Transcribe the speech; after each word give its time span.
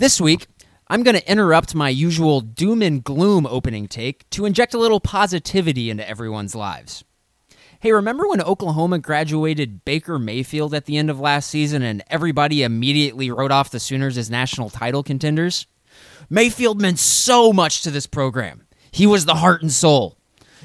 This 0.00 0.18
week, 0.18 0.46
I'm 0.88 1.02
going 1.02 1.14
to 1.14 1.30
interrupt 1.30 1.74
my 1.74 1.90
usual 1.90 2.40
doom 2.40 2.80
and 2.80 3.04
gloom 3.04 3.44
opening 3.44 3.86
take 3.86 4.28
to 4.30 4.46
inject 4.46 4.72
a 4.72 4.78
little 4.78 4.98
positivity 4.98 5.90
into 5.90 6.08
everyone's 6.08 6.54
lives. 6.54 7.04
Hey, 7.80 7.92
remember 7.92 8.26
when 8.26 8.40
Oklahoma 8.40 8.98
graduated 8.98 9.84
Baker 9.84 10.18
Mayfield 10.18 10.72
at 10.72 10.86
the 10.86 10.96
end 10.96 11.10
of 11.10 11.20
last 11.20 11.50
season 11.50 11.82
and 11.82 12.02
everybody 12.08 12.62
immediately 12.62 13.30
wrote 13.30 13.50
off 13.50 13.70
the 13.70 13.78
Sooners 13.78 14.16
as 14.16 14.30
national 14.30 14.70
title 14.70 15.02
contenders? 15.02 15.66
Mayfield 16.30 16.80
meant 16.80 16.98
so 16.98 17.52
much 17.52 17.82
to 17.82 17.90
this 17.90 18.06
program. 18.06 18.66
He 18.90 19.06
was 19.06 19.26
the 19.26 19.34
heart 19.34 19.60
and 19.60 19.70
soul. 19.70 20.16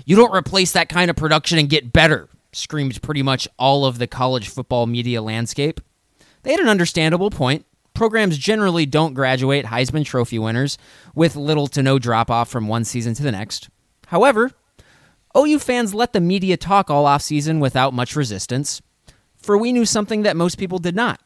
You 0.06 0.16
don't 0.16 0.34
replace 0.34 0.72
that 0.72 0.88
kind 0.88 1.10
of 1.10 1.18
production 1.18 1.60
and 1.60 1.70
get 1.70 1.92
better, 1.92 2.30
screamed 2.54 3.02
pretty 3.02 3.22
much 3.22 3.50
all 3.60 3.84
of 3.84 3.98
the 3.98 4.08
college 4.08 4.48
football 4.48 4.86
media 4.86 5.22
landscape. 5.22 5.82
They 6.44 6.52
had 6.52 6.62
an 6.62 6.70
understandable 6.70 7.32
point 7.32 7.66
programs 7.96 8.38
generally 8.38 8.86
don't 8.86 9.14
graduate 9.14 9.66
Heisman 9.66 10.06
Trophy 10.06 10.38
winners 10.38 10.78
with 11.16 11.36
little 11.36 11.68
to 11.68 11.82
no 11.82 11.98
drop 11.98 12.30
off 12.30 12.50
from 12.50 12.68
one 12.68 12.84
season 12.84 13.14
to 13.16 13.24
the 13.24 13.32
next. 13.32 13.70
However, 14.08 14.52
OU 15.36 15.60
fans 15.60 15.94
let 15.94 16.14
the 16.14 16.22
media 16.22 16.58
talk 16.58 16.90
all 16.90 17.06
offseason 17.06 17.60
without 17.60 17.94
much 17.94 18.16
resistance, 18.16 18.82
for 19.36 19.58
we 19.58 19.72
knew 19.72 19.86
something 19.86 20.24
that 20.24 20.38
most 20.38 20.58
people 20.58 20.80
did 20.80 20.96
not. 20.96 21.22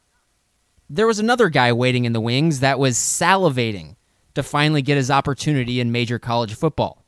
There 0.88 1.06
was 1.06 1.20
another 1.20 1.48
guy 1.48 1.72
waiting 1.72 2.04
in 2.04 2.12
the 2.12 2.20
wings 2.20 2.60
that 2.60 2.78
was 2.78 2.96
salivating 2.96 3.96
to 4.34 4.42
finally 4.42 4.82
get 4.82 4.96
his 4.96 5.10
opportunity 5.10 5.80
in 5.80 5.92
major 5.92 6.18
college 6.18 6.54
football. 6.54 7.04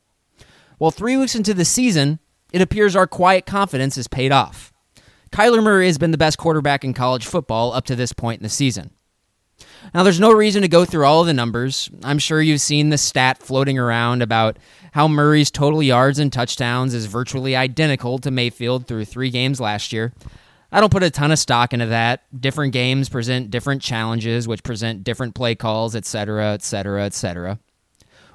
Well, 0.79 0.91
three 0.91 1.17
weeks 1.17 1.35
into 1.35 1.53
the 1.53 1.65
season, 1.65 2.19
it 2.53 2.61
appears 2.61 2.95
our 2.95 3.07
quiet 3.07 3.45
confidence 3.45 3.95
has 3.97 4.07
paid 4.07 4.31
off. 4.31 4.71
Kyler 5.31 5.63
Murray 5.63 5.87
has 5.87 5.97
been 5.97 6.11
the 6.11 6.17
best 6.17 6.37
quarterback 6.37 6.85
in 6.85 6.93
college 6.93 7.25
football 7.25 7.73
up 7.73 7.85
to 7.85 7.95
this 7.95 8.13
point 8.13 8.39
in 8.39 8.43
the 8.43 8.49
season. 8.49 8.91
Now, 9.93 10.03
there's 10.03 10.19
no 10.19 10.31
reason 10.31 10.61
to 10.61 10.67
go 10.67 10.85
through 10.85 11.05
all 11.05 11.21
of 11.21 11.27
the 11.27 11.33
numbers. 11.33 11.89
I'm 12.03 12.19
sure 12.19 12.41
you've 12.41 12.61
seen 12.61 12.89
the 12.89 12.97
stat 12.97 13.39
floating 13.39 13.77
around 13.77 14.21
about 14.21 14.57
how 14.93 15.07
Murray's 15.07 15.51
total 15.51 15.81
yards 15.81 16.19
and 16.19 16.31
touchdowns 16.31 16.93
is 16.93 17.05
virtually 17.05 17.55
identical 17.55 18.19
to 18.19 18.31
Mayfield 18.31 18.87
through 18.87 19.05
three 19.05 19.29
games 19.29 19.59
last 19.59 19.93
year. 19.93 20.13
I 20.71 20.79
don't 20.79 20.91
put 20.91 21.03
a 21.03 21.11
ton 21.11 21.31
of 21.31 21.37
stock 21.37 21.73
into 21.73 21.85
that. 21.87 22.23
Different 22.39 22.73
games 22.73 23.07
present 23.07 23.51
different 23.51 23.81
challenges, 23.81 24.47
which 24.47 24.63
present 24.63 25.03
different 25.03 25.35
play 25.35 25.53
calls, 25.53 25.95
etc., 25.95 26.53
etc., 26.53 27.05
etc. 27.05 27.59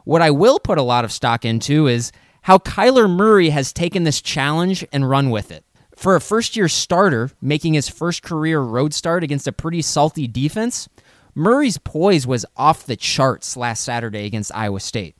What 0.04 0.22
I 0.22 0.30
will 0.30 0.60
put 0.60 0.78
a 0.78 0.82
lot 0.82 1.04
of 1.04 1.12
stock 1.12 1.44
into 1.44 1.88
is 1.88 2.12
how 2.42 2.58
Kyler 2.58 3.10
Murray 3.10 3.50
has 3.50 3.72
taken 3.72 4.04
this 4.04 4.22
challenge 4.22 4.86
and 4.92 5.10
run 5.10 5.30
with 5.30 5.50
it. 5.50 5.64
For 5.96 6.14
a 6.14 6.20
first 6.20 6.56
year 6.56 6.68
starter, 6.68 7.32
making 7.42 7.74
his 7.74 7.88
first 7.88 8.22
career 8.22 8.60
road 8.60 8.94
start 8.94 9.24
against 9.24 9.48
a 9.48 9.52
pretty 9.52 9.82
salty 9.82 10.28
defense, 10.28 10.88
Murray's 11.38 11.78
poise 11.78 12.26
was 12.26 12.44
off 12.56 12.84
the 12.84 12.96
charts 12.96 13.56
last 13.56 13.84
Saturday 13.84 14.26
against 14.26 14.50
Iowa 14.56 14.80
State. 14.80 15.14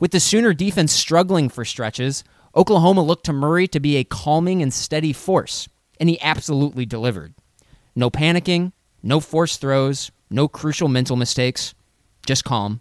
With 0.00 0.10
the 0.10 0.18
Sooner 0.18 0.52
defense 0.52 0.92
struggling 0.92 1.48
for 1.48 1.64
stretches, 1.64 2.24
Oklahoma 2.56 3.02
looked 3.02 3.26
to 3.26 3.32
Murray 3.32 3.68
to 3.68 3.78
be 3.78 3.94
a 3.94 4.02
calming 4.02 4.60
and 4.60 4.74
steady 4.74 5.12
force, 5.12 5.68
and 6.00 6.08
he 6.08 6.20
absolutely 6.20 6.84
delivered. 6.84 7.32
No 7.94 8.10
panicking, 8.10 8.72
no 9.04 9.20
forced 9.20 9.60
throws, 9.60 10.10
no 10.30 10.48
crucial 10.48 10.88
mental 10.88 11.14
mistakes, 11.14 11.74
just 12.26 12.42
calm. 12.42 12.80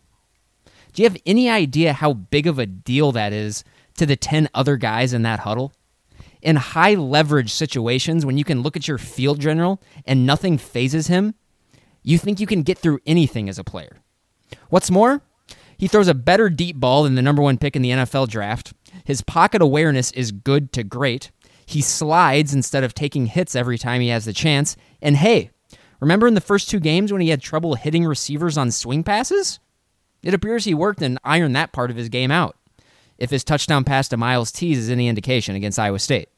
Do 0.94 1.04
you 1.04 1.08
have 1.08 1.22
any 1.24 1.48
idea 1.48 1.94
how 1.94 2.14
big 2.14 2.48
of 2.48 2.58
a 2.58 2.66
deal 2.66 3.12
that 3.12 3.32
is 3.32 3.64
to 3.98 4.08
the 4.08 4.16
10 4.16 4.50
other 4.56 4.76
guys 4.76 5.14
in 5.14 5.22
that 5.22 5.42
huddle? 5.42 5.72
In 6.42 6.56
high 6.56 6.96
leverage 6.96 7.54
situations, 7.54 8.26
when 8.26 8.40
you 8.40 8.44
can 8.44 8.64
look 8.64 8.76
at 8.76 8.88
your 8.88 8.98
field 8.98 9.40
general 9.40 9.84
and 10.04 10.26
nothing 10.26 10.58
fazes 10.58 11.06
him, 11.06 11.36
you 12.06 12.20
think 12.20 12.40
you 12.40 12.46
can 12.46 12.62
get 12.62 12.78
through 12.78 13.00
anything 13.06 13.50
as 13.50 13.58
a 13.58 13.64
player. 13.64 13.98
What's 14.70 14.92
more, 14.92 15.24
he 15.76 15.88
throws 15.88 16.08
a 16.08 16.14
better 16.14 16.50
deep 16.50 16.78
ball 16.78 17.04
than 17.04 17.16
the 17.16 17.22
number 17.22 17.42
one 17.42 17.58
pick 17.58 17.76
in 17.76 17.82
the 17.82 17.90
NFL 17.90 18.30
draft. 18.30 18.74
His 19.04 19.22
pocket 19.22 19.62
awareness 19.62 20.12
is 20.12 20.32
good 20.32 20.72
to 20.74 20.84
great. 20.84 21.32
He 21.66 21.82
slides 21.82 22.54
instead 22.54 22.84
of 22.84 22.94
taking 22.94 23.26
hits 23.26 23.56
every 23.56 23.80
time 23.80 24.02
he 24.02 24.10
has 24.10 24.26
the 24.26 24.34
chance. 24.34 24.78
And 25.02 25.18
hey, 25.18 25.50
remember 26.00 26.28
in 26.28 26.36
the 26.36 26.42
first 26.42 26.70
two 26.70 26.80
games 26.80 27.12
when 27.12 27.22
he 27.22 27.30
had 27.30 27.42
trouble 27.42 27.74
hitting 27.74 28.06
receivers 28.06 28.56
on 28.56 28.70
swing 28.70 29.04
passes? 29.04 29.60
It 30.22 30.36
appears 30.36 30.66
he 30.66 30.76
worked 30.76 31.02
and 31.02 31.18
ironed 31.24 31.56
that 31.56 31.74
part 31.74 31.90
of 31.90 31.98
his 31.98 32.10
game 32.10 32.30
out, 32.30 32.56
if 33.18 33.32
his 33.32 33.44
touchdown 33.44 33.84
pass 33.84 34.08
to 34.10 34.18
Myles 34.18 34.52
Tease 34.52 34.78
is 34.78 34.90
any 34.92 35.08
indication 35.08 35.56
against 35.56 35.80
Iowa 35.80 36.00
State. 36.00 36.30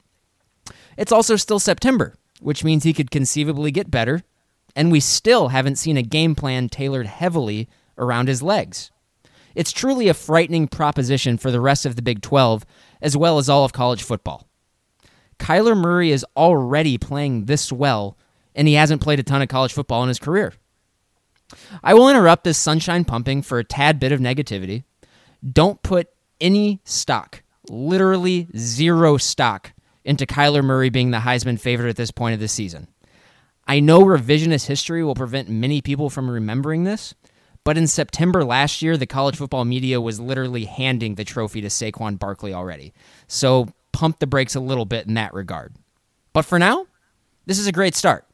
It's 0.97 1.11
also 1.11 1.35
still 1.35 1.59
September, 1.59 2.15
which 2.39 2.63
means 2.63 2.83
he 2.83 2.93
could 2.93 3.11
conceivably 3.11 3.71
get 3.71 3.91
better 3.91 4.23
and 4.77 4.91
we 4.91 4.99
still 4.99 5.47
haven't 5.47 5.77
seen 5.77 5.97
a 5.97 6.03
game 6.03 6.35
plan 6.35 6.69
tailored 6.69 7.07
heavily 7.07 7.67
around 7.97 8.27
his 8.27 8.43
legs. 8.43 8.91
It's 9.55 9.71
truly 9.71 10.07
a 10.07 10.13
frightening 10.13 10.67
proposition 10.67 11.39
for 11.39 11.49
the 11.49 11.59
rest 11.59 11.83
of 11.87 11.95
the 11.95 12.03
Big 12.03 12.21
12, 12.21 12.63
as 13.01 13.17
well 13.17 13.39
as 13.39 13.49
all 13.49 13.65
of 13.65 13.73
college 13.73 14.03
football. 14.03 14.47
Kyler 15.39 15.75
Murray 15.75 16.11
is 16.11 16.23
already 16.35 16.99
playing 16.99 17.45
this 17.45 17.71
well, 17.71 18.19
and 18.53 18.67
he 18.67 18.75
hasn't 18.75 19.01
played 19.01 19.19
a 19.19 19.23
ton 19.23 19.41
of 19.41 19.47
college 19.47 19.73
football 19.73 20.03
in 20.03 20.09
his 20.09 20.19
career. 20.19 20.53
I 21.81 21.95
will 21.95 22.07
interrupt 22.07 22.43
this 22.43 22.59
sunshine 22.59 23.03
pumping 23.03 23.41
for 23.41 23.57
a 23.57 23.63
tad 23.63 23.99
bit 23.99 24.11
of 24.11 24.19
negativity. 24.19 24.83
Don't 25.53 25.81
put 25.81 26.09
any 26.39 26.81
stock, 26.83 27.41
literally 27.67 28.47
zero 28.55 29.17
stock, 29.17 29.73
into 30.05 30.27
Kyler 30.27 30.63
Murray 30.63 30.91
being 30.91 31.09
the 31.09 31.17
Heisman 31.17 31.59
favorite 31.59 31.89
at 31.89 31.95
this 31.95 32.11
point 32.11 32.35
of 32.35 32.39
the 32.39 32.47
season. 32.47 32.87
I 33.67 33.81
know 33.81 34.01
revisionist 34.01 34.67
history 34.67 35.03
will 35.03 35.15
prevent 35.15 35.49
many 35.49 35.81
people 35.81 36.09
from 36.09 36.29
remembering 36.29 36.85
this, 36.85 37.13
but 37.65 37.77
in 37.77 37.87
September 37.87 38.45
last 38.45 38.81
year, 38.81 38.95
the 38.95 39.05
college 39.05 39.35
football 39.35 39.65
media 39.65 39.99
was 39.99 40.21
literally 40.21 40.65
handing 40.65 41.15
the 41.15 41.25
trophy 41.25 41.59
to 41.59 41.67
Saquon 41.67 42.17
Barkley 42.17 42.53
already. 42.53 42.93
So 43.27 43.67
pump 43.91 44.19
the 44.19 44.27
brakes 44.27 44.55
a 44.55 44.61
little 44.61 44.85
bit 44.85 45.05
in 45.05 45.15
that 45.15 45.33
regard. 45.33 45.75
But 46.31 46.45
for 46.45 46.57
now, 46.57 46.85
this 47.45 47.59
is 47.59 47.67
a 47.67 47.73
great 47.73 47.93
start. 47.93 48.25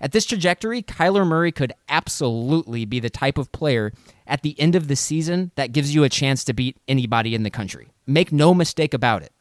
At 0.00 0.12
this 0.12 0.26
trajectory, 0.26 0.82
Kyler 0.82 1.26
Murray 1.26 1.50
could 1.50 1.72
absolutely 1.88 2.84
be 2.84 3.00
the 3.00 3.10
type 3.10 3.38
of 3.38 3.50
player 3.50 3.92
at 4.26 4.42
the 4.42 4.58
end 4.60 4.76
of 4.76 4.86
the 4.86 4.96
season 4.96 5.50
that 5.56 5.72
gives 5.72 5.94
you 5.94 6.04
a 6.04 6.08
chance 6.08 6.44
to 6.44 6.52
beat 6.52 6.76
anybody 6.86 7.34
in 7.34 7.42
the 7.42 7.50
country. 7.50 7.88
Make 8.06 8.30
no 8.30 8.54
mistake 8.54 8.94
about 8.94 9.22
it. 9.22 9.32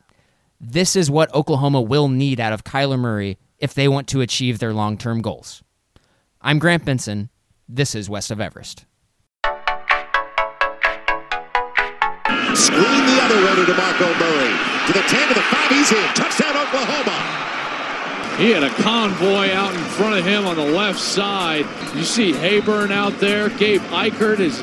This 0.59 0.95
is 0.95 1.11
what 1.11 1.33
Oklahoma 1.35 1.81
will 1.81 2.07
need 2.07 2.39
out 2.39 2.53
of 2.53 2.63
Kyler 2.63 2.97
Murray 2.97 3.37
if 3.63 3.73
they 3.73 3.87
want 3.87 4.09
to 4.09 4.19
achieve 4.19 4.59
their 4.59 4.73
long 4.73 4.97
term 4.97 5.21
goals. 5.21 5.63
I'm 6.41 6.59
Grant 6.59 6.83
Benson. 6.83 7.29
This 7.69 7.95
is 7.95 8.09
West 8.09 8.29
of 8.29 8.41
Everest. 8.41 8.85
Screen 12.53 13.05
the 13.07 13.19
other 13.23 13.39
way 13.39 13.55
to 13.55 13.63
DeMarco 13.71 14.19
Murray. 14.19 14.53
To 14.87 14.91
the 14.91 15.01
10, 15.07 15.27
to 15.29 15.33
the 15.33 15.41
5, 15.41 15.69
he's 15.69 15.91
in. 15.93 16.07
Touchdown, 16.13 16.57
Oklahoma. 16.57 18.35
He 18.37 18.51
had 18.51 18.63
a 18.63 18.69
convoy 18.83 19.49
out 19.51 19.73
in 19.73 19.79
front 19.79 20.19
of 20.19 20.25
him 20.25 20.45
on 20.45 20.57
the 20.57 20.65
left 20.65 20.99
side. 20.99 21.65
You 21.95 22.03
see 22.03 22.33
Hayburn 22.33 22.91
out 22.91 23.17
there. 23.19 23.47
Gabe 23.47 23.79
Ikard 23.79 24.39
is 24.39 24.61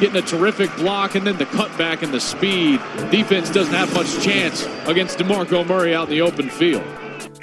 getting 0.00 0.16
a 0.16 0.22
terrific 0.22 0.74
block, 0.74 1.14
and 1.14 1.24
then 1.24 1.36
the 1.36 1.46
cutback 1.46 2.02
and 2.02 2.12
the 2.12 2.20
speed. 2.20 2.80
Defense 3.12 3.48
doesn't 3.48 3.74
have 3.74 3.94
much 3.94 4.20
chance 4.24 4.66
against 4.86 5.18
DeMarco 5.18 5.64
Murray 5.64 5.94
out 5.94 6.08
in 6.08 6.10
the 6.10 6.20
open 6.22 6.50
field. 6.50 6.84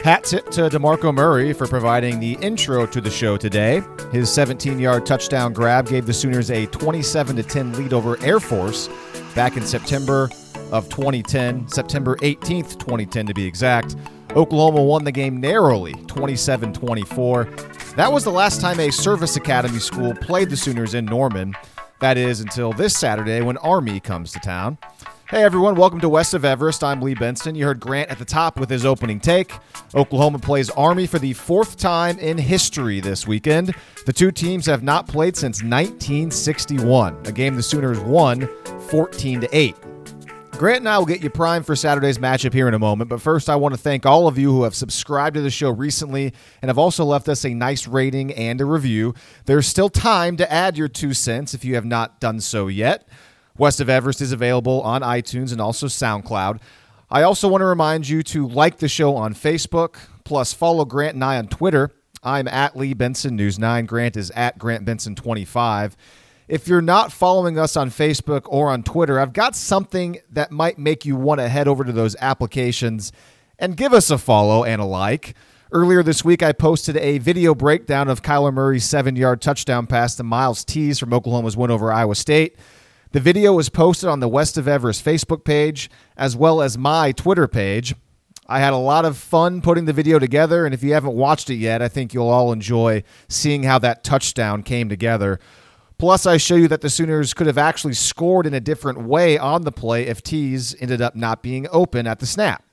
Hats 0.03 0.33
it 0.33 0.51
to 0.51 0.69
DeMarco 0.69 1.13
Murray 1.13 1.51
for 1.51 1.67
providing 1.67 2.19
the 2.19 2.33
intro 2.41 2.85
to 2.85 3.01
the 3.01 3.09
show 3.09 3.37
today. 3.37 3.81
His 4.11 4.31
17 4.31 4.79
yard 4.79 5.05
touchdown 5.05 5.51
grab 5.51 5.87
gave 5.87 6.05
the 6.05 6.13
Sooners 6.13 6.51
a 6.51 6.67
27 6.67 7.41
10 7.41 7.73
lead 7.73 7.91
over 7.91 8.21
Air 8.23 8.39
Force 8.39 8.87
back 9.33 9.57
in 9.57 9.63
September 9.63 10.29
of 10.71 10.89
2010, 10.89 11.67
September 11.67 12.15
18th, 12.17 12.77
2010 12.77 13.25
to 13.25 13.33
be 13.33 13.45
exact. 13.45 13.95
Oklahoma 14.35 14.83
won 14.83 15.03
the 15.03 15.11
game 15.11 15.39
narrowly, 15.39 15.93
27 16.07 16.73
24. 16.73 17.45
That 17.95 18.11
was 18.11 18.23
the 18.23 18.31
last 18.31 18.61
time 18.61 18.79
a 18.79 18.91
service 18.91 19.37
academy 19.37 19.79
school 19.79 20.13
played 20.13 20.49
the 20.49 20.57
Sooners 20.57 20.93
in 20.93 21.05
Norman. 21.05 21.55
That 21.99 22.17
is 22.17 22.41
until 22.41 22.73
this 22.73 22.95
Saturday 22.95 23.41
when 23.41 23.57
Army 23.57 23.99
comes 23.99 24.31
to 24.33 24.39
town. 24.39 24.77
Hey 25.27 25.41
everyone, 25.41 25.73
welcome 25.73 25.99
to 26.01 26.07
West 26.07 26.35
of 26.35 26.45
Everest. 26.45 26.83
I'm 26.83 27.01
Lee 27.01 27.15
Benson. 27.15 27.55
You 27.55 27.65
heard 27.65 27.79
Grant 27.79 28.11
at 28.11 28.19
the 28.19 28.25
top 28.25 28.59
with 28.59 28.69
his 28.69 28.85
opening 28.85 29.19
take. 29.19 29.53
Oklahoma 29.95 30.37
plays 30.37 30.69
Army 30.69 31.07
for 31.07 31.17
the 31.17 31.33
fourth 31.33 31.77
time 31.77 32.19
in 32.19 32.37
history 32.37 32.99
this 32.99 33.25
weekend. 33.25 33.73
The 34.05 34.13
two 34.13 34.31
teams 34.31 34.67
have 34.67 34.83
not 34.83 35.07
played 35.07 35.35
since 35.35 35.63
1961, 35.63 37.25
a 37.25 37.31
game 37.31 37.55
the 37.55 37.63
Sooners 37.63 37.99
won 38.01 38.47
14 38.89 39.41
to 39.41 39.49
8. 39.51 39.75
Grant 40.51 40.81
and 40.81 40.89
I 40.89 40.99
will 40.99 41.07
get 41.07 41.23
you 41.23 41.31
primed 41.31 41.65
for 41.65 41.75
Saturday's 41.75 42.19
matchup 42.19 42.53
here 42.53 42.67
in 42.67 42.75
a 42.75 42.79
moment, 42.79 43.09
but 43.09 43.19
first 43.19 43.49
I 43.49 43.55
want 43.55 43.73
to 43.73 43.81
thank 43.81 44.05
all 44.05 44.27
of 44.27 44.37
you 44.37 44.51
who 44.51 44.63
have 44.63 44.75
subscribed 44.75 45.33
to 45.33 45.41
the 45.41 45.49
show 45.49 45.71
recently 45.71 46.33
and 46.61 46.69
have 46.69 46.77
also 46.77 47.03
left 47.03 47.27
us 47.27 47.43
a 47.43 47.53
nice 47.53 47.87
rating 47.87 48.31
and 48.31 48.61
a 48.61 48.65
review. 48.65 49.15
There's 49.45 49.65
still 49.67 49.89
time 49.89 50.37
to 50.37 50.49
add 50.49 50.77
your 50.77 50.87
two 50.87 51.13
cents 51.13 51.55
if 51.55 51.65
you 51.65 51.73
have 51.75 51.83
not 51.83 52.19
done 52.19 52.39
so 52.39 52.67
yet. 52.67 53.07
West 53.57 53.79
of 53.79 53.89
Everest 53.89 54.21
is 54.21 54.31
available 54.31 54.81
on 54.81 55.01
iTunes 55.01 55.51
and 55.51 55.61
also 55.61 55.87
SoundCloud. 55.87 56.59
I 57.09 57.21
also 57.21 57.47
want 57.47 57.61
to 57.61 57.65
remind 57.65 58.09
you 58.09 58.23
to 58.23 58.47
like 58.47 58.77
the 58.77 58.87
show 58.87 59.15
on 59.15 59.33
Facebook, 59.33 59.97
plus 60.23 60.53
follow 60.53 60.85
Grant 60.85 61.13
and 61.13 61.23
I 61.23 61.37
on 61.37 61.47
Twitter. 61.47 61.91
I'm 62.23 62.47
at 62.47 62.75
Lee 62.75 62.93
Benson 62.93 63.35
News 63.35 63.59
9. 63.59 63.85
Grant 63.85 64.17
is 64.17 64.31
at 64.31 64.57
Grant 64.57 64.83
Benson 64.83 65.15
25. 65.15 65.95
If 66.47 66.67
you're 66.67 66.81
not 66.81 67.11
following 67.11 67.57
us 67.57 67.77
on 67.77 67.89
Facebook 67.89 68.41
or 68.45 68.69
on 68.69 68.83
Twitter, 68.83 69.19
I've 69.19 69.33
got 69.33 69.55
something 69.55 70.19
that 70.31 70.51
might 70.51 70.77
make 70.77 71.05
you 71.05 71.15
want 71.15 71.39
to 71.39 71.47
head 71.47 71.67
over 71.67 71.83
to 71.83 71.91
those 71.91 72.15
applications 72.19 73.11
and 73.57 73.77
give 73.77 73.93
us 73.93 74.09
a 74.09 74.17
follow 74.17 74.63
and 74.63 74.81
a 74.81 74.85
like. 74.85 75.35
Earlier 75.71 76.03
this 76.03 76.23
week, 76.23 76.43
I 76.43 76.51
posted 76.51 76.97
a 76.97 77.17
video 77.17 77.55
breakdown 77.55 78.07
of 78.09 78.21
Kyler 78.21 78.53
Murray's 78.53 78.85
seven 78.85 79.15
yard 79.15 79.41
touchdown 79.41 79.87
pass 79.87 80.15
to 80.15 80.23
Myles 80.23 80.63
Tease 80.63 80.99
from 80.99 81.13
Oklahoma's 81.13 81.57
win 81.57 81.71
over 81.71 81.91
Iowa 81.91 82.15
State. 82.15 82.57
The 83.15 83.21
video 83.21 83.53
was 83.53 83.69
posted 83.69 84.09
on 84.09 84.19
the 84.19 84.27
West 84.27 84.57
of 84.57 84.67
Everest 84.67 85.05
Facebook 85.05 85.45
page 85.45 85.89
as 86.17 86.35
well 86.35 86.61
as 86.61 86.77
my 86.77 87.13
Twitter 87.13 87.47
page. 87.47 87.95
I 88.45 88.59
had 88.59 88.73
a 88.73 88.75
lot 88.75 89.05
of 89.05 89.15
fun 89.15 89.61
putting 89.61 89.85
the 89.85 89.93
video 89.93 90.19
together, 90.19 90.65
and 90.65 90.73
if 90.73 90.83
you 90.83 90.91
haven't 90.91 91.15
watched 91.15 91.49
it 91.49 91.55
yet, 91.55 91.81
I 91.81 91.87
think 91.87 92.13
you'll 92.13 92.27
all 92.27 92.51
enjoy 92.51 93.03
seeing 93.29 93.63
how 93.63 93.79
that 93.79 94.03
touchdown 94.03 94.63
came 94.63 94.89
together. 94.89 95.39
Plus, 95.97 96.25
I 96.25 96.35
show 96.35 96.55
you 96.57 96.67
that 96.67 96.81
the 96.81 96.89
Sooners 96.89 97.33
could 97.33 97.47
have 97.47 97.57
actually 97.57 97.93
scored 97.93 98.45
in 98.45 98.53
a 98.53 98.59
different 98.59 99.03
way 99.03 99.37
on 99.37 99.61
the 99.61 99.71
play 99.71 100.07
if 100.07 100.21
Tease 100.21 100.75
ended 100.81 101.01
up 101.01 101.15
not 101.15 101.41
being 101.41 101.67
open 101.71 102.07
at 102.07 102.19
the 102.19 102.25
snap. 102.25 102.65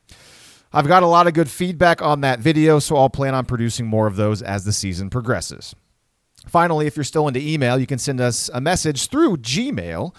I've 0.72 0.88
got 0.88 1.04
a 1.04 1.06
lot 1.06 1.28
of 1.28 1.34
good 1.34 1.50
feedback 1.50 2.02
on 2.02 2.22
that 2.22 2.40
video, 2.40 2.80
so 2.80 2.96
I'll 2.96 3.10
plan 3.10 3.36
on 3.36 3.44
producing 3.44 3.86
more 3.86 4.08
of 4.08 4.16
those 4.16 4.42
as 4.42 4.64
the 4.64 4.72
season 4.72 5.08
progresses. 5.08 5.76
Finally, 6.48 6.86
if 6.86 6.96
you're 6.96 7.04
still 7.04 7.28
into 7.28 7.40
email, 7.40 7.78
you 7.78 7.86
can 7.86 7.98
send 7.98 8.20
us 8.20 8.50
a 8.52 8.60
message 8.60 9.08
through 9.08 9.36
Gmail, 9.36 10.14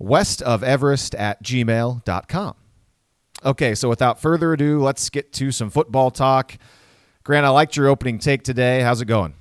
westofeverest 0.00 1.18
at 1.18 1.42
gmail.com. 1.42 2.54
Okay, 3.44 3.74
so 3.74 3.88
without 3.88 4.20
further 4.20 4.52
ado, 4.52 4.80
let's 4.80 5.08
get 5.08 5.32
to 5.34 5.50
some 5.50 5.70
football 5.70 6.10
talk. 6.10 6.58
Grant, 7.24 7.46
I 7.46 7.50
liked 7.50 7.76
your 7.76 7.88
opening 7.88 8.18
take 8.18 8.42
today. 8.42 8.80
How's 8.80 9.00
it 9.00 9.06
going? 9.06 9.34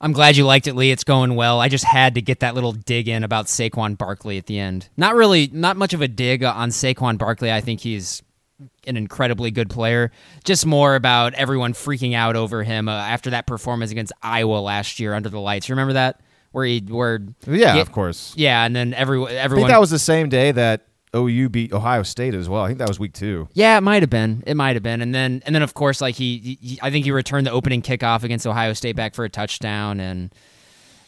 I'm 0.00 0.12
glad 0.12 0.36
you 0.36 0.44
liked 0.44 0.66
it, 0.66 0.74
Lee. 0.74 0.90
It's 0.90 1.04
going 1.04 1.36
well. 1.36 1.60
I 1.60 1.68
just 1.68 1.84
had 1.84 2.16
to 2.16 2.22
get 2.22 2.40
that 2.40 2.54
little 2.54 2.72
dig 2.72 3.08
in 3.08 3.22
about 3.22 3.46
Saquon 3.46 3.96
Barkley 3.96 4.36
at 4.36 4.46
the 4.46 4.58
end. 4.58 4.88
Not 4.96 5.14
really, 5.14 5.48
not 5.52 5.76
much 5.76 5.94
of 5.94 6.02
a 6.02 6.08
dig 6.08 6.42
on 6.42 6.70
Saquon 6.70 7.18
Barkley. 7.18 7.52
I 7.52 7.60
think 7.60 7.80
he's 7.80 8.20
an 8.86 8.96
incredibly 8.96 9.50
good 9.50 9.70
player. 9.70 10.10
Just 10.44 10.66
more 10.66 10.94
about 10.94 11.34
everyone 11.34 11.72
freaking 11.72 12.14
out 12.14 12.36
over 12.36 12.62
him 12.62 12.88
uh, 12.88 12.92
after 12.92 13.30
that 13.30 13.46
performance 13.46 13.90
against 13.90 14.12
Iowa 14.22 14.58
last 14.58 15.00
year 15.00 15.14
under 15.14 15.28
the 15.28 15.40
lights. 15.40 15.70
Remember 15.70 15.94
that? 15.94 16.20
Where 16.52 16.66
he, 16.66 16.80
where 16.80 17.20
yeah, 17.46 17.76
of 17.76 17.92
course, 17.92 18.34
yeah, 18.36 18.64
and 18.66 18.76
then 18.76 18.92
every 18.92 19.16
everyone. 19.26 19.64
I 19.64 19.68
think 19.68 19.68
that 19.68 19.80
was 19.80 19.90
the 19.90 19.98
same 19.98 20.28
day 20.28 20.52
that 20.52 20.86
OU 21.14 21.48
beat 21.50 21.72
Ohio 21.72 22.02
State 22.02 22.34
as 22.34 22.48
well. 22.48 22.62
I 22.62 22.68
think 22.68 22.78
that 22.78 22.88
was 22.88 22.98
week 22.98 23.12
two. 23.12 23.48
Yeah, 23.52 23.76
it 23.76 23.82
might 23.82 24.02
have 24.02 24.10
been. 24.10 24.42
It 24.46 24.54
might 24.54 24.76
have 24.76 24.82
been. 24.82 25.02
And 25.02 25.14
then 25.14 25.42
and 25.44 25.54
then 25.54 25.62
of 25.62 25.74
course 25.74 26.00
like 26.00 26.14
he, 26.14 26.58
he, 26.60 26.78
I 26.82 26.90
think 26.90 27.04
he 27.04 27.10
returned 27.10 27.46
the 27.46 27.52
opening 27.52 27.82
kickoff 27.82 28.22
against 28.22 28.46
Ohio 28.46 28.72
State 28.72 28.96
back 28.96 29.14
for 29.14 29.24
a 29.24 29.28
touchdown 29.28 30.00
and 30.00 30.34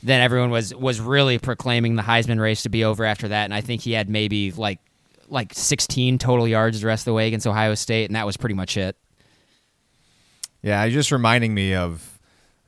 then 0.02 0.20
everyone 0.20 0.50
was 0.50 0.74
was 0.74 1.00
really 1.00 1.38
proclaiming 1.38 1.96
the 1.96 2.02
Heisman 2.02 2.38
race 2.38 2.62
to 2.62 2.68
be 2.68 2.84
over 2.84 3.04
after 3.04 3.28
that 3.28 3.44
and 3.44 3.54
I 3.54 3.62
think 3.62 3.80
he 3.80 3.92
had 3.92 4.10
maybe 4.10 4.52
like 4.52 4.78
like 5.34 5.52
16 5.52 6.18
total 6.18 6.48
yards 6.48 6.80
the 6.80 6.86
rest 6.86 7.02
of 7.02 7.06
the 7.06 7.12
way 7.12 7.26
against 7.26 7.46
Ohio 7.46 7.74
State 7.74 8.06
and 8.06 8.16
that 8.16 8.24
was 8.24 8.36
pretty 8.36 8.54
much 8.54 8.76
it. 8.76 8.96
Yeah, 10.62 10.84
you're 10.84 10.94
just 10.94 11.12
reminding 11.12 11.52
me 11.52 11.74
of 11.74 12.18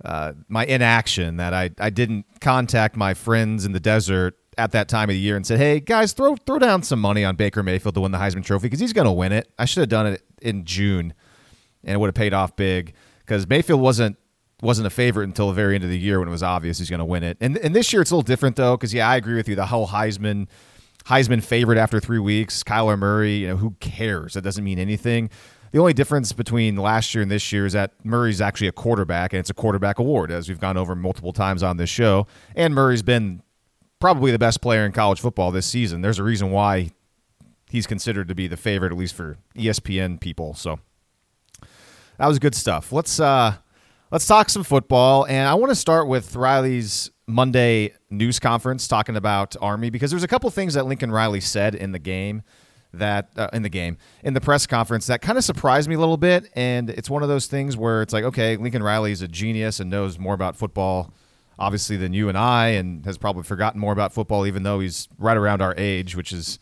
uh, 0.05 0.35
my 0.49 0.67
inaction 0.67 1.39
that 1.39 1.55
I, 1.55 1.71
I 1.79 1.89
didn't 1.89 2.27
contact 2.41 2.97
my 2.97 3.15
friends 3.15 3.65
in 3.65 3.73
the 3.73 3.81
desert 3.81 4.37
at 4.59 4.73
that 4.73 4.89
time 4.89 5.09
of 5.09 5.15
the 5.15 5.19
year 5.19 5.37
and 5.37 5.47
said, 5.47 5.59
"Hey 5.59 5.81
guys, 5.81 6.13
throw 6.13 6.37
throw 6.37 6.59
down 6.59 6.83
some 6.83 7.01
money 7.01 7.25
on 7.25 7.37
Baker 7.37 7.63
Mayfield 7.63 7.95
to 7.95 8.01
win 8.01 8.13
the 8.13 8.19
Heisman 8.19 8.45
Trophy 8.45 8.67
because 8.67 8.81
he's 8.81 8.93
going 8.93 9.07
to 9.07 9.13
win 9.13 9.33
it." 9.33 9.51
I 9.59 9.65
should 9.65 9.81
have 9.81 9.89
done 9.89 10.07
it 10.07 10.23
in 10.43 10.65
June, 10.65 11.15
and 11.85 11.95
it 11.95 11.99
would 11.99 12.09
have 12.09 12.15
paid 12.15 12.35
off 12.35 12.57
big 12.57 12.95
because 13.21 13.49
Mayfield 13.49 13.81
wasn't 13.81 14.17
wasn't 14.63 14.87
a 14.87 14.91
favorite 14.91 15.25
until 15.25 15.49
the 15.49 15.55
very 15.55 15.75
end 15.75 15.85
of 15.85 15.91
the 15.91 15.99
year 15.99 16.19
when 16.19 16.29
it 16.29 16.31
was 16.31 16.43
obvious 16.43 16.79
he's 16.79 16.91
going 16.91 16.99
to 16.99 17.05
win 17.05 17.23
it. 17.23 17.37
And 17.41 17.59
and 17.59 17.75
this 17.75 17.93
year 17.93 18.03
it's 18.03 18.11
a 18.11 18.15
little 18.15 18.23
different 18.23 18.57
though 18.57 18.77
because 18.77 18.95
yeah, 18.95 19.09
I 19.09 19.17
agree 19.17 19.37
with 19.37 19.49
you. 19.49 19.57
The 19.57 19.67
whole 19.67 19.89
Heisman 19.89 20.49
Heisman 21.09 21.43
favorite 21.43 21.79
after 21.79 22.01
three 22.01 22.19
weeks, 22.19 22.63
Kyler 22.63 22.99
Murray. 22.99 23.37
You 23.37 23.49
know 23.49 23.57
who 23.57 23.77
cares? 23.81 24.35
That 24.35 24.43
doesn't 24.43 24.65
mean 24.65 24.79
anything. 24.79 25.31
The 25.73 25.79
only 25.79 25.93
difference 25.93 26.33
between 26.33 26.77
last 26.77 27.15
year 27.15 27.23
and 27.23 27.31
this 27.31 27.53
year 27.53 27.67
is 27.67 27.75
that 27.75 27.93
Murray's 28.05 28.41
actually 28.41 28.69
a 28.69 28.73
quarterback, 28.73 29.33
and 29.33 29.41
it's 29.41 29.51
a 29.51 29.55
quarterback 29.55 29.99
award, 29.99 30.31
as 30.31 30.49
we've 30.49 30.61
gone 30.61 30.77
over 30.77 30.95
multiple 30.95 31.33
times 31.33 31.63
on 31.63 31.77
this 31.77 31.91
show. 31.91 32.27
And 32.55 32.75
Murray's 32.75 33.03
been 33.03 33.43
probably 34.01 34.33
the 34.33 34.39
best 34.39 34.61
player 34.61 34.85
in 34.85 34.93
college 34.93 35.21
football 35.21 35.51
this 35.51 35.67
season. 35.67 36.01
There's 36.03 36.19
a 36.19 36.23
reason 36.23 36.51
why 36.51 36.91
he's 37.69 37.87
considered 37.87 38.29
to 38.29 38.35
be 38.35 38.49
the 38.49 38.57
favorite, 38.57 38.93
at 38.93 38.99
least 38.99 39.15
for 39.15 39.39
ESPN 39.57 40.21
people. 40.21 40.55
So 40.55 40.79
that 42.19 42.27
was 42.27 42.39
good 42.39 42.55
stuff. 42.55 42.93
Let's 42.93 43.21
uh, 43.21 43.55
let's 44.11 44.27
talk 44.27 44.49
some 44.49 44.65
football, 44.65 45.27
and 45.27 45.49
I 45.49 45.55
want 45.55 45.71
to 45.71 45.77
start 45.77 46.09
with 46.09 46.35
Riley's 46.37 47.11
Monday 47.27 47.93
news 48.11 48.39
conference 48.39 48.87
talking 48.87 49.17
about 49.17 49.57
Army 49.61 49.91
because 49.91 50.11
there's 50.11 50.23
a 50.23 50.29
couple 50.29 50.49
things 50.51 50.75
that 50.75 50.87
Lincoln 50.87 51.11
Riley 51.11 51.41
said 51.41 51.75
in 51.75 51.93
the 51.93 51.99
game 51.99 52.43
that 52.99 53.31
uh, 53.37 53.49
in 53.53 53.63
the 53.63 53.69
game 53.69 53.97
in 54.23 54.35
the 54.35 54.41
press 54.41 54.67
conference 54.67 55.07
that 55.07 55.21
kind 55.21 55.39
of 55.39 55.45
surprised 55.45 55.89
me 55.89 55.95
a 55.95 55.99
little 55.99 56.17
bit 56.17 56.51
and 56.55 56.91
it's 56.91 57.11
one 57.11 57.23
of 57.23 57.29
those 57.29 57.47
things 57.47 57.77
where 57.77 58.03
it's 58.03 58.13
like 58.13 58.25
okay 58.25 58.57
lincoln 58.57 58.83
riley 58.83 59.13
is 59.13 59.23
a 59.23 59.29
genius 59.29 59.81
and 59.81 59.91
knows 59.91 60.19
more 60.19 60.35
about 60.35 60.57
football 60.57 61.13
obviously 61.59 61.97
than 61.97 62.13
you 62.13 62.29
and 62.29 62.39
i 62.39 62.69
and 62.69 63.05
has 63.05 63.19
probably 63.19 63.43
forgotten 63.43 63.81
more 63.81 63.93
about 63.93 64.13
football 64.13 64.47
even 64.47 64.63
though 64.63 64.81
he's 64.81 65.09
right 65.19 65.37
around 65.37 65.61
our 65.63 65.75
age 65.77 66.17
which 66.17 66.33
is 66.33 66.59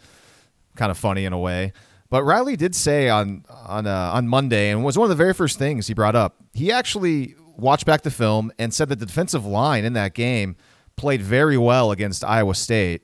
kind 0.76 0.90
of 0.90 0.98
funny 0.98 1.24
in 1.24 1.32
a 1.32 1.38
way. 1.38 1.72
But 2.10 2.24
riley 2.24 2.56
did 2.56 2.74
say 2.74 3.08
on 3.08 3.44
on 3.48 3.86
uh, 3.86 4.10
on 4.12 4.28
monday 4.28 4.70
and 4.70 4.84
was 4.84 4.96
one 4.98 5.06
of 5.06 5.10
the 5.10 5.22
very 5.22 5.34
first 5.34 5.58
things 5.58 5.86
he 5.86 5.94
brought 5.94 6.14
up 6.14 6.36
he 6.52 6.70
actually 6.70 7.34
watched 7.56 7.86
back 7.86 8.02
the 8.02 8.10
film 8.10 8.52
and 8.58 8.72
said 8.72 8.88
that 8.88 8.98
the 8.98 9.06
defensive 9.06 9.44
line 9.44 9.84
in 9.84 9.92
that 9.94 10.14
game 10.14 10.56
played 10.96 11.22
very 11.22 11.58
well 11.58 11.90
against 11.90 12.24
iowa 12.24 12.54
state 12.54 13.02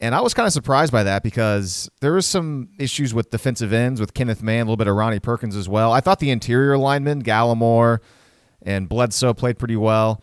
and 0.00 0.14
I 0.14 0.20
was 0.20 0.34
kind 0.34 0.46
of 0.46 0.52
surprised 0.52 0.92
by 0.92 1.04
that 1.04 1.22
because 1.22 1.90
there 2.00 2.12
was 2.12 2.26
some 2.26 2.68
issues 2.78 3.14
with 3.14 3.30
defensive 3.30 3.72
ends 3.72 3.98
with 3.98 4.12
Kenneth 4.12 4.42
Mann, 4.42 4.60
a 4.60 4.64
little 4.64 4.76
bit 4.76 4.88
of 4.88 4.94
Ronnie 4.94 5.20
Perkins 5.20 5.56
as 5.56 5.68
well. 5.68 5.90
I 5.92 6.00
thought 6.00 6.18
the 6.18 6.30
interior 6.30 6.76
linemen, 6.76 7.22
Gallimore 7.22 8.00
and 8.62 8.88
Bledsoe, 8.88 9.32
played 9.32 9.58
pretty 9.58 9.76
well. 9.76 10.22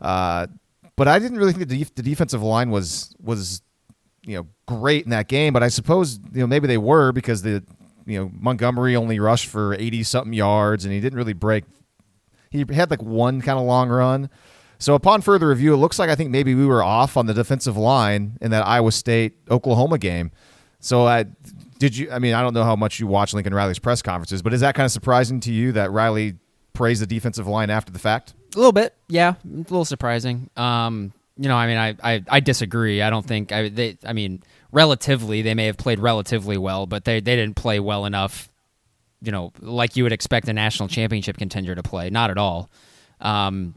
Uh, 0.00 0.48
but 0.96 1.06
I 1.06 1.20
didn't 1.20 1.38
really 1.38 1.52
think 1.52 1.68
the, 1.68 1.78
def- 1.78 1.94
the 1.94 2.02
defensive 2.02 2.42
line 2.42 2.70
was 2.70 3.14
was 3.20 3.62
you 4.26 4.36
know 4.36 4.46
great 4.66 5.04
in 5.04 5.10
that 5.10 5.28
game. 5.28 5.52
But 5.52 5.62
I 5.62 5.68
suppose 5.68 6.18
you 6.32 6.40
know 6.40 6.48
maybe 6.48 6.66
they 6.66 6.78
were 6.78 7.12
because 7.12 7.42
the 7.42 7.62
you 8.04 8.18
know 8.18 8.30
Montgomery 8.34 8.96
only 8.96 9.20
rushed 9.20 9.46
for 9.46 9.74
eighty 9.74 10.02
something 10.02 10.32
yards 10.32 10.84
and 10.84 10.92
he 10.92 11.00
didn't 11.00 11.16
really 11.16 11.32
break. 11.32 11.64
He 12.50 12.64
had 12.72 12.90
like 12.90 13.02
one 13.02 13.40
kind 13.40 13.58
of 13.58 13.64
long 13.64 13.88
run. 13.88 14.28
So 14.82 14.96
upon 14.96 15.22
further 15.22 15.46
review, 15.46 15.74
it 15.74 15.76
looks 15.76 16.00
like 16.00 16.10
I 16.10 16.16
think 16.16 16.30
maybe 16.30 16.56
we 16.56 16.66
were 16.66 16.82
off 16.82 17.16
on 17.16 17.26
the 17.26 17.34
defensive 17.34 17.76
line 17.76 18.36
in 18.40 18.50
that 18.50 18.66
Iowa 18.66 18.90
State 18.90 19.38
Oklahoma 19.48 19.96
game. 19.96 20.32
So 20.80 21.06
I 21.06 21.26
did 21.78 21.96
you? 21.96 22.10
I 22.10 22.18
mean, 22.18 22.34
I 22.34 22.42
don't 22.42 22.52
know 22.52 22.64
how 22.64 22.74
much 22.74 22.98
you 22.98 23.06
watch 23.06 23.32
Lincoln 23.32 23.54
Riley's 23.54 23.78
press 23.78 24.02
conferences, 24.02 24.42
but 24.42 24.52
is 24.52 24.60
that 24.60 24.74
kind 24.74 24.84
of 24.84 24.90
surprising 24.90 25.38
to 25.40 25.52
you 25.52 25.70
that 25.72 25.92
Riley 25.92 26.34
praised 26.72 27.00
the 27.00 27.06
defensive 27.06 27.46
line 27.46 27.70
after 27.70 27.92
the 27.92 28.00
fact? 28.00 28.34
A 28.54 28.58
little 28.58 28.72
bit, 28.72 28.92
yeah, 29.08 29.34
a 29.44 29.56
little 29.56 29.84
surprising. 29.84 30.50
Um, 30.56 31.12
you 31.38 31.48
know, 31.48 31.56
I 31.56 31.66
mean, 31.68 31.76
I, 31.78 32.14
I, 32.14 32.24
I 32.28 32.40
disagree. 32.40 33.02
I 33.02 33.10
don't 33.10 33.24
think 33.24 33.52
I 33.52 33.68
they. 33.68 33.98
I 34.04 34.12
mean, 34.12 34.42
relatively, 34.72 35.42
they 35.42 35.54
may 35.54 35.66
have 35.66 35.76
played 35.76 36.00
relatively 36.00 36.58
well, 36.58 36.86
but 36.86 37.04
they 37.04 37.20
they 37.20 37.36
didn't 37.36 37.54
play 37.54 37.78
well 37.78 38.04
enough. 38.04 38.48
You 39.22 39.30
know, 39.30 39.52
like 39.60 39.96
you 39.96 40.02
would 40.02 40.12
expect 40.12 40.48
a 40.48 40.52
national 40.52 40.88
championship 40.88 41.36
contender 41.36 41.76
to 41.76 41.84
play. 41.84 42.10
Not 42.10 42.32
at 42.32 42.38
all. 42.38 42.68
Um, 43.20 43.76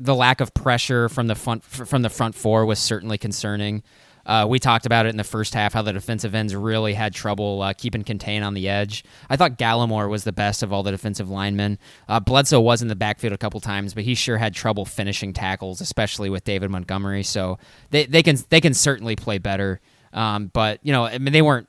the 0.00 0.14
lack 0.14 0.40
of 0.40 0.52
pressure 0.54 1.08
from 1.08 1.26
the 1.26 1.34
front 1.34 1.62
from 1.62 2.02
the 2.02 2.10
front 2.10 2.34
four 2.34 2.66
was 2.66 2.78
certainly 2.78 3.18
concerning. 3.18 3.82
Uh, 4.26 4.46
we 4.48 4.58
talked 4.58 4.86
about 4.86 5.06
it 5.06 5.08
in 5.10 5.16
the 5.16 5.24
first 5.24 5.54
half 5.54 5.72
how 5.72 5.82
the 5.82 5.92
defensive 5.92 6.34
ends 6.34 6.54
really 6.54 6.94
had 6.94 7.14
trouble 7.14 7.62
uh, 7.62 7.72
keeping 7.72 8.04
contain 8.04 8.42
on 8.42 8.54
the 8.54 8.68
edge. 8.68 9.02
I 9.28 9.36
thought 9.36 9.58
Gallimore 9.58 10.08
was 10.08 10.24
the 10.24 10.32
best 10.32 10.62
of 10.62 10.72
all 10.72 10.82
the 10.82 10.90
defensive 10.90 11.30
linemen. 11.30 11.78
Uh, 12.08 12.20
Bledsoe 12.20 12.60
was 12.60 12.82
in 12.82 12.88
the 12.88 12.96
backfield 12.96 13.32
a 13.32 13.38
couple 13.38 13.60
times, 13.60 13.94
but 13.94 14.04
he 14.04 14.14
sure 14.14 14.36
had 14.36 14.54
trouble 14.54 14.84
finishing 14.84 15.32
tackles, 15.32 15.80
especially 15.80 16.30
with 16.30 16.44
David 16.44 16.70
Montgomery. 16.70 17.22
So 17.22 17.58
they, 17.90 18.06
they 18.06 18.22
can 18.22 18.36
they 18.50 18.60
can 18.60 18.74
certainly 18.74 19.16
play 19.16 19.38
better. 19.38 19.80
Um, 20.12 20.48
but 20.52 20.80
you 20.82 20.92
know, 20.92 21.04
I 21.06 21.18
mean, 21.18 21.32
they 21.32 21.42
weren't 21.42 21.68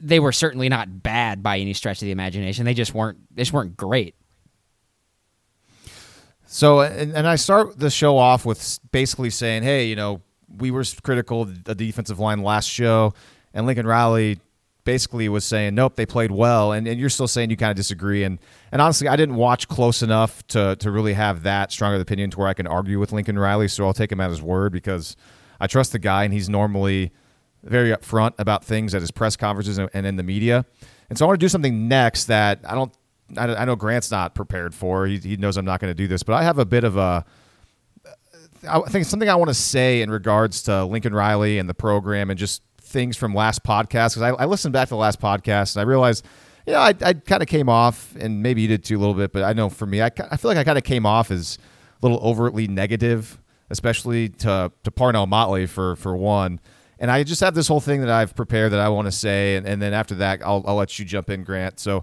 they 0.00 0.20
were 0.20 0.32
certainly 0.32 0.68
not 0.68 1.02
bad 1.02 1.42
by 1.42 1.58
any 1.58 1.74
stretch 1.74 1.98
of 1.98 2.06
the 2.06 2.12
imagination. 2.12 2.64
They 2.64 2.74
just 2.74 2.94
weren't 2.94 3.18
they 3.34 3.42
just 3.42 3.52
weren't 3.52 3.76
great. 3.76 4.14
So, 6.50 6.80
and, 6.80 7.14
and 7.14 7.28
I 7.28 7.36
start 7.36 7.78
the 7.78 7.90
show 7.90 8.16
off 8.16 8.46
with 8.46 8.80
basically 8.90 9.28
saying, 9.28 9.64
hey, 9.64 9.84
you 9.84 9.96
know, 9.96 10.22
we 10.48 10.70
were 10.70 10.82
critical 11.02 11.42
of 11.42 11.64
the 11.64 11.74
defensive 11.74 12.18
line 12.18 12.42
last 12.42 12.70
show, 12.70 13.12
and 13.52 13.66
Lincoln 13.66 13.86
Riley 13.86 14.40
basically 14.84 15.28
was 15.28 15.44
saying, 15.44 15.74
nope, 15.74 15.96
they 15.96 16.06
played 16.06 16.30
well. 16.30 16.72
And, 16.72 16.88
and 16.88 16.98
you're 16.98 17.10
still 17.10 17.28
saying 17.28 17.50
you 17.50 17.58
kind 17.58 17.70
of 17.70 17.76
disagree. 17.76 18.24
And, 18.24 18.38
and 18.72 18.80
honestly, 18.80 19.08
I 19.08 19.16
didn't 19.16 19.34
watch 19.34 19.68
close 19.68 20.02
enough 20.02 20.46
to, 20.48 20.76
to 20.76 20.90
really 20.90 21.12
have 21.12 21.42
that 21.42 21.70
strong 21.70 21.94
of 21.94 22.00
opinion 22.00 22.30
to 22.30 22.38
where 22.38 22.48
I 22.48 22.54
can 22.54 22.66
argue 22.66 22.98
with 22.98 23.12
Lincoln 23.12 23.38
Riley. 23.38 23.68
So 23.68 23.84
I'll 23.84 23.92
take 23.92 24.10
him 24.10 24.20
at 24.20 24.30
his 24.30 24.40
word 24.40 24.72
because 24.72 25.14
I 25.60 25.66
trust 25.66 25.92
the 25.92 25.98
guy, 25.98 26.24
and 26.24 26.32
he's 26.32 26.48
normally 26.48 27.12
very 27.62 27.90
upfront 27.90 28.32
about 28.38 28.64
things 28.64 28.94
at 28.94 29.02
his 29.02 29.10
press 29.10 29.36
conferences 29.36 29.76
and, 29.76 29.90
and 29.92 30.06
in 30.06 30.16
the 30.16 30.22
media. 30.22 30.64
And 31.10 31.18
so 31.18 31.26
I 31.26 31.28
want 31.28 31.40
to 31.40 31.44
do 31.44 31.50
something 31.50 31.88
next 31.88 32.24
that 32.24 32.60
I 32.66 32.74
don't 32.74 32.94
I, 33.36 33.54
I 33.54 33.64
know 33.64 33.76
Grant's 33.76 34.10
not 34.10 34.34
prepared 34.34 34.74
for. 34.74 35.06
He, 35.06 35.18
he 35.18 35.36
knows 35.36 35.56
I'm 35.56 35.64
not 35.64 35.80
going 35.80 35.90
to 35.90 35.94
do 35.94 36.08
this, 36.08 36.22
but 36.22 36.34
I 36.34 36.42
have 36.42 36.58
a 36.58 36.64
bit 36.64 36.84
of 36.84 36.96
a. 36.96 37.24
I 38.68 38.80
think 38.80 39.04
something 39.04 39.28
I 39.28 39.36
want 39.36 39.48
to 39.48 39.54
say 39.54 40.02
in 40.02 40.10
regards 40.10 40.62
to 40.62 40.84
Lincoln 40.84 41.14
Riley 41.14 41.58
and 41.58 41.68
the 41.68 41.74
program 41.74 42.28
and 42.28 42.38
just 42.38 42.62
things 42.80 43.16
from 43.16 43.34
last 43.34 43.62
podcast 43.62 44.14
because 44.14 44.22
I, 44.22 44.30
I, 44.30 44.46
listened 44.46 44.72
back 44.72 44.88
to 44.88 44.94
the 44.94 44.96
last 44.96 45.20
podcast 45.20 45.76
and 45.76 45.80
I 45.80 45.84
realized, 45.84 46.24
you 46.66 46.72
know, 46.72 46.80
I, 46.80 46.94
I 47.02 47.12
kind 47.12 47.40
of 47.42 47.46
came 47.46 47.68
off 47.68 48.16
and 48.18 48.42
maybe 48.42 48.62
you 48.62 48.68
did 48.68 48.82
too 48.82 48.96
a 48.96 49.00
little 49.00 49.14
bit, 49.14 49.32
but 49.32 49.44
I 49.44 49.52
know 49.52 49.68
for 49.68 49.86
me, 49.86 50.02
I, 50.02 50.10
I 50.30 50.36
feel 50.36 50.48
like 50.50 50.58
I 50.58 50.64
kind 50.64 50.78
of 50.78 50.82
came 50.82 51.06
off 51.06 51.30
as 51.30 51.58
a 52.02 52.06
little 52.06 52.18
overtly 52.18 52.66
negative, 52.66 53.38
especially 53.70 54.28
to 54.30 54.72
to 54.82 54.90
Parnell 54.90 55.26
Motley 55.26 55.66
for 55.66 55.96
for 55.96 56.16
one. 56.16 56.60
And 56.98 57.10
I 57.12 57.22
just 57.22 57.40
have 57.42 57.54
this 57.54 57.68
whole 57.68 57.80
thing 57.80 58.00
that 58.00 58.10
I've 58.10 58.34
prepared 58.34 58.72
that 58.72 58.80
I 58.80 58.88
want 58.88 59.06
to 59.06 59.12
say, 59.12 59.54
and, 59.54 59.66
and 59.66 59.80
then 59.80 59.92
after 59.92 60.16
that, 60.16 60.42
I'll, 60.44 60.64
I'll 60.66 60.74
let 60.74 60.98
you 60.98 61.04
jump 61.04 61.30
in, 61.30 61.44
Grant. 61.44 61.78
So 61.78 62.02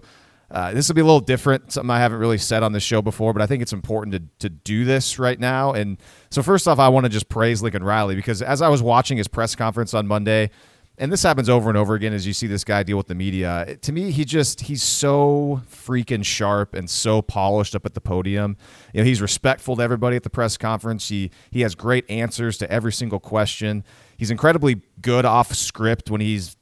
uh, 0.50 0.72
this 0.72 0.88
will 0.88 0.94
be 0.94 1.00
a 1.00 1.04
little 1.04 1.20
different, 1.20 1.72
something 1.72 1.90
I 1.90 1.98
haven't 1.98 2.18
really 2.18 2.38
said 2.38 2.62
on 2.62 2.72
this 2.72 2.82
show 2.82 3.02
before, 3.02 3.32
but 3.32 3.42
I 3.42 3.46
think 3.46 3.62
it's 3.62 3.72
important 3.72 4.14
to, 4.14 4.48
to 4.48 4.48
do 4.48 4.84
this 4.84 5.18
right 5.18 5.38
now. 5.38 5.72
And 5.72 5.98
so, 6.30 6.42
first 6.42 6.68
off, 6.68 6.78
I 6.78 6.88
want 6.88 7.04
to 7.04 7.10
just 7.10 7.28
praise 7.28 7.62
Lincoln 7.62 7.82
Riley 7.82 8.14
because 8.14 8.42
as 8.42 8.62
I 8.62 8.68
was 8.68 8.82
watching 8.82 9.18
his 9.18 9.26
press 9.26 9.54
conference 9.54 9.92
on 9.92 10.06
Monday, 10.06 10.50
and 10.98 11.12
this 11.12 11.22
happens 11.22 11.48
over 11.48 11.68
and 11.68 11.76
over 11.76 11.94
again 11.94 12.14
as 12.14 12.26
you 12.26 12.32
see 12.32 12.46
this 12.46 12.64
guy 12.64 12.82
deal 12.82 12.96
with 12.96 13.08
the 13.08 13.14
media. 13.14 13.76
To 13.82 13.92
me, 13.92 14.10
he 14.10 14.24
just 14.24 14.62
he's 14.62 14.82
so 14.82 15.60
freaking 15.70 16.24
sharp 16.24 16.74
and 16.74 16.88
so 16.88 17.20
polished 17.20 17.74
up 17.74 17.84
at 17.84 17.94
the 17.94 18.00
podium. 18.00 18.56
You 18.94 19.00
know, 19.00 19.04
he's 19.04 19.20
respectful 19.20 19.76
to 19.76 19.82
everybody 19.82 20.16
at 20.16 20.22
the 20.22 20.30
press 20.30 20.56
conference. 20.56 21.08
He 21.08 21.30
he 21.50 21.60
has 21.60 21.74
great 21.74 22.08
answers 22.10 22.56
to 22.58 22.70
every 22.70 22.92
single 22.92 23.20
question. 23.20 23.84
He's 24.16 24.30
incredibly 24.30 24.80
good 25.02 25.26
off 25.26 25.52
script 25.52 26.10
when 26.10 26.22
he's 26.22 26.55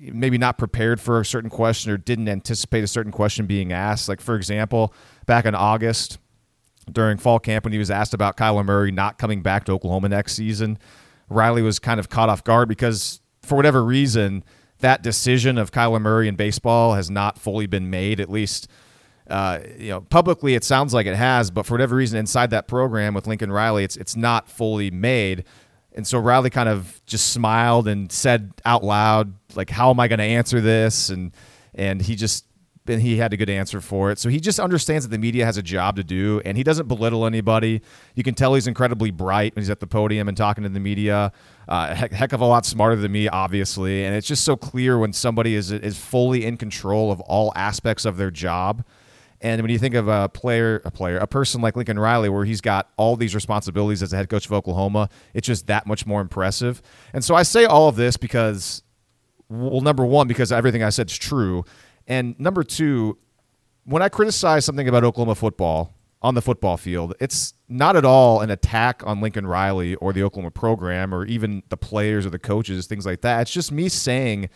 maybe 0.00 0.38
not 0.38 0.58
prepared 0.58 1.00
for 1.00 1.20
a 1.20 1.24
certain 1.24 1.50
question 1.50 1.90
or 1.90 1.96
didn't 1.96 2.28
anticipate 2.28 2.84
a 2.84 2.86
certain 2.86 3.12
question 3.12 3.46
being 3.46 3.72
asked. 3.72 4.08
Like 4.08 4.20
for 4.20 4.36
example, 4.36 4.94
back 5.26 5.44
in 5.44 5.54
August 5.54 6.18
during 6.90 7.18
fall 7.18 7.38
camp 7.38 7.64
when 7.64 7.72
he 7.72 7.78
was 7.78 7.90
asked 7.90 8.14
about 8.14 8.36
Kyler 8.36 8.64
Murray 8.64 8.90
not 8.90 9.18
coming 9.18 9.42
back 9.42 9.64
to 9.64 9.72
Oklahoma 9.72 10.08
next 10.08 10.34
season, 10.34 10.78
Riley 11.28 11.62
was 11.62 11.78
kind 11.78 12.00
of 12.00 12.08
caught 12.08 12.28
off 12.28 12.44
guard 12.44 12.68
because 12.68 13.20
for 13.42 13.56
whatever 13.56 13.84
reason, 13.84 14.44
that 14.80 15.02
decision 15.02 15.58
of 15.58 15.72
Kyler 15.72 16.00
Murray 16.00 16.28
in 16.28 16.36
baseball 16.36 16.94
has 16.94 17.10
not 17.10 17.38
fully 17.38 17.66
been 17.66 17.90
made. 17.90 18.20
At 18.20 18.30
least, 18.30 18.68
uh, 19.28 19.58
you 19.76 19.88
know, 19.88 20.02
publicly 20.02 20.54
it 20.54 20.64
sounds 20.64 20.94
like 20.94 21.06
it 21.06 21.16
has, 21.16 21.50
but 21.50 21.66
for 21.66 21.74
whatever 21.74 21.96
reason, 21.96 22.18
inside 22.18 22.50
that 22.50 22.68
program 22.68 23.14
with 23.14 23.26
Lincoln 23.26 23.50
Riley, 23.50 23.84
it's 23.84 23.96
it's 23.96 24.16
not 24.16 24.48
fully 24.48 24.90
made. 24.90 25.44
And 25.94 26.06
so 26.06 26.18
Riley 26.18 26.50
kind 26.50 26.68
of 26.68 27.00
just 27.06 27.32
smiled 27.32 27.88
and 27.88 28.10
said 28.12 28.52
out 28.64 28.84
loud, 28.84 29.34
like, 29.54 29.70
"How 29.70 29.90
am 29.90 29.98
I 30.00 30.08
going 30.08 30.18
to 30.18 30.24
answer 30.24 30.60
this?" 30.60 31.10
And 31.10 31.32
and 31.74 32.00
he 32.00 32.14
just 32.14 32.44
and 32.88 33.02
he 33.02 33.16
had 33.16 33.32
a 33.32 33.36
good 33.36 33.50
answer 33.50 33.80
for 33.80 34.10
it. 34.10 34.18
So 34.18 34.28
he 34.28 34.40
just 34.40 34.58
understands 34.58 35.06
that 35.06 35.10
the 35.10 35.18
media 35.18 35.44
has 35.44 35.56
a 35.56 35.62
job 35.62 35.96
to 35.96 36.04
do, 36.04 36.40
and 36.44 36.56
he 36.56 36.64
doesn't 36.64 36.88
belittle 36.88 37.26
anybody. 37.26 37.82
You 38.14 38.22
can 38.22 38.34
tell 38.34 38.54
he's 38.54 38.66
incredibly 38.66 39.10
bright 39.10 39.54
when 39.54 39.62
he's 39.62 39.70
at 39.70 39.80
the 39.80 39.86
podium 39.86 40.28
and 40.28 40.36
talking 40.36 40.64
to 40.64 40.70
the 40.70 40.80
media. 40.80 41.32
Uh, 41.68 41.94
heck, 41.94 42.12
heck 42.12 42.32
of 42.32 42.40
a 42.40 42.46
lot 42.46 42.64
smarter 42.64 42.96
than 42.96 43.12
me, 43.12 43.28
obviously, 43.28 44.04
and 44.04 44.14
it's 44.14 44.26
just 44.26 44.44
so 44.44 44.56
clear 44.56 44.98
when 44.98 45.12
somebody 45.12 45.54
is 45.54 45.70
is 45.70 45.98
fully 45.98 46.44
in 46.44 46.56
control 46.56 47.12
of 47.12 47.20
all 47.22 47.52
aspects 47.54 48.04
of 48.04 48.16
their 48.16 48.30
job. 48.30 48.84
And 49.40 49.62
when 49.62 49.70
you 49.70 49.78
think 49.78 49.94
of 49.94 50.08
a 50.08 50.28
player, 50.28 50.82
a 50.84 50.90
player, 50.90 51.18
a 51.18 51.26
person 51.26 51.60
like 51.60 51.76
Lincoln 51.76 51.98
Riley, 51.98 52.28
where 52.28 52.44
he's 52.44 52.60
got 52.60 52.90
all 52.96 53.14
these 53.14 53.34
responsibilities 53.34 54.02
as 54.02 54.10
the 54.10 54.16
head 54.16 54.28
coach 54.28 54.46
of 54.46 54.52
Oklahoma, 54.52 55.08
it's 55.32 55.46
just 55.46 55.68
that 55.68 55.86
much 55.86 56.06
more 56.06 56.20
impressive. 56.20 56.82
And 57.12 57.24
so 57.24 57.34
I 57.34 57.44
say 57.44 57.64
all 57.64 57.88
of 57.88 57.96
this 57.96 58.16
because, 58.16 58.82
well, 59.48 59.80
number 59.80 60.04
one, 60.04 60.26
because 60.26 60.50
everything 60.50 60.82
I 60.82 60.90
said 60.90 61.08
is 61.08 61.16
true, 61.16 61.64
and 62.08 62.38
number 62.40 62.64
two, 62.64 63.18
when 63.84 64.02
I 64.02 64.08
criticize 64.08 64.64
something 64.64 64.88
about 64.88 65.04
Oklahoma 65.04 65.36
football 65.36 65.94
on 66.20 66.34
the 66.34 66.42
football 66.42 66.76
field, 66.76 67.14
it's 67.20 67.54
not 67.68 67.94
at 67.94 68.04
all 68.04 68.40
an 68.40 68.50
attack 68.50 69.02
on 69.06 69.20
Lincoln 69.20 69.46
Riley 69.46 69.94
or 69.96 70.12
the 70.12 70.24
Oklahoma 70.24 70.50
program 70.50 71.14
or 71.14 71.24
even 71.26 71.62
the 71.68 71.76
players 71.76 72.26
or 72.26 72.30
the 72.30 72.40
coaches, 72.40 72.86
things 72.86 73.06
like 73.06 73.20
that. 73.20 73.42
It's 73.42 73.52
just 73.52 73.70
me 73.70 73.88
saying 73.88 74.48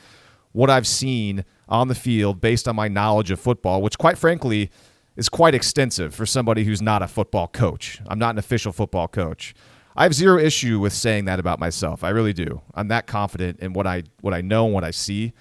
what 0.50 0.70
I've 0.70 0.88
seen 0.88 1.44
on 1.68 1.88
the 1.88 1.94
field 1.94 2.40
based 2.40 2.68
on 2.68 2.76
my 2.76 2.88
knowledge 2.88 3.30
of 3.30 3.40
football, 3.40 3.82
which, 3.82 3.98
quite 3.98 4.18
frankly, 4.18 4.70
is 5.16 5.28
quite 5.28 5.54
extensive 5.54 6.14
for 6.14 6.26
somebody 6.26 6.64
who's 6.64 6.82
not 6.82 7.02
a 7.02 7.08
football 7.08 7.48
coach. 7.48 8.00
I'm 8.06 8.18
not 8.18 8.30
an 8.30 8.38
official 8.38 8.72
football 8.72 9.08
coach. 9.08 9.54
I 9.94 10.04
have 10.04 10.14
zero 10.14 10.38
issue 10.38 10.78
with 10.80 10.92
saying 10.92 11.26
that 11.26 11.38
about 11.38 11.58
myself. 11.58 12.02
I 12.02 12.10
really 12.10 12.32
do. 12.32 12.62
I'm 12.74 12.88
that 12.88 13.06
confident 13.06 13.60
in 13.60 13.74
what 13.74 13.86
I 13.86 14.04
what 14.22 14.32
I 14.32 14.40
know 14.40 14.64
and 14.64 14.74
what 14.74 14.84
I 14.84 14.90
see. 14.90 15.34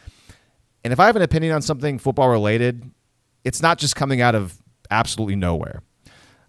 And 0.84 0.92
if 0.92 1.00
I 1.00 1.06
have 1.06 1.16
an 1.16 1.22
opinion 1.22 1.54
on 1.54 1.62
something 1.62 2.00
football 2.00 2.30
related, 2.30 2.92
it's 3.44 3.62
not 3.62 3.78
just 3.78 3.96
coming 3.96 4.20
out 4.20 4.36
of 4.36 4.62
absolutely 4.90 5.36
nowhere. 5.36 5.82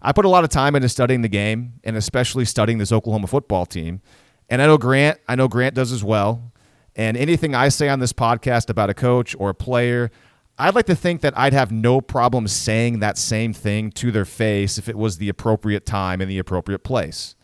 I 0.01 0.11
put 0.11 0.25
a 0.25 0.29
lot 0.29 0.43
of 0.43 0.49
time 0.49 0.75
into 0.75 0.89
studying 0.89 1.21
the 1.21 1.29
game 1.29 1.73
and 1.83 1.95
especially 1.95 2.43
studying 2.43 2.77
this 2.77 2.91
Oklahoma 2.91 3.27
football 3.27 3.65
team. 3.65 4.01
And 4.49 4.61
I 4.61 4.65
know 4.65 4.77
Grant, 4.77 5.19
I 5.27 5.35
know 5.35 5.47
Grant 5.47 5.75
does 5.75 5.93
as 5.93 6.03
well. 6.03 6.51
And 6.95 7.17
anything 7.17 7.55
I 7.55 7.69
say 7.69 7.89
on 7.89 7.99
this 7.99 8.13
podcast 8.13 8.69
about 8.69 8.89
a 8.89 8.93
coach 8.93 9.35
or 9.39 9.49
a 9.49 9.55
player, 9.55 10.11
I'd 10.57 10.75
like 10.75 10.85
to 10.85 10.95
think 10.95 11.21
that 11.21 11.37
I'd 11.37 11.53
have 11.53 11.71
no 11.71 12.01
problem 12.01 12.47
saying 12.47 12.99
that 12.99 13.17
same 13.17 13.53
thing 13.53 13.91
to 13.93 14.11
their 14.11 14.25
face 14.25 14.77
if 14.77 14.87
it 14.87 14.97
was 14.97 15.17
the 15.17 15.29
appropriate 15.29 15.85
time 15.85 16.21
and 16.21 16.29
the 16.29 16.37
appropriate 16.37 16.83
place. 16.83 17.35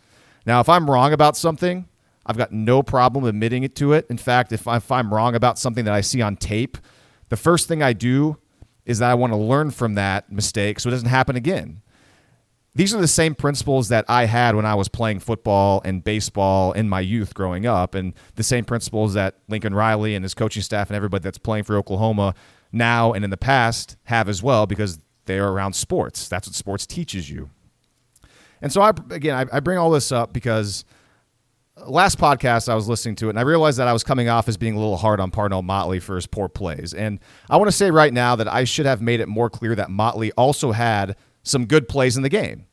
Now, 0.45 0.59
if 0.59 0.69
I'm 0.69 0.89
wrong 0.89 1.11
about 1.11 1.35
something, 1.35 1.87
I've 2.25 2.37
got 2.37 2.51
no 2.51 2.83
problem 2.83 3.25
admitting 3.25 3.63
it 3.63 3.75
to 3.77 3.93
it. 3.93 4.05
In 4.09 4.17
fact, 4.17 4.51
if, 4.51 4.67
I'm 4.67 5.13
wrong 5.13 5.33
about 5.33 5.57
something 5.57 5.85
that 5.85 5.93
I 5.93 6.01
see 6.01 6.21
on 6.21 6.35
tape, 6.35 6.77
the 7.29 7.37
first 7.37 7.67
thing 7.67 7.81
I 7.81 7.93
do 7.93 8.37
is 8.85 8.99
that 8.99 9.09
I 9.09 9.15
want 9.15 9.33
to 9.33 9.37
learn 9.37 9.71
from 9.71 9.95
that 9.95 10.31
mistake 10.31 10.79
so 10.79 10.89
it 10.89 10.91
doesn't 10.91 11.09
happen 11.09 11.35
again. 11.35 11.81
These 12.75 12.93
are 12.93 13.01
the 13.01 13.07
same 13.07 13.35
principles 13.35 13.89
that 13.89 14.05
I 14.07 14.25
had 14.25 14.55
when 14.55 14.65
I 14.65 14.75
was 14.75 14.87
playing 14.87 15.19
football 15.19 15.81
and 15.83 16.03
baseball 16.03 16.71
in 16.71 16.87
my 16.87 17.01
youth 17.01 17.33
growing 17.33 17.65
up, 17.65 17.95
and 17.95 18.13
the 18.35 18.43
same 18.43 18.63
principles 18.63 19.13
that 19.15 19.35
Lincoln 19.47 19.73
Riley 19.73 20.15
and 20.15 20.23
his 20.23 20.33
coaching 20.33 20.61
staff 20.61 20.89
and 20.89 20.95
everybody 20.95 21.23
that's 21.23 21.37
playing 21.37 21.63
for 21.63 21.75
Oklahoma 21.75 22.35
now 22.71 23.13
and 23.13 23.23
in 23.23 23.31
the 23.31 23.37
past 23.37 23.97
have 24.03 24.29
as 24.29 24.43
well 24.43 24.67
because 24.67 24.99
they 25.25 25.39
are 25.39 25.51
around 25.51 25.73
sports. 25.73 26.27
That's 26.27 26.47
what 26.47 26.55
sports 26.55 26.85
teaches 26.85 27.29
you. 27.29 27.49
And 28.61 28.71
so, 28.71 28.81
I, 28.81 28.91
again, 29.09 29.35
I, 29.35 29.57
I 29.57 29.59
bring 29.59 29.77
all 29.77 29.91
this 29.91 30.11
up 30.11 30.33
because– 30.33 30.85
last 31.87 32.17
podcast 32.17 32.69
I 32.69 32.75
was 32.75 32.87
listening 32.87 33.15
to 33.15 33.27
it, 33.27 33.29
and 33.31 33.39
I 33.39 33.43
realized 33.43 33.79
that 33.79 33.87
I 33.87 33.93
was 33.93 34.03
coming 34.03 34.29
off 34.29 34.47
as 34.47 34.57
being 34.57 34.75
a 34.75 34.79
little 34.79 34.97
hard 34.97 35.19
on 35.19 35.31
Parnell 35.31 35.61
Motley 35.61 35.99
for 35.99 36.15
his 36.15 36.27
poor 36.27 36.49
plays. 36.49 36.93
And 36.93 37.19
I 37.49 37.57
want 37.57 37.69
to 37.69 37.75
say 37.75 37.91
right 37.91 38.13
now 38.13 38.35
that 38.35 38.47
I 38.47 38.63
should 38.63 38.85
have 38.85 39.01
made 39.01 39.19
it 39.19 39.27
more 39.27 39.49
clear 39.49 39.75
that 39.75 39.89
Motley 39.89 40.31
also 40.33 40.71
had 40.71 41.15
some 41.49 41.65
good 41.65 41.87
plays 41.87 42.15
in 42.15 42.23
the 42.23 42.29
game. 42.29 42.65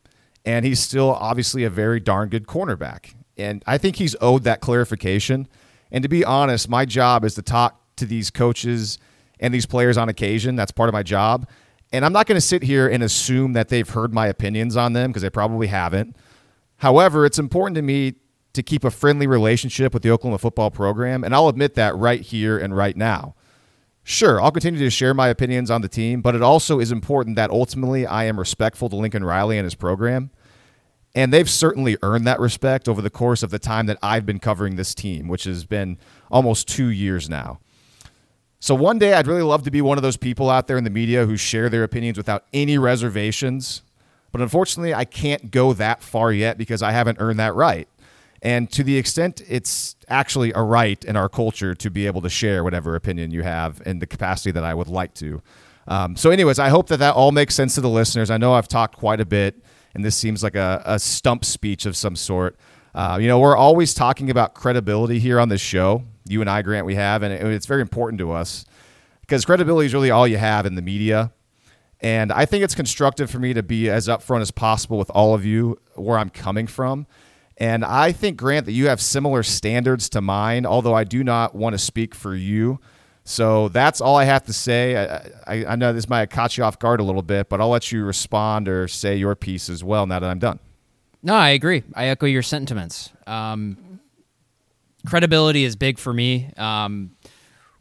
And 0.45 0.64
he's 0.64 0.80
still 0.80 1.12
obviously 1.14 1.64
a 1.64 1.71
very 1.71 1.99
darn 1.99 2.28
good 2.28 2.47
cornerback. 2.47 3.14
And 3.37 3.62
I 3.66 3.78
think 3.78 3.97
he's 3.97 4.14
owed 4.21 4.45
that 4.45 4.61
clarification. 4.61 5.49
And 5.90 6.02
to 6.02 6.09
be 6.09 6.25
honest, 6.25 6.68
my 6.68 6.85
job 6.85 7.25
is 7.25 7.35
to 7.35 7.42
talk 7.42 7.80
to 7.97 8.06
these 8.06 8.30
coaches 8.30 8.99
and 9.40 9.52
these 9.52 9.66
players 9.66 9.97
on 9.97 10.09
occasion. 10.09 10.56
That's 10.56 10.73
part 10.73 10.88
of 10.88 10.92
my 10.92 11.02
job. 11.02 11.49
And 11.92 12.04
I'm 12.04 12.12
not 12.12 12.26
going 12.26 12.37
to 12.37 12.40
sit 12.40 12.62
here 12.62 12.88
and 12.88 13.02
assume 13.02 13.52
that 13.52 13.68
they've 13.68 13.88
heard 13.88 14.12
my 14.12 14.26
opinions 14.26 14.76
on 14.76 14.92
them 14.92 15.11
because 15.11 15.23
they 15.23 15.30
probably 15.30 15.68
haven't. 15.68 16.16
However, 16.78 17.25
it's 17.25 17.38
important 17.38 17.76
to 17.76 17.83
me 17.83 18.14
to 18.52 18.62
keep 18.62 18.85
a 18.85 18.90
friendly 18.90 19.26
relationship 19.26 19.95
with 19.95 20.02
the 20.02 20.11
Oklahoma 20.11 20.38
football 20.38 20.71
program, 20.71 21.23
and 21.23 21.35
I'll 21.35 21.49
admit 21.49 21.75
that 21.75 21.95
right 21.97 22.21
here 22.21 22.59
and 22.59 22.76
right 22.76 22.97
now. 22.97 23.35
Sure, 24.08 24.40
I'll 24.40 24.52
continue 24.52 24.78
to 24.78 24.88
share 24.88 25.14
my 25.14 25.26
opinions 25.26 25.68
on 25.68 25.82
the 25.82 25.88
team, 25.88 26.22
but 26.22 26.36
it 26.36 26.40
also 26.40 26.78
is 26.78 26.92
important 26.92 27.34
that 27.34 27.50
ultimately 27.50 28.06
I 28.06 28.22
am 28.26 28.38
respectful 28.38 28.88
to 28.88 28.94
Lincoln 28.94 29.25
Riley 29.25 29.58
and 29.58 29.64
his 29.64 29.75
program. 29.75 30.30
And 31.16 31.32
they've 31.32 31.50
certainly 31.50 31.96
earned 32.04 32.25
that 32.25 32.38
respect 32.38 32.88
over 32.88 33.02
the 33.02 33.10
course 33.10 33.42
of 33.42 33.50
the 33.50 33.58
time 33.58 33.86
that 33.86 33.98
I've 34.04 34.25
been 34.25 34.38
covering 34.38 34.76
this 34.76 34.94
team, 34.94 35.26
which 35.26 35.42
has 35.42 35.64
been 35.64 35.98
almost 36.30 36.68
two 36.68 36.86
years 36.86 37.28
now. 37.28 37.58
So 38.60 38.76
one 38.76 39.00
day 39.00 39.12
I'd 39.12 39.26
really 39.26 39.42
love 39.42 39.64
to 39.64 39.72
be 39.72 39.82
one 39.82 39.98
of 39.98 40.02
those 40.02 40.16
people 40.16 40.50
out 40.50 40.68
there 40.68 40.78
in 40.78 40.84
the 40.84 40.90
media 40.90 41.26
who 41.26 41.36
share 41.36 41.68
their 41.68 41.82
opinions 41.82 42.16
without 42.16 42.44
any 42.52 42.78
reservations. 42.78 43.82
But 44.30 44.40
unfortunately, 44.40 44.94
I 44.94 45.04
can't 45.04 45.50
go 45.50 45.72
that 45.72 46.00
far 46.00 46.30
yet 46.30 46.58
because 46.58 46.80
I 46.80 46.92
haven't 46.92 47.18
earned 47.20 47.40
that 47.40 47.56
right. 47.56 47.88
And 48.43 48.71
to 48.73 48.83
the 48.83 48.97
extent 48.97 49.43
it's 49.49 49.97
actually 50.09 50.52
a 50.55 50.62
right 50.62 51.02
in 51.05 51.16
our 51.16 51.28
culture 51.28 51.75
to 51.75 51.90
be 51.90 52.07
able 52.07 52.23
to 52.23 52.31
share 52.31 52.62
whatever 52.62 52.95
opinion 52.95 53.31
you 53.31 53.43
have 53.43 53.83
in 53.87 53.99
the 53.99 54.07
capacity 54.07 54.50
that 54.52 54.64
I 54.64 54.75
would 54.75 54.88
like 54.88 55.14
to. 55.14 55.43
Um, 55.88 56.16
so, 56.16 56.31
anyways, 56.31 56.59
I 56.59 56.69
hope 56.69 56.88
that 56.88 56.99
that 56.99 57.14
all 57.14 57.33
makes 57.33 57.55
sense 57.55 57.75
to 57.76 57.81
the 57.81 57.88
listeners. 57.88 58.31
I 58.31 58.37
know 58.37 58.55
I've 58.55 58.69
talked 58.69 58.97
quite 58.97 59.21
a 59.21 59.25
bit, 59.25 59.62
and 59.95 60.05
this 60.05 60.16
seems 60.16 60.43
like 60.43 60.57
a, 60.57 60.83
a 60.85 60.99
stump 60.99 61.45
speech 61.45 61.87
of 61.87 61.97
some 61.97 62.16
sort. 62.16 62.57
Uh, 62.95 63.19
you 63.21 63.28
know, 63.28 63.38
we're 63.38 63.57
always 63.57 63.95
talking 63.95 64.31
about 64.31 64.55
credibility 64.55 65.19
here 65.19 65.38
on 65.38 65.49
this 65.49 65.61
show. 65.61 66.02
You 66.28 66.40
and 66.40 66.50
I, 66.50 66.62
Grant, 66.62 66.87
we 66.87 66.97
have, 66.97 67.23
and 67.23 67.33
it, 67.33 67.43
it's 67.43 67.66
very 67.66 67.83
important 67.83 68.19
to 68.19 68.33
us 68.33 68.64
because 69.21 69.45
credibility 69.45 69.87
is 69.87 69.95
really 69.95 70.11
all 70.11 70.26
you 70.26 70.38
have 70.38 70.66
in 70.66 70.75
the 70.75 70.83
media. 70.83 71.33
And 72.00 72.33
I 72.33 72.47
think 72.47 72.62
it's 72.64 72.75
constructive 72.75 73.31
for 73.31 73.38
me 73.38 73.55
to 73.55 73.62
be 73.62 73.88
as 73.88 74.09
upfront 74.09 74.40
as 74.40 74.50
possible 74.50 74.99
with 74.99 75.11
all 75.11 75.35
of 75.35 75.45
you 75.45 75.78
where 75.95 76.19
I'm 76.19 76.31
coming 76.31 76.66
from 76.66 77.07
and 77.58 77.84
I 77.84 78.12
think, 78.12 78.36
Grant, 78.36 78.66
that 78.66 78.72
you 78.72 78.88
have 78.88 79.00
similar 79.00 79.42
standards 79.42 80.08
to 80.10 80.20
mine, 80.20 80.66
although 80.66 80.94
I 80.94 81.04
do 81.04 81.25
not 81.25 81.54
want 81.54 81.75
to 81.75 81.78
speak 81.78 82.14
for 82.14 82.34
you. 82.34 82.80
So 83.25 83.68
that's 83.68 84.00
all 84.00 84.16
I 84.16 84.25
have 84.25 84.44
to 84.44 84.52
say. 84.52 84.96
I, 84.96 85.30
I, 85.46 85.66
I 85.66 85.76
know 85.76 85.92
this 85.92 86.08
might 86.08 86.20
have 86.20 86.28
caught 86.28 86.56
you 86.56 86.64
off 86.64 86.78
guard 86.78 87.00
a 87.00 87.02
little 87.02 87.22
bit, 87.22 87.48
but 87.48 87.60
I'll 87.60 87.70
let 87.70 87.90
you 87.90 88.04
respond 88.04 88.68
or 88.68 88.86
say 88.86 89.16
your 89.16 89.34
piece 89.34 89.68
as 89.68 89.82
well 89.82 90.06
now 90.06 90.20
that 90.20 90.30
I'm 90.30 90.38
done. 90.38 90.60
No, 91.22 91.34
I 91.34 91.50
agree. 91.50 91.82
I 91.94 92.06
echo 92.06 92.26
your 92.26 92.42
sentiments. 92.42 93.10
Um, 93.26 94.00
credibility 95.06 95.64
is 95.64 95.75
big 95.75 95.98
for 95.98 96.12
me. 96.12 96.52
Um, 96.56 97.16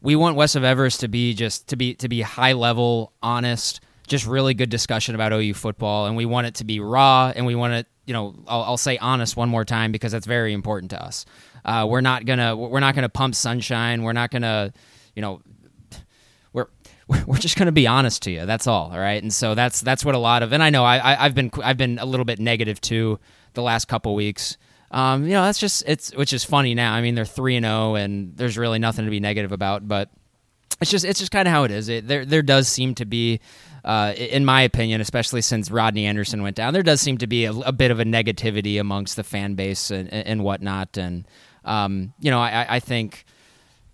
we 0.01 0.15
want 0.15 0.35
West 0.35 0.55
of 0.55 0.63
Everest 0.63 1.01
to 1.01 1.07
be 1.07 1.33
just 1.33 1.67
to 1.67 1.75
be 1.75 1.95
to 1.95 2.07
be 2.07 2.21
high 2.21 2.53
level, 2.53 3.13
honest, 3.21 3.81
just 4.07 4.25
really 4.25 4.53
good 4.53 4.69
discussion 4.69 5.15
about 5.15 5.33
OU 5.33 5.53
football, 5.55 6.05
and 6.05 6.15
we 6.15 6.25
want 6.25 6.47
it 6.47 6.55
to 6.55 6.63
be 6.63 6.79
raw, 6.79 7.31
and 7.35 7.45
we 7.45 7.55
want 7.55 7.73
it, 7.73 7.87
you 8.05 8.13
know, 8.13 8.35
I'll, 8.47 8.63
I'll 8.63 8.77
say 8.77 8.97
honest 8.97 9.35
one 9.35 9.49
more 9.49 9.65
time 9.65 9.91
because 9.91 10.11
that's 10.11 10.25
very 10.25 10.53
important 10.53 10.91
to 10.91 11.03
us. 11.03 11.25
Uh, 11.63 11.85
we're 11.89 12.01
not 12.01 12.25
gonna 12.25 12.55
we're 12.55 12.79
not 12.79 12.95
gonna 12.95 13.09
pump 13.09 13.35
sunshine. 13.35 14.03
We're 14.03 14.13
not 14.13 14.31
gonna, 14.31 14.71
you 15.15 15.21
know, 15.21 15.41
we're 16.53 16.67
we're 17.25 17.37
just 17.37 17.57
to 17.57 17.71
be 17.71 17.87
honest 17.87 18.23
to 18.23 18.31
you. 18.31 18.45
That's 18.45 18.67
all. 18.67 18.91
All 18.91 18.99
right. 18.99 19.21
And 19.21 19.33
so 19.33 19.55
that's 19.55 19.81
that's 19.81 20.05
what 20.05 20.15
a 20.15 20.19
lot 20.19 20.43
of 20.43 20.53
and 20.53 20.61
I 20.61 20.69
know 20.69 20.83
I, 20.83 21.13
I 21.13 21.23
have 21.23 21.35
been 21.35 21.51
I've 21.63 21.77
been 21.77 21.99
a 21.99 22.05
little 22.05 22.25
bit 22.25 22.39
negative 22.39 22.79
too 22.79 23.19
the 23.53 23.61
last 23.61 23.87
couple 23.87 24.13
weeks. 24.15 24.57
Um, 24.91 25.23
you 25.23 25.31
know 25.31 25.43
that's 25.43 25.59
just 25.59 25.83
it's 25.87 26.15
which 26.15 26.31
is 26.33 26.43
funny 26.43 26.75
now. 26.75 26.93
I 26.93 27.01
mean 27.01 27.15
they're 27.15 27.25
three 27.25 27.55
and 27.55 27.65
zero 27.65 27.91
oh, 27.91 27.95
and 27.95 28.37
there's 28.37 28.57
really 28.57 28.79
nothing 28.79 29.05
to 29.05 29.11
be 29.11 29.19
negative 29.19 29.51
about. 29.51 29.87
But 29.87 30.09
it's 30.81 30.91
just 30.91 31.05
it's 31.05 31.19
just 31.19 31.31
kind 31.31 31.47
of 31.47 31.51
how 31.51 31.63
it 31.63 31.71
is. 31.71 31.89
It, 31.89 32.07
there 32.07 32.25
there 32.25 32.41
does 32.41 32.67
seem 32.67 32.95
to 32.95 33.05
be 33.05 33.39
uh, 33.85 34.13
in 34.17 34.43
my 34.43 34.63
opinion, 34.63 34.99
especially 34.99 35.41
since 35.41 35.69
Rodney 35.69 36.07
Anderson 36.07 36.41
went 36.41 36.55
down, 36.55 36.73
there 36.73 36.81
does 36.81 36.99
seem 36.99 37.19
to 37.19 37.27
be 37.27 37.45
a, 37.45 37.53
a 37.53 37.71
bit 37.71 37.91
of 37.91 37.99
a 37.99 38.03
negativity 38.03 38.79
amongst 38.79 39.15
the 39.15 39.23
fan 39.23 39.53
base 39.53 39.91
and, 39.91 40.11
and 40.11 40.43
whatnot. 40.43 40.97
And 40.97 41.27
um, 41.63 42.13
you 42.19 42.31
know, 42.31 42.39
I, 42.39 42.75
I 42.75 42.79
think. 42.79 43.25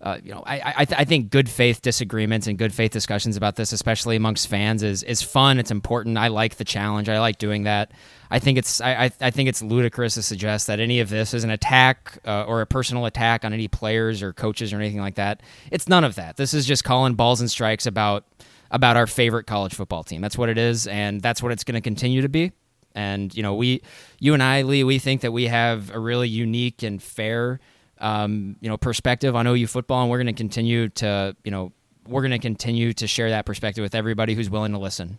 Uh, 0.00 0.18
you 0.20 0.32
know, 0.32 0.42
I 0.44 0.72
I, 0.78 0.84
th- 0.84 1.00
I, 1.00 1.04
think 1.04 1.30
good 1.30 1.48
faith 1.48 1.80
disagreements 1.80 2.48
and 2.48 2.58
good 2.58 2.74
faith 2.74 2.90
discussions 2.90 3.36
about 3.36 3.54
this, 3.54 3.70
especially 3.70 4.16
amongst 4.16 4.48
fans, 4.48 4.82
is 4.82 5.04
is 5.04 5.22
fun. 5.22 5.60
It's 5.60 5.70
important. 5.70 6.18
I 6.18 6.26
like 6.26 6.56
the 6.56 6.64
challenge. 6.64 7.08
I 7.08 7.20
like 7.20 7.38
doing 7.38 7.62
that. 7.62 7.92
I 8.28 8.40
think 8.40 8.58
it's 8.58 8.80
I 8.80 9.12
I 9.20 9.30
think 9.30 9.48
it's 9.48 9.62
ludicrous 9.62 10.14
to 10.14 10.22
suggest 10.22 10.66
that 10.66 10.80
any 10.80 10.98
of 10.98 11.08
this 11.08 11.34
is 11.34 11.44
an 11.44 11.50
attack 11.50 12.18
uh, 12.26 12.42
or 12.48 12.62
a 12.62 12.66
personal 12.66 13.06
attack 13.06 13.44
on 13.44 13.52
any 13.52 13.68
players 13.68 14.24
or 14.24 14.32
coaches 14.32 14.72
or 14.72 14.76
anything 14.78 14.98
like 14.98 15.14
that. 15.14 15.40
It's 15.70 15.88
none 15.88 16.02
of 16.02 16.16
that. 16.16 16.36
This 16.36 16.52
is 16.52 16.66
just 16.66 16.82
calling 16.82 17.14
balls 17.14 17.40
and 17.40 17.48
strikes 17.48 17.86
about 17.86 18.24
about 18.72 18.96
our 18.96 19.06
favorite 19.06 19.46
college 19.46 19.74
football 19.74 20.02
team. 20.02 20.20
That's 20.20 20.36
what 20.36 20.48
it 20.48 20.58
is, 20.58 20.86
and 20.86 21.20
that's 21.20 21.42
what 21.42 21.52
it's 21.52 21.62
going 21.62 21.74
to 21.74 21.80
continue 21.80 22.22
to 22.22 22.28
be. 22.28 22.52
And 22.94 23.34
you 23.34 23.42
know, 23.42 23.54
we, 23.54 23.82
you 24.18 24.34
and 24.34 24.42
I, 24.42 24.62
Lee, 24.62 24.82
we 24.82 24.98
think 24.98 25.20
that 25.20 25.32
we 25.32 25.46
have 25.46 25.90
a 25.94 25.98
really 25.98 26.28
unique 26.28 26.82
and 26.82 27.00
fair, 27.00 27.60
um, 27.98 28.56
you 28.60 28.68
know, 28.68 28.76
perspective 28.76 29.36
on 29.36 29.46
OU 29.46 29.68
football, 29.68 30.02
and 30.02 30.10
we're 30.10 30.18
going 30.18 30.26
to 30.26 30.32
continue 30.32 30.88
to, 30.88 31.36
you 31.44 31.50
know, 31.50 31.72
we're 32.08 32.22
going 32.22 32.32
to 32.32 32.38
continue 32.38 32.92
to 32.94 33.06
share 33.06 33.30
that 33.30 33.46
perspective 33.46 33.82
with 33.82 33.94
everybody 33.94 34.34
who's 34.34 34.50
willing 34.50 34.72
to 34.72 34.78
listen. 34.78 35.18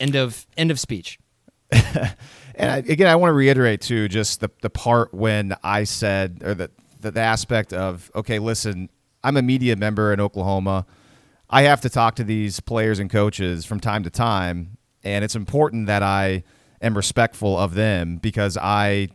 End 0.00 0.16
of 0.16 0.44
end 0.56 0.70
of 0.70 0.78
speech. 0.78 1.18
and 1.70 2.70
I, 2.70 2.76
again, 2.78 3.06
I 3.06 3.16
want 3.16 3.30
to 3.30 3.34
reiterate 3.34 3.80
too, 3.80 4.08
just 4.08 4.40
the 4.40 4.50
the 4.62 4.70
part 4.70 5.14
when 5.14 5.54
I 5.62 5.84
said, 5.84 6.42
or 6.44 6.54
the, 6.54 6.70
the 7.00 7.12
the 7.12 7.20
aspect 7.20 7.72
of, 7.72 8.10
okay, 8.14 8.40
listen, 8.40 8.90
I'm 9.22 9.36
a 9.36 9.42
media 9.42 9.76
member 9.76 10.12
in 10.12 10.20
Oklahoma. 10.20 10.86
I 11.50 11.62
have 11.62 11.80
to 11.82 11.90
talk 11.90 12.16
to 12.16 12.24
these 12.24 12.60
players 12.60 12.98
and 12.98 13.10
coaches 13.10 13.64
from 13.64 13.80
time 13.80 14.02
to 14.04 14.10
time, 14.10 14.78
and 15.02 15.24
it's 15.24 15.36
important 15.36 15.86
that 15.86 16.02
I 16.02 16.44
am 16.80 16.96
respectful 16.96 17.58
of 17.58 17.74
them 17.74 18.16
because 18.16 18.56
I 18.56 19.08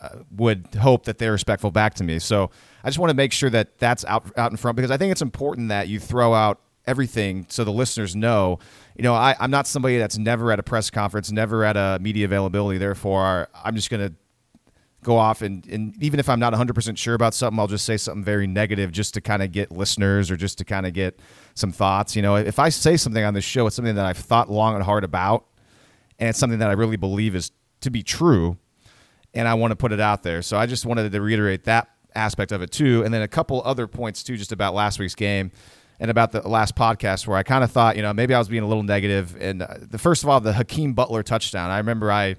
uh, 0.00 0.10
would 0.30 0.68
hope 0.80 1.04
that 1.04 1.18
they're 1.18 1.32
respectful 1.32 1.70
back 1.70 1.94
to 1.94 2.04
me. 2.04 2.18
So 2.18 2.50
I 2.84 2.88
just 2.88 2.98
want 2.98 3.10
to 3.10 3.16
make 3.16 3.32
sure 3.32 3.50
that 3.50 3.78
that's 3.78 4.04
out 4.04 4.30
out 4.36 4.50
in 4.50 4.56
front 4.56 4.76
because 4.76 4.90
I 4.90 4.96
think 4.96 5.12
it's 5.12 5.22
important 5.22 5.68
that 5.70 5.88
you 5.88 5.98
throw 5.98 6.34
out 6.34 6.60
everything 6.86 7.46
so 7.48 7.64
the 7.64 7.72
listeners 7.72 8.14
know. 8.14 8.58
You 8.96 9.02
know, 9.02 9.14
I, 9.14 9.34
I'm 9.40 9.50
not 9.50 9.66
somebody 9.66 9.98
that's 9.98 10.18
never 10.18 10.52
at 10.52 10.58
a 10.58 10.62
press 10.62 10.90
conference, 10.90 11.32
never 11.32 11.64
at 11.64 11.76
a 11.76 11.98
media 12.00 12.24
availability. 12.24 12.78
Therefore, 12.78 13.48
I'm 13.64 13.74
just 13.74 13.90
going 13.90 14.08
to 14.08 14.14
go 15.06 15.16
off 15.16 15.40
and, 15.40 15.64
and 15.68 16.02
even 16.02 16.18
if 16.18 16.28
I'm 16.28 16.40
not 16.40 16.52
100% 16.52 16.98
sure 16.98 17.14
about 17.14 17.32
something, 17.32 17.60
I'll 17.60 17.68
just 17.68 17.84
say 17.84 17.96
something 17.96 18.24
very 18.24 18.48
negative 18.48 18.90
just 18.90 19.14
to 19.14 19.20
kind 19.20 19.40
of 19.40 19.52
get 19.52 19.70
listeners 19.70 20.32
or 20.32 20.36
just 20.36 20.58
to 20.58 20.64
kind 20.64 20.84
of 20.84 20.94
get 20.94 21.20
some 21.54 21.70
thoughts. 21.70 22.16
You 22.16 22.22
know, 22.22 22.34
if 22.34 22.58
I 22.58 22.70
say 22.70 22.96
something 22.96 23.22
on 23.22 23.32
this 23.32 23.44
show, 23.44 23.68
it's 23.68 23.76
something 23.76 23.94
that 23.94 24.04
I've 24.04 24.18
thought 24.18 24.50
long 24.50 24.74
and 24.74 24.82
hard 24.82 25.04
about, 25.04 25.46
and 26.18 26.28
it's 26.28 26.40
something 26.40 26.58
that 26.58 26.68
I 26.68 26.72
really 26.72 26.96
believe 26.96 27.36
is 27.36 27.52
to 27.82 27.90
be 27.90 28.02
true, 28.02 28.58
and 29.32 29.46
I 29.46 29.54
want 29.54 29.70
to 29.70 29.76
put 29.76 29.92
it 29.92 30.00
out 30.00 30.24
there. 30.24 30.42
So 30.42 30.58
I 30.58 30.66
just 30.66 30.84
wanted 30.84 31.12
to 31.12 31.20
reiterate 31.20 31.64
that 31.64 31.88
aspect 32.16 32.50
of 32.50 32.60
it 32.60 32.72
too, 32.72 33.04
and 33.04 33.14
then 33.14 33.22
a 33.22 33.28
couple 33.28 33.62
other 33.64 33.86
points 33.86 34.24
too, 34.24 34.36
just 34.36 34.50
about 34.50 34.74
last 34.74 34.98
week's 34.98 35.14
game 35.14 35.52
and 36.00 36.10
about 36.10 36.32
the 36.32 36.46
last 36.46 36.74
podcast 36.74 37.28
where 37.28 37.38
I 37.38 37.44
kind 37.44 37.62
of 37.62 37.70
thought, 37.70 37.94
you 37.94 38.02
know, 38.02 38.12
maybe 38.12 38.34
I 38.34 38.38
was 38.38 38.48
being 38.48 38.64
a 38.64 38.66
little 38.66 38.82
negative. 38.82 39.36
And 39.40 39.62
uh, 39.62 39.68
the 39.80 39.98
first 39.98 40.24
of 40.24 40.28
all, 40.28 40.40
the 40.40 40.52
Hakeem 40.52 40.92
Butler 40.92 41.22
touchdown. 41.22 41.70
I 41.70 41.78
remember 41.78 42.12
I 42.12 42.36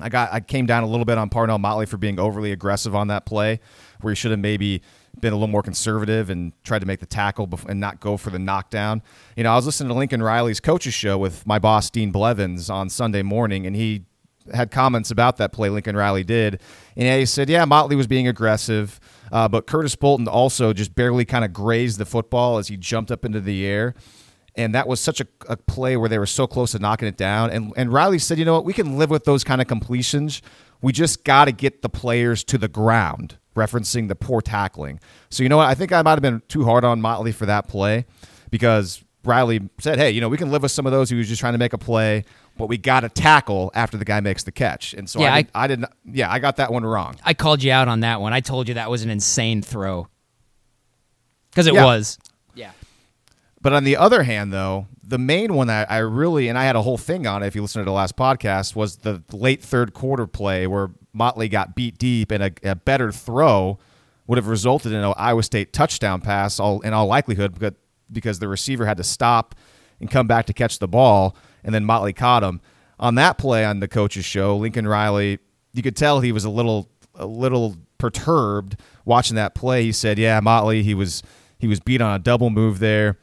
I 0.00 0.08
got 0.08 0.32
I 0.32 0.40
came 0.40 0.66
down 0.66 0.82
a 0.82 0.86
little 0.86 1.04
bit 1.04 1.18
on 1.18 1.28
Parnell 1.28 1.58
Motley 1.58 1.86
for 1.86 1.96
being 1.96 2.18
overly 2.18 2.52
aggressive 2.52 2.94
on 2.94 3.08
that 3.08 3.26
play, 3.26 3.60
where 4.00 4.12
he 4.12 4.14
should 4.14 4.30
have 4.30 4.40
maybe 4.40 4.82
been 5.20 5.32
a 5.32 5.36
little 5.36 5.48
more 5.48 5.62
conservative 5.62 6.30
and 6.30 6.52
tried 6.62 6.78
to 6.80 6.86
make 6.86 7.00
the 7.00 7.06
tackle 7.06 7.48
and 7.68 7.80
not 7.80 7.98
go 8.00 8.16
for 8.16 8.30
the 8.30 8.38
knockdown. 8.38 9.02
You 9.36 9.44
know, 9.44 9.52
I 9.52 9.56
was 9.56 9.66
listening 9.66 9.88
to 9.88 9.94
Lincoln 9.94 10.22
Riley's 10.22 10.60
coaches 10.60 10.94
show 10.94 11.18
with 11.18 11.46
my 11.46 11.58
boss 11.58 11.90
Dean 11.90 12.12
Blevins 12.12 12.70
on 12.70 12.88
Sunday 12.88 13.22
morning, 13.22 13.66
and 13.66 13.74
he 13.74 14.04
had 14.54 14.70
comments 14.70 15.10
about 15.10 15.36
that 15.38 15.52
play 15.52 15.68
Lincoln 15.68 15.96
Riley 15.96 16.24
did, 16.24 16.60
and 16.96 17.18
he 17.18 17.26
said, 17.26 17.48
"Yeah, 17.50 17.64
Motley 17.64 17.96
was 17.96 18.06
being 18.06 18.28
aggressive, 18.28 19.00
uh, 19.32 19.48
but 19.48 19.66
Curtis 19.66 19.96
Bolton 19.96 20.28
also 20.28 20.72
just 20.72 20.94
barely 20.94 21.24
kind 21.24 21.44
of 21.44 21.52
grazed 21.52 21.98
the 21.98 22.06
football 22.06 22.58
as 22.58 22.68
he 22.68 22.76
jumped 22.76 23.10
up 23.10 23.24
into 23.24 23.40
the 23.40 23.66
air." 23.66 23.94
And 24.58 24.74
that 24.74 24.88
was 24.88 25.00
such 25.00 25.20
a, 25.20 25.26
a, 25.48 25.56
play 25.56 25.96
where 25.96 26.08
they 26.08 26.18
were 26.18 26.26
so 26.26 26.46
close 26.46 26.72
to 26.72 26.78
knocking 26.78 27.08
it 27.08 27.16
down. 27.16 27.50
And 27.50 27.72
and 27.76 27.92
Riley 27.92 28.18
said, 28.18 28.38
you 28.38 28.44
know 28.44 28.54
what, 28.54 28.64
we 28.64 28.72
can 28.72 28.98
live 28.98 29.08
with 29.08 29.24
those 29.24 29.44
kind 29.44 29.62
of 29.62 29.68
completions. 29.68 30.42
We 30.82 30.92
just 30.92 31.24
got 31.24 31.46
to 31.46 31.52
get 31.52 31.82
the 31.82 31.88
players 31.88 32.44
to 32.44 32.58
the 32.58 32.68
ground, 32.68 33.38
referencing 33.56 34.08
the 34.08 34.16
poor 34.16 34.42
tackling. 34.42 35.00
So 35.30 35.42
you 35.42 35.48
know 35.48 35.56
what, 35.56 35.68
I 35.68 35.74
think 35.74 35.92
I 35.92 36.02
might 36.02 36.12
have 36.12 36.22
been 36.22 36.42
too 36.48 36.64
hard 36.64 36.84
on 36.84 37.00
Motley 37.00 37.32
for 37.32 37.46
that 37.46 37.68
play 37.68 38.04
because 38.50 39.02
Riley 39.24 39.60
said, 39.78 39.98
hey, 39.98 40.10
you 40.10 40.20
know, 40.20 40.28
we 40.28 40.36
can 40.36 40.50
live 40.50 40.62
with 40.62 40.72
some 40.72 40.86
of 40.86 40.92
those 40.92 41.10
who 41.10 41.16
was 41.16 41.28
just 41.28 41.40
trying 41.40 41.54
to 41.54 41.58
make 41.58 41.72
a 41.72 41.78
play. 41.78 42.24
But 42.56 42.66
we 42.66 42.76
got 42.76 43.00
to 43.00 43.08
tackle 43.08 43.70
after 43.74 43.96
the 43.96 44.04
guy 44.04 44.18
makes 44.18 44.42
the 44.42 44.50
catch, 44.50 44.92
and 44.92 45.08
so 45.08 45.20
yeah, 45.20 45.32
I, 45.32 45.42
did, 45.42 45.50
I, 45.54 45.62
I 45.62 45.66
didn't. 45.68 45.90
Yeah, 46.04 46.32
I 46.32 46.40
got 46.40 46.56
that 46.56 46.72
one 46.72 46.84
wrong. 46.84 47.14
I 47.22 47.32
called 47.32 47.62
you 47.62 47.70
out 47.70 47.86
on 47.86 48.00
that 48.00 48.20
one. 48.20 48.32
I 48.32 48.40
told 48.40 48.66
you 48.66 48.74
that 48.74 48.90
was 48.90 49.04
an 49.04 49.10
insane 49.10 49.62
throw 49.62 50.08
because 51.50 51.68
it 51.68 51.74
yeah. 51.74 51.84
was. 51.84 52.18
But 53.60 53.72
on 53.72 53.84
the 53.84 53.96
other 53.96 54.22
hand, 54.22 54.52
though, 54.52 54.86
the 55.02 55.18
main 55.18 55.54
one 55.54 55.66
that 55.66 55.90
I 55.90 55.98
really, 55.98 56.48
and 56.48 56.58
I 56.58 56.64
had 56.64 56.76
a 56.76 56.82
whole 56.82 56.98
thing 56.98 57.26
on 57.26 57.42
it 57.42 57.46
if 57.46 57.54
you 57.54 57.62
listen 57.62 57.80
to 57.80 57.84
the 57.84 57.92
last 57.92 58.16
podcast, 58.16 58.76
was 58.76 58.98
the 58.98 59.22
late 59.32 59.62
third 59.62 59.94
quarter 59.94 60.26
play 60.26 60.66
where 60.66 60.90
Motley 61.12 61.48
got 61.48 61.74
beat 61.74 61.98
deep 61.98 62.30
and 62.30 62.42
a, 62.44 62.52
a 62.62 62.74
better 62.74 63.10
throw 63.10 63.78
would 64.26 64.36
have 64.36 64.46
resulted 64.46 64.92
in 64.92 64.98
an 64.98 65.14
Iowa 65.16 65.42
State 65.42 65.72
touchdown 65.72 66.20
pass 66.20 66.60
all, 66.60 66.80
in 66.82 66.92
all 66.92 67.06
likelihood 67.06 67.54
because, 67.54 67.72
because 68.12 68.38
the 68.38 68.48
receiver 68.48 68.86
had 68.86 68.98
to 68.98 69.04
stop 69.04 69.54
and 70.00 70.10
come 70.10 70.26
back 70.26 70.46
to 70.46 70.52
catch 70.52 70.78
the 70.78 70.86
ball, 70.86 71.34
and 71.64 71.74
then 71.74 71.84
Motley 71.84 72.12
caught 72.12 72.44
him. 72.44 72.60
On 73.00 73.14
that 73.16 73.38
play 73.38 73.64
on 73.64 73.80
the 73.80 73.88
coach's 73.88 74.24
show, 74.24 74.56
Lincoln 74.56 74.86
Riley, 74.86 75.38
you 75.72 75.82
could 75.82 75.96
tell 75.96 76.20
he 76.20 76.32
was 76.32 76.44
a 76.44 76.50
little 76.50 76.88
a 77.14 77.26
little 77.26 77.76
perturbed 77.96 78.76
watching 79.04 79.36
that 79.36 79.54
play. 79.54 79.84
He 79.84 79.92
said, 79.92 80.18
"Yeah, 80.18 80.40
Motley, 80.40 80.82
he 80.82 80.94
was 80.94 81.22
he 81.58 81.66
was 81.66 81.80
beat 81.80 82.00
on 82.00 82.14
a 82.14 82.18
double 82.18 82.50
move 82.50 82.78
there." 82.80 83.18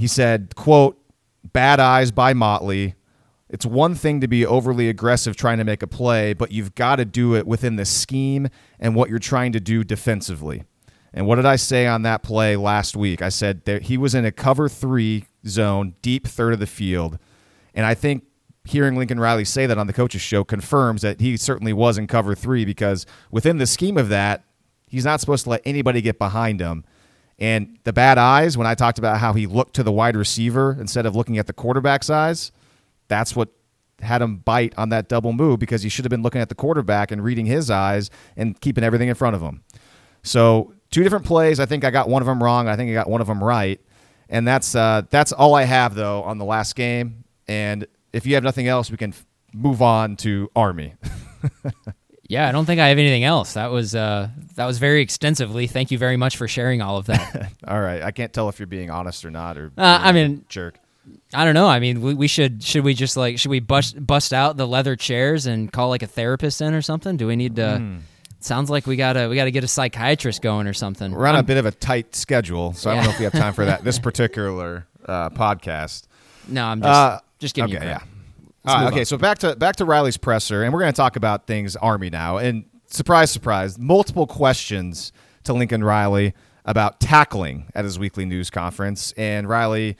He 0.00 0.06
said, 0.06 0.54
quote, 0.56 0.98
bad 1.52 1.78
eyes 1.78 2.10
by 2.10 2.32
Motley. 2.32 2.94
It's 3.50 3.66
one 3.66 3.94
thing 3.94 4.22
to 4.22 4.28
be 4.28 4.46
overly 4.46 4.88
aggressive 4.88 5.36
trying 5.36 5.58
to 5.58 5.64
make 5.64 5.82
a 5.82 5.86
play, 5.86 6.32
but 6.32 6.52
you've 6.52 6.74
got 6.74 6.96
to 6.96 7.04
do 7.04 7.34
it 7.34 7.46
within 7.46 7.76
the 7.76 7.84
scheme 7.84 8.48
and 8.78 8.94
what 8.94 9.10
you're 9.10 9.18
trying 9.18 9.52
to 9.52 9.60
do 9.60 9.84
defensively. 9.84 10.64
And 11.12 11.26
what 11.26 11.36
did 11.36 11.44
I 11.44 11.56
say 11.56 11.86
on 11.86 12.00
that 12.02 12.22
play 12.22 12.56
last 12.56 12.96
week? 12.96 13.20
I 13.20 13.28
said 13.28 13.66
that 13.66 13.82
he 13.82 13.98
was 13.98 14.14
in 14.14 14.24
a 14.24 14.32
cover 14.32 14.70
three 14.70 15.26
zone, 15.46 15.94
deep 16.00 16.26
third 16.26 16.54
of 16.54 16.60
the 16.60 16.66
field. 16.66 17.18
And 17.74 17.84
I 17.84 17.92
think 17.92 18.24
hearing 18.64 18.96
Lincoln 18.96 19.20
Riley 19.20 19.44
say 19.44 19.66
that 19.66 19.76
on 19.76 19.86
the 19.86 19.92
coaches 19.92 20.22
show 20.22 20.44
confirms 20.44 21.02
that 21.02 21.20
he 21.20 21.36
certainly 21.36 21.74
was 21.74 21.98
in 21.98 22.06
cover 22.06 22.34
three 22.34 22.64
because 22.64 23.04
within 23.30 23.58
the 23.58 23.66
scheme 23.66 23.98
of 23.98 24.08
that, 24.08 24.44
he's 24.86 25.04
not 25.04 25.20
supposed 25.20 25.44
to 25.44 25.50
let 25.50 25.62
anybody 25.66 26.00
get 26.00 26.18
behind 26.18 26.58
him. 26.58 26.84
And 27.40 27.78
the 27.84 27.92
bad 27.92 28.18
eyes, 28.18 28.58
when 28.58 28.66
I 28.66 28.74
talked 28.74 28.98
about 28.98 29.18
how 29.18 29.32
he 29.32 29.46
looked 29.46 29.74
to 29.74 29.82
the 29.82 29.92
wide 29.92 30.14
receiver 30.14 30.76
instead 30.78 31.06
of 31.06 31.16
looking 31.16 31.38
at 31.38 31.46
the 31.46 31.54
quarterback's 31.54 32.10
eyes, 32.10 32.52
that's 33.08 33.34
what 33.34 33.48
had 34.00 34.22
him 34.22 34.36
bite 34.36 34.74
on 34.76 34.90
that 34.90 35.08
double 35.08 35.32
move 35.32 35.58
because 35.58 35.82
he 35.82 35.88
should 35.88 36.04
have 36.04 36.10
been 36.10 36.22
looking 36.22 36.40
at 36.40 36.48
the 36.48 36.54
quarterback 36.54 37.10
and 37.10 37.24
reading 37.24 37.46
his 37.46 37.70
eyes 37.70 38.10
and 38.36 38.60
keeping 38.60 38.84
everything 38.84 39.08
in 39.08 39.14
front 39.14 39.34
of 39.34 39.42
him. 39.42 39.62
So, 40.22 40.74
two 40.90 41.02
different 41.02 41.24
plays. 41.24 41.60
I 41.60 41.66
think 41.66 41.84
I 41.84 41.90
got 41.90 42.08
one 42.08 42.20
of 42.22 42.26
them 42.26 42.42
wrong. 42.42 42.68
I 42.68 42.76
think 42.76 42.90
I 42.90 42.92
got 42.92 43.08
one 43.08 43.20
of 43.20 43.26
them 43.26 43.42
right. 43.42 43.80
And 44.28 44.46
that's 44.46 44.74
uh, 44.74 45.02
that's 45.10 45.32
all 45.32 45.54
I 45.54 45.64
have 45.64 45.94
though 45.94 46.22
on 46.22 46.38
the 46.38 46.44
last 46.44 46.76
game. 46.76 47.24
And 47.48 47.86
if 48.12 48.26
you 48.26 48.34
have 48.34 48.44
nothing 48.44 48.68
else, 48.68 48.90
we 48.90 48.96
can 48.96 49.14
move 49.52 49.82
on 49.82 50.16
to 50.16 50.50
Army. 50.54 50.94
yeah, 52.30 52.48
I 52.48 52.52
don't 52.52 52.64
think 52.64 52.80
I 52.80 52.88
have 52.88 52.98
anything 52.98 53.24
else. 53.24 53.54
That 53.54 53.70
was 53.72 53.94
uh, 53.94 54.28
that 54.54 54.66
was 54.66 54.78
very 54.78 55.02
extensively. 55.02 55.66
Thank 55.66 55.90
you 55.90 55.98
very 55.98 56.16
much 56.16 56.36
for 56.36 56.46
sharing 56.48 56.80
all 56.80 56.96
of 56.96 57.06
that. 57.06 57.52
All 57.66 57.80
right, 57.80 58.02
I 58.02 58.10
can't 58.12 58.32
tell 58.32 58.48
if 58.48 58.58
you're 58.60 58.66
being 58.68 58.90
honest 58.90 59.24
or 59.24 59.30
not, 59.30 59.58
or 59.58 59.72
Uh, 59.76 59.98
I 60.00 60.12
mean- 60.12 60.44
jerk. 60.48 60.76
I 61.34 61.44
don't 61.44 61.54
know. 61.54 61.66
I 61.66 61.80
mean, 61.80 62.02
we, 62.02 62.14
we 62.14 62.28
should 62.28 62.62
should 62.62 62.84
we 62.84 62.94
just 62.94 63.16
like 63.16 63.38
should 63.38 63.50
we 63.50 63.58
bust 63.60 63.94
bust 64.06 64.32
out 64.32 64.56
the 64.56 64.66
leather 64.66 64.94
chairs 64.96 65.46
and 65.46 65.70
call 65.72 65.88
like 65.88 66.02
a 66.04 66.06
therapist 66.06 66.60
in 66.60 66.72
or 66.74 66.82
something? 66.82 67.16
Do 67.16 67.26
we 67.26 67.34
need 67.36 67.56
to? 67.56 67.78
Hmm. 67.78 67.96
Sounds 68.40 68.70
like 68.70 68.86
we 68.86 68.96
gotta 68.96 69.28
we 69.28 69.34
gotta 69.36 69.50
get 69.50 69.64
a 69.64 69.68
psychiatrist 69.68 70.40
going 70.40 70.66
or 70.68 70.72
something. 70.72 71.10
We're 71.12 71.26
on 71.26 71.34
a 71.34 71.38
I'm- 71.38 71.44
bit 71.46 71.56
of 71.56 71.66
a 71.66 71.72
tight 71.72 72.14
schedule, 72.14 72.74
so 72.74 72.90
I 72.90 72.94
don't 72.94 73.04
know 73.04 73.10
if 73.10 73.18
we 73.18 73.24
have 73.24 73.32
time 73.32 73.54
for 73.54 73.64
that 73.64 73.82
this 73.84 73.98
particular 74.08 74.86
uh, 75.06 75.30
podcast. 75.30 76.04
no, 76.48 76.64
I'm 76.64 76.80
just 76.80 76.88
Uh, 76.90 77.20
just 77.38 77.54
giving 77.56 77.74
okay, 77.76 77.84
you 77.84 77.90
yeah. 77.90 77.98
crap. 77.98 78.08
All 78.08 78.19
right, 78.64 78.86
okay, 78.88 79.00
on. 79.00 79.06
so 79.06 79.16
back 79.16 79.38
to 79.38 79.56
back 79.56 79.76
to 79.76 79.84
Riley's 79.84 80.16
presser, 80.16 80.62
and 80.62 80.72
we're 80.72 80.80
going 80.80 80.92
to 80.92 80.96
talk 80.96 81.16
about 81.16 81.46
things 81.46 81.76
Army 81.76 82.10
now. 82.10 82.38
And 82.38 82.64
surprise, 82.86 83.30
surprise, 83.30 83.78
multiple 83.78 84.26
questions 84.26 85.12
to 85.44 85.52
Lincoln 85.52 85.82
Riley 85.82 86.34
about 86.64 87.00
tackling 87.00 87.70
at 87.74 87.84
his 87.84 87.98
weekly 87.98 88.24
news 88.24 88.50
conference, 88.50 89.12
and 89.16 89.48
Riley 89.48 89.96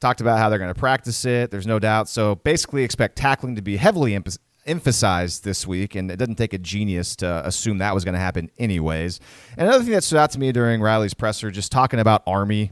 talked 0.00 0.20
about 0.20 0.38
how 0.38 0.48
they're 0.48 0.58
going 0.58 0.72
to 0.72 0.78
practice 0.78 1.24
it. 1.24 1.50
There's 1.50 1.66
no 1.66 1.78
doubt. 1.78 2.08
So 2.08 2.36
basically, 2.36 2.84
expect 2.84 3.16
tackling 3.16 3.56
to 3.56 3.62
be 3.62 3.76
heavily 3.76 4.12
emph- 4.12 4.38
emphasized 4.64 5.44
this 5.44 5.66
week, 5.66 5.94
and 5.94 6.10
it 6.10 6.16
doesn't 6.16 6.36
take 6.36 6.52
a 6.52 6.58
genius 6.58 7.16
to 7.16 7.44
assume 7.44 7.78
that 7.78 7.94
was 7.94 8.04
going 8.04 8.14
to 8.14 8.20
happen 8.20 8.50
anyways. 8.58 9.18
And 9.56 9.66
another 9.66 9.82
thing 9.82 9.92
that 9.94 10.04
stood 10.04 10.18
out 10.18 10.30
to 10.32 10.38
me 10.38 10.52
during 10.52 10.80
Riley's 10.80 11.14
presser, 11.14 11.50
just 11.50 11.72
talking 11.72 11.98
about 11.98 12.22
Army, 12.26 12.70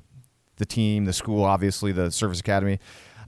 the 0.57 0.67
team, 0.67 1.05
the 1.05 1.13
school, 1.13 1.43
obviously 1.43 1.93
the 1.93 2.11
service 2.11 2.41
academy. 2.41 2.79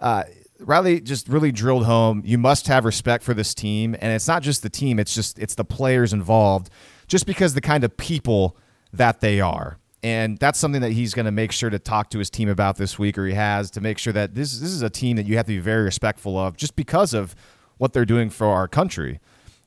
Uh, 0.01 0.25
Riley 0.61 1.01
just 1.01 1.29
really 1.29 1.53
drilled 1.53 1.87
home. 1.87 2.23
You 2.25 2.39
must 2.39 2.67
have 2.67 2.85
respect 2.85 3.25
for 3.25 3.35
this 3.35 3.55
team, 3.55 3.95
and 4.01 4.13
it's 4.13 4.27
not 4.27 4.43
just 4.43 4.63
the 4.63 4.71
team; 4.71 4.99
it's 4.99 5.15
just 5.15 5.39
it's 5.39 5.55
the 5.55 5.65
players 5.65 6.13
involved. 6.13 6.71
Just 7.07 7.27
because 7.27 7.55
the 7.55 7.61
kind 7.61 7.85
of 7.85 7.97
people 7.97 8.57
that 8.93 9.21
they 9.21 9.41
are, 9.41 9.79
and 10.03 10.39
that's 10.39 10.59
something 10.59 10.83
that 10.83 10.93
he's 10.93 11.15
going 11.15 11.27
to 11.27 11.33
make 11.33 11.53
sure 11.53 11.71
to 11.71 11.79
talk 11.79 12.11
to 12.11 12.19
his 12.19 12.29
team 12.29 12.49
about 12.49 12.77
this 12.77 12.99
week, 12.99 13.17
or 13.17 13.27
he 13.27 13.35
has 13.35 13.71
to 13.73 13.81
make 13.81 13.99
sure 13.99 14.13
that 14.13 14.35
this 14.35 14.59
this 14.59 14.71
is 14.71 14.83
a 14.83 14.91
team 14.91 15.17
that 15.17 15.27
you 15.27 15.37
have 15.37 15.47
to 15.47 15.53
be 15.53 15.59
very 15.59 15.85
respectful 15.85 16.37
of, 16.37 16.57
just 16.57 16.77
because 16.77 17.15
of 17.15 17.35
what 17.79 17.93
they're 17.93 18.05
doing 18.05 18.29
for 18.29 18.49
our 18.49 18.67
country, 18.67 19.21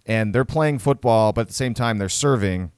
and 0.05 0.35
they're 0.35 0.45
playing 0.45 0.79
football, 0.79 1.31
but 1.31 1.41
at 1.41 1.47
the 1.47 1.53
same 1.53 1.73
time 1.73 1.97
they're 1.97 2.09
serving. 2.09 2.71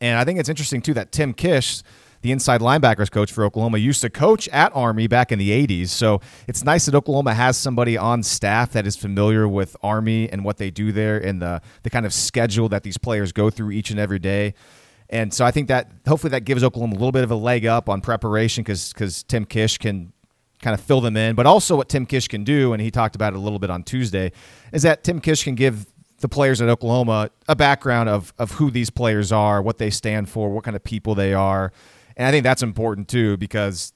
And 0.00 0.18
I 0.18 0.24
think 0.24 0.38
it's 0.38 0.48
interesting 0.48 0.82
too 0.82 0.94
that 0.94 1.12
Tim 1.12 1.32
Kish, 1.32 1.82
the 2.26 2.32
inside 2.32 2.60
linebackers 2.60 3.08
coach 3.08 3.30
for 3.30 3.44
Oklahoma, 3.44 3.78
used 3.78 4.02
to 4.02 4.10
coach 4.10 4.48
at 4.48 4.74
Army 4.74 5.06
back 5.06 5.30
in 5.30 5.38
the 5.38 5.50
80s. 5.50 5.90
So 5.90 6.20
it's 6.48 6.64
nice 6.64 6.86
that 6.86 6.94
Oklahoma 6.96 7.34
has 7.34 7.56
somebody 7.56 7.96
on 7.96 8.24
staff 8.24 8.72
that 8.72 8.84
is 8.84 8.96
familiar 8.96 9.46
with 9.46 9.76
Army 9.80 10.28
and 10.28 10.44
what 10.44 10.56
they 10.56 10.72
do 10.72 10.90
there 10.90 11.18
and 11.18 11.40
the, 11.40 11.62
the 11.84 11.90
kind 11.90 12.04
of 12.04 12.12
schedule 12.12 12.68
that 12.70 12.82
these 12.82 12.98
players 12.98 13.30
go 13.30 13.48
through 13.48 13.70
each 13.70 13.90
and 13.90 14.00
every 14.00 14.18
day. 14.18 14.54
And 15.08 15.32
so 15.32 15.44
I 15.44 15.52
think 15.52 15.68
that 15.68 15.88
hopefully 16.08 16.32
that 16.32 16.44
gives 16.44 16.64
Oklahoma 16.64 16.94
a 16.94 16.98
little 16.98 17.12
bit 17.12 17.22
of 17.22 17.30
a 17.30 17.36
leg 17.36 17.64
up 17.64 17.88
on 17.88 18.00
preparation 18.00 18.64
because 18.64 19.22
Tim 19.28 19.44
Kish 19.44 19.78
can 19.78 20.12
kind 20.60 20.74
of 20.74 20.80
fill 20.80 21.00
them 21.00 21.16
in. 21.16 21.36
But 21.36 21.46
also 21.46 21.76
what 21.76 21.88
Tim 21.88 22.06
Kish 22.06 22.26
can 22.26 22.42
do, 22.42 22.72
and 22.72 22.82
he 22.82 22.90
talked 22.90 23.14
about 23.14 23.34
it 23.34 23.36
a 23.36 23.40
little 23.40 23.60
bit 23.60 23.70
on 23.70 23.84
Tuesday, 23.84 24.32
is 24.72 24.82
that 24.82 25.04
Tim 25.04 25.20
Kish 25.20 25.44
can 25.44 25.54
give 25.54 25.86
the 26.20 26.28
players 26.28 26.60
at 26.60 26.68
Oklahoma 26.68 27.30
a 27.46 27.54
background 27.54 28.08
of 28.08 28.32
of 28.38 28.52
who 28.52 28.70
these 28.70 28.90
players 28.90 29.32
are, 29.32 29.60
what 29.62 29.78
they 29.78 29.90
stand 29.90 30.28
for, 30.28 30.50
what 30.50 30.64
kind 30.64 30.74
of 30.74 30.82
people 30.82 31.14
they 31.14 31.34
are. 31.34 31.72
And 32.16 32.26
I 32.26 32.30
think 32.30 32.44
that's 32.44 32.62
important 32.62 33.08
too 33.08 33.36
because 33.36 33.92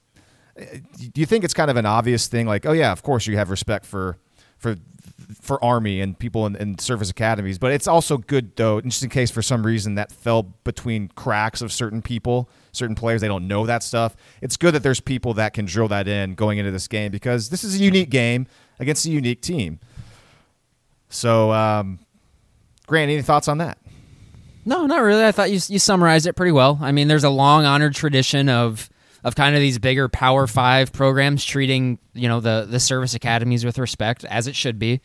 uh, 0.60 0.64
do 1.12 1.20
you 1.20 1.26
think 1.26 1.44
it's 1.44 1.54
kind 1.54 1.70
of 1.70 1.76
an 1.76 1.86
obvious 1.86 2.28
thing 2.28 2.46
like, 2.46 2.66
oh 2.66 2.72
yeah, 2.72 2.92
of 2.92 3.02
course 3.02 3.26
you 3.26 3.36
have 3.36 3.50
respect 3.50 3.86
for 3.86 4.18
for 4.58 4.76
for 5.40 5.62
army 5.64 6.00
and 6.00 6.18
people 6.18 6.44
in, 6.46 6.56
in 6.56 6.78
service 6.78 7.08
academies, 7.08 7.58
but 7.58 7.72
it's 7.72 7.86
also 7.86 8.18
good 8.18 8.56
though, 8.56 8.80
just 8.80 9.02
in 9.02 9.08
case 9.08 9.30
for 9.30 9.42
some 9.42 9.64
reason 9.64 9.94
that 9.94 10.10
fell 10.10 10.42
between 10.64 11.08
cracks 11.08 11.62
of 11.62 11.72
certain 11.72 12.02
people, 12.02 12.48
certain 12.72 12.96
players, 12.96 13.20
they 13.20 13.28
don't 13.28 13.46
know 13.46 13.64
that 13.64 13.82
stuff. 13.82 14.16
It's 14.42 14.56
good 14.56 14.74
that 14.74 14.82
there's 14.82 15.00
people 15.00 15.34
that 15.34 15.54
can 15.54 15.66
drill 15.66 15.88
that 15.88 16.08
in 16.08 16.34
going 16.34 16.58
into 16.58 16.70
this 16.70 16.88
game 16.88 17.12
because 17.12 17.48
this 17.50 17.64
is 17.64 17.76
a 17.76 17.78
unique 17.78 18.10
game 18.10 18.46
against 18.78 19.06
a 19.06 19.10
unique 19.10 19.40
team. 19.40 19.78
So, 21.08 21.52
um, 21.52 22.00
Grant, 22.86 23.10
any 23.10 23.22
thoughts 23.22 23.48
on 23.48 23.58
that? 23.58 23.78
No, 24.64 24.86
not 24.86 24.98
really. 25.02 25.24
I 25.24 25.32
thought 25.32 25.50
you 25.50 25.60
you 25.68 25.78
summarized 25.78 26.26
it 26.26 26.34
pretty 26.34 26.52
well. 26.52 26.78
I 26.80 26.92
mean, 26.92 27.08
there's 27.08 27.24
a 27.24 27.30
long 27.30 27.64
honored 27.64 27.94
tradition 27.94 28.48
of 28.48 28.88
of 29.24 29.34
kind 29.34 29.54
of 29.54 29.60
these 29.60 29.78
bigger 29.78 30.08
Power 30.08 30.46
Five 30.46 30.92
programs 30.92 31.44
treating 31.44 31.98
you 32.14 32.28
know 32.28 32.40
the 32.40 32.66
the 32.68 32.80
service 32.80 33.14
academies 33.14 33.64
with 33.64 33.78
respect 33.78 34.24
as 34.24 34.46
it 34.46 34.54
should 34.54 34.78
be. 34.78 35.00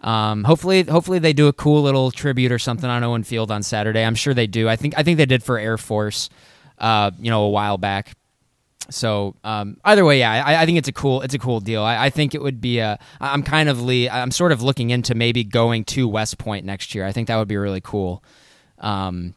Um, 0.00 0.44
hopefully, 0.44 0.82
hopefully 0.82 1.18
they 1.18 1.32
do 1.32 1.48
a 1.48 1.52
cool 1.52 1.82
little 1.82 2.10
tribute 2.10 2.52
or 2.52 2.58
something 2.58 2.88
on 2.88 3.02
Owen 3.04 3.24
Field 3.24 3.50
on 3.50 3.62
Saturday. 3.62 4.04
I'm 4.04 4.14
sure 4.14 4.34
they 4.34 4.46
do. 4.46 4.68
I 4.68 4.76
think 4.76 4.94
I 4.98 5.02
think 5.02 5.18
they 5.18 5.26
did 5.26 5.42
for 5.42 5.58
Air 5.58 5.78
Force, 5.78 6.28
uh, 6.78 7.10
you 7.18 7.30
know, 7.30 7.44
a 7.44 7.50
while 7.50 7.78
back. 7.78 8.12
So 8.90 9.34
um, 9.44 9.78
either 9.84 10.04
way, 10.04 10.18
yeah, 10.18 10.44
I, 10.44 10.62
I 10.62 10.66
think 10.66 10.76
it's 10.76 10.88
a 10.88 10.92
cool 10.92 11.22
it's 11.22 11.32
a 11.34 11.38
cool 11.38 11.60
deal. 11.60 11.82
I, 11.82 12.06
I 12.06 12.10
think 12.10 12.34
it 12.34 12.42
would 12.42 12.60
be 12.60 12.80
a. 12.80 12.98
I'm 13.20 13.42
kind 13.42 13.68
of 13.68 13.80
le- 13.80 14.08
I'm 14.08 14.30
sort 14.30 14.52
of 14.52 14.62
looking 14.62 14.90
into 14.90 15.14
maybe 15.14 15.42
going 15.42 15.84
to 15.86 16.06
West 16.06 16.36
Point 16.38 16.66
next 16.66 16.94
year. 16.94 17.06
I 17.06 17.12
think 17.12 17.28
that 17.28 17.36
would 17.36 17.48
be 17.48 17.56
really 17.56 17.80
cool. 17.80 18.22
Um, 18.84 19.34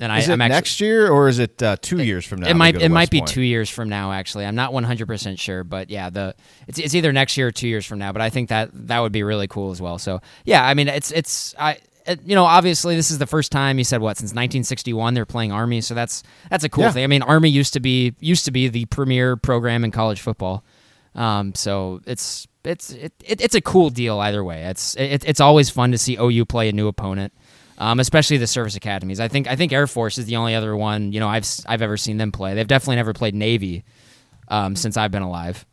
and 0.00 0.10
Is 0.18 0.28
I, 0.28 0.32
it 0.32 0.34
I'm 0.34 0.40
actually, 0.40 0.54
next 0.56 0.80
year 0.80 1.08
or 1.10 1.28
is 1.28 1.38
it 1.38 1.62
uh, 1.62 1.76
two 1.80 2.02
years 2.02 2.24
from 2.24 2.40
now? 2.40 2.48
it 2.48 2.54
might 2.54 2.80
it 2.80 2.88
might 2.88 3.10
be 3.10 3.18
Point? 3.20 3.30
two 3.30 3.42
years 3.42 3.68
from 3.70 3.88
now. 3.88 4.10
Actually, 4.12 4.46
I'm 4.46 4.54
not 4.54 4.72
100 4.72 5.06
percent 5.06 5.38
sure, 5.38 5.64
but 5.64 5.90
yeah, 5.90 6.10
the 6.10 6.34
it's 6.66 6.78
it's 6.78 6.94
either 6.94 7.12
next 7.12 7.36
year 7.36 7.48
or 7.48 7.52
two 7.52 7.68
years 7.68 7.84
from 7.86 7.98
now. 7.98 8.10
But 8.10 8.22
I 8.22 8.30
think 8.30 8.48
that 8.48 8.70
that 8.88 8.98
would 9.00 9.12
be 9.12 9.22
really 9.22 9.46
cool 9.48 9.70
as 9.70 9.80
well. 9.80 9.98
So 9.98 10.20
yeah, 10.44 10.64
I 10.66 10.74
mean, 10.74 10.88
it's 10.88 11.10
it's 11.12 11.54
I. 11.58 11.72
it- 12.06 12.22
You 12.24 12.34
know, 12.34 12.44
obviously, 12.44 12.96
this 12.96 13.12
is 13.12 13.18
the 13.18 13.26
first 13.28 13.52
time 13.52 13.78
you 13.78 13.84
said 13.84 14.00
what 14.00 14.16
since 14.16 14.30
1961 14.30 15.14
they're 15.14 15.24
playing 15.26 15.52
Army, 15.52 15.80
so 15.82 15.94
that's 15.94 16.24
that's 16.50 16.64
a 16.64 16.68
cool 16.68 16.84
Yeah. 16.84 16.90
thing. 16.92 17.04
I 17.04 17.06
mean, 17.06 17.22
Army 17.22 17.48
used 17.50 17.74
to 17.74 17.80
be 17.80 18.14
used 18.18 18.44
to 18.46 18.50
be 18.50 18.66
the 18.68 18.86
premier 18.86 19.36
program 19.36 19.84
in 19.84 19.92
college 19.92 20.20
football, 20.20 20.64
um, 21.14 21.54
so 21.54 22.00
it's 22.06 22.48
it's 22.64 22.90
it, 22.90 23.12
it, 23.24 23.40
it's 23.40 23.54
a 23.54 23.60
cool 23.60 23.88
deal 23.90 24.18
either 24.18 24.42
way. 24.42 24.64
It's 24.64 24.96
it, 24.96 25.22
it's 25.24 25.40
always 25.40 25.70
fun 25.70 25.92
to 25.92 25.98
see 25.98 26.16
OU 26.18 26.46
play 26.46 26.68
a 26.68 26.72
new 26.72 26.88
opponent, 26.88 27.32
um, 27.82 27.98
especially 27.98 28.36
the 28.36 28.46
service 28.46 28.76
academies. 28.76 29.18
I 29.18 29.26
think 29.26 29.48
I 29.48 29.56
think 29.56 29.72
Air 29.72 29.88
Force 29.88 30.16
is 30.16 30.26
the 30.26 30.36
only 30.36 30.54
other 30.54 30.76
one 30.76 31.10
you 31.12 31.18
know 31.18 31.28
I've 31.28 31.46
I've 31.66 31.82
ever 31.82 31.96
seen 31.96 32.16
them 32.16 32.30
play. 32.30 32.54
They've 32.54 32.66
definitely 32.66 32.96
never 32.96 33.12
played 33.12 33.34
Navy 33.34 33.84
um, 34.46 34.76
since 34.76 34.96
I've 34.96 35.10
been 35.10 35.22
alive. 35.22 35.66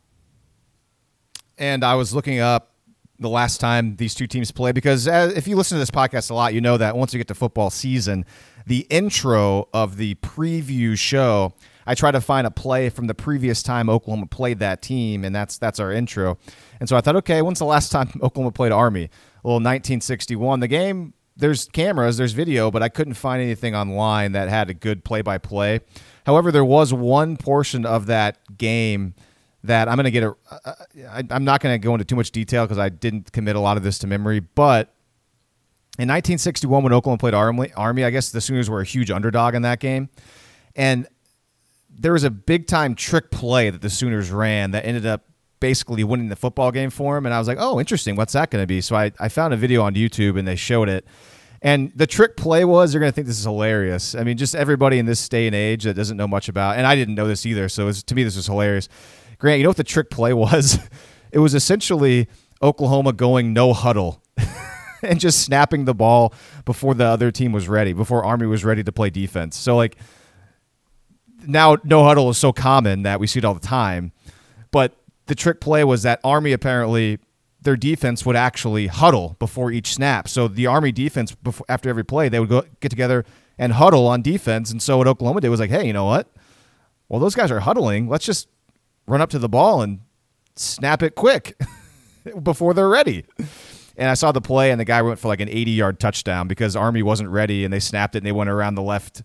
And 1.56 1.84
I 1.84 1.94
was 1.94 2.12
looking 2.12 2.40
up 2.40 2.74
the 3.20 3.28
last 3.28 3.60
time 3.60 3.94
these 3.96 4.14
two 4.14 4.26
teams 4.26 4.50
played 4.50 4.74
because 4.74 5.06
uh, 5.06 5.30
if 5.36 5.46
you 5.46 5.54
listen 5.54 5.76
to 5.76 5.78
this 5.78 5.90
podcast 5.90 6.32
a 6.32 6.34
lot, 6.34 6.52
you 6.52 6.60
know 6.60 6.76
that 6.78 6.96
once 6.96 7.14
you 7.14 7.18
get 7.18 7.28
to 7.28 7.34
football 7.34 7.70
season, 7.70 8.24
the 8.66 8.86
intro 8.90 9.68
of 9.72 9.96
the 9.96 10.16
preview 10.16 10.98
show, 10.98 11.52
I 11.86 11.94
try 11.94 12.10
to 12.10 12.20
find 12.20 12.44
a 12.44 12.50
play 12.50 12.88
from 12.88 13.06
the 13.06 13.14
previous 13.14 13.62
time 13.62 13.88
Oklahoma 13.88 14.26
played 14.26 14.58
that 14.58 14.82
team, 14.82 15.24
and 15.24 15.32
that's 15.32 15.58
that's 15.58 15.78
our 15.78 15.92
intro. 15.92 16.38
And 16.80 16.88
so 16.88 16.96
I 16.96 17.02
thought, 17.02 17.16
okay, 17.16 17.40
when's 17.40 17.60
the 17.60 17.66
last 17.66 17.92
time 17.92 18.10
Oklahoma 18.20 18.50
played 18.50 18.72
Army? 18.72 19.10
Well, 19.44 19.54
1961. 19.54 20.58
The 20.58 20.68
game, 20.68 21.14
there's 21.40 21.66
cameras, 21.68 22.16
there's 22.16 22.32
video, 22.32 22.70
but 22.70 22.82
I 22.82 22.88
couldn't 22.88 23.14
find 23.14 23.42
anything 23.42 23.74
online 23.74 24.32
that 24.32 24.48
had 24.48 24.70
a 24.70 24.74
good 24.74 25.04
play-by-play. 25.04 25.80
However, 26.26 26.52
there 26.52 26.64
was 26.64 26.92
one 26.92 27.36
portion 27.36 27.84
of 27.84 28.06
that 28.06 28.38
game 28.56 29.14
that 29.64 29.88
I'm 29.88 29.96
going 29.96 30.04
to 30.04 30.10
get 30.10 30.22
a. 30.22 30.36
Uh, 30.50 30.74
I, 31.10 31.24
I'm 31.30 31.44
not 31.44 31.60
going 31.60 31.74
to 31.74 31.84
go 31.84 31.94
into 31.94 32.04
too 32.04 32.16
much 32.16 32.30
detail 32.30 32.64
because 32.64 32.78
I 32.78 32.88
didn't 32.88 33.32
commit 33.32 33.56
a 33.56 33.60
lot 33.60 33.76
of 33.76 33.82
this 33.82 33.98
to 33.98 34.06
memory. 34.06 34.40
But 34.40 34.94
in 35.98 36.08
1961, 36.08 36.82
when 36.82 36.92
Oklahoma 36.92 37.18
played 37.18 37.34
Army, 37.34 37.72
Army, 37.76 38.04
I 38.04 38.10
guess 38.10 38.30
the 38.30 38.40
Sooners 38.40 38.70
were 38.70 38.80
a 38.80 38.84
huge 38.84 39.10
underdog 39.10 39.54
in 39.54 39.62
that 39.62 39.80
game, 39.80 40.08
and 40.76 41.06
there 41.90 42.12
was 42.12 42.24
a 42.24 42.30
big 42.30 42.66
time 42.66 42.94
trick 42.94 43.30
play 43.30 43.70
that 43.70 43.82
the 43.82 43.90
Sooners 43.90 44.30
ran 44.30 44.70
that 44.70 44.86
ended 44.86 45.04
up 45.04 45.24
basically 45.60 46.02
winning 46.04 46.28
the 46.28 46.36
football 46.36 46.72
game 46.72 46.90
for 46.90 47.16
him. 47.16 47.26
And 47.26 47.34
I 47.34 47.38
was 47.38 47.46
like, 47.46 47.58
oh, 47.60 47.78
interesting. 47.78 48.16
What's 48.16 48.32
that 48.32 48.50
going 48.50 48.62
to 48.62 48.66
be? 48.66 48.80
So 48.80 48.96
I, 48.96 49.12
I 49.20 49.28
found 49.28 49.54
a 49.54 49.56
video 49.56 49.82
on 49.82 49.94
YouTube 49.94 50.38
and 50.38 50.48
they 50.48 50.56
showed 50.56 50.88
it. 50.88 51.06
And 51.62 51.92
the 51.94 52.06
trick 52.06 52.36
play 52.36 52.64
was 52.64 52.94
you're 52.94 53.00
going 53.00 53.12
to 53.12 53.14
think 53.14 53.26
this 53.26 53.38
is 53.38 53.44
hilarious. 53.44 54.14
I 54.14 54.24
mean, 54.24 54.38
just 54.38 54.54
everybody 54.54 54.98
in 54.98 55.04
this 55.04 55.28
day 55.28 55.46
and 55.46 55.54
age 55.54 55.84
that 55.84 55.94
doesn't 55.94 56.16
know 56.16 56.26
much 56.26 56.48
about, 56.48 56.78
and 56.78 56.86
I 56.86 56.96
didn't 56.96 57.14
know 57.14 57.28
this 57.28 57.44
either. 57.44 57.68
So 57.68 57.88
it's, 57.88 58.02
to 58.04 58.14
me, 58.14 58.24
this 58.24 58.36
was 58.36 58.46
hilarious. 58.46 58.88
Grant, 59.38 59.58
you 59.58 59.64
know 59.64 59.70
what 59.70 59.76
the 59.76 59.84
trick 59.84 60.08
play 60.10 60.32
was? 60.34 60.78
it 61.32 61.38
was 61.38 61.54
essentially 61.54 62.28
Oklahoma 62.62 63.12
going 63.12 63.52
no 63.52 63.72
huddle 63.72 64.22
and 65.02 65.20
just 65.20 65.42
snapping 65.42 65.84
the 65.84 65.94
ball 65.94 66.32
before 66.64 66.94
the 66.94 67.04
other 67.04 67.30
team 67.30 67.52
was 67.52 67.68
ready, 67.68 67.92
before 67.92 68.24
Army 68.24 68.46
was 68.46 68.64
ready 68.64 68.82
to 68.82 68.92
play 68.92 69.10
defense. 69.10 69.56
So 69.56 69.76
like 69.76 69.96
now 71.46 71.76
no 71.84 72.04
huddle 72.04 72.30
is 72.30 72.38
so 72.38 72.52
common 72.52 73.02
that 73.02 73.20
we 73.20 73.26
see 73.26 73.38
it 73.38 73.44
all 73.44 73.54
the 73.54 73.60
time. 73.60 74.12
But 74.70 74.96
the 75.30 75.36
trick 75.36 75.60
play 75.60 75.84
was 75.84 76.02
that 76.02 76.18
Army 76.24 76.50
apparently 76.50 77.20
their 77.62 77.76
defense 77.76 78.26
would 78.26 78.34
actually 78.34 78.88
huddle 78.88 79.36
before 79.38 79.70
each 79.70 79.94
snap. 79.94 80.26
So 80.26 80.48
the 80.48 80.66
Army 80.66 80.90
defense 80.90 81.36
before, 81.36 81.64
after 81.68 81.88
every 81.88 82.04
play 82.04 82.28
they 82.28 82.40
would 82.40 82.48
go 82.48 82.64
get 82.80 82.88
together 82.88 83.24
and 83.56 83.74
huddle 83.74 84.08
on 84.08 84.22
defense. 84.22 84.72
And 84.72 84.82
so 84.82 84.98
what 84.98 85.06
Oklahoma 85.06 85.40
did 85.40 85.48
was 85.48 85.60
like, 85.60 85.70
hey, 85.70 85.86
you 85.86 85.92
know 85.92 86.04
what? 86.04 86.32
Well, 87.08 87.20
those 87.20 87.36
guys 87.36 87.52
are 87.52 87.60
huddling. 87.60 88.08
Let's 88.08 88.24
just 88.24 88.48
run 89.06 89.20
up 89.20 89.30
to 89.30 89.38
the 89.38 89.48
ball 89.48 89.82
and 89.82 90.00
snap 90.56 91.00
it 91.00 91.14
quick 91.14 91.56
before 92.42 92.74
they're 92.74 92.88
ready. 92.88 93.24
And 93.96 94.10
I 94.10 94.14
saw 94.14 94.32
the 94.32 94.40
play, 94.40 94.72
and 94.72 94.80
the 94.80 94.84
guy 94.84 95.00
went 95.00 95.20
for 95.20 95.28
like 95.28 95.40
an 95.40 95.48
80 95.48 95.70
yard 95.70 96.00
touchdown 96.00 96.48
because 96.48 96.74
Army 96.74 97.04
wasn't 97.04 97.28
ready, 97.28 97.64
and 97.64 97.72
they 97.72 97.78
snapped 97.78 98.16
it, 98.16 98.18
and 98.18 98.26
they 98.26 98.32
went 98.32 98.50
around 98.50 98.74
the 98.74 98.82
left 98.82 99.22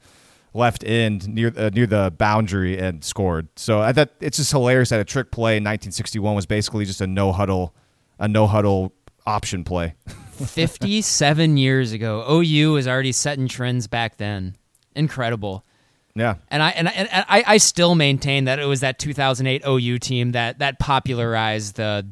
left 0.56 0.84
end 0.86 1.28
near 1.28 1.54
uh, 1.56 1.70
near 1.74 1.86
the 1.86 2.12
boundary 2.18 2.80
and 2.80 3.04
scored. 3.04 3.48
So 3.56 3.82
I 3.82 3.94
thought 3.94 4.10
it's 4.22 4.38
just 4.38 4.52
hilarious 4.52 4.89
that 4.89 5.00
a 5.00 5.06
trick 5.06 5.32
play 5.32 5.58
in 5.58 5.63
1961 5.63 6.36
was 6.36 6.46
basically 6.46 6.86
just 6.86 7.02
a 7.02 7.08
no 7.08 7.32
huddle, 7.32 7.76
a 8.18 8.28
no 8.28 8.48
huddle 8.48 8.94
option 9.28 9.63
play. 9.63 9.96
57 10.36 11.58
years 11.58 11.91
ago, 11.91 12.26
OU 12.30 12.74
was 12.74 12.88
already 12.88 13.12
setting 13.12 13.48
trends 13.48 13.88
back 13.88 14.18
then. 14.18 14.56
Incredible. 14.96 15.65
Yeah. 16.15 16.36
And 16.50 16.63
I 16.63 16.70
and 16.70 16.88
I, 16.88 16.91
and 16.91 17.10
I, 17.12 17.44
I 17.46 17.58
still 17.58 17.96
maintain 17.96 18.46
that 18.46 18.60
it 18.60 18.65
was 18.65 18.80
that 18.80 18.98
2008 18.98 19.63
OU 19.68 20.00
team 20.00 20.32
that 20.32 20.60
that 20.60 20.80
popularized 20.80 21.76
the 21.76 22.08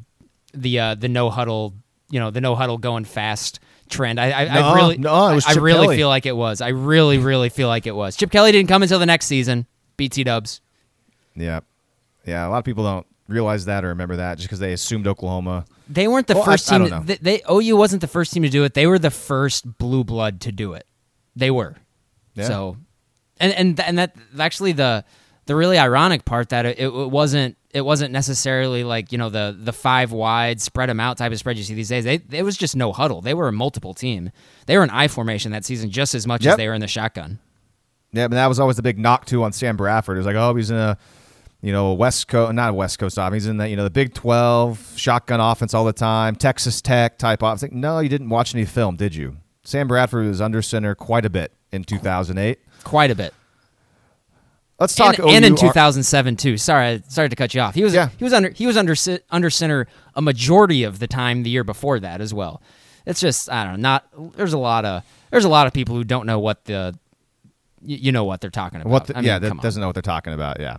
the 0.53 0.79
uh, 0.79 0.95
the 0.95 1.07
no 1.07 1.29
huddle, 1.29 1.73
you 2.09 2.19
know, 2.19 2.29
the 2.29 2.41
no 2.41 2.55
huddle 2.55 2.77
going 2.77 3.05
fast 3.05 3.59
trend. 3.93 4.19
I 4.19 4.31
I, 4.31 4.45
No, 4.45 4.67
I 4.67 4.75
really 4.75 4.97
no, 4.97 5.27
it 5.29 5.35
was 5.35 5.45
I 5.45 5.53
Chip 5.53 5.63
really 5.63 5.85
Kelly. 5.85 5.97
feel 5.97 6.09
like 6.09 6.25
it 6.25 6.35
was. 6.35 6.59
I 6.61 6.69
really 6.69 7.17
really 7.17 7.49
feel 7.49 7.67
like 7.67 7.87
it 7.87 7.95
was. 7.95 8.15
Chip 8.17 8.31
Kelly 8.31 8.51
didn't 8.51 8.67
come 8.67 8.81
until 8.83 8.99
the 8.99 9.05
next 9.05 9.27
season. 9.27 9.65
BT 9.97 10.23
Dubs. 10.23 10.59
Yeah. 11.35 11.61
Yeah. 12.25 12.47
A 12.47 12.49
lot 12.49 12.57
of 12.57 12.63
people 12.65 12.83
don't 12.83 13.05
realize 13.27 13.65
that 13.65 13.85
or 13.85 13.89
remember 13.89 14.17
that 14.17 14.35
just 14.37 14.47
because 14.47 14.59
they 14.59 14.73
assumed 14.73 15.07
Oklahoma. 15.07 15.65
They 15.87 16.07
weren't 16.07 16.27
the 16.27 16.35
first 16.35 16.71
I 16.71 16.77
team. 16.77 16.89
know. 16.89 17.01
They, 17.03 17.15
they 17.17 17.41
OU 17.49 17.77
wasn't 17.77 18.01
the 18.01 18.07
first 18.07 18.33
team 18.33 18.43
to 18.43 18.49
do 18.49 18.63
it. 18.63 18.73
They 18.73 18.87
were 18.87 18.99
the 18.99 19.11
first 19.11 19.77
blue 19.77 20.03
blood 20.03 20.41
to 20.41 20.51
do 20.51 20.73
it. 20.73 20.85
They 21.35 21.51
were. 21.51 21.75
Yeah. 22.35 22.47
So, 22.47 22.77
and 23.39 23.53
and 23.53 23.79
and 23.79 23.97
that 23.99 24.15
actually 24.39 24.71
the 24.73 25.03
the 25.45 25.55
really 25.55 25.77
ironic 25.77 26.25
part 26.25 26.49
that 26.49 26.65
it, 26.65 26.79
it 26.79 26.89
wasn't 27.11 27.57
it 27.73 27.81
wasn't 27.81 28.11
necessarily 28.11 28.83
like 28.83 29.11
you 29.11 29.17
know 29.17 29.29
the 29.29 29.55
the 29.57 29.73
five 29.73 30.11
wide 30.11 30.61
spread 30.61 30.89
them 30.89 30.99
out 30.99 31.17
type 31.17 31.31
of 31.31 31.39
spread 31.39 31.57
you 31.57 31.63
see 31.63 31.73
these 31.73 31.89
days. 31.89 32.03
They 32.03 32.21
it 32.31 32.43
was 32.43 32.55
just 32.55 32.75
no 32.75 32.93
huddle. 32.93 33.21
They 33.21 33.33
were 33.33 33.47
a 33.47 33.51
multiple 33.51 33.93
team. 33.93 34.31
They 34.67 34.77
were 34.77 34.83
an 34.83 34.91
I 34.91 35.07
formation 35.07 35.51
that 35.51 35.65
season 35.65 35.89
just 35.89 36.13
as 36.13 36.27
much 36.27 36.45
as 36.45 36.55
they 36.57 36.67
were 36.67 36.73
in 36.73 36.81
the 36.81 36.87
shotgun. 36.87 37.39
Yeah, 38.13 38.27
but 38.27 38.35
that 38.35 38.45
was 38.47 38.59
always 38.59 38.75
the 38.75 38.83
big 38.83 38.99
knock 38.99 39.25
too 39.25 39.43
on 39.43 39.51
Sam 39.51 39.75
Bradford. 39.75 40.17
It 40.17 40.19
was 40.19 40.27
like, 40.27 40.35
oh, 40.35 40.53
he's 40.53 40.69
in 40.69 40.77
a, 40.77 40.97
you 41.61 41.71
know, 41.71 41.93
West 41.93 42.27
Coast, 42.27 42.53
not 42.53 42.69
a 42.69 42.73
West 42.73 42.99
Coast 42.99 43.17
offense. 43.17 43.33
He's 43.43 43.47
in 43.47 43.57
the, 43.57 43.67
you 43.67 43.75
know, 43.75 43.83
the 43.83 43.89
Big 43.89 44.13
Twelve 44.13 44.93
shotgun 44.95 45.39
offense 45.39 45.73
all 45.73 45.83
the 45.83 45.93
time, 45.93 46.35
Texas 46.35 46.79
Tech 46.79 47.17
type 47.17 47.41
offense. 47.41 47.63
Like, 47.63 47.71
no, 47.71 47.99
you 47.99 48.09
didn't 48.09 48.29
watch 48.29 48.53
any 48.53 48.65
film, 48.65 48.95
did 48.97 49.15
you? 49.15 49.37
Sam 49.63 49.87
Bradford 49.87 50.27
was 50.27 50.41
under 50.41 50.61
center 50.61 50.93
quite 50.93 51.25
a 51.25 51.29
bit 51.29 51.53
in 51.71 51.83
2008. 51.83 52.59
Quite 52.83 53.09
a 53.09 53.15
bit. 53.15 53.33
Let's 54.83 54.95
talk. 54.95 55.17
and, 55.19 55.29
and 55.29 55.45
in 55.45 55.55
2007 55.55 56.35
too. 56.35 56.57
Sorry, 56.57 57.01
sorry 57.07 57.29
to 57.29 57.35
cut 57.35 57.53
you 57.53 57.61
off. 57.61 57.73
He 57.73 57.83
was 57.83 57.93
Yeah. 57.93 58.09
he 58.17 58.23
was 58.23 58.33
under 58.33 58.49
he 58.49 58.67
was 58.67 58.75
under 58.77 58.95
under 59.31 59.49
center 59.49 59.87
a 60.15 60.21
majority 60.21 60.83
of 60.83 60.99
the 60.99 61.07
time 61.07 61.43
the 61.43 61.49
year 61.49 61.63
before 61.63 61.99
that 62.01 62.19
as 62.21 62.33
well. 62.33 62.61
It's 63.05 63.19
just 63.21 63.49
I 63.49 63.63
don't 63.63 63.81
know. 63.81 63.99
Not 64.13 64.35
there's 64.35 64.53
a 64.53 64.57
lot 64.57 64.85
of 64.85 65.03
there's 65.31 65.45
a 65.45 65.49
lot 65.49 65.67
of 65.67 65.73
people 65.73 65.95
who 65.95 66.03
don't 66.03 66.25
know 66.25 66.39
what 66.39 66.65
the 66.65 66.97
you 67.81 68.11
know 68.11 68.23
what 68.23 68.41
they're 68.41 68.49
talking 68.49 68.81
about. 68.81 68.89
What? 68.91 69.07
The, 69.07 69.17
I 69.17 69.21
mean, 69.21 69.27
yeah, 69.27 69.39
that 69.39 69.57
doesn't 69.61 69.79
know 69.79 69.87
what 69.87 69.93
they're 69.95 70.01
talking 70.01 70.33
about. 70.33 70.59
Yeah. 70.59 70.77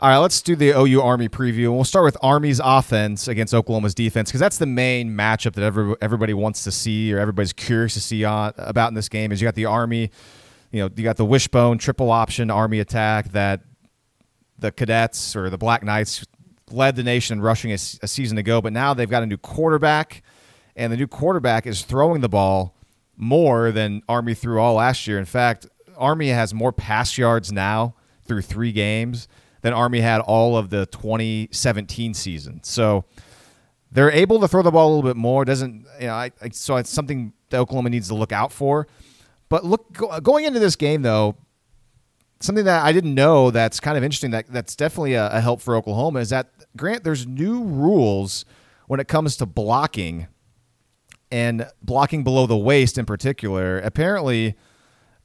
All 0.00 0.08
right, 0.08 0.18
let's 0.18 0.42
do 0.42 0.56
the 0.56 0.70
OU 0.70 1.00
Army 1.00 1.28
preview. 1.28 1.66
And 1.66 1.74
we'll 1.76 1.84
start 1.84 2.04
with 2.04 2.16
Army's 2.22 2.60
offense 2.62 3.28
against 3.28 3.54
Oklahoma's 3.54 3.94
defense 3.94 4.30
because 4.30 4.40
that's 4.40 4.58
the 4.58 4.66
main 4.66 5.10
matchup 5.10 5.52
that 5.52 5.62
every, 5.62 5.94
everybody 6.00 6.34
wants 6.34 6.64
to 6.64 6.72
see 6.72 7.14
or 7.14 7.20
everybody's 7.20 7.52
curious 7.52 7.94
to 7.94 8.00
see 8.00 8.24
on, 8.24 8.52
about 8.58 8.88
in 8.88 8.94
this 8.94 9.08
game. 9.08 9.30
Is 9.30 9.40
you 9.40 9.46
got 9.46 9.54
the 9.54 9.66
Army, 9.66 10.10
you 10.72 10.80
know, 10.80 10.90
you 10.96 11.04
got 11.04 11.16
the 11.16 11.24
wishbone 11.24 11.78
triple 11.78 12.10
option 12.10 12.50
Army 12.50 12.80
attack 12.80 13.32
that 13.32 13.60
the 14.58 14.72
Cadets 14.72 15.36
or 15.36 15.50
the 15.50 15.58
Black 15.58 15.82
Knights 15.82 16.24
led 16.70 16.96
the 16.96 17.02
nation 17.02 17.38
in 17.38 17.42
rushing 17.42 17.72
a 17.72 17.78
season 17.78 18.38
ago, 18.38 18.60
but 18.60 18.72
now 18.72 18.94
they've 18.94 19.10
got 19.10 19.22
a 19.22 19.26
new 19.26 19.36
quarterback, 19.36 20.22
and 20.74 20.92
the 20.92 20.96
new 20.96 21.06
quarterback 21.06 21.66
is 21.66 21.82
throwing 21.82 22.22
the 22.22 22.28
ball 22.28 22.74
more 23.16 23.70
than 23.70 24.02
Army 24.08 24.34
threw 24.34 24.58
all 24.58 24.74
last 24.74 25.06
year. 25.06 25.18
In 25.18 25.26
fact, 25.26 25.66
Army 25.96 26.28
has 26.28 26.54
more 26.54 26.72
pass 26.72 27.18
yards 27.18 27.52
now 27.52 27.94
through 28.24 28.42
three 28.42 28.72
games 28.72 29.28
than 29.60 29.74
Army 29.74 30.00
had 30.00 30.20
all 30.22 30.56
of 30.56 30.70
the 30.70 30.86
2017 30.86 32.14
season. 32.14 32.60
So 32.62 33.04
they're 33.90 34.10
able 34.10 34.40
to 34.40 34.48
throw 34.48 34.62
the 34.62 34.70
ball 34.70 34.88
a 34.88 34.92
little 34.94 35.08
bit 35.08 35.16
more. 35.16 35.44
Doesn't 35.44 35.86
you 36.00 36.06
know? 36.06 36.14
I, 36.14 36.32
I, 36.40 36.48
so 36.48 36.76
it's 36.76 36.90
something 36.90 37.32
that 37.50 37.58
Oklahoma 37.58 37.90
needs 37.90 38.08
to 38.08 38.14
look 38.14 38.32
out 38.32 38.52
for. 38.52 38.88
But 39.52 39.66
look, 39.66 39.92
go, 39.92 40.06
uh, 40.06 40.18
going 40.18 40.46
into 40.46 40.60
this 40.60 40.76
game 40.76 41.02
though, 41.02 41.36
something 42.40 42.64
that 42.64 42.86
I 42.86 42.90
didn't 42.90 43.14
know 43.14 43.50
that's 43.50 43.80
kind 43.80 43.98
of 43.98 44.02
interesting 44.02 44.30
that 44.30 44.46
that's 44.48 44.74
definitely 44.74 45.12
a, 45.12 45.28
a 45.28 45.42
help 45.42 45.60
for 45.60 45.76
Oklahoma 45.76 46.20
is 46.20 46.30
that 46.30 46.48
Grant, 46.74 47.04
there's 47.04 47.26
new 47.26 47.62
rules 47.62 48.46
when 48.86 48.98
it 48.98 49.08
comes 49.08 49.36
to 49.36 49.44
blocking 49.44 50.26
and 51.30 51.68
blocking 51.82 52.24
below 52.24 52.46
the 52.46 52.56
waist 52.56 52.96
in 52.96 53.04
particular. 53.04 53.78
Apparently, 53.80 54.56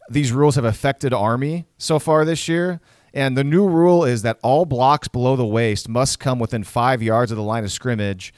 these 0.09 0.33
rules 0.33 0.55
have 0.55 0.65
affected 0.65 1.13
Army 1.13 1.65
so 1.77 1.97
far 1.97 2.25
this 2.25 2.49
year. 2.49 2.81
And 3.13 3.37
the 3.37 3.45
new 3.45 3.65
rule 3.65 4.03
is 4.03 4.23
that 4.23 4.39
all 4.43 4.65
blocks 4.65 5.07
below 5.07 5.37
the 5.37 5.45
waist 5.45 5.87
must 5.87 6.19
come 6.19 6.37
within 6.37 6.65
five 6.65 7.01
yards 7.01 7.31
of 7.31 7.37
the 7.37 7.43
line 7.43 7.63
of 7.63 7.71
scrimmage. 7.71 8.33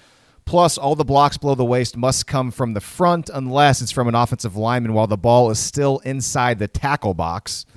Plus, 0.50 0.80
all 0.80 0.96
the 0.96 1.06
blocks 1.06 1.38
below 1.38 1.54
the 1.54 1.64
waist 1.64 1.96
must 1.96 2.26
come 2.26 2.50
from 2.50 2.74
the 2.74 2.82
front 2.82 3.30
unless 3.32 3.84
it's 3.84 3.92
from 3.92 4.08
an 4.08 4.16
offensive 4.16 4.56
lineman 4.56 4.96
while 4.96 5.06
the 5.06 5.16
ball 5.16 5.52
is 5.52 5.60
still 5.60 6.00
inside 6.00 6.58
the 6.58 6.68
tackle 6.68 7.14
box. 7.14 7.68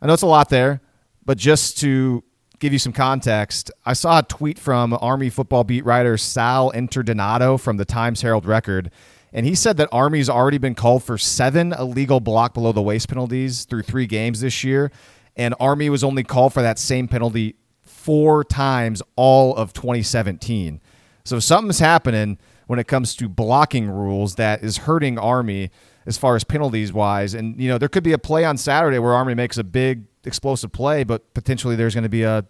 I 0.00 0.06
know 0.06 0.12
it's 0.12 0.22
a 0.22 0.28
lot 0.28 0.48
there, 0.48 0.80
but 1.24 1.38
just 1.38 1.78
to 1.78 2.22
give 2.60 2.72
you 2.72 2.78
some 2.78 2.92
context, 2.92 3.72
I 3.84 3.94
saw 3.94 4.20
a 4.20 4.22
tweet 4.22 4.60
from 4.60 4.96
Army 5.00 5.28
football 5.28 5.64
beat 5.64 5.84
writer 5.84 6.16
Sal 6.16 6.70
Interdonato 6.70 7.58
from 7.58 7.78
the 7.78 7.84
Times 7.84 8.22
Herald 8.22 8.46
Record, 8.46 8.92
and 9.32 9.44
he 9.44 9.56
said 9.56 9.76
that 9.78 9.88
Army's 9.90 10.30
already 10.30 10.58
been 10.58 10.76
called 10.76 11.02
for 11.02 11.18
seven 11.18 11.72
illegal 11.72 12.20
block 12.20 12.54
below 12.54 12.70
the 12.70 12.80
waist 12.80 13.08
penalties 13.08 13.64
through 13.64 13.82
three 13.82 14.06
games 14.06 14.40
this 14.40 14.62
year, 14.62 14.92
and 15.34 15.52
Army 15.58 15.90
was 15.90 16.04
only 16.04 16.22
called 16.22 16.52
for 16.52 16.62
that 16.62 16.78
same 16.78 17.08
penalty 17.08 17.56
four 17.82 18.44
times 18.44 19.02
all 19.16 19.56
of 19.56 19.72
2017. 19.72 20.80
So 21.24 21.38
something's 21.38 21.78
happening 21.78 22.38
when 22.66 22.78
it 22.78 22.86
comes 22.86 23.14
to 23.16 23.28
blocking 23.28 23.90
rules 23.90 24.36
that 24.36 24.62
is 24.62 24.78
hurting 24.78 25.18
Army 25.18 25.70
as 26.06 26.16
far 26.18 26.36
as 26.36 26.44
penalties 26.44 26.92
wise. 26.92 27.34
And 27.34 27.60
you 27.60 27.68
know, 27.68 27.78
there 27.78 27.88
could 27.88 28.02
be 28.02 28.12
a 28.12 28.18
play 28.18 28.44
on 28.44 28.56
Saturday 28.56 28.98
where 28.98 29.12
Army 29.14 29.34
makes 29.34 29.58
a 29.58 29.64
big 29.64 30.04
explosive 30.24 30.72
play, 30.72 31.04
but 31.04 31.34
potentially 31.34 31.76
there's 31.76 31.94
going 31.94 32.04
to 32.04 32.10
be 32.10 32.22
a 32.22 32.46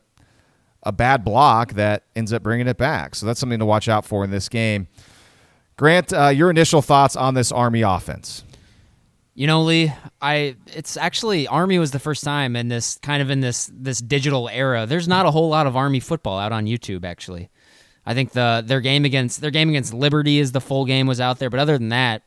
a 0.85 0.93
bad 0.93 1.25
block 1.25 1.75
that 1.75 2.05
ends 2.17 2.33
up 2.33 2.43
bringing 2.43 2.67
it 2.67 2.77
back. 2.77 3.15
So 3.15 3.25
that's 3.25 3.39
something 3.39 3.61
to 3.61 3.65
watch 3.65 3.89
out 3.89 4.05
for 4.05 4.25
in 4.25 4.31
this 4.31 4.49
game. 4.49 4.89
Grant, 5.77 6.13
uh, 6.13 6.29
your 6.29 6.51
initial 6.51 6.83
thoughts 6.83 7.15
on 7.15 7.35
this 7.35 7.53
Army 7.53 7.83
offense? 7.83 8.45
You 9.35 9.47
know, 9.47 9.63
Lee, 9.63 9.93
I 10.21 10.57
it's 10.75 10.97
actually 10.97 11.47
Army 11.47 11.79
was 11.79 11.93
the 11.93 11.99
first 11.99 12.23
time 12.23 12.55
in 12.55 12.69
this 12.69 12.99
kind 12.99 13.23
of 13.23 13.31
in 13.31 13.41
this 13.41 13.71
this 13.73 13.99
digital 13.99 14.49
era. 14.49 14.85
There's 14.87 15.09
not 15.09 15.25
a 15.25 15.31
whole 15.31 15.49
lot 15.49 15.67
of 15.67 15.77
Army 15.77 16.01
football 16.01 16.39
out 16.39 16.53
on 16.53 16.67
YouTube 16.67 17.05
actually. 17.05 17.49
I 18.05 18.15
think 18.15 18.33
the 18.33 18.63
their 18.65 18.81
game 18.81 19.05
against 19.05 19.41
their 19.41 19.51
game 19.51 19.69
against 19.69 19.95
Liberty 19.95 20.39
is 20.39 20.53
the 20.53 20.61
full 20.61 20.85
game 20.85 21.07
was 21.07 21.21
out 21.21 21.39
there, 21.39 21.51
but 21.51 21.61
other 21.61 21.79
than 21.79 21.91
that, 21.91 22.23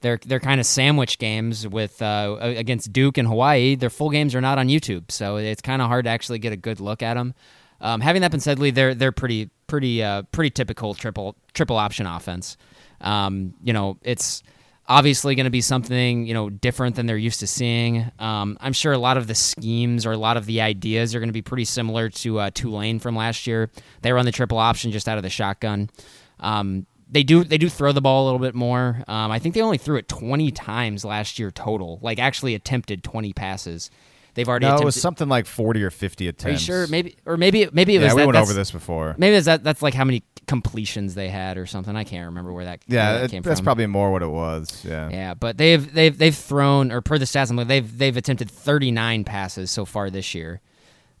they're 0.00 0.18
they're 0.24 0.40
kind 0.40 0.60
of 0.60 0.66
sandwich 0.66 1.18
games 1.18 1.66
with 1.66 2.00
uh, 2.00 2.36
against 2.40 2.92
Duke 2.92 3.18
and 3.18 3.26
Hawaii. 3.26 3.74
Their 3.74 3.90
full 3.90 4.10
games 4.10 4.34
are 4.34 4.40
not 4.40 4.58
on 4.58 4.68
YouTube, 4.68 5.10
so 5.10 5.36
it's 5.36 5.62
kind 5.62 5.82
of 5.82 5.88
hard 5.88 6.04
to 6.04 6.10
actually 6.10 6.38
get 6.38 6.52
a 6.52 6.56
good 6.56 6.80
look 6.80 7.02
at 7.02 7.14
them. 7.14 7.34
Um, 7.80 8.00
having 8.00 8.22
that 8.22 8.30
been 8.30 8.40
said, 8.40 8.58
Lee, 8.58 8.70
they're 8.70 8.94
they're 8.94 9.12
pretty 9.12 9.50
pretty 9.66 10.02
uh, 10.02 10.22
pretty 10.32 10.50
typical 10.50 10.94
triple 10.94 11.34
triple 11.54 11.76
option 11.76 12.06
offense. 12.06 12.56
Um, 13.00 13.54
you 13.62 13.72
know, 13.72 13.98
it's 14.02 14.42
obviously 14.88 15.34
going 15.34 15.44
to 15.44 15.50
be 15.50 15.60
something 15.60 16.26
you 16.26 16.34
know 16.34 16.50
different 16.50 16.96
than 16.96 17.06
they're 17.06 17.16
used 17.16 17.40
to 17.40 17.46
seeing. 17.46 18.10
Um, 18.18 18.56
I'm 18.60 18.72
sure 18.72 18.92
a 18.92 18.98
lot 18.98 19.16
of 19.16 19.26
the 19.26 19.34
schemes 19.34 20.06
or 20.06 20.12
a 20.12 20.16
lot 20.16 20.36
of 20.36 20.46
the 20.46 20.60
ideas 20.60 21.14
are 21.14 21.20
going 21.20 21.28
to 21.28 21.34
be 21.34 21.42
pretty 21.42 21.64
similar 21.64 22.08
to 22.10 22.38
uh, 22.38 22.50
Tulane 22.54 22.98
from 22.98 23.16
last 23.16 23.46
year. 23.46 23.70
They 24.02 24.12
run 24.12 24.24
the 24.24 24.32
triple 24.32 24.58
option 24.58 24.92
just 24.92 25.08
out 25.08 25.16
of 25.16 25.22
the 25.22 25.30
shotgun. 25.30 25.90
Um, 26.40 26.86
they 27.08 27.22
do 27.22 27.44
they 27.44 27.58
do 27.58 27.68
throw 27.68 27.92
the 27.92 28.00
ball 28.00 28.24
a 28.24 28.26
little 28.26 28.40
bit 28.40 28.54
more. 28.54 29.02
Um, 29.06 29.30
I 29.30 29.38
think 29.38 29.54
they 29.54 29.62
only 29.62 29.78
threw 29.78 29.96
it 29.96 30.08
20 30.08 30.50
times 30.50 31.04
last 31.04 31.38
year 31.38 31.50
total. 31.50 31.98
Like 32.02 32.18
actually 32.18 32.54
attempted 32.54 33.04
20 33.04 33.32
passes. 33.32 33.90
They've 34.36 34.48
already 34.48 34.66
No, 34.66 34.76
it 34.76 34.84
was 34.84 35.00
something 35.00 35.28
like 35.28 35.46
40 35.46 35.82
or 35.82 35.90
50 35.90 36.28
attempts. 36.28 36.44
are 36.46 36.50
you 36.52 36.58
sure? 36.58 36.86
Maybe 36.86 37.16
or 37.26 37.36
maybe 37.36 37.68
maybe 37.72 37.96
it 37.96 38.00
Yeah, 38.00 38.04
was 38.06 38.14
we 38.14 38.20
that, 38.20 38.26
went 38.26 38.36
over 38.38 38.52
this 38.52 38.70
before. 38.70 39.14
Maybe 39.18 39.32
that's 39.34 39.46
that, 39.46 39.64
that's 39.64 39.82
like 39.82 39.94
how 39.94 40.04
many 40.04 40.22
completions 40.46 41.14
they 41.16 41.28
had 41.28 41.58
or 41.58 41.66
something. 41.66 41.96
I 41.96 42.04
can't 42.04 42.26
remember 42.26 42.52
where 42.52 42.66
that 42.66 42.80
where 42.86 42.96
Yeah, 42.98 43.12
that 43.18 43.32
it- 43.32 43.42
that's 43.42 43.58
from. 43.60 43.64
probably 43.64 43.86
more 43.86 44.12
what 44.12 44.22
it 44.22 44.28
was. 44.30 44.84
Yeah. 44.86 45.08
Yeah, 45.10 45.34
but 45.34 45.56
they've 45.58 45.92
they've 45.92 46.16
they've 46.16 46.36
thrown 46.36 46.92
or 46.92 47.00
per 47.00 47.18
the 47.18 47.24
stats, 47.24 47.50
I'm 47.50 47.56
like, 47.56 47.66
they've 47.66 47.98
they've 47.98 48.16
attempted 48.16 48.50
39 48.50 49.24
passes 49.24 49.70
so 49.72 49.84
far 49.84 50.08
this 50.10 50.34
year. 50.34 50.60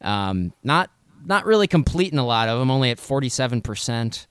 Um, 0.02 0.52
not 0.62 0.90
not 1.24 1.44
really 1.46 1.66
completing 1.66 2.18
a 2.18 2.24
lot 2.26 2.48
of 2.48 2.58
them, 2.58 2.70
only 2.70 2.90
at 2.90 2.98
47 3.00 3.62
percent. 3.62 4.26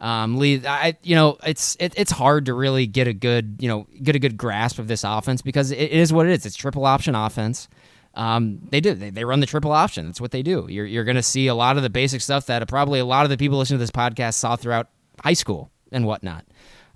Um, 0.00 0.38
Lee, 0.38 0.66
I 0.66 0.96
you 1.04 1.14
know 1.14 1.38
it's 1.46 1.76
it, 1.78 1.92
it's 1.96 2.10
hard 2.10 2.46
to 2.46 2.54
really 2.54 2.86
get 2.88 3.06
a 3.06 3.12
good 3.12 3.58
you 3.60 3.68
know 3.68 3.86
get 4.02 4.16
a 4.16 4.18
good 4.18 4.36
grasp 4.36 4.78
of 4.80 4.88
this 4.88 5.04
offense 5.04 5.42
because 5.42 5.70
it, 5.70 5.78
it 5.78 5.92
is 5.92 6.12
what 6.12 6.26
it 6.26 6.32
is. 6.32 6.46
It's 6.46 6.56
triple 6.56 6.84
option 6.86 7.14
offense. 7.14 7.68
Um, 8.14 8.60
they 8.70 8.80
do 8.80 8.94
they, 8.94 9.10
they 9.10 9.24
run 9.24 9.40
the 9.40 9.46
triple 9.46 9.72
option. 9.72 10.06
That's 10.06 10.20
what 10.20 10.30
they 10.30 10.42
do. 10.42 10.66
You're 10.68 10.86
you're 10.86 11.04
going 11.04 11.16
to 11.16 11.22
see 11.22 11.46
a 11.46 11.54
lot 11.54 11.76
of 11.76 11.82
the 11.82 11.90
basic 11.90 12.20
stuff 12.20 12.46
that 12.46 12.66
probably 12.68 13.00
a 13.00 13.04
lot 13.04 13.24
of 13.24 13.30
the 13.30 13.36
people 13.36 13.58
listening 13.58 13.78
to 13.78 13.82
this 13.82 13.90
podcast 13.90 14.34
saw 14.34 14.56
throughout 14.56 14.88
high 15.22 15.32
school 15.32 15.70
and 15.90 16.06
whatnot. 16.06 16.44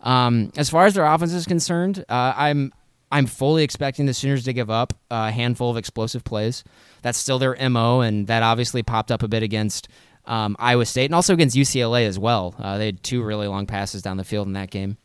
Um, 0.00 0.52
as 0.56 0.68
far 0.68 0.86
as 0.86 0.94
their 0.94 1.06
offense 1.06 1.32
is 1.32 1.46
concerned, 1.46 2.04
uh, 2.08 2.34
I'm 2.36 2.72
I'm 3.10 3.26
fully 3.26 3.62
expecting 3.62 4.06
the 4.06 4.14
Sooners 4.14 4.44
to 4.44 4.52
give 4.52 4.70
up 4.70 4.92
a 5.10 5.30
handful 5.30 5.70
of 5.70 5.76
explosive 5.76 6.24
plays. 6.24 6.64
That's 7.02 7.18
still 7.18 7.38
their 7.38 7.56
mo, 7.70 8.00
and 8.00 8.26
that 8.26 8.42
obviously 8.42 8.82
popped 8.82 9.10
up 9.10 9.22
a 9.22 9.28
bit 9.28 9.42
against 9.42 9.88
um, 10.26 10.56
Iowa 10.58 10.84
State 10.84 11.06
and 11.06 11.14
also 11.14 11.32
against 11.34 11.56
UCLA 11.56 12.06
as 12.06 12.18
well. 12.18 12.54
Uh, 12.58 12.78
they 12.78 12.86
had 12.86 13.02
two 13.02 13.22
really 13.22 13.46
long 13.46 13.66
passes 13.66 14.02
down 14.02 14.16
the 14.16 14.24
field 14.24 14.46
in 14.46 14.54
that 14.54 14.70
game. 14.70 14.96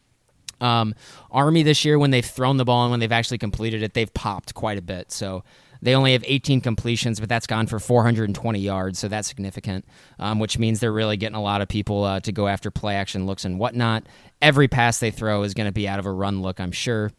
Um, 0.60 0.94
Army 1.32 1.64
this 1.64 1.86
year, 1.86 1.98
when 1.98 2.12
they've 2.12 2.26
thrown 2.26 2.58
the 2.58 2.66
ball 2.66 2.84
and 2.84 2.92
when 2.92 3.00
they've 3.00 3.12
actually 3.12 3.40
completed 3.40 3.82
it, 3.82 3.94
they've 3.94 4.14
popped 4.14 4.54
quite 4.54 4.78
a 4.78 4.82
bit. 4.82 5.12
So 5.12 5.44
they 5.82 5.96
only 5.96 6.14
have 6.14 6.24
18 6.26 6.62
completions, 6.62 7.20
but 7.20 7.28
that's 7.28 7.48
gone 7.48 7.68
for 7.68 7.80
420 7.80 8.60
yards, 8.60 9.00
so 9.00 9.08
that's 9.08 9.28
significant, 9.28 9.86
um, 10.20 10.40
which 10.40 10.60
means 10.60 10.80
they're 10.80 10.92
really 10.92 11.18
getting 11.18 11.36
a 11.36 11.42
lot 11.42 11.62
of 11.62 11.68
people 11.68 12.04
uh, 12.04 12.20
to 12.22 12.32
go 12.32 12.48
after 12.48 12.70
play 12.70 12.96
action 12.96 13.26
looks 13.26 13.46
and 13.46 13.58
whatnot. 13.58 14.04
Every 14.42 14.68
pass 14.68 15.00
they 15.00 15.12
throw 15.12 15.44
is 15.44 15.54
going 15.54 15.68
to 15.68 15.72
be 15.72 15.88
out 15.88 16.00
of 16.00 16.06
a 16.06 16.12
run 16.12 16.42
look, 16.42 16.60
I'm 16.60 16.72
sure. 16.72 17.12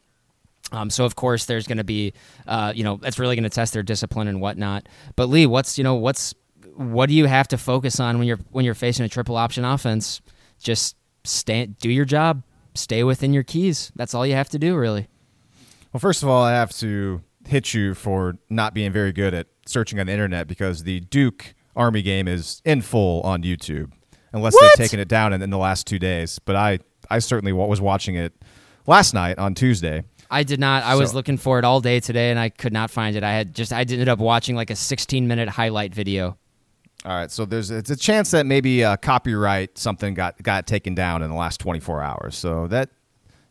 Um, 0.70 0.90
so 0.90 1.05
of 1.05 1.16
course 1.16 1.44
there's 1.46 1.66
going 1.66 1.79
to 1.79 1.85
be, 1.85 2.14
uh, 2.46 2.72
you 2.75 2.85
know, 2.85 2.96
that's 2.96 3.18
really 3.18 3.37
going 3.37 3.42
to 3.44 3.51
test 3.51 3.72
their 3.72 3.83
discipline 3.83 4.29
and 4.29 4.40
whatnot. 4.40 4.88
But 5.16 5.27
Lee, 5.27 5.44
what's 5.44 5.77
you 5.77 5.85
know 5.85 5.96
what's 5.96 6.35
what 6.75 7.09
do 7.09 7.14
you 7.14 7.27
have 7.27 7.48
to 7.48 7.59
focus 7.59 8.01
on 8.01 8.18
when 8.18 8.27
you're 8.27 8.38
when 8.51 8.64
you're 8.64 8.75
facing 8.75 9.05
a 9.05 9.09
triple 9.09 9.37
option 9.37 9.64
offense? 9.64 10.22
Just 10.59 10.96
stay, 11.25 11.66
do 11.66 11.90
your 11.90 12.05
job, 12.05 12.42
stay 12.75 13.05
within 13.05 13.33
your 13.33 13.42
keys. 13.42 13.92
That's 13.96 14.14
all 14.14 14.27
you 14.27 14.35
have 14.35 14.48
to 14.51 14.59
do, 14.59 14.77
really. 14.77 15.09
Well, 15.92 16.01
first 16.01 16.22
of 16.22 16.29
all, 16.29 16.42
I 16.42 16.53
have 16.53 16.72
to 16.79 17.20
hit 17.46 17.74
you 17.74 17.94
for 17.94 18.37
not 18.48 18.74
being 18.74 18.92
very 18.92 19.12
good 19.12 19.35
at 19.35 19.46
searching 19.66 19.98
on 20.00 20.07
the 20.07 20.12
internet 20.12 20.48
because 20.48 20.85
the 20.85 21.00
Duke 21.00 21.55
Army 21.76 22.02
game 22.02 22.28
is 22.28 22.61
in 22.64 22.83
full 22.83 23.20
on 23.22 23.42
YouTube, 23.42 23.90
unless 24.33 24.55
What? 24.55 24.62
they've 24.76 24.87
taken 24.87 25.00
it 25.00 25.09
down 25.09 25.33
in, 25.33 25.42
in 25.42 25.50
the 25.50 25.59
last 25.59 25.87
two 25.87 25.98
days. 25.98 26.38
But 26.38 26.57
I, 26.57 26.78
I 27.11 27.18
certainly 27.18 27.52
was 27.52 27.81
watching 27.81 28.14
it 28.14 28.33
last 28.87 29.14
night 29.14 29.38
on 29.38 29.55
Tuesday. 29.55 30.05
I 30.31 30.44
did 30.44 30.61
not. 30.61 30.83
I 30.85 30.94
was 30.94 31.14
looking 31.14 31.37
for 31.37 31.59
it 31.59 31.64
all 31.64 31.81
day 31.81 32.00
today, 32.00 32.31
and 32.31 32.38
I 32.38 32.48
could 32.48 32.72
not 32.72 32.90
find 32.90 33.16
it. 33.16 33.22
I 33.22 33.33
had 33.33 33.55
just 33.55 33.70
I 33.72 33.81
ended 33.81 34.09
up 34.09 34.18
watching 34.18 34.57
like 34.57 34.70
a 34.70 34.76
16 34.76 35.28
minute 35.28 35.48
highlight 35.50 35.94
video. 35.94 36.38
All 37.05 37.12
right, 37.12 37.31
so 37.31 37.44
there's 37.44 37.70
it's 37.70 37.90
a 37.90 37.96
chance 37.96 38.31
that 38.31 38.46
maybe 38.46 38.83
uh, 38.85 38.96
copyright 38.96 39.76
something 39.76 40.14
got 40.14 40.42
got 40.42 40.66
taken 40.66 40.94
down 40.94 41.22
in 41.22 41.28
the 41.31 41.37
last 41.37 41.59
24 41.61 42.00
hours. 42.02 42.37
So 42.37 42.66
that 42.68 42.88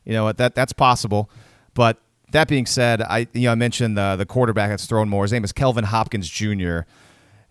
you 0.05 0.13
know 0.13 0.23
what 0.23 0.37
that 0.37 0.55
that's 0.55 0.73
possible. 0.73 1.29
But 1.75 2.01
that 2.31 2.47
being 2.47 2.65
said, 2.65 3.01
I 3.01 3.27
you 3.33 3.43
know 3.43 3.51
I 3.51 3.55
mentioned 3.55 3.97
the 3.97 4.15
the 4.15 4.25
quarterback 4.25 4.69
that's 4.69 4.85
thrown 4.85 5.09
more. 5.09 5.23
His 5.23 5.31
name 5.31 5.43
is 5.43 5.51
Kelvin 5.51 5.85
Hopkins 5.85 6.29
Jr. 6.29 6.81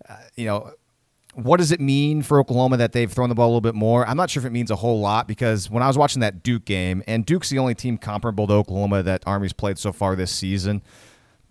Uh, 0.09 0.17
you 0.37 0.47
know, 0.47 0.73
what 1.35 1.59
does 1.59 1.71
it 1.71 1.81
mean 1.81 2.23
for 2.23 2.41
Oklahoma 2.41 2.77
that 2.79 2.93
they've 2.93 3.11
thrown 3.11 3.29
the 3.29 3.35
ball 3.35 3.47
a 3.47 3.51
little 3.51 3.61
bit 3.61 3.75
more? 3.75 4.07
I'm 4.07 4.17
not 4.17 4.31
sure 4.31 4.41
if 4.41 4.47
it 4.47 4.51
means 4.51 4.71
a 4.71 4.77
whole 4.77 5.01
lot 5.01 5.29
because 5.29 5.71
when 5.71 5.83
I 5.83 5.87
was 5.87 5.97
watching 5.97 6.21
that 6.21 6.43
Duke 6.43 6.65
game, 6.65 7.03
and 7.07 7.25
Duke's 7.25 7.51
the 7.51 7.59
only 7.59 7.75
team 7.75 7.99
comparable 7.99 8.47
to 8.49 8.55
Oklahoma 8.55 9.03
that 9.03 9.23
Army's 9.27 9.53
played 9.53 9.79
so 9.79 9.93
far 9.93 10.17
this 10.17 10.33
season. 10.33 10.83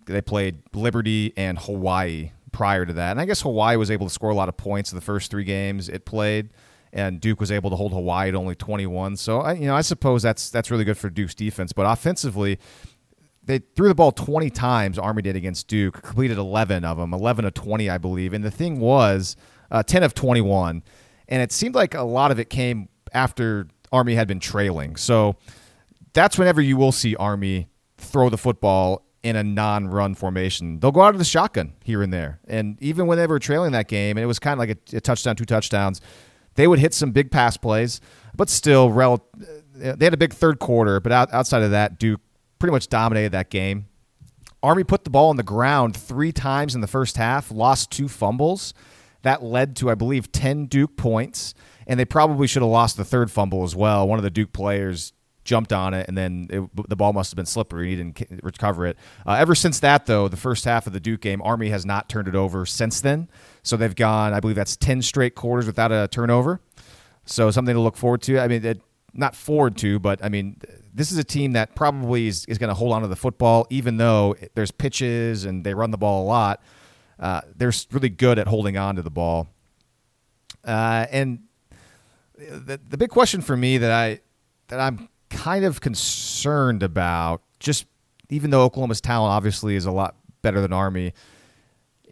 They 0.06 0.20
played 0.20 0.58
Liberty 0.74 1.32
and 1.36 1.58
Hawaii 1.58 2.32
prior 2.52 2.84
to 2.84 2.92
that. 2.94 3.12
And 3.12 3.20
I 3.20 3.26
guess 3.26 3.42
Hawaii 3.42 3.76
was 3.76 3.90
able 3.90 4.06
to 4.06 4.12
score 4.12 4.30
a 4.30 4.34
lot 4.34 4.48
of 4.48 4.56
points 4.56 4.92
in 4.92 4.96
the 4.96 5.02
first 5.02 5.30
three 5.30 5.44
games 5.44 5.88
it 5.88 6.04
played, 6.04 6.50
and 6.92 7.20
Duke 7.20 7.40
was 7.40 7.52
able 7.52 7.70
to 7.70 7.76
hold 7.76 7.92
Hawaii 7.92 8.32
to 8.32 8.36
only 8.36 8.54
21. 8.54 9.16
So, 9.16 9.40
I, 9.40 9.52
you 9.52 9.66
know, 9.66 9.76
I 9.76 9.82
suppose 9.82 10.22
that's 10.22 10.50
that's 10.50 10.70
really 10.70 10.84
good 10.84 10.98
for 10.98 11.08
Duke's 11.10 11.34
defense. 11.34 11.72
But 11.72 11.86
offensively, 11.86 12.58
they 13.50 13.58
threw 13.74 13.88
the 13.88 13.94
ball 13.94 14.12
20 14.12 14.48
times 14.50 14.98
army 14.98 15.22
did 15.22 15.36
against 15.36 15.66
duke 15.66 16.02
completed 16.02 16.38
11 16.38 16.84
of 16.84 16.96
them 16.96 17.12
11 17.12 17.44
of 17.44 17.54
20 17.54 17.90
i 17.90 17.98
believe. 17.98 18.32
And 18.32 18.44
the 18.44 18.50
thing 18.50 18.78
was 18.80 19.36
uh, 19.70 19.82
10 19.82 20.02
of 20.02 20.14
21 20.14 20.82
and 21.28 21.42
it 21.42 21.52
seemed 21.52 21.74
like 21.74 21.94
a 21.94 22.02
lot 22.02 22.30
of 22.30 22.38
it 22.38 22.50
came 22.50 22.88
after 23.12 23.68
army 23.92 24.14
had 24.14 24.28
been 24.28 24.40
trailing. 24.40 24.96
So 24.96 25.36
that's 26.12 26.38
whenever 26.38 26.60
you 26.60 26.76
will 26.76 26.92
see 26.92 27.16
army 27.16 27.68
throw 27.98 28.28
the 28.28 28.38
football 28.38 29.04
in 29.22 29.36
a 29.36 29.42
non-run 29.42 30.14
formation. 30.14 30.80
They'll 30.80 30.92
go 30.92 31.02
out 31.02 31.14
of 31.14 31.18
the 31.18 31.24
shotgun 31.24 31.74
here 31.84 32.02
and 32.02 32.12
there. 32.12 32.40
And 32.48 32.80
even 32.80 33.06
when 33.06 33.18
they 33.18 33.26
were 33.26 33.38
trailing 33.38 33.72
that 33.72 33.88
game 33.88 34.16
and 34.16 34.24
it 34.24 34.26
was 34.26 34.38
kind 34.38 34.54
of 34.54 34.58
like 34.60 34.78
a, 34.92 34.96
a 34.96 35.00
touchdown 35.00 35.36
two 35.36 35.44
touchdowns 35.44 36.00
they 36.54 36.66
would 36.66 36.78
hit 36.78 36.92
some 36.92 37.12
big 37.12 37.30
pass 37.30 37.56
plays. 37.56 38.00
But 38.34 38.48
still 38.48 38.90
rel- 38.90 39.26
uh, 39.82 39.94
they 39.96 40.04
had 40.04 40.14
a 40.14 40.18
big 40.18 40.34
third 40.34 40.58
quarter. 40.58 41.00
But 41.00 41.12
out, 41.12 41.32
outside 41.32 41.62
of 41.62 41.70
that 41.70 41.98
duke 41.98 42.20
pretty 42.60 42.72
much 42.72 42.88
dominated 42.88 43.32
that 43.32 43.50
game. 43.50 43.86
Army 44.62 44.84
put 44.84 45.04
the 45.04 45.10
ball 45.10 45.30
on 45.30 45.36
the 45.36 45.42
ground 45.42 45.96
three 45.96 46.30
times 46.30 46.74
in 46.74 46.82
the 46.82 46.86
first 46.86 47.16
half, 47.16 47.50
lost 47.50 47.90
two 47.90 48.08
fumbles. 48.08 48.74
That 49.22 49.42
led 49.42 49.74
to, 49.76 49.90
I 49.90 49.94
believe, 49.94 50.30
10 50.30 50.66
Duke 50.66 50.96
points, 50.96 51.54
and 51.86 51.98
they 51.98 52.04
probably 52.04 52.46
should 52.46 52.62
have 52.62 52.70
lost 52.70 52.96
the 52.96 53.04
third 53.04 53.30
fumble 53.30 53.64
as 53.64 53.74
well. 53.74 54.06
One 54.06 54.18
of 54.18 54.22
the 54.22 54.30
Duke 54.30 54.52
players 54.52 55.12
jumped 55.44 55.72
on 55.72 55.94
it, 55.94 56.06
and 56.08 56.16
then 56.16 56.46
it, 56.50 56.88
the 56.88 56.96
ball 56.96 57.12
must 57.12 57.30
have 57.30 57.36
been 57.36 57.46
slippery. 57.46 57.90
He 57.90 57.96
didn't 57.96 58.40
recover 58.42 58.86
it. 58.86 58.96
Uh, 59.26 59.32
ever 59.32 59.54
since 59.54 59.80
that, 59.80 60.06
though, 60.06 60.28
the 60.28 60.36
first 60.36 60.64
half 60.64 60.86
of 60.86 60.92
the 60.92 61.00
Duke 61.00 61.22
game, 61.22 61.40
Army 61.42 61.70
has 61.70 61.86
not 61.86 62.08
turned 62.08 62.28
it 62.28 62.34
over 62.34 62.66
since 62.66 63.00
then. 63.00 63.28
So 63.62 63.76
they've 63.76 63.96
gone, 63.96 64.32
I 64.34 64.40
believe 64.40 64.56
that's 64.56 64.76
10 64.76 65.02
straight 65.02 65.34
quarters 65.34 65.66
without 65.66 65.92
a 65.92 66.08
turnover. 66.08 66.60
So 67.24 67.50
something 67.50 67.74
to 67.74 67.80
look 67.80 67.96
forward 67.96 68.22
to. 68.22 68.38
I 68.38 68.48
mean, 68.48 68.64
it, 68.64 68.80
not 69.12 69.34
forward 69.34 69.76
to, 69.78 69.98
but 69.98 70.22
I 70.24 70.28
mean, 70.28 70.60
this 70.92 71.12
is 71.12 71.18
a 71.18 71.24
team 71.24 71.52
that 71.52 71.74
probably 71.74 72.26
is, 72.26 72.44
is 72.46 72.58
going 72.58 72.68
to 72.68 72.74
hold 72.74 72.92
on 72.92 73.02
to 73.02 73.08
the 73.08 73.16
football, 73.16 73.66
even 73.70 73.96
though 73.96 74.36
there's 74.54 74.70
pitches 74.70 75.44
and 75.44 75.64
they 75.64 75.74
run 75.74 75.90
the 75.90 75.98
ball 75.98 76.24
a 76.24 76.26
lot. 76.26 76.62
Uh, 77.18 77.40
they're 77.56 77.72
really 77.92 78.08
good 78.08 78.38
at 78.38 78.48
holding 78.48 78.76
on 78.76 78.96
to 78.96 79.02
the 79.02 79.10
ball. 79.10 79.48
Uh, 80.64 81.06
and 81.10 81.40
the, 82.38 82.80
the 82.88 82.96
big 82.96 83.10
question 83.10 83.40
for 83.40 83.56
me 83.56 83.78
that 83.78 83.90
I 83.90 84.20
that 84.68 84.80
I'm 84.80 85.08
kind 85.28 85.64
of 85.64 85.80
concerned 85.80 86.82
about, 86.82 87.42
just 87.58 87.86
even 88.30 88.50
though 88.50 88.62
Oklahoma's 88.62 89.00
talent 89.00 89.32
obviously 89.32 89.76
is 89.76 89.86
a 89.86 89.90
lot 89.90 90.16
better 90.42 90.60
than 90.60 90.72
Army, 90.72 91.12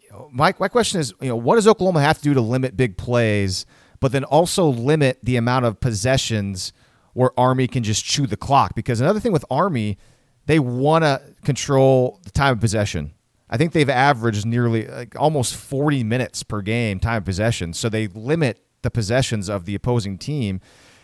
you 0.01 0.09
know, 0.11 0.29
my 0.31 0.53
my 0.59 0.67
question 0.67 0.99
is, 0.99 1.13
you 1.21 1.29
know, 1.29 1.35
what 1.35 1.55
does 1.55 1.67
Oklahoma 1.67 2.01
have 2.01 2.17
to 2.17 2.23
do 2.23 2.33
to 2.33 2.41
limit 2.41 2.77
big 2.77 2.97
plays, 2.97 3.65
but 3.99 4.11
then 4.11 4.23
also 4.23 4.67
limit 4.67 5.19
the 5.23 5.37
amount 5.37 5.65
of 5.65 5.79
possessions 5.79 6.73
where 7.13 7.37
Army 7.37 7.67
can 7.67 7.83
just 7.83 8.05
chew 8.05 8.27
the 8.27 8.37
clock? 8.37 8.75
Because 8.75 9.01
another 9.01 9.19
thing 9.19 9.31
with 9.31 9.45
Army, 9.49 9.97
they 10.45 10.59
want 10.59 11.03
to 11.03 11.21
control 11.43 12.19
the 12.23 12.31
time 12.31 12.53
of 12.53 12.59
possession. 12.59 13.13
I 13.49 13.57
think 13.57 13.73
they've 13.73 13.89
averaged 13.89 14.45
nearly 14.45 14.87
like 14.87 15.19
almost 15.19 15.55
40 15.55 16.03
minutes 16.03 16.43
per 16.43 16.61
game 16.61 16.99
time 16.99 17.17
of 17.17 17.25
possession. 17.25 17.73
So 17.73 17.89
they 17.89 18.07
limit 18.07 18.63
the 18.81 18.91
possessions 18.91 19.49
of 19.49 19.65
the 19.65 19.75
opposing 19.75 20.17
team. 20.17 20.61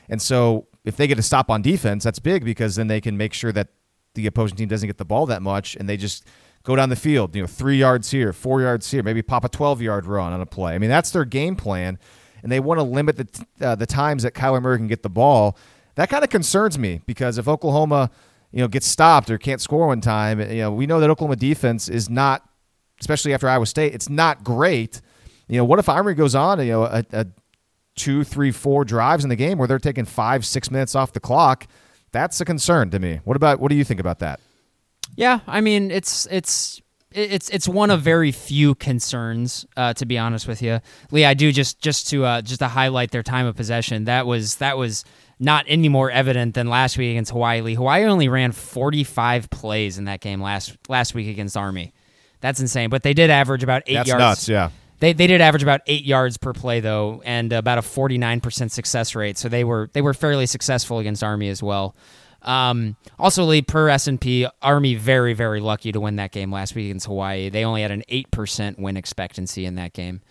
And 0.07 0.21
so 0.21 0.67
if 0.83 0.95
they 0.95 1.07
get 1.07 1.17
a 1.17 1.23
stop 1.23 1.49
on 1.49 1.61
defense, 1.61 2.03
that's 2.03 2.19
big 2.19 2.45
because 2.45 2.75
then 2.75 2.87
they 2.87 3.01
can 3.01 3.17
make 3.17 3.33
sure 3.33 3.51
that 3.51 3.69
the 4.13 4.27
opposing 4.27 4.57
team 4.57 4.67
doesn't 4.67 4.87
get 4.87 4.97
the 4.97 5.05
ball 5.05 5.25
that 5.25 5.41
much 5.41 5.75
and 5.75 5.89
they 5.89 5.97
just 5.97 6.25
go 6.63 6.75
down 6.75 6.89
the 6.89 6.95
field, 6.95 7.35
you 7.35 7.41
know, 7.41 7.47
three 7.47 7.77
yards 7.77 8.11
here, 8.11 8.31
four 8.31 8.61
yards 8.61 8.89
here, 8.89 9.03
maybe 9.03 9.21
pop 9.21 9.43
a 9.43 9.49
12 9.49 9.81
yard 9.81 10.05
run 10.05 10.33
on 10.33 10.41
a 10.41 10.45
play. 10.45 10.75
I 10.75 10.77
mean, 10.77 10.89
that's 10.89 11.11
their 11.11 11.25
game 11.25 11.55
plan. 11.55 11.99
And 12.43 12.51
they 12.51 12.59
want 12.59 12.79
to 12.79 12.83
limit 12.83 13.17
the, 13.17 13.45
uh, 13.65 13.75
the 13.75 13.87
times 13.87 14.23
that 14.23 14.33
Kyler 14.33 14.61
Murray 14.61 14.77
can 14.77 14.87
get 14.87 15.01
the 15.01 15.09
ball. 15.09 15.57
That 15.95 16.09
kind 16.09 16.23
of 16.23 16.29
concerns 16.29 16.77
me 16.77 17.01
because 17.05 17.37
if 17.37 17.47
Oklahoma, 17.47 18.11
you 18.51 18.59
know, 18.59 18.67
gets 18.67 18.87
stopped 18.87 19.29
or 19.29 19.37
can't 19.37 19.61
score 19.61 19.87
one 19.87 20.01
time, 20.01 20.39
you 20.39 20.57
know, 20.57 20.71
we 20.71 20.85
know 20.85 20.99
that 20.99 21.09
Oklahoma 21.09 21.35
defense 21.35 21.89
is 21.89 22.09
not, 22.09 22.47
especially 22.99 23.33
after 23.33 23.47
Iowa 23.47 23.65
State, 23.65 23.93
it's 23.93 24.09
not 24.09 24.43
great. 24.43 25.01
You 25.47 25.57
know, 25.57 25.65
what 25.65 25.79
if 25.79 25.89
Armory 25.89 26.15
goes 26.15 26.35
on, 26.35 26.59
you 26.59 26.71
know, 26.71 26.83
a, 26.83 27.03
a 27.11 27.27
two, 27.95 28.23
three, 28.23 28.51
four 28.51 28.83
drives 28.83 29.23
in 29.23 29.29
the 29.29 29.35
game 29.35 29.57
where 29.57 29.67
they're 29.67 29.79
taking 29.79 30.05
five, 30.05 30.45
six 30.45 30.69
minutes 30.69 30.95
off 30.95 31.13
the 31.13 31.19
clock? 31.19 31.67
That's 32.11 32.39
a 32.39 32.45
concern 32.45 32.91
to 32.91 32.99
me. 32.99 33.19
What 33.23 33.35
about 33.35 33.59
what 33.59 33.69
do 33.69 33.75
you 33.75 33.83
think 33.83 33.99
about 33.99 34.19
that? 34.19 34.39
Yeah, 35.15 35.41
I 35.47 35.61
mean 35.61 35.91
it's 35.91 36.27
it's 36.31 36.81
it's 37.11 37.49
it's 37.49 37.67
one 37.67 37.91
of 37.91 38.01
very 38.01 38.31
few 38.31 38.75
concerns, 38.75 39.65
uh, 39.77 39.93
to 39.93 40.05
be 40.05 40.17
honest 40.17 40.47
with 40.47 40.61
you, 40.61 40.81
Lee. 41.11 41.25
I 41.25 41.33
do 41.33 41.51
just 41.51 41.81
just 41.81 42.09
to 42.09 42.25
uh, 42.25 42.41
just 42.41 42.59
to 42.59 42.67
highlight 42.67 43.11
their 43.11 43.23
time 43.23 43.45
of 43.45 43.55
possession. 43.55 44.05
That 44.05 44.25
was 44.25 44.57
that 44.57 44.77
was 44.77 45.05
not 45.39 45.65
any 45.67 45.89
more 45.89 46.09
evident 46.09 46.55
than 46.55 46.67
last 46.69 46.97
week 46.97 47.11
against 47.11 47.31
Hawaii. 47.31 47.61
Lee. 47.61 47.75
Hawaii 47.75 48.05
only 48.05 48.29
ran 48.29 48.51
45 48.51 49.49
plays 49.49 49.97
in 49.97 50.05
that 50.05 50.21
game 50.21 50.41
last 50.41 50.77
last 50.87 51.13
week 51.13 51.27
against 51.27 51.57
Army. 51.57 51.93
That's 52.41 52.59
insane. 52.59 52.89
But 52.89 53.03
they 53.03 53.13
did 53.13 53.29
average 53.29 53.63
about 53.63 53.83
eight 53.87 53.95
That's 53.95 54.09
yards. 54.09 54.19
nuts. 54.19 54.49
Yeah. 54.49 54.69
They, 54.99 55.11
they 55.11 55.27
did 55.27 55.41
average 55.41 55.63
about 55.63 55.81
eight 55.87 56.05
yards 56.05 56.37
per 56.37 56.53
play 56.53 56.79
though, 56.79 57.21
and 57.25 57.51
about 57.51 57.77
a 57.77 57.81
forty 57.81 58.17
nine 58.17 58.39
percent 58.39 58.71
success 58.71 59.13
rate. 59.13 59.37
So 59.37 59.49
they 59.49 59.63
were 59.63 59.89
they 59.93 60.01
were 60.01 60.13
fairly 60.13 60.45
successful 60.45 60.99
against 60.99 61.23
Army 61.23 61.49
as 61.49 61.61
well. 61.61 61.95
Um, 62.41 62.95
also, 63.19 63.43
Lee, 63.43 63.61
per 63.61 63.89
S 63.89 64.07
and 64.07 64.21
P, 64.21 64.47
Army 64.61 64.95
very 64.95 65.33
very 65.33 65.59
lucky 65.59 65.91
to 65.91 65.99
win 65.99 66.15
that 66.15 66.31
game 66.31 66.51
last 66.51 66.75
week 66.75 66.85
against 66.85 67.07
Hawaii. 67.07 67.49
They 67.49 67.65
only 67.65 67.81
had 67.81 67.91
an 67.91 68.03
eight 68.07 68.31
percent 68.31 68.79
win 68.79 68.95
expectancy 68.95 69.65
in 69.65 69.75
that 69.75 69.91
game. 69.93 70.21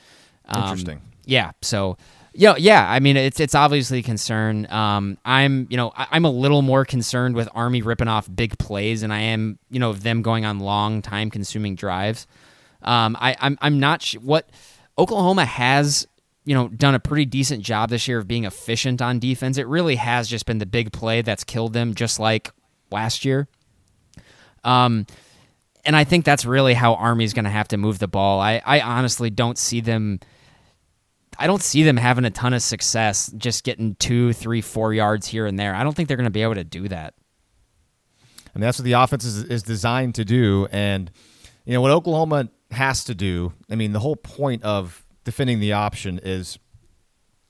Um, 0.46 0.62
Interesting. 0.62 1.02
Yeah. 1.26 1.52
So. 1.60 1.98
Yeah, 2.36 2.56
yeah. 2.58 2.90
I 2.90 2.98
mean, 2.98 3.16
it's 3.16 3.38
it's 3.38 3.54
obviously 3.54 4.00
a 4.00 4.02
concern. 4.02 4.66
Um, 4.70 5.18
I'm, 5.24 5.68
you 5.70 5.76
know, 5.76 5.92
I, 5.96 6.08
I'm 6.10 6.24
a 6.24 6.30
little 6.30 6.62
more 6.62 6.84
concerned 6.84 7.36
with 7.36 7.48
Army 7.54 7.80
ripping 7.80 8.08
off 8.08 8.28
big 8.34 8.58
plays, 8.58 9.04
and 9.04 9.12
I 9.12 9.20
am, 9.20 9.58
you 9.70 9.78
know, 9.78 9.92
them 9.92 10.20
going 10.20 10.44
on 10.44 10.58
long, 10.58 11.00
time-consuming 11.00 11.76
drives. 11.76 12.26
Um, 12.82 13.16
I, 13.20 13.36
I'm, 13.40 13.56
I'm 13.62 13.78
not 13.78 14.02
sh- 14.02 14.16
what 14.16 14.50
Oklahoma 14.98 15.44
has 15.44 16.06
you 16.44 16.54
know, 16.54 16.68
done 16.68 16.94
a 16.94 17.00
pretty 17.00 17.24
decent 17.24 17.62
job 17.62 17.88
this 17.90 18.06
year 18.06 18.18
of 18.18 18.28
being 18.28 18.44
efficient 18.44 19.00
on 19.00 19.18
defense. 19.18 19.56
It 19.56 19.66
really 19.66 19.96
has 19.96 20.28
just 20.28 20.44
been 20.44 20.58
the 20.58 20.66
big 20.66 20.92
play 20.92 21.22
that's 21.22 21.42
killed 21.42 21.72
them, 21.72 21.94
just 21.94 22.20
like 22.20 22.50
last 22.90 23.24
year. 23.24 23.48
Um, 24.62 25.06
and 25.84 25.96
I 25.96 26.04
think 26.04 26.24
that's 26.24 26.44
really 26.44 26.74
how 26.74 26.94
Army's 26.94 27.32
going 27.32 27.46
to 27.46 27.50
have 27.50 27.68
to 27.68 27.76
move 27.76 27.98
the 27.98 28.08
ball. 28.08 28.40
I, 28.40 28.60
I 28.64 28.80
honestly 28.80 29.30
don't 29.30 29.58
see 29.58 29.80
them. 29.80 30.20
I 31.38 31.46
don't 31.46 31.62
see 31.62 31.82
them 31.82 31.96
having 31.96 32.24
a 32.24 32.30
ton 32.30 32.54
of 32.54 32.62
success 32.62 33.32
just 33.36 33.64
getting 33.64 33.94
two, 33.96 34.32
three, 34.32 34.60
four 34.60 34.94
yards 34.94 35.26
here 35.26 35.46
and 35.46 35.58
there. 35.58 35.74
I 35.74 35.82
don't 35.82 35.94
think 35.94 36.08
they're 36.08 36.16
going 36.16 36.24
to 36.24 36.30
be 36.30 36.42
able 36.42 36.54
to 36.54 36.64
do 36.64 36.88
that. 36.88 37.14
I 38.54 38.58
mean, 38.58 38.62
that's 38.62 38.78
what 38.78 38.84
the 38.84 38.92
offense 38.92 39.24
is, 39.24 39.42
is 39.44 39.62
designed 39.62 40.14
to 40.14 40.24
do. 40.24 40.68
And, 40.70 41.10
you 41.64 41.74
know, 41.74 41.80
what 41.80 41.90
Oklahoma 41.90 42.50
has 42.70 43.04
to 43.04 43.14
do, 43.14 43.52
I 43.68 43.74
mean, 43.74 43.92
the 43.92 44.00
whole 44.00 44.16
point 44.16 44.62
of 44.62 45.04
defending 45.24 45.58
the 45.58 45.72
option 45.72 46.20
is 46.22 46.58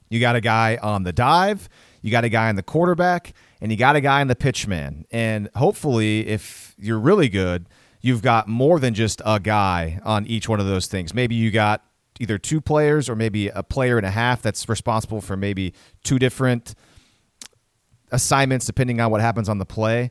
you 0.09 0.20
got 0.20 0.37
a 0.37 0.41
guy 0.41 0.78
on 0.80 1.03
the 1.03 1.12
dive, 1.12 1.68
you 2.01 2.11
got 2.11 2.24
a 2.24 2.28
guy 2.28 2.49
on 2.49 2.57
the 2.57 2.62
quarterback, 2.62 3.35
and 3.61 3.70
you 3.70 3.76
got 3.76 3.97
a 3.97 4.01
guy 4.01 4.20
on 4.20 4.28
the 4.28 4.37
pitch 4.37 4.66
man. 4.66 5.05
And 5.11 5.51
hopefully, 5.55 6.26
if 6.26 6.74
you're 6.78 7.01
really 7.01 7.28
good, 7.28 7.66
you've 8.01 8.22
got 8.22 8.49
more 8.49 8.78
than 8.78 8.95
just 8.95 9.20
a 9.24 9.41
guy 9.41 10.01
on 10.05 10.26
each 10.26 10.49
one 10.49 10.61
of 10.61 10.66
those 10.66 10.87
things. 10.87 11.14
Maybe 11.14 11.35
you 11.35 11.51
got 11.51 11.85
either 12.21 12.39
two 12.39 12.61
players 12.61 13.09
or 13.09 13.17
maybe 13.17 13.49
a 13.49 13.62
player 13.62 13.97
and 13.97 14.07
a 14.07 14.11
half 14.11 14.43
that's 14.43 14.69
responsible 14.69 15.21
for 15.21 15.37
maybe 15.37 15.75
two 16.05 16.19
different 16.19 16.75
assignments 18.12 18.67
depending 18.67 19.01
on 19.01 19.11
what 19.11 19.21
happens 19.21 19.49
on 19.49 19.59
the 19.59 19.67
play. 19.67 20.11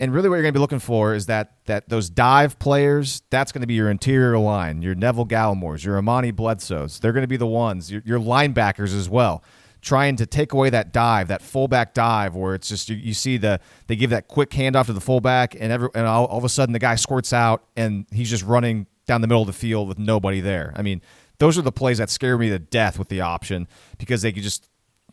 And 0.00 0.14
really, 0.14 0.28
what 0.28 0.36
you're 0.36 0.42
going 0.42 0.54
to 0.54 0.58
be 0.58 0.60
looking 0.60 0.78
for 0.78 1.12
is 1.12 1.26
that 1.26 1.56
that 1.66 1.88
those 1.88 2.08
dive 2.08 2.58
players. 2.60 3.22
That's 3.30 3.50
going 3.50 3.62
to 3.62 3.66
be 3.66 3.74
your 3.74 3.90
interior 3.90 4.38
line, 4.38 4.80
your 4.80 4.94
Neville 4.94 5.26
Gallimores, 5.26 5.84
your 5.84 5.98
Amani 5.98 6.30
Bledsoes. 6.30 7.00
They're 7.00 7.12
going 7.12 7.24
to 7.24 7.28
be 7.28 7.36
the 7.36 7.48
ones. 7.48 7.90
Your, 7.90 8.02
your 8.04 8.20
linebackers 8.20 8.96
as 8.96 9.08
well, 9.08 9.42
trying 9.82 10.14
to 10.16 10.26
take 10.26 10.52
away 10.52 10.70
that 10.70 10.92
dive, 10.92 11.26
that 11.28 11.42
fullback 11.42 11.94
dive, 11.94 12.36
where 12.36 12.54
it's 12.54 12.68
just 12.68 12.88
you, 12.88 12.94
you 12.94 13.12
see 13.12 13.38
the 13.38 13.58
they 13.88 13.96
give 13.96 14.10
that 14.10 14.28
quick 14.28 14.50
handoff 14.50 14.86
to 14.86 14.92
the 14.92 15.00
fullback, 15.00 15.56
and 15.58 15.72
every 15.72 15.88
and 15.96 16.06
all, 16.06 16.26
all 16.26 16.38
of 16.38 16.44
a 16.44 16.48
sudden 16.48 16.72
the 16.72 16.78
guy 16.78 16.94
squirts 16.94 17.32
out 17.32 17.64
and 17.76 18.06
he's 18.12 18.30
just 18.30 18.44
running 18.44 18.86
down 19.08 19.20
the 19.20 19.26
middle 19.26 19.42
of 19.42 19.48
the 19.48 19.52
field 19.52 19.88
with 19.88 19.98
nobody 19.98 20.40
there. 20.40 20.72
I 20.76 20.82
mean, 20.82 21.02
those 21.38 21.56
are 21.56 21.62
the 21.62 21.72
plays 21.72 21.98
that 21.98 22.10
scare 22.10 22.36
me 22.36 22.48
to 22.48 22.58
death 22.58 22.98
with 22.98 23.08
the 23.08 23.20
option 23.20 23.68
because 23.98 24.22
they 24.22 24.32
can 24.32 24.42
just 24.42 24.68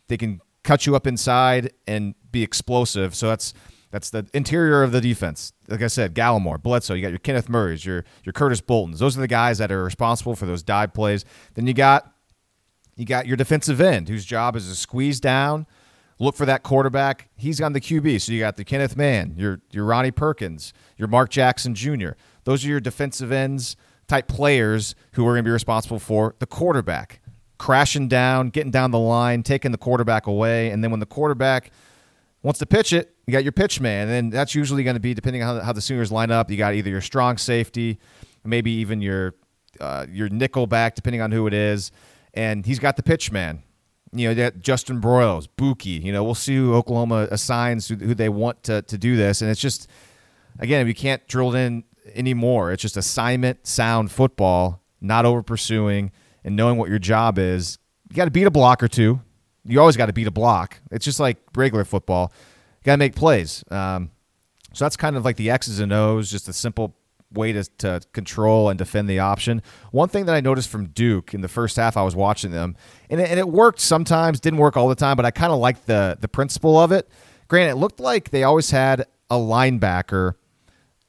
they 0.08 0.16
can 0.16 0.40
cut 0.62 0.86
you 0.86 0.96
up 0.96 1.06
inside 1.06 1.72
and 1.86 2.14
be 2.32 2.42
explosive. 2.42 3.14
So 3.14 3.28
that's 3.28 3.54
that's 3.90 4.10
the 4.10 4.26
interior 4.34 4.82
of 4.82 4.92
the 4.92 5.00
defense. 5.00 5.52
Like 5.68 5.82
I 5.82 5.86
said, 5.86 6.14
Gallimore, 6.14 6.60
Bledsoe, 6.60 6.94
you 6.94 7.02
got 7.02 7.10
your 7.10 7.18
Kenneth 7.18 7.48
Murray's, 7.48 7.84
your 7.86 8.04
your 8.24 8.32
Curtis 8.32 8.60
Boltons. 8.60 8.98
Those 8.98 9.16
are 9.16 9.20
the 9.20 9.28
guys 9.28 9.58
that 9.58 9.70
are 9.70 9.84
responsible 9.84 10.34
for 10.34 10.46
those 10.46 10.62
dive 10.62 10.92
plays. 10.92 11.24
Then 11.54 11.66
you 11.66 11.74
got 11.74 12.12
you 12.96 13.04
got 13.04 13.26
your 13.26 13.36
defensive 13.36 13.80
end, 13.80 14.08
whose 14.08 14.24
job 14.24 14.56
is 14.56 14.68
to 14.68 14.74
squeeze 14.74 15.20
down, 15.20 15.66
look 16.18 16.34
for 16.34 16.46
that 16.46 16.62
quarterback. 16.62 17.28
He's 17.36 17.60
on 17.60 17.72
the 17.72 17.80
QB. 17.80 18.20
So 18.20 18.32
you 18.32 18.40
got 18.40 18.56
the 18.56 18.64
Kenneth 18.64 18.96
Mann, 18.96 19.34
your 19.36 19.60
your 19.70 19.84
Ronnie 19.84 20.10
Perkins, 20.10 20.72
your 20.96 21.08
Mark 21.08 21.30
Jackson 21.30 21.74
Jr. 21.74 22.10
Those 22.44 22.64
are 22.64 22.68
your 22.68 22.80
defensive 22.80 23.30
ends 23.30 23.76
type 24.08 24.28
players 24.28 24.94
who 25.12 25.26
are 25.26 25.32
going 25.32 25.44
to 25.44 25.48
be 25.48 25.52
responsible 25.52 25.98
for 25.98 26.34
the 26.38 26.46
quarterback 26.46 27.20
crashing 27.58 28.08
down, 28.08 28.50
getting 28.50 28.70
down 28.70 28.90
the 28.90 28.98
line, 28.98 29.42
taking 29.42 29.72
the 29.72 29.78
quarterback 29.78 30.26
away, 30.26 30.70
and 30.70 30.82
then 30.82 30.90
when 30.90 31.00
the 31.00 31.06
quarterback 31.06 31.70
wants 32.42 32.58
to 32.58 32.66
pitch 32.66 32.92
it, 32.92 33.14
you 33.26 33.32
got 33.32 33.42
your 33.42 33.52
pitch 33.52 33.80
man, 33.80 34.08
and 34.08 34.32
that's 34.32 34.54
usually 34.54 34.84
going 34.84 34.94
to 34.94 35.00
be 35.00 35.14
depending 35.14 35.42
on 35.42 35.60
how, 35.60 35.72
the 35.72 35.80
Sooners 35.80 36.12
line 36.12 36.30
up. 36.30 36.50
You 36.50 36.56
got 36.56 36.74
either 36.74 36.90
your 36.90 37.00
strong 37.00 37.38
safety, 37.38 37.98
maybe 38.44 38.70
even 38.72 39.00
your 39.00 39.34
uh, 39.80 40.06
your 40.08 40.28
nickel 40.28 40.66
back, 40.66 40.94
depending 40.94 41.20
on 41.20 41.32
who 41.32 41.46
it 41.46 41.54
is, 41.54 41.90
and 42.34 42.64
he's 42.64 42.78
got 42.78 42.96
the 42.96 43.02
pitch 43.02 43.32
man. 43.32 43.62
You 44.12 44.28
know, 44.28 44.34
that 44.34 44.60
Justin 44.60 45.00
Broiles, 45.00 45.48
Bookie. 45.56 45.90
You 45.90 46.12
know, 46.12 46.22
we'll 46.22 46.34
see 46.34 46.56
who 46.56 46.74
Oklahoma 46.74 47.26
assigns 47.30 47.88
who, 47.88 47.96
who 47.96 48.14
they 48.14 48.28
want 48.28 48.62
to 48.64 48.82
to 48.82 48.98
do 48.98 49.16
this, 49.16 49.42
and 49.42 49.50
it's 49.50 49.60
just 49.60 49.88
again, 50.58 50.86
we 50.86 50.94
can't 50.94 51.26
drill 51.26 51.54
in 51.54 51.84
anymore. 52.14 52.72
It's 52.72 52.82
just 52.82 52.96
assignment 52.96 53.66
sound 53.66 54.10
football, 54.10 54.82
not 55.00 55.24
over 55.24 55.42
pursuing 55.42 56.12
and 56.44 56.56
knowing 56.56 56.78
what 56.78 56.88
your 56.88 56.98
job 56.98 57.38
is. 57.38 57.78
You 58.10 58.16
got 58.16 58.26
to 58.26 58.30
beat 58.30 58.46
a 58.46 58.50
block 58.50 58.82
or 58.82 58.88
two. 58.88 59.20
You 59.64 59.80
always 59.80 59.96
got 59.96 60.06
to 60.06 60.12
beat 60.12 60.26
a 60.26 60.32
block. 60.32 60.80
It's 60.90 61.04
just 61.04 61.18
like 61.18 61.38
regular 61.56 61.84
football 61.84 62.32
You 62.80 62.84
got 62.84 62.92
to 62.92 62.98
make 62.98 63.16
plays. 63.16 63.64
Um, 63.70 64.10
so 64.72 64.84
that's 64.84 64.96
kind 64.96 65.16
of 65.16 65.24
like 65.24 65.36
the 65.36 65.50
X's 65.50 65.80
and 65.80 65.92
O's, 65.92 66.30
just 66.30 66.48
a 66.48 66.52
simple 66.52 66.94
way 67.32 67.52
to, 67.52 67.64
to 67.78 68.00
control 68.12 68.68
and 68.68 68.78
defend 68.78 69.08
the 69.08 69.18
option. 69.18 69.62
One 69.90 70.08
thing 70.08 70.26
that 70.26 70.34
I 70.34 70.40
noticed 70.40 70.68
from 70.68 70.86
Duke 70.88 71.34
in 71.34 71.40
the 71.40 71.48
first 71.48 71.76
half, 71.76 71.96
I 71.96 72.02
was 72.02 72.14
watching 72.14 72.52
them, 72.52 72.76
and 73.10 73.20
it, 73.20 73.30
and 73.30 73.40
it 73.40 73.48
worked 73.48 73.80
sometimes, 73.80 74.38
didn't 74.38 74.58
work 74.58 74.76
all 74.76 74.88
the 74.88 74.94
time, 74.94 75.16
but 75.16 75.24
I 75.24 75.30
kind 75.30 75.52
of 75.52 75.58
liked 75.58 75.86
the 75.86 76.16
the 76.20 76.28
principle 76.28 76.78
of 76.78 76.92
it. 76.92 77.08
Granted, 77.48 77.72
it 77.72 77.76
looked 77.76 78.00
like 78.00 78.30
they 78.30 78.44
always 78.44 78.70
had 78.70 79.06
a 79.30 79.36
linebacker 79.36 80.34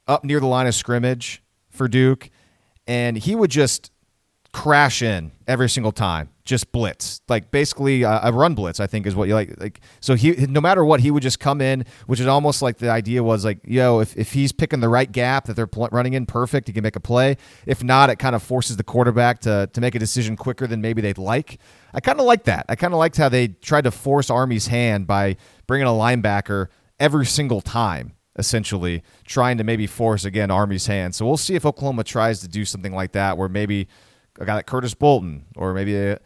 up 0.08 0.24
near 0.24 0.40
the 0.40 0.46
line 0.46 0.66
of 0.66 0.74
scrimmage 0.74 1.42
for 1.70 1.86
Duke, 1.86 2.30
and 2.86 3.16
he 3.16 3.34
would 3.34 3.50
just 3.50 3.92
crash 4.52 5.02
in 5.02 5.30
every 5.46 5.68
single 5.68 5.92
time 5.92 6.30
just 6.42 6.72
blitz. 6.72 7.20
Like 7.28 7.50
basically 7.50 8.02
a 8.02 8.32
run 8.32 8.54
blitz 8.54 8.80
i 8.80 8.86
think 8.86 9.06
is 9.06 9.14
what 9.14 9.28
you 9.28 9.34
like 9.34 9.60
like 9.60 9.80
so 10.00 10.14
he 10.14 10.32
no 10.48 10.60
matter 10.60 10.82
what 10.82 11.00
he 11.00 11.10
would 11.10 11.22
just 11.22 11.38
come 11.38 11.60
in 11.60 11.84
which 12.06 12.18
is 12.18 12.26
almost 12.26 12.62
like 12.62 12.78
the 12.78 12.90
idea 12.90 13.22
was 13.22 13.44
like 13.44 13.60
yo 13.64 14.00
if, 14.00 14.16
if 14.16 14.32
he's 14.32 14.50
picking 14.50 14.80
the 14.80 14.88
right 14.88 15.12
gap 15.12 15.44
that 15.44 15.54
they're 15.54 15.66
pl- 15.66 15.90
running 15.92 16.14
in 16.14 16.24
perfect 16.24 16.66
he 16.66 16.72
can 16.72 16.82
make 16.82 16.96
a 16.96 17.00
play. 17.00 17.36
If 17.66 17.84
not 17.84 18.08
it 18.08 18.18
kind 18.18 18.34
of 18.34 18.42
forces 18.42 18.78
the 18.78 18.84
quarterback 18.84 19.40
to, 19.40 19.68
to 19.72 19.80
make 19.80 19.94
a 19.94 19.98
decision 19.98 20.36
quicker 20.36 20.66
than 20.66 20.80
maybe 20.80 21.02
they'd 21.02 21.18
like. 21.18 21.58
I 21.92 22.00
kind 22.00 22.18
of 22.18 22.26
like 22.26 22.44
that. 22.44 22.64
I 22.68 22.76
kind 22.76 22.94
of 22.94 22.98
liked 22.98 23.16
how 23.16 23.28
they 23.28 23.48
tried 23.48 23.84
to 23.84 23.90
force 23.90 24.30
army's 24.30 24.66
hand 24.68 25.06
by 25.06 25.36
bringing 25.66 25.86
a 25.86 25.90
linebacker 25.90 26.68
every 26.98 27.26
single 27.26 27.60
time 27.60 28.12
essentially 28.38 29.02
trying 29.26 29.58
to 29.58 29.64
maybe 29.64 29.86
force 29.86 30.24
again 30.24 30.50
army's 30.50 30.86
hand 30.86 31.14
so 31.14 31.26
we'll 31.26 31.36
see 31.36 31.54
if 31.54 31.66
oklahoma 31.66 32.04
tries 32.04 32.40
to 32.40 32.48
do 32.48 32.64
something 32.64 32.94
like 32.94 33.12
that 33.12 33.36
where 33.36 33.48
maybe 33.48 33.88
a 34.38 34.46
guy 34.46 34.54
like 34.54 34.66
Curtis 34.66 34.94
Bolton 34.94 35.44
or 35.56 35.74
maybe 35.74 35.96
a, 35.96 36.18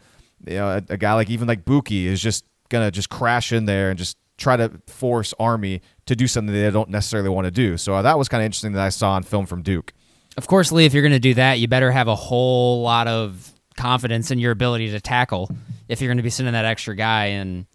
you 0.45 0.55
know, 0.55 0.69
a, 0.69 0.83
a 0.89 0.97
guy 0.97 1.13
like 1.13 1.29
even 1.29 1.47
like 1.47 1.65
Bookie 1.65 2.07
is 2.07 2.21
just 2.21 2.45
gonna 2.69 2.91
just 2.91 3.09
crash 3.09 3.51
in 3.51 3.65
there 3.65 3.89
and 3.89 3.97
just 3.97 4.17
try 4.37 4.57
to 4.57 4.71
force 4.87 5.33
Army 5.39 5.81
to 6.05 6.15
do 6.15 6.27
something 6.27 6.53
they 6.53 6.69
don't 6.71 6.89
necessarily 6.89 7.29
want 7.29 7.45
to 7.45 7.51
do. 7.51 7.77
So 7.77 8.01
that 8.01 8.17
was 8.17 8.27
kind 8.27 8.41
of 8.41 8.45
interesting 8.45 8.73
that 8.73 8.83
I 8.83 8.89
saw 8.89 9.11
on 9.11 9.23
film 9.23 9.45
from 9.45 9.61
Duke. 9.61 9.93
Of 10.37 10.47
course, 10.47 10.71
Lee, 10.71 10.85
if 10.85 10.93
you're 10.93 11.03
going 11.03 11.11
to 11.11 11.19
do 11.19 11.35
that, 11.35 11.59
you 11.59 11.67
better 11.67 11.91
have 11.91 12.07
a 12.07 12.15
whole 12.15 12.81
lot 12.81 13.07
of 13.07 13.53
confidence 13.77 14.31
in 14.31 14.39
your 14.39 14.51
ability 14.51 14.89
to 14.91 14.99
tackle 14.99 15.51
if 15.87 16.01
you're 16.01 16.09
going 16.09 16.17
to 16.17 16.23
be 16.23 16.31
sending 16.31 16.53
that 16.53 16.65
extra 16.65 16.95
guy. 16.95 17.25
And 17.27 17.67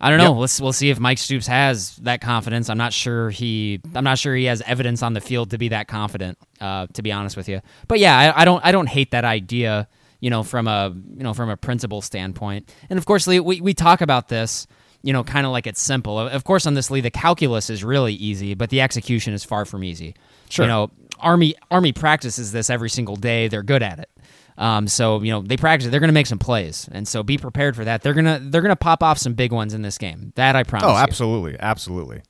I 0.00 0.10
don't 0.10 0.18
know. 0.18 0.32
Yep. 0.32 0.40
Let's 0.40 0.60
we'll 0.60 0.72
see 0.72 0.90
if 0.90 1.00
Mike 1.00 1.18
Stoops 1.18 1.46
has 1.46 1.96
that 1.96 2.20
confidence. 2.20 2.68
I'm 2.68 2.78
not 2.78 2.92
sure 2.92 3.30
he 3.30 3.80
I'm 3.94 4.04
not 4.04 4.18
sure 4.18 4.34
he 4.34 4.44
has 4.44 4.60
evidence 4.62 5.02
on 5.02 5.14
the 5.14 5.20
field 5.20 5.50
to 5.50 5.58
be 5.58 5.68
that 5.68 5.88
confident. 5.88 6.38
Uh, 6.60 6.86
to 6.94 7.02
be 7.02 7.12
honest 7.12 7.36
with 7.36 7.48
you, 7.48 7.60
but 7.88 7.98
yeah, 7.98 8.18
I, 8.18 8.42
I 8.42 8.44
don't 8.44 8.64
I 8.64 8.72
don't 8.72 8.88
hate 8.88 9.10
that 9.12 9.24
idea. 9.24 9.88
You 10.20 10.30
know, 10.30 10.42
from 10.42 10.66
a 10.66 10.94
you 11.16 11.22
know 11.22 11.34
from 11.34 11.50
a 11.50 11.56
principle 11.56 12.02
standpoint, 12.02 12.72
and 12.90 12.98
of 12.98 13.06
course, 13.06 13.26
Lee, 13.26 13.40
we 13.40 13.60
we 13.60 13.74
talk 13.74 14.00
about 14.00 14.28
this. 14.28 14.66
You 15.02 15.12
know, 15.12 15.22
kind 15.22 15.46
of 15.46 15.52
like 15.52 15.66
it's 15.66 15.80
simple. 15.80 16.18
Of 16.18 16.42
course, 16.44 16.66
on 16.66 16.74
this, 16.74 16.90
Lee, 16.90 17.00
the 17.00 17.10
calculus 17.10 17.70
is 17.70 17.84
really 17.84 18.14
easy, 18.14 18.54
but 18.54 18.70
the 18.70 18.80
execution 18.80 19.34
is 19.34 19.44
far 19.44 19.64
from 19.64 19.84
easy. 19.84 20.16
Sure. 20.48 20.64
You 20.64 20.68
know, 20.68 20.90
Army 21.20 21.54
Army 21.70 21.92
practices 21.92 22.52
this 22.52 22.70
every 22.70 22.90
single 22.90 23.16
day. 23.16 23.48
They're 23.48 23.62
good 23.62 23.82
at 23.82 23.98
it. 23.98 24.10
Um, 24.58 24.88
so 24.88 25.22
you 25.22 25.30
know 25.30 25.42
they 25.42 25.56
practice. 25.56 25.90
They're 25.90 26.00
going 26.00 26.08
to 26.08 26.14
make 26.14 26.26
some 26.26 26.38
plays, 26.38 26.88
and 26.90 27.06
so 27.06 27.22
be 27.22 27.38
prepared 27.38 27.76
for 27.76 27.84
that. 27.84 28.02
They're 28.02 28.14
gonna 28.14 28.40
they're 28.42 28.62
gonna 28.62 28.76
pop 28.76 29.02
off 29.02 29.18
some 29.18 29.34
big 29.34 29.52
ones 29.52 29.74
in 29.74 29.82
this 29.82 29.98
game. 29.98 30.32
That 30.36 30.56
I 30.56 30.62
promise. 30.62 30.86
Oh, 30.88 30.96
absolutely, 30.96 31.52
you. 31.52 31.58
absolutely. 31.60 32.22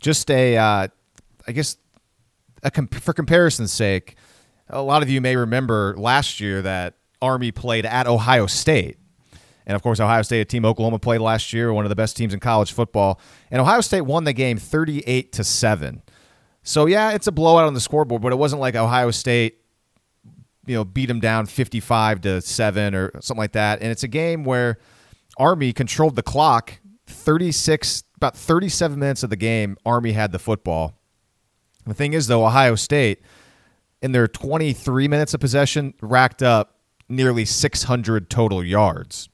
Just 0.00 0.30
a, 0.30 0.56
uh, 0.56 0.88
I 1.46 1.52
guess, 1.52 1.76
a 2.62 2.70
comp- 2.70 2.94
for 2.94 3.12
comparison's 3.12 3.72
sake, 3.72 4.16
a 4.68 4.82
lot 4.82 5.02
of 5.02 5.10
you 5.10 5.20
may 5.20 5.36
remember 5.36 5.94
last 5.96 6.40
year 6.40 6.62
that 6.62 6.94
Army 7.20 7.52
played 7.52 7.86
at 7.86 8.06
Ohio 8.06 8.46
State. 8.46 8.98
And 9.64 9.76
of 9.76 9.82
course, 9.82 10.00
Ohio 10.00 10.22
State, 10.22 10.40
a 10.40 10.44
team 10.44 10.64
Oklahoma 10.64 10.98
played 10.98 11.20
last 11.20 11.52
year, 11.52 11.72
one 11.72 11.84
of 11.84 11.88
the 11.88 11.96
best 11.96 12.16
teams 12.16 12.34
in 12.34 12.40
college 12.40 12.72
football. 12.72 13.20
And 13.50 13.60
Ohio 13.60 13.80
State 13.80 14.02
won 14.02 14.24
the 14.24 14.32
game 14.32 14.58
38 14.58 15.32
to 15.32 15.44
7. 15.44 16.02
So, 16.64 16.86
yeah, 16.86 17.12
it's 17.12 17.26
a 17.26 17.32
blowout 17.32 17.64
on 17.64 17.74
the 17.74 17.80
scoreboard, 17.80 18.22
but 18.22 18.32
it 18.32 18.36
wasn't 18.36 18.60
like 18.60 18.74
Ohio 18.74 19.10
State 19.12 19.61
you 20.66 20.74
know 20.74 20.84
beat 20.84 21.06
them 21.06 21.20
down 21.20 21.46
55 21.46 22.20
to 22.22 22.40
7 22.40 22.94
or 22.94 23.10
something 23.20 23.36
like 23.40 23.52
that. 23.52 23.80
And 23.80 23.90
it's 23.90 24.02
a 24.02 24.08
game 24.08 24.44
where 24.44 24.78
army 25.38 25.72
controlled 25.72 26.16
the 26.16 26.22
clock 26.22 26.78
36 27.06 28.04
about 28.16 28.36
37 28.36 28.98
minutes 28.98 29.22
of 29.22 29.30
the 29.30 29.36
game 29.36 29.76
army 29.84 30.12
had 30.12 30.32
the 30.32 30.38
football. 30.38 30.98
The 31.86 31.94
thing 31.94 32.12
is 32.12 32.26
though 32.26 32.46
ohio 32.46 32.74
state 32.76 33.22
in 34.00 34.12
their 34.12 34.28
23 34.28 35.08
minutes 35.08 35.34
of 35.34 35.40
possession 35.40 35.94
racked 36.00 36.42
up 36.42 36.78
nearly 37.08 37.44
600 37.44 38.30
total 38.30 38.64
yards. 38.64 39.28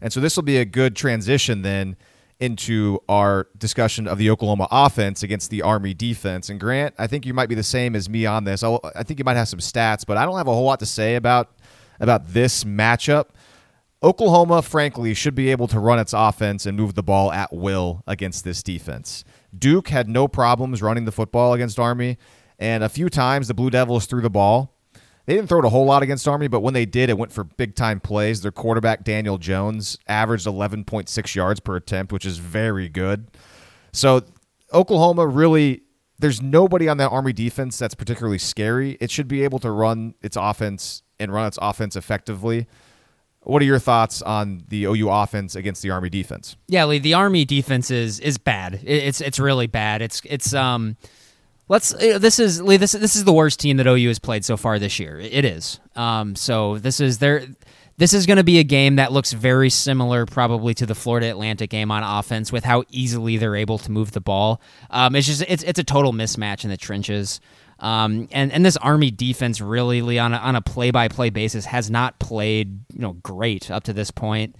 And 0.00 0.12
so 0.12 0.20
this 0.20 0.36
will 0.36 0.42
be 0.42 0.56
a 0.56 0.64
good 0.64 0.96
transition 0.96 1.62
then 1.62 1.96
into 2.40 2.98
our 3.08 3.48
discussion 3.58 4.08
of 4.08 4.16
the 4.18 4.30
Oklahoma 4.30 4.66
offense 4.70 5.22
against 5.22 5.50
the 5.50 5.62
Army 5.62 5.92
defense. 5.92 6.48
And 6.48 6.58
Grant, 6.58 6.94
I 6.98 7.06
think 7.06 7.26
you 7.26 7.34
might 7.34 7.50
be 7.50 7.54
the 7.54 7.62
same 7.62 7.94
as 7.94 8.08
me 8.08 8.24
on 8.26 8.44
this. 8.44 8.62
I'll, 8.62 8.80
i 8.96 9.02
think 9.02 9.18
you 9.18 9.24
might 9.24 9.36
have 9.36 9.48
some 9.48 9.60
stats, 9.60 10.04
but 10.06 10.16
I 10.16 10.24
don't 10.24 10.36
have 10.38 10.48
a 10.48 10.52
whole 10.52 10.64
lot 10.64 10.80
to 10.80 10.86
say 10.86 11.16
about 11.16 11.50
about 12.00 12.32
this 12.32 12.64
matchup. 12.64 13.26
Oklahoma, 14.02 14.62
frankly, 14.62 15.12
should 15.12 15.34
be 15.34 15.50
able 15.50 15.68
to 15.68 15.78
run 15.78 15.98
its 15.98 16.14
offense 16.14 16.64
and 16.64 16.74
move 16.74 16.94
the 16.94 17.02
ball 17.02 17.30
at 17.30 17.52
will 17.52 18.02
against 18.06 18.44
this 18.44 18.62
defense. 18.62 19.24
Duke 19.56 19.88
had 19.88 20.08
no 20.08 20.26
problems 20.26 20.80
running 20.80 21.04
the 21.04 21.12
football 21.12 21.52
against 21.52 21.78
Army, 21.78 22.16
and 22.58 22.82
a 22.82 22.88
few 22.88 23.10
times 23.10 23.48
the 23.48 23.54
Blue 23.54 23.68
Devils 23.68 24.06
threw 24.06 24.22
the 24.22 24.30
ball. 24.30 24.74
They 25.30 25.36
didn't 25.36 25.48
throw 25.48 25.60
it 25.60 25.64
a 25.64 25.68
whole 25.68 25.84
lot 25.84 26.02
against 26.02 26.26
Army, 26.26 26.48
but 26.48 26.58
when 26.58 26.74
they 26.74 26.84
did, 26.84 27.08
it 27.08 27.16
went 27.16 27.30
for 27.30 27.44
big 27.44 27.76
time 27.76 28.00
plays. 28.00 28.42
Their 28.42 28.50
quarterback, 28.50 29.04
Daniel 29.04 29.38
Jones, 29.38 29.96
averaged 30.08 30.44
11.6 30.44 31.34
yards 31.36 31.60
per 31.60 31.76
attempt, 31.76 32.12
which 32.12 32.26
is 32.26 32.38
very 32.38 32.88
good. 32.88 33.28
So, 33.92 34.22
Oklahoma 34.72 35.28
really, 35.28 35.82
there's 36.18 36.42
nobody 36.42 36.88
on 36.88 36.96
that 36.96 37.10
Army 37.12 37.32
defense 37.32 37.78
that's 37.78 37.94
particularly 37.94 38.38
scary. 38.38 38.98
It 39.00 39.12
should 39.12 39.28
be 39.28 39.44
able 39.44 39.60
to 39.60 39.70
run 39.70 40.14
its 40.20 40.36
offense 40.36 41.04
and 41.20 41.32
run 41.32 41.46
its 41.46 41.60
offense 41.62 41.94
effectively. 41.94 42.66
What 43.42 43.62
are 43.62 43.66
your 43.66 43.78
thoughts 43.78 44.22
on 44.22 44.64
the 44.66 44.86
OU 44.86 45.10
offense 45.10 45.54
against 45.54 45.82
the 45.82 45.90
Army 45.90 46.10
defense? 46.10 46.56
Yeah, 46.66 46.86
Lee, 46.86 46.98
the 46.98 47.14
Army 47.14 47.44
defense 47.44 47.92
is 47.92 48.18
is 48.18 48.36
bad. 48.36 48.80
It's 48.82 49.20
it's 49.20 49.38
really 49.38 49.68
bad. 49.68 50.02
It's 50.02 50.22
it's 50.24 50.52
um 50.52 50.96
let's 51.70 51.94
uh, 51.94 52.18
this 52.18 52.38
is 52.38 52.60
Lee, 52.60 52.76
this 52.76 52.92
this 52.92 53.16
is 53.16 53.24
the 53.24 53.32
worst 53.32 53.60
team 53.60 53.78
that 53.78 53.86
OU 53.86 54.08
has 54.08 54.18
played 54.18 54.44
so 54.44 54.58
far 54.58 54.78
this 54.78 54.98
year. 55.00 55.18
It 55.18 55.46
is. 55.46 55.80
Um 55.96 56.36
so 56.36 56.76
this 56.78 57.00
is 57.00 57.18
their 57.18 57.46
this 57.96 58.12
is 58.12 58.24
going 58.24 58.38
to 58.38 58.44
be 58.44 58.58
a 58.58 58.64
game 58.64 58.96
that 58.96 59.12
looks 59.12 59.32
very 59.32 59.68
similar 59.68 60.24
probably 60.24 60.72
to 60.72 60.86
the 60.86 60.94
Florida 60.94 61.28
Atlantic 61.28 61.68
game 61.68 61.90
on 61.90 62.02
offense 62.02 62.50
with 62.50 62.64
how 62.64 62.82
easily 62.88 63.36
they're 63.36 63.56
able 63.56 63.76
to 63.78 63.90
move 63.90 64.12
the 64.12 64.20
ball. 64.20 64.60
Um 64.90 65.14
it's 65.16 65.26
just 65.26 65.42
it's 65.48 65.62
it's 65.62 65.78
a 65.78 65.84
total 65.84 66.12
mismatch 66.12 66.64
in 66.64 66.70
the 66.70 66.76
trenches. 66.76 67.40
Um, 67.78 68.28
and 68.30 68.52
and 68.52 68.64
this 68.64 68.76
Army 68.76 69.10
defense 69.10 69.58
really, 69.62 70.18
on 70.18 70.34
a, 70.34 70.36
on 70.36 70.54
a 70.54 70.60
play 70.60 70.90
by 70.90 71.08
play 71.08 71.30
basis, 71.30 71.64
has 71.64 71.90
not 71.90 72.18
played 72.18 72.78
you 72.92 73.00
know 73.00 73.14
great 73.14 73.70
up 73.70 73.84
to 73.84 73.94
this 73.94 74.10
point. 74.10 74.54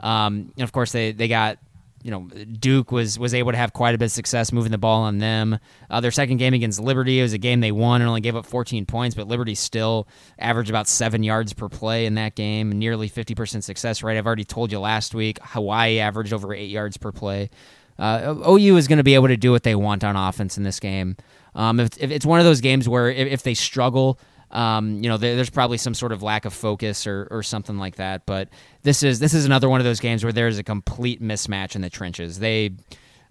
Um, 0.00 0.52
and 0.56 0.64
of 0.64 0.72
course, 0.72 0.90
they 0.90 1.12
they 1.12 1.28
got 1.28 1.58
you 2.02 2.10
know 2.10 2.28
Duke 2.44 2.90
was 2.92 3.18
was 3.18 3.34
able 3.34 3.52
to 3.52 3.58
have 3.58 3.72
quite 3.72 3.94
a 3.94 3.98
bit 3.98 4.06
of 4.06 4.12
success 4.12 4.52
moving 4.52 4.72
the 4.72 4.78
ball 4.78 5.02
on 5.02 5.18
them. 5.18 5.58
Uh, 5.90 6.00
their 6.00 6.10
second 6.10 6.38
game 6.38 6.54
against 6.54 6.80
Liberty 6.80 7.22
was 7.22 7.32
a 7.32 7.38
game 7.38 7.60
they 7.60 7.72
won 7.72 8.00
and 8.00 8.08
only 8.08 8.20
gave 8.20 8.36
up 8.36 8.46
14 8.46 8.86
points, 8.86 9.14
but 9.14 9.28
Liberty 9.28 9.54
still 9.54 10.08
averaged 10.38 10.70
about 10.70 10.88
seven 10.88 11.22
yards 11.22 11.52
per 11.52 11.68
play 11.68 12.06
in 12.06 12.14
that 12.14 12.34
game, 12.34 12.70
nearly 12.72 13.08
50% 13.08 13.62
success 13.62 14.02
rate. 14.02 14.18
I've 14.18 14.26
already 14.26 14.44
told 14.44 14.72
you 14.72 14.80
last 14.80 15.14
week 15.14 15.38
Hawaii 15.42 15.98
averaged 15.98 16.32
over 16.32 16.52
eight 16.54 16.70
yards 16.70 16.96
per 16.96 17.12
play. 17.12 17.50
Uh, 17.98 18.34
OU 18.48 18.76
is 18.76 18.88
going 18.88 18.96
to 18.96 19.04
be 19.04 19.14
able 19.14 19.28
to 19.28 19.36
do 19.36 19.52
what 19.52 19.62
they 19.62 19.74
want 19.74 20.02
on 20.02 20.16
offense 20.16 20.56
in 20.56 20.64
this 20.64 20.80
game. 20.80 21.16
Um, 21.54 21.78
if, 21.78 21.90
if, 21.98 22.10
it's 22.10 22.26
one 22.26 22.40
of 22.40 22.46
those 22.46 22.60
games 22.60 22.88
where 22.88 23.10
if, 23.10 23.28
if 23.28 23.42
they 23.42 23.54
struggle, 23.54 24.18
um, 24.52 25.02
you 25.02 25.08
know, 25.08 25.16
there, 25.16 25.34
there's 25.36 25.50
probably 25.50 25.78
some 25.78 25.94
sort 25.94 26.12
of 26.12 26.22
lack 26.22 26.44
of 26.44 26.52
focus 26.52 27.06
or, 27.06 27.26
or 27.30 27.42
something 27.42 27.78
like 27.78 27.96
that. 27.96 28.26
But 28.26 28.48
this 28.82 29.02
is 29.02 29.18
this 29.18 29.34
is 29.34 29.44
another 29.44 29.68
one 29.68 29.80
of 29.80 29.84
those 29.84 30.00
games 30.00 30.22
where 30.22 30.32
there's 30.32 30.58
a 30.58 30.62
complete 30.62 31.22
mismatch 31.22 31.74
in 31.74 31.82
the 31.82 31.90
trenches. 31.90 32.38
They 32.38 32.72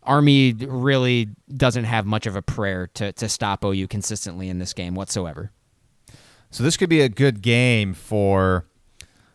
Army 0.03 0.53
really 0.53 1.29
doesn't 1.55 1.83
have 1.83 2.05
much 2.05 2.25
of 2.25 2.35
a 2.35 2.41
prayer 2.41 2.87
to 2.95 3.11
to 3.13 3.29
stop 3.29 3.63
OU 3.63 3.87
consistently 3.87 4.49
in 4.49 4.59
this 4.59 4.73
game 4.73 4.95
whatsoever. 4.95 5.51
So 6.49 6.63
this 6.63 6.75
could 6.75 6.89
be 6.89 7.01
a 7.01 7.09
good 7.09 7.41
game 7.41 7.93
for 7.93 8.65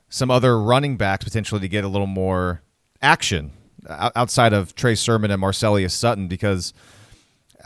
some 0.08 0.30
other 0.30 0.60
running 0.60 0.96
backs 0.96 1.24
potentially 1.24 1.60
to 1.60 1.68
get 1.68 1.84
a 1.84 1.88
little 1.88 2.06
more 2.06 2.62
action 3.00 3.52
outside 3.88 4.52
of 4.52 4.74
Trey 4.74 4.94
Sermon 4.94 5.30
and 5.30 5.40
Marcelius 5.40 5.94
Sutton 5.94 6.28
because 6.28 6.74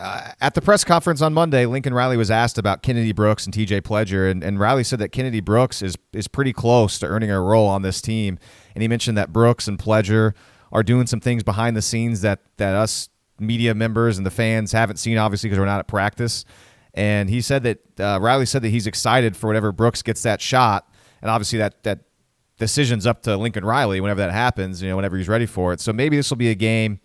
uh, 0.01 0.33
at 0.41 0.55
the 0.55 0.63
press 0.63 0.83
conference 0.83 1.21
on 1.21 1.35
Monday, 1.35 1.67
Lincoln 1.67 1.93
Riley 1.93 2.17
was 2.17 2.31
asked 2.31 2.57
about 2.57 2.83
Kennedy 2.83 3.13
Brooks 3.13 3.45
and 3.45 3.55
TJ 3.55 3.83
Pledger, 3.83 4.31
and, 4.31 4.43
and 4.43 4.59
Riley 4.59 4.83
said 4.83 4.99
that 5.01 5.11
Kennedy 5.11 5.41
Brooks 5.41 5.83
is 5.83 5.97
is 6.13 6.27
pretty 6.27 6.53
close 6.53 6.99
to 7.01 7.07
earning 7.07 7.31
a 7.31 7.41
role 7.41 7.69
on 7.69 7.83
this 7.83 8.01
team. 8.01 8.39
And 8.75 8.83
he 8.83 8.89
mentioned 8.89 9.19
that 9.19 9.33
Brooks 9.33 9.69
and 9.69 9.79
Pledger 9.79 10.35
are 10.73 10.83
doing 10.83 11.07
some 11.07 11.21
things 11.21 11.43
behind 11.43 11.77
the 11.77 11.83
scenes 11.83 12.23
that 12.23 12.41
that 12.57 12.75
us 12.75 13.11
media 13.39 13.75
members 13.75 14.17
and 14.17 14.27
the 14.27 14.31
fans 14.31 14.73
haven't 14.73 14.97
seen, 14.97 15.19
obviously, 15.19 15.49
because 15.49 15.59
we're 15.59 15.67
not 15.67 15.81
at 15.81 15.89
practice. 15.89 16.45
And 16.95 17.29
he 17.29 17.41
said 17.43 17.63
that 17.65 18.01
uh, 18.01 18.19
Riley 18.21 18.47
said 18.47 18.63
that 18.63 18.69
he's 18.71 18.87
excited 18.87 19.37
for 19.37 19.49
whatever 19.49 19.71
Brooks 19.71 20.03
gets 20.03 20.23
that 20.23 20.41
shot, 20.41 20.91
and 21.21 21.31
obviously 21.31 21.59
that 21.59 21.83
that 21.83 22.01
decision's 22.59 23.07
up 23.07 23.23
to 23.25 23.37
Lincoln 23.37 23.67
Riley 23.67 24.01
whenever 24.01 24.21
that 24.21 24.33
happens. 24.33 24.81
You 24.81 24.89
know, 24.89 24.97
whenever 24.97 25.19
he's 25.19 25.29
ready 25.29 25.47
for 25.47 25.75
it. 25.75 25.81
So 25.81 25.93
maybe 25.93 26.17
this 26.17 26.31
will 26.31 26.39
be 26.39 26.49
a 26.49 26.55
game 26.55 27.01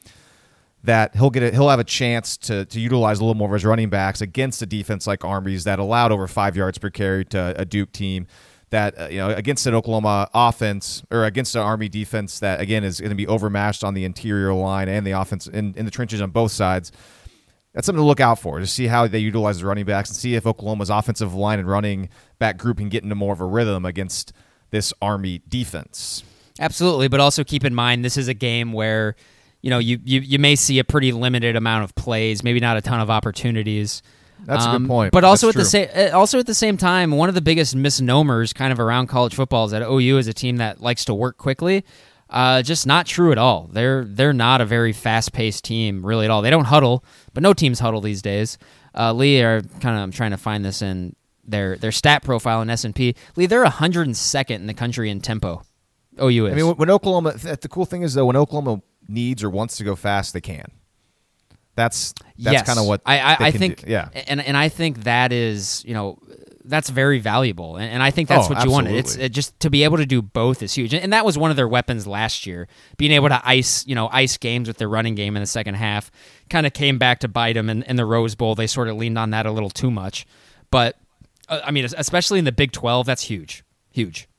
that 0.86 1.16
he'll 1.16 1.30
get 1.30 1.44
it, 1.44 1.54
he'll 1.54 1.70
have 1.70 1.80
a 1.80 1.86
chance 1.86 2.38
to 2.38 2.66
to 2.66 2.80
utilize 2.80 3.20
a 3.20 3.24
little 3.24 3.36
more 3.36 3.50
of 3.50 3.54
his 3.54 3.66
running 3.66 3.90
backs 3.90 4.22
against 4.22 4.62
a 4.62 4.66
defense 4.66 5.08
like 5.08 5.24
Army's 5.24 5.64
that 5.66 5.80
allowed 5.80 6.12
over 6.12 6.28
five 6.28 6.56
yards 6.56 6.78
per 6.78 6.90
carry 6.90 7.26
to 7.26 7.56
a 7.58 7.66
Duke 7.66 7.92
team. 7.92 8.28
That 8.72 9.00
uh, 9.00 9.08
you 9.08 9.20
know 9.20 9.30
against 9.30 9.68
an 9.68 9.76
Oklahoma 9.76 10.28
offense 10.34 11.04
or 11.12 11.26
against 11.26 11.56
an 11.56 11.62
Army 11.62 11.88
defense 11.88 12.40
that 12.40 12.60
again 12.60 12.84
is 12.84 13.00
going 13.00 13.12
to 13.12 13.16
be 13.16 13.28
overmatched 13.28 13.84
on 13.84 13.94
the 13.94 14.06
interior 14.06 14.54
line 14.54 14.90
and 14.90 15.06
the 15.06 15.12
offense 15.12 15.48
in, 15.48 15.74
in 15.76 15.86
the 15.86 15.92
trenches 15.92 16.22
on 16.22 16.32
both 16.32 16.52
sides. 16.52 16.92
That's 17.74 17.86
something 17.86 18.02
to 18.02 18.08
look 18.08 18.22
out 18.22 18.40
for 18.40 18.60
to 18.60 18.66
see 18.66 18.88
how 18.88 19.06
they 19.06 19.20
utilize 19.20 19.60
the 19.60 19.66
running 19.66 19.86
backs 19.86 20.10
and 20.10 20.16
see 20.16 20.36
if 20.36 20.48
Oklahoma's 20.48 20.90
offensive 20.90 21.34
line 21.36 21.60
and 21.60 21.68
running 21.68 22.10
back 22.40 22.58
group 22.58 22.78
can 22.78 22.90
get 22.90 23.04
into 23.04 23.16
more 23.16 23.34
of 23.34 23.42
a 23.42 23.46
rhythm 23.46 23.86
against 23.86 24.32
this 24.72 24.94
Army 25.02 25.42
defense. 25.48 26.24
Absolutely, 26.60 27.10
but 27.10 27.20
also 27.20 27.44
keep 27.44 27.66
in 27.66 27.76
mind 27.76 28.04
this 28.04 28.18
is 28.18 28.30
a 28.30 28.34
game 28.34 28.72
where 28.72 29.16
you 29.66 29.72
know, 29.72 29.80
you, 29.80 30.00
you, 30.04 30.20
you 30.20 30.38
may 30.38 30.56
see 30.56 30.78
a 30.78 30.84
pretty 30.84 31.12
limited 31.12 31.56
amount 31.56 31.86
of 31.86 31.96
plays, 31.96 32.44
maybe 32.44 32.60
not 32.60 32.78
a 32.78 32.82
ton 32.82 33.00
of 33.00 33.10
opportunities. 33.10 34.04
That's 34.46 34.64
um, 34.64 34.70
a 34.70 34.74
good 34.74 34.84
um, 34.84 34.88
point. 34.88 35.12
But 35.12 35.24
also 35.24 35.48
That's 35.52 35.74
at 35.74 35.88
true. 35.88 35.88
the 35.88 35.94
same 35.96 36.14
uh, 36.14 36.16
also 36.16 36.38
at 36.38 36.46
the 36.46 36.54
same 36.54 36.78
time, 36.78 37.10
one 37.10 37.30
of 37.30 37.36
the 37.36 37.42
biggest 37.42 37.76
misnomers 37.76 38.54
kind 38.54 38.72
of 38.72 38.80
around 38.80 39.08
college 39.08 39.34
football 39.34 39.66
is 39.66 39.72
that 39.72 39.82
OU 39.82 40.20
is 40.20 40.28
a 40.28 40.36
team 40.36 40.58
that 40.58 40.82
likes 40.82 41.06
to 41.06 41.16
work 41.16 41.38
quickly. 41.38 41.84
Uh, 42.30 42.62
just 42.62 42.86
not 42.86 43.08
true 43.08 43.32
at 43.32 43.40
all. 43.40 43.68
They're 43.74 44.06
they're 44.06 44.34
not 44.34 44.62
a 44.62 44.66
very 44.66 44.94
fast 44.94 45.34
paced 45.34 45.64
team 45.64 46.06
really 46.06 46.26
at 46.26 46.32
all. 46.32 46.44
They 46.44 46.52
don't 46.52 46.66
huddle, 46.66 47.04
but 47.34 47.42
no 47.42 47.54
teams 47.54 47.80
huddle 47.80 48.02
these 48.02 48.22
days. 48.22 48.60
Uh, 48.94 49.14
Lee 49.14 49.42
are 49.42 49.64
kind 49.82 49.98
of 49.98 50.04
I'm 50.04 50.12
trying 50.12 50.32
to 50.32 50.38
find 50.38 50.64
this 50.64 50.84
in 50.84 51.16
their 51.44 51.76
their 51.76 51.92
stat 51.92 52.22
profile 52.22 52.62
in 52.62 52.70
S 52.70 52.84
and 52.84 52.94
P. 52.94 53.16
Lee, 53.36 53.48
they're 53.48 53.66
102nd 53.66 54.52
in 54.52 54.68
the 54.68 54.76
country 54.76 55.10
in 55.10 55.22
tempo. 55.22 55.64
OU 56.22 56.46
is. 56.46 56.54
I 56.54 56.56
mean, 56.56 56.76
when 56.76 56.92
Oklahoma, 56.92 57.34
the 57.34 57.68
cool 57.68 57.86
thing 57.86 58.04
is 58.04 58.14
though, 58.14 58.28
when 58.28 58.36
Oklahoma 58.36 58.82
needs 59.08 59.44
or 59.44 59.50
wants 59.50 59.78
to 59.78 59.84
go 59.84 59.96
fast, 59.96 60.34
they 60.34 60.42
can. 60.42 60.72
That's 61.76 62.14
that's 62.38 62.54
yes. 62.54 62.66
kind 62.66 62.80
of 62.80 62.86
what 62.86 63.02
I 63.06 63.20
I, 63.20 63.38
I 63.48 63.52
think. 63.52 63.84
Do. 63.84 63.92
Yeah, 63.92 64.10
and 64.28 64.40
and 64.40 64.56
I 64.56 64.70
think 64.70 65.04
that 65.04 65.34
is 65.34 65.84
you 65.86 65.94
know 65.94 66.20
that's 66.64 66.90
very 66.90 67.20
valuable, 67.20 67.76
and, 67.76 67.92
and 67.92 68.04
I 68.04 68.12
think 68.12 68.30
that's 68.30 68.46
oh, 68.46 68.50
what 68.50 68.58
absolutely. 68.60 68.92
you 68.92 68.96
wanted. 68.96 69.00
It's 69.00 69.16
it 69.18 69.30
just 69.30 69.60
to 69.60 69.70
be 69.70 69.84
able 69.84 69.98
to 69.98 70.06
do 70.06 70.22
both 70.22 70.64
is 70.64 70.74
huge, 70.74 70.94
and 70.94 71.12
that 71.12 71.26
was 71.26 71.38
one 71.38 71.52
of 71.52 71.58
their 71.58 71.68
weapons 71.68 72.08
last 72.08 72.46
year. 72.46 72.68
Being 72.98 73.12
able 73.12 73.28
to 73.30 73.42
ice 73.44 73.86
you 73.86 73.94
know 73.94 74.10
ice 74.12 74.38
games 74.38 74.68
with 74.68 74.78
their 74.78 74.88
running 74.88 75.16
game 75.16 75.36
in 75.36 75.42
the 75.42 75.48
second 75.48 75.76
half 75.76 76.12
kind 76.50 76.66
of 76.66 76.74
came 76.74 76.98
back 76.98 77.20
to 77.20 77.28
bite 77.28 77.54
them 77.54 77.70
in, 77.70 77.84
in 77.84 77.98
the 77.98 78.06
Rose 78.06 78.36
Bowl. 78.36 78.56
They 78.56 78.68
sort 78.68 78.88
of 78.88 78.96
leaned 78.96 79.20
on 79.20 79.32
that 79.32 79.46
a 79.46 79.52
little 79.52 79.70
too 79.70 79.92
much, 79.92 80.26
but 80.72 80.98
uh, 81.50 81.60
I 81.64 81.72
mean, 81.72 81.86
especially 81.98 82.40
in 82.40 82.46
the 82.46 82.54
Big 82.54 82.72
Twelve, 82.72 83.06
that's 83.06 83.24
huge, 83.24 83.64
huge. 83.92 84.30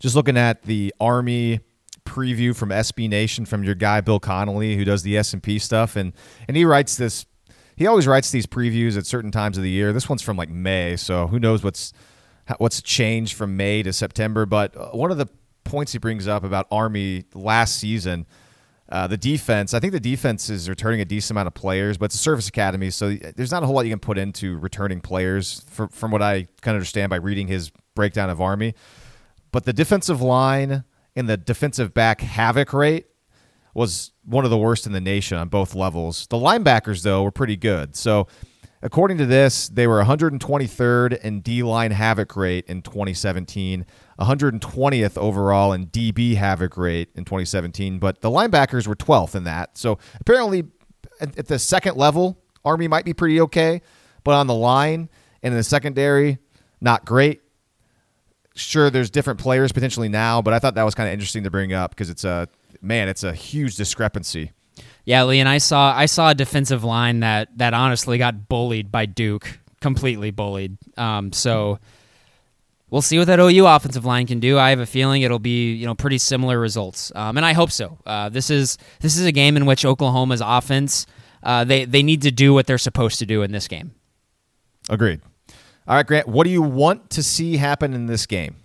Just 0.00 0.16
looking 0.16 0.38
at 0.38 0.62
the 0.62 0.94
Army 0.98 1.60
preview 2.04 2.54
from 2.54 2.70
SB 2.70 3.08
Nation 3.08 3.44
from 3.44 3.64
your 3.64 3.74
guy 3.74 4.00
Bill 4.00 4.20
Connolly, 4.20 4.76
who 4.76 4.84
does 4.84 5.02
the 5.02 5.16
S 5.16 5.32
and 5.32 5.42
P 5.42 5.58
stuff, 5.58 5.96
and 5.96 6.12
and 6.48 6.56
he 6.56 6.64
writes 6.64 6.96
this. 6.96 7.26
He 7.76 7.86
always 7.86 8.06
writes 8.06 8.30
these 8.30 8.46
previews 8.46 8.96
at 8.96 9.04
certain 9.04 9.32
times 9.32 9.56
of 9.56 9.64
the 9.64 9.70
year. 9.70 9.92
This 9.92 10.08
one's 10.08 10.22
from 10.22 10.36
like 10.36 10.48
May, 10.48 10.96
so 10.96 11.26
who 11.26 11.40
knows 11.40 11.64
what's 11.64 11.92
what's 12.58 12.82
changed 12.82 13.34
from 13.34 13.56
May 13.56 13.82
to 13.82 13.92
September. 13.92 14.46
But 14.46 14.76
uh, 14.76 14.90
one 14.90 15.10
of 15.10 15.18
the 15.18 15.26
points 15.64 15.92
he 15.92 15.98
brings 15.98 16.28
up 16.28 16.44
about 16.44 16.66
Army 16.70 17.24
last 17.34 17.76
season. 17.76 18.26
Uh, 18.86 19.06
the 19.06 19.16
defense, 19.16 19.72
I 19.72 19.80
think 19.80 19.92
the 19.92 19.98
defense 19.98 20.50
is 20.50 20.68
returning 20.68 21.00
a 21.00 21.06
decent 21.06 21.32
amount 21.32 21.46
of 21.46 21.54
players, 21.54 21.96
but 21.96 22.06
it's 22.06 22.16
a 22.16 22.18
service 22.18 22.48
academy, 22.48 22.90
so 22.90 23.14
there's 23.34 23.50
not 23.50 23.62
a 23.62 23.66
whole 23.66 23.74
lot 23.74 23.86
you 23.86 23.90
can 23.90 23.98
put 23.98 24.18
into 24.18 24.58
returning 24.58 25.00
players 25.00 25.64
from, 25.70 25.88
from 25.88 26.10
what 26.10 26.20
I 26.20 26.48
can 26.60 26.74
understand 26.74 27.08
by 27.08 27.16
reading 27.16 27.48
his 27.48 27.72
breakdown 27.94 28.28
of 28.28 28.42
Army. 28.42 28.74
But 29.52 29.64
the 29.64 29.72
defensive 29.72 30.20
line 30.20 30.84
and 31.16 31.28
the 31.28 31.36
defensive 31.36 31.94
back 31.94 32.20
havoc 32.20 32.72
rate 32.72 33.06
was 33.74 34.12
one 34.24 34.44
of 34.44 34.50
the 34.50 34.58
worst 34.58 34.86
in 34.86 34.92
the 34.92 35.00
nation 35.00 35.36
on 35.36 35.48
both 35.48 35.74
levels. 35.74 36.26
The 36.28 36.36
linebackers, 36.36 37.02
though, 37.02 37.22
were 37.22 37.30
pretty 37.30 37.56
good. 37.56 37.96
So, 37.96 38.28
according 38.82 39.18
to 39.18 39.26
this, 39.26 39.68
they 39.68 39.86
were 39.86 40.02
123rd 40.02 41.20
in 41.20 41.40
D 41.40 41.62
line 41.62 41.90
havoc 41.90 42.36
rate 42.36 42.66
in 42.68 42.82
2017, 42.82 43.84
120th 44.20 45.18
overall 45.18 45.72
in 45.72 45.88
DB 45.88 46.36
havoc 46.36 46.76
rate 46.76 47.10
in 47.14 47.24
2017, 47.24 47.98
but 47.98 48.20
the 48.20 48.30
linebackers 48.30 48.86
were 48.86 48.96
12th 48.96 49.34
in 49.34 49.44
that. 49.44 49.76
So, 49.76 49.98
apparently, 50.20 50.64
at 51.20 51.46
the 51.46 51.58
second 51.58 51.96
level, 51.96 52.38
Army 52.64 52.88
might 52.88 53.04
be 53.04 53.12
pretty 53.12 53.40
okay, 53.42 53.82
but 54.22 54.34
on 54.34 54.46
the 54.46 54.54
line 54.54 55.08
and 55.42 55.52
in 55.52 55.58
the 55.58 55.64
secondary, 55.64 56.38
not 56.80 57.04
great 57.04 57.40
sure 58.54 58.90
there's 58.90 59.10
different 59.10 59.40
players 59.40 59.72
potentially 59.72 60.08
now, 60.08 60.42
but 60.42 60.54
I 60.54 60.58
thought 60.58 60.74
that 60.74 60.84
was 60.84 60.94
kind 60.94 61.08
of 61.08 61.12
interesting 61.12 61.44
to 61.44 61.50
bring 61.50 61.72
up 61.72 61.90
because 61.90 62.10
it's 62.10 62.24
a 62.24 62.48
man, 62.80 63.08
it's 63.08 63.24
a 63.24 63.32
huge 63.32 63.76
discrepancy. 63.76 64.52
Yeah, 65.04 65.24
Lee, 65.24 65.40
and 65.40 65.48
I 65.48 65.58
saw 65.58 65.94
I 65.94 66.06
saw 66.06 66.30
a 66.30 66.34
defensive 66.34 66.82
line 66.84 67.20
that 67.20 67.48
that 67.58 67.74
honestly 67.74 68.18
got 68.18 68.48
bullied 68.48 68.90
by 68.90 69.06
Duke, 69.06 69.58
completely 69.80 70.30
bullied. 70.30 70.78
Um, 70.96 71.32
so 71.32 71.78
we'll 72.90 73.02
see 73.02 73.18
what 73.18 73.26
that 73.26 73.38
OU 73.38 73.66
offensive 73.66 74.04
line 74.04 74.26
can 74.26 74.40
do. 74.40 74.58
I 74.58 74.70
have 74.70 74.80
a 74.80 74.86
feeling 74.86 75.22
it'll 75.22 75.38
be 75.38 75.74
you 75.74 75.86
know 75.86 75.94
pretty 75.94 76.18
similar 76.18 76.58
results, 76.58 77.12
um, 77.14 77.36
and 77.36 77.44
I 77.44 77.52
hope 77.52 77.70
so. 77.70 77.98
Uh, 78.06 78.30
this 78.30 78.50
is 78.50 78.78
this 79.00 79.16
is 79.16 79.26
a 79.26 79.32
game 79.32 79.56
in 79.56 79.66
which 79.66 79.84
Oklahoma's 79.84 80.42
offense 80.42 81.06
uh, 81.42 81.64
they 81.64 81.84
they 81.84 82.02
need 82.02 82.22
to 82.22 82.30
do 82.30 82.54
what 82.54 82.66
they're 82.66 82.78
supposed 82.78 83.18
to 83.18 83.26
do 83.26 83.42
in 83.42 83.52
this 83.52 83.68
game. 83.68 83.94
Agreed. 84.88 85.20
All 85.86 85.96
right, 85.96 86.06
Grant. 86.06 86.28
What 86.28 86.44
do 86.44 86.50
you 86.50 86.62
want 86.62 87.10
to 87.10 87.22
see 87.22 87.56
happen 87.56 87.92
in 87.92 88.06
this 88.06 88.26
game? 88.26 88.56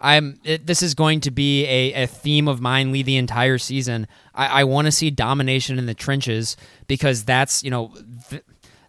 I'm. 0.00 0.38
It, 0.44 0.66
this 0.66 0.82
is 0.82 0.94
going 0.94 1.20
to 1.20 1.30
be 1.30 1.64
a, 1.66 2.04
a 2.04 2.06
theme 2.06 2.48
of 2.48 2.60
mine 2.60 2.92
lead 2.92 3.06
the 3.06 3.16
entire 3.16 3.58
season. 3.58 4.06
I, 4.34 4.60
I 4.60 4.64
want 4.64 4.86
to 4.86 4.92
see 4.92 5.10
domination 5.10 5.78
in 5.78 5.86
the 5.86 5.94
trenches 5.94 6.56
because 6.86 7.24
that's 7.24 7.62
you 7.62 7.70
know. 7.70 7.92
Th- 8.30 8.42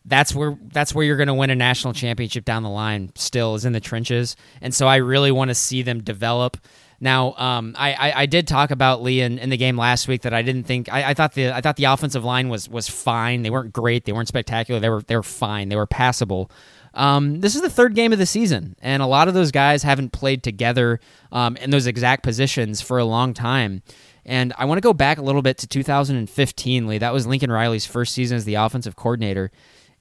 that's 0.07 0.35
where 0.35 0.55
that's 0.71 0.93
where 0.93 1.03
you're 1.03 1.17
going 1.17 1.29
to 1.29 1.33
win 1.33 1.49
a 1.49 1.55
national 1.55 1.93
championship 1.93 2.45
down 2.45 2.61
the 2.61 2.69
line. 2.69 3.11
Still 3.15 3.55
is 3.55 3.65
in 3.65 3.73
the 3.73 3.79
trenches, 3.79 4.35
and 4.61 4.71
so 4.71 4.87
I 4.87 4.97
really 4.97 5.31
want 5.31 5.49
to 5.49 5.55
see 5.55 5.81
them 5.81 6.03
develop. 6.03 6.57
Now, 6.99 7.33
um, 7.33 7.75
I, 7.77 7.93
I, 7.93 8.21
I 8.21 8.25
did 8.25 8.47
talk 8.47 8.71
about 8.71 9.01
Lee 9.01 9.21
in, 9.21 9.37
in 9.37 9.49
the 9.49 9.57
game 9.57 9.77
last 9.77 10.07
week 10.07 10.21
that 10.21 10.33
I 10.33 10.41
didn't 10.41 10.63
think 10.63 10.91
I, 10.91 11.09
I 11.09 11.13
thought 11.13 11.33
the 11.33 11.51
I 11.51 11.61
thought 11.61 11.75
the 11.75 11.85
offensive 11.85 12.23
line 12.23 12.49
was 12.49 12.69
was 12.69 12.87
fine. 12.87 13.41
They 13.41 13.49
weren't 13.49 13.73
great. 13.73 14.05
They 14.05 14.13
weren't 14.13 14.27
spectacular. 14.27 14.79
They 14.79 14.89
were 14.89 15.01
they 15.01 15.15
were 15.15 15.23
fine. 15.23 15.69
They 15.69 15.75
were 15.75 15.87
passable. 15.87 16.51
Um, 16.95 17.41
this 17.41 17.55
is 17.55 17.61
the 17.61 17.69
third 17.69 17.93
game 17.93 18.13
of 18.13 18.19
the 18.19 18.25
season, 18.25 18.75
and 18.81 19.03
a 19.03 19.05
lot 19.05 19.27
of 19.27 19.33
those 19.33 19.51
guys 19.51 19.83
haven't 19.83 20.11
played 20.11 20.43
together 20.43 20.99
um, 21.31 21.57
in 21.57 21.69
those 21.69 21.87
exact 21.87 22.23
positions 22.23 22.81
for 22.81 22.97
a 22.97 23.05
long 23.05 23.33
time. 23.33 23.83
And 24.25 24.53
I 24.57 24.65
want 24.65 24.77
to 24.77 24.81
go 24.81 24.93
back 24.93 25.17
a 25.17 25.21
little 25.21 25.41
bit 25.41 25.57
to 25.59 25.67
2015, 25.67 26.87
Lee. 26.87 26.97
That 26.97 27.13
was 27.13 27.27
Lincoln 27.27 27.51
Riley's 27.51 27.85
first 27.85 28.13
season 28.13 28.37
as 28.37 28.45
the 28.45 28.55
offensive 28.55 28.95
coordinator. 28.95 29.51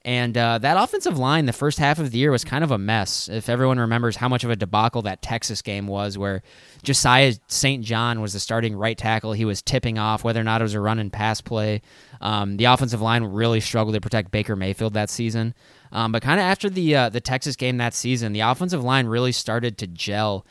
And 0.06 0.36
uh, 0.36 0.58
that 0.58 0.76
offensive 0.76 1.18
line, 1.18 1.46
the 1.46 1.52
first 1.54 1.78
half 1.78 1.98
of 1.98 2.10
the 2.10 2.18
year, 2.18 2.30
was 2.30 2.44
kind 2.44 2.62
of 2.62 2.70
a 2.70 2.76
mess. 2.76 3.28
If 3.28 3.48
everyone 3.48 3.78
remembers 3.78 4.16
how 4.16 4.28
much 4.28 4.44
of 4.44 4.50
a 4.50 4.56
debacle 4.56 5.00
that 5.02 5.22
Texas 5.22 5.62
game 5.62 5.86
was, 5.86 6.18
where 6.18 6.42
Josiah 6.82 7.32
St. 7.48 7.82
John 7.82 8.20
was 8.20 8.34
the 8.34 8.40
starting 8.40 8.76
right 8.76 8.98
tackle, 8.98 9.32
he 9.32 9.46
was 9.46 9.62
tipping 9.62 9.98
off 9.98 10.22
whether 10.22 10.40
or 10.40 10.44
not 10.44 10.60
it 10.60 10.64
was 10.64 10.74
a 10.74 10.80
run 10.80 10.98
and 10.98 11.10
pass 11.10 11.40
play. 11.40 11.80
Um, 12.20 12.58
the 12.58 12.66
offensive 12.66 13.00
line 13.00 13.24
really 13.24 13.60
struggled 13.60 13.94
to 13.94 14.00
protect 14.00 14.30
Baker 14.30 14.56
Mayfield 14.56 14.92
that 14.92 15.08
season. 15.08 15.54
Um, 15.94 16.12
but 16.12 16.22
kind 16.22 16.40
of 16.40 16.44
after 16.44 16.68
the 16.68 16.96
uh, 16.96 17.08
the 17.08 17.20
Texas 17.20 17.56
game 17.56 17.78
that 17.78 17.94
season, 17.94 18.32
the 18.32 18.40
offensive 18.40 18.82
line 18.82 19.06
really 19.06 19.32
started 19.32 19.78
to 19.78 19.86
gel, 19.86 20.44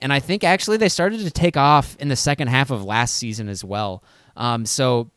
and 0.00 0.12
I 0.12 0.20
think 0.20 0.44
actually 0.44 0.76
they 0.76 0.90
started 0.90 1.20
to 1.20 1.30
take 1.30 1.56
off 1.56 1.96
in 1.96 2.08
the 2.08 2.16
second 2.16 2.48
half 2.48 2.70
of 2.70 2.84
last 2.84 3.16
season 3.16 3.48
as 3.48 3.64
well. 3.64 4.04
Um, 4.36 4.66
so 4.66 5.10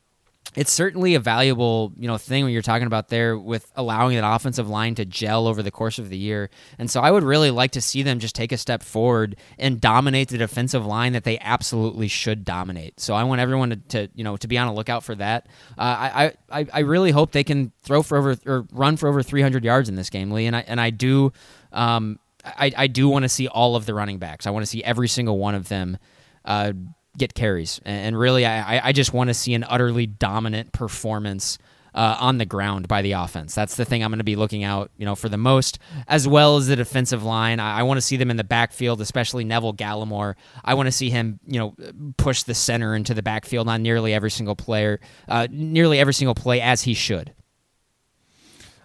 it's 0.56 0.72
certainly 0.72 1.16
a 1.16 1.20
valuable 1.20 1.94
you 1.98 2.08
know 2.08 2.18
thing 2.18 2.44
when 2.44 2.54
you're 2.54 2.62
talking 2.62 2.88
about 2.88 3.10
there 3.10 3.38
with 3.38 3.72
allowing 3.76 4.16
that 4.16 4.28
offensive 4.28 4.70
line 4.70 4.96
to 4.96 5.06
gel 5.06 5.48
over 5.48 5.64
the 5.64 5.72
course 5.72 6.00
of 6.00 6.10
the 6.10 6.18
year. 6.18 6.50
And 6.78 6.90
so 6.90 7.02
I 7.02 7.12
would 7.12 7.24
really 7.24 7.52
like 7.52 7.72
to 7.72 7.82
see 7.82 8.04
them 8.04 8.20
just 8.20 8.36
take 8.36 8.52
a 8.52 8.58
step 8.58 8.84
forward 8.84 9.36
and 9.58 9.80
dominate 9.80 10.30
the 10.30 10.38
defensive 10.38 10.86
line 10.86 11.14
that 11.14 11.24
they 11.24 11.40
absolutely 11.40 12.08
should 12.08 12.44
dominate. 12.44 13.00
So 13.00 13.14
I 13.14 13.24
want 13.24 13.42
everyone 13.42 13.70
to, 13.72 13.76
to 13.76 14.10
you 14.16 14.24
know 14.24 14.38
to 14.38 14.48
be 14.48 14.58
on 14.58 14.68
a 14.68 14.74
lookout 14.74 15.04
for 15.04 15.16
that. 15.16 15.48
Uh, 15.78 15.82
I, 15.82 16.34
I 16.52 16.68
I 16.74 16.80
really 16.80 17.12
hope 17.12 17.32
they 17.32 17.44
can 17.44 17.72
throw 17.84 18.04
for 18.04 18.18
over 18.18 18.38
or 18.46 18.68
run 18.72 18.98
for 18.98 19.10
over 19.10 19.24
300 19.24 19.64
yards 19.64 19.90
in 19.90 19.96
this 19.96 20.10
game, 20.10 20.32
Lee. 20.32 20.46
And 20.46 20.56
I 20.56 20.64
and 20.68 20.80
I 20.80 20.90
do. 20.90 21.34
Um, 21.72 22.20
I, 22.46 22.72
I 22.76 22.88
do 22.88 23.08
want 23.08 23.24
to 23.24 23.30
see 23.30 23.48
all 23.48 23.76
of 23.76 23.86
the 23.86 23.94
running 23.94 24.20
backs. 24.20 24.46
I 24.46 24.50
want 24.50 24.64
to 24.64 24.70
see 24.70 24.84
every 24.84 25.08
single 25.08 25.38
one 25.38 25.56
of 25.56 25.70
them 25.70 25.98
uh, 26.46 26.74
get 27.18 27.34
carries. 27.34 27.80
And 27.86 28.18
really, 28.18 28.46
I, 28.46 28.88
I 28.88 28.92
just 28.92 29.14
want 29.14 29.30
to 29.30 29.34
see 29.34 29.54
an 29.54 29.64
utterly 29.64 30.06
dominant 30.06 30.72
performance 30.72 31.58
uh, 31.96 32.18
on 32.20 32.38
the 32.38 32.46
ground 32.46 32.88
by 32.88 33.02
the 33.02 33.12
offense. 33.12 33.54
That's 33.54 33.76
the 33.76 33.86
thing 33.86 34.04
I'm 34.04 34.10
going 34.10 34.18
to 34.18 34.24
be 34.24 34.36
looking 34.36 34.64
out, 34.64 34.92
you 34.98 35.06
know, 35.06 35.16
for 35.16 35.30
the 35.30 35.38
most, 35.38 35.78
as 36.08 36.28
well 36.28 36.58
as 36.58 36.68
the 36.68 36.76
defensive 36.76 37.24
line. 37.24 37.60
I, 37.60 37.80
I 37.80 37.84
want 37.84 37.98
to 37.98 38.02
see 38.02 38.18
them 38.18 38.32
in 38.32 38.38
the 38.38 38.44
backfield, 38.44 39.00
especially 39.00 39.44
Neville 39.44 39.74
Gallimore. 39.74 40.36
I 40.64 40.74
want 40.74 40.88
to 40.88 40.92
see 40.92 41.10
him, 41.10 41.40
you 41.46 41.60
know, 41.60 41.76
push 42.18 42.44
the 42.44 42.56
center 42.56 42.96
into 42.96 43.14
the 43.14 43.22
backfield 43.22 43.68
on 43.68 43.84
nearly 43.84 44.14
every 44.14 44.32
single 44.32 44.56
player, 44.56 45.00
uh, 45.28 45.48
nearly 45.52 46.00
every 46.00 46.14
single 46.14 46.36
play 46.36 46.62
as 46.62 46.82
he 46.82 46.94
should. 46.94 47.34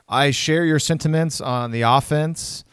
I 0.07 0.31
share 0.31 0.65
your 0.65 0.79
sentiments 0.79 1.41
on 1.41 1.71
the 1.71 1.83
offense. 1.83 2.65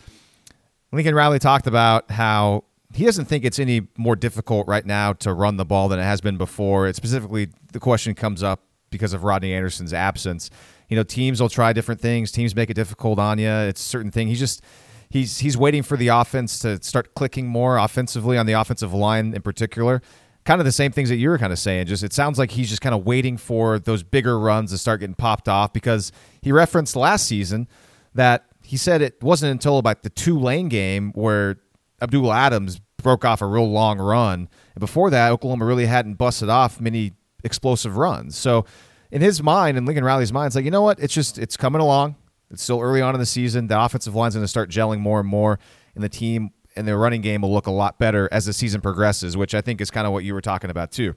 Lincoln 0.91 1.15
Riley 1.15 1.39
talked 1.39 1.67
about 1.67 2.09
how 2.09 2.63
he 2.95 3.03
doesn't 3.03 3.25
think 3.25 3.43
it's 3.43 3.59
any 3.59 3.87
more 3.97 4.15
difficult 4.15 4.67
right 4.67 4.85
now 4.85 5.13
to 5.13 5.33
run 5.33 5.57
the 5.57 5.65
ball 5.65 5.89
than 5.89 5.99
it 5.99 6.03
has 6.03 6.21
been 6.21 6.37
before. 6.37 6.87
It 6.87 6.95
specifically, 6.95 7.49
the 7.73 7.79
question 7.79 8.15
comes 8.15 8.41
up 8.41 8.63
because 8.89 9.11
of 9.11 9.23
Rodney 9.23 9.53
Anderson's 9.53 9.93
absence. 9.93 10.49
You 10.87 10.95
know, 10.95 11.03
teams 11.03 11.41
will 11.41 11.49
try 11.49 11.73
different 11.73 11.99
things. 11.99 12.31
Teams 12.31 12.55
make 12.55 12.69
it 12.69 12.75
difficult 12.75 13.19
on 13.19 13.37
you. 13.37 13.49
It's 13.49 13.81
a 13.81 13.89
certain 13.89 14.11
thing. 14.11 14.27
He's 14.27 14.39
just 14.39 14.63
he's 15.09 15.39
he's 15.39 15.57
waiting 15.57 15.83
for 15.83 15.97
the 15.97 16.07
offense 16.07 16.59
to 16.59 16.81
start 16.81 17.15
clicking 17.15 17.47
more 17.47 17.77
offensively 17.77 18.37
on 18.37 18.45
the 18.45 18.53
offensive 18.53 18.93
line 18.93 19.33
in 19.33 19.41
particular. 19.41 20.01
Kind 20.45 20.61
of 20.61 20.65
the 20.65 20.71
same 20.71 20.91
things 20.91 21.09
that 21.09 21.17
you 21.17 21.29
were 21.29 21.37
kind 21.37 21.51
of 21.51 21.59
saying. 21.59 21.87
Just 21.87 22.03
it 22.03 22.13
sounds 22.13 22.39
like 22.39 22.51
he's 22.51 22.69
just 22.69 22.81
kind 22.81 22.95
of 22.95 23.05
waiting 23.05 23.35
for 23.35 23.77
those 23.77 24.03
bigger 24.03 24.39
runs 24.39 24.71
to 24.71 24.77
start 24.77 25.01
getting 25.01 25.15
popped 25.15 25.49
off 25.49 25.73
because 25.73 26.13
he 26.41 26.51
referenced 26.51 26.95
last 26.95 27.25
season 27.25 27.67
that 28.13 28.45
he 28.63 28.77
said 28.77 29.01
it 29.01 29.21
wasn't 29.21 29.51
until 29.51 29.79
about 29.79 30.03
the 30.03 30.09
Tulane 30.09 30.69
game 30.69 31.11
where 31.13 31.57
Abdul 32.01 32.31
Adams 32.31 32.79
broke 33.05 33.23
off 33.23 33.39
a 33.39 33.45
real 33.45 33.69
long 33.69 33.99
run. 33.99 34.49
And 34.73 34.79
before 34.79 35.11
that, 35.11 35.31
Oklahoma 35.31 35.63
really 35.63 35.85
hadn't 35.85 36.15
busted 36.15 36.49
off 36.49 36.81
many 36.81 37.13
explosive 37.43 37.97
runs. 37.97 38.35
So 38.35 38.65
in 39.11 39.21
his 39.21 39.43
mind, 39.43 39.77
in 39.77 39.85
Lincoln 39.85 40.03
Riley's 40.03 40.33
mind, 40.33 40.47
it's 40.47 40.55
like, 40.55 40.65
you 40.65 40.71
know 40.71 40.81
what? 40.81 40.99
It's 40.99 41.13
just 41.13 41.37
it's 41.37 41.55
coming 41.55 41.81
along. 41.81 42.15
It's 42.49 42.63
still 42.63 42.81
early 42.81 43.03
on 43.03 43.13
in 43.13 43.19
the 43.19 43.25
season. 43.27 43.67
The 43.67 43.79
offensive 43.79 44.15
line's 44.15 44.33
going 44.33 44.43
to 44.43 44.47
start 44.47 44.71
gelling 44.71 45.01
more 45.01 45.19
and 45.19 45.29
more, 45.29 45.59
and 45.93 46.03
the 46.03 46.09
team 46.09 46.49
and 46.75 46.87
their 46.87 46.97
running 46.97 47.21
game 47.21 47.43
will 47.43 47.53
look 47.53 47.67
a 47.67 47.71
lot 47.71 47.99
better 47.99 48.27
as 48.31 48.45
the 48.45 48.53
season 48.53 48.81
progresses, 48.81 49.37
which 49.37 49.53
I 49.53 49.61
think 49.61 49.81
is 49.81 49.91
kind 49.91 50.07
of 50.07 50.11
what 50.11 50.23
you 50.23 50.33
were 50.33 50.41
talking 50.41 50.71
about 50.71 50.91
too. 50.91 51.13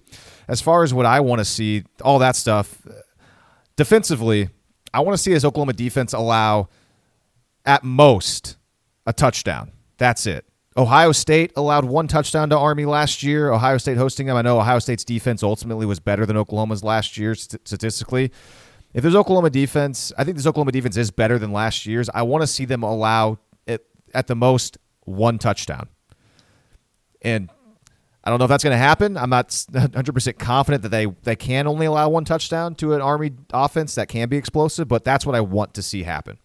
As 0.46 0.60
far 0.60 0.82
as 0.82 0.92
what 0.92 1.06
I 1.06 1.20
want 1.20 1.38
to 1.38 1.44
see, 1.46 1.84
all 2.02 2.18
that 2.18 2.36
stuff 2.36 2.86
defensively, 3.76 4.50
I 4.92 5.00
want 5.00 5.16
to 5.16 5.22
see 5.22 5.32
this 5.32 5.44
Oklahoma 5.44 5.72
defense 5.72 6.12
allow 6.12 6.68
at 7.64 7.82
most 7.82 8.58
a 9.06 9.14
touchdown. 9.14 9.72
That's 9.96 10.26
it. 10.26 10.44
Ohio 10.78 11.10
State 11.10 11.52
allowed 11.56 11.84
one 11.84 12.06
touchdown 12.06 12.50
to 12.50 12.56
Army 12.56 12.84
last 12.84 13.24
year. 13.24 13.50
Ohio 13.50 13.78
State 13.78 13.96
hosting 13.96 14.28
them. 14.28 14.36
I 14.36 14.42
know 14.42 14.60
Ohio 14.60 14.78
State's 14.78 15.04
defense 15.04 15.42
ultimately 15.42 15.84
was 15.84 15.98
better 15.98 16.24
than 16.24 16.36
Oklahoma's 16.36 16.84
last 16.84 17.18
year 17.18 17.34
statistically. 17.34 18.30
If 18.94 19.02
there's 19.02 19.16
Oklahoma 19.16 19.50
defense, 19.50 20.12
I 20.16 20.22
think 20.22 20.36
this 20.36 20.46
Oklahoma 20.46 20.70
defense 20.70 20.96
is 20.96 21.10
better 21.10 21.36
than 21.36 21.52
last 21.52 21.84
year's. 21.84 22.08
I 22.10 22.22
want 22.22 22.42
to 22.42 22.46
see 22.46 22.64
them 22.64 22.84
allow 22.84 23.40
it, 23.66 23.84
at 24.14 24.28
the 24.28 24.36
most 24.36 24.78
one 25.00 25.38
touchdown. 25.38 25.88
And 27.22 27.50
I 28.22 28.30
don't 28.30 28.38
know 28.38 28.44
if 28.44 28.48
that's 28.48 28.62
going 28.62 28.74
to 28.74 28.78
happen. 28.78 29.16
I'm 29.16 29.30
not 29.30 29.48
100% 29.48 30.38
confident 30.38 30.82
that 30.84 30.90
they, 30.90 31.06
they 31.24 31.34
can 31.34 31.66
only 31.66 31.86
allow 31.86 32.08
one 32.08 32.24
touchdown 32.24 32.76
to 32.76 32.94
an 32.94 33.00
Army 33.00 33.32
offense 33.52 33.96
that 33.96 34.08
can 34.08 34.28
be 34.28 34.36
explosive, 34.36 34.86
but 34.86 35.02
that's 35.02 35.26
what 35.26 35.34
I 35.34 35.40
want 35.40 35.74
to 35.74 35.82
see 35.82 36.04
happen. 36.04 36.38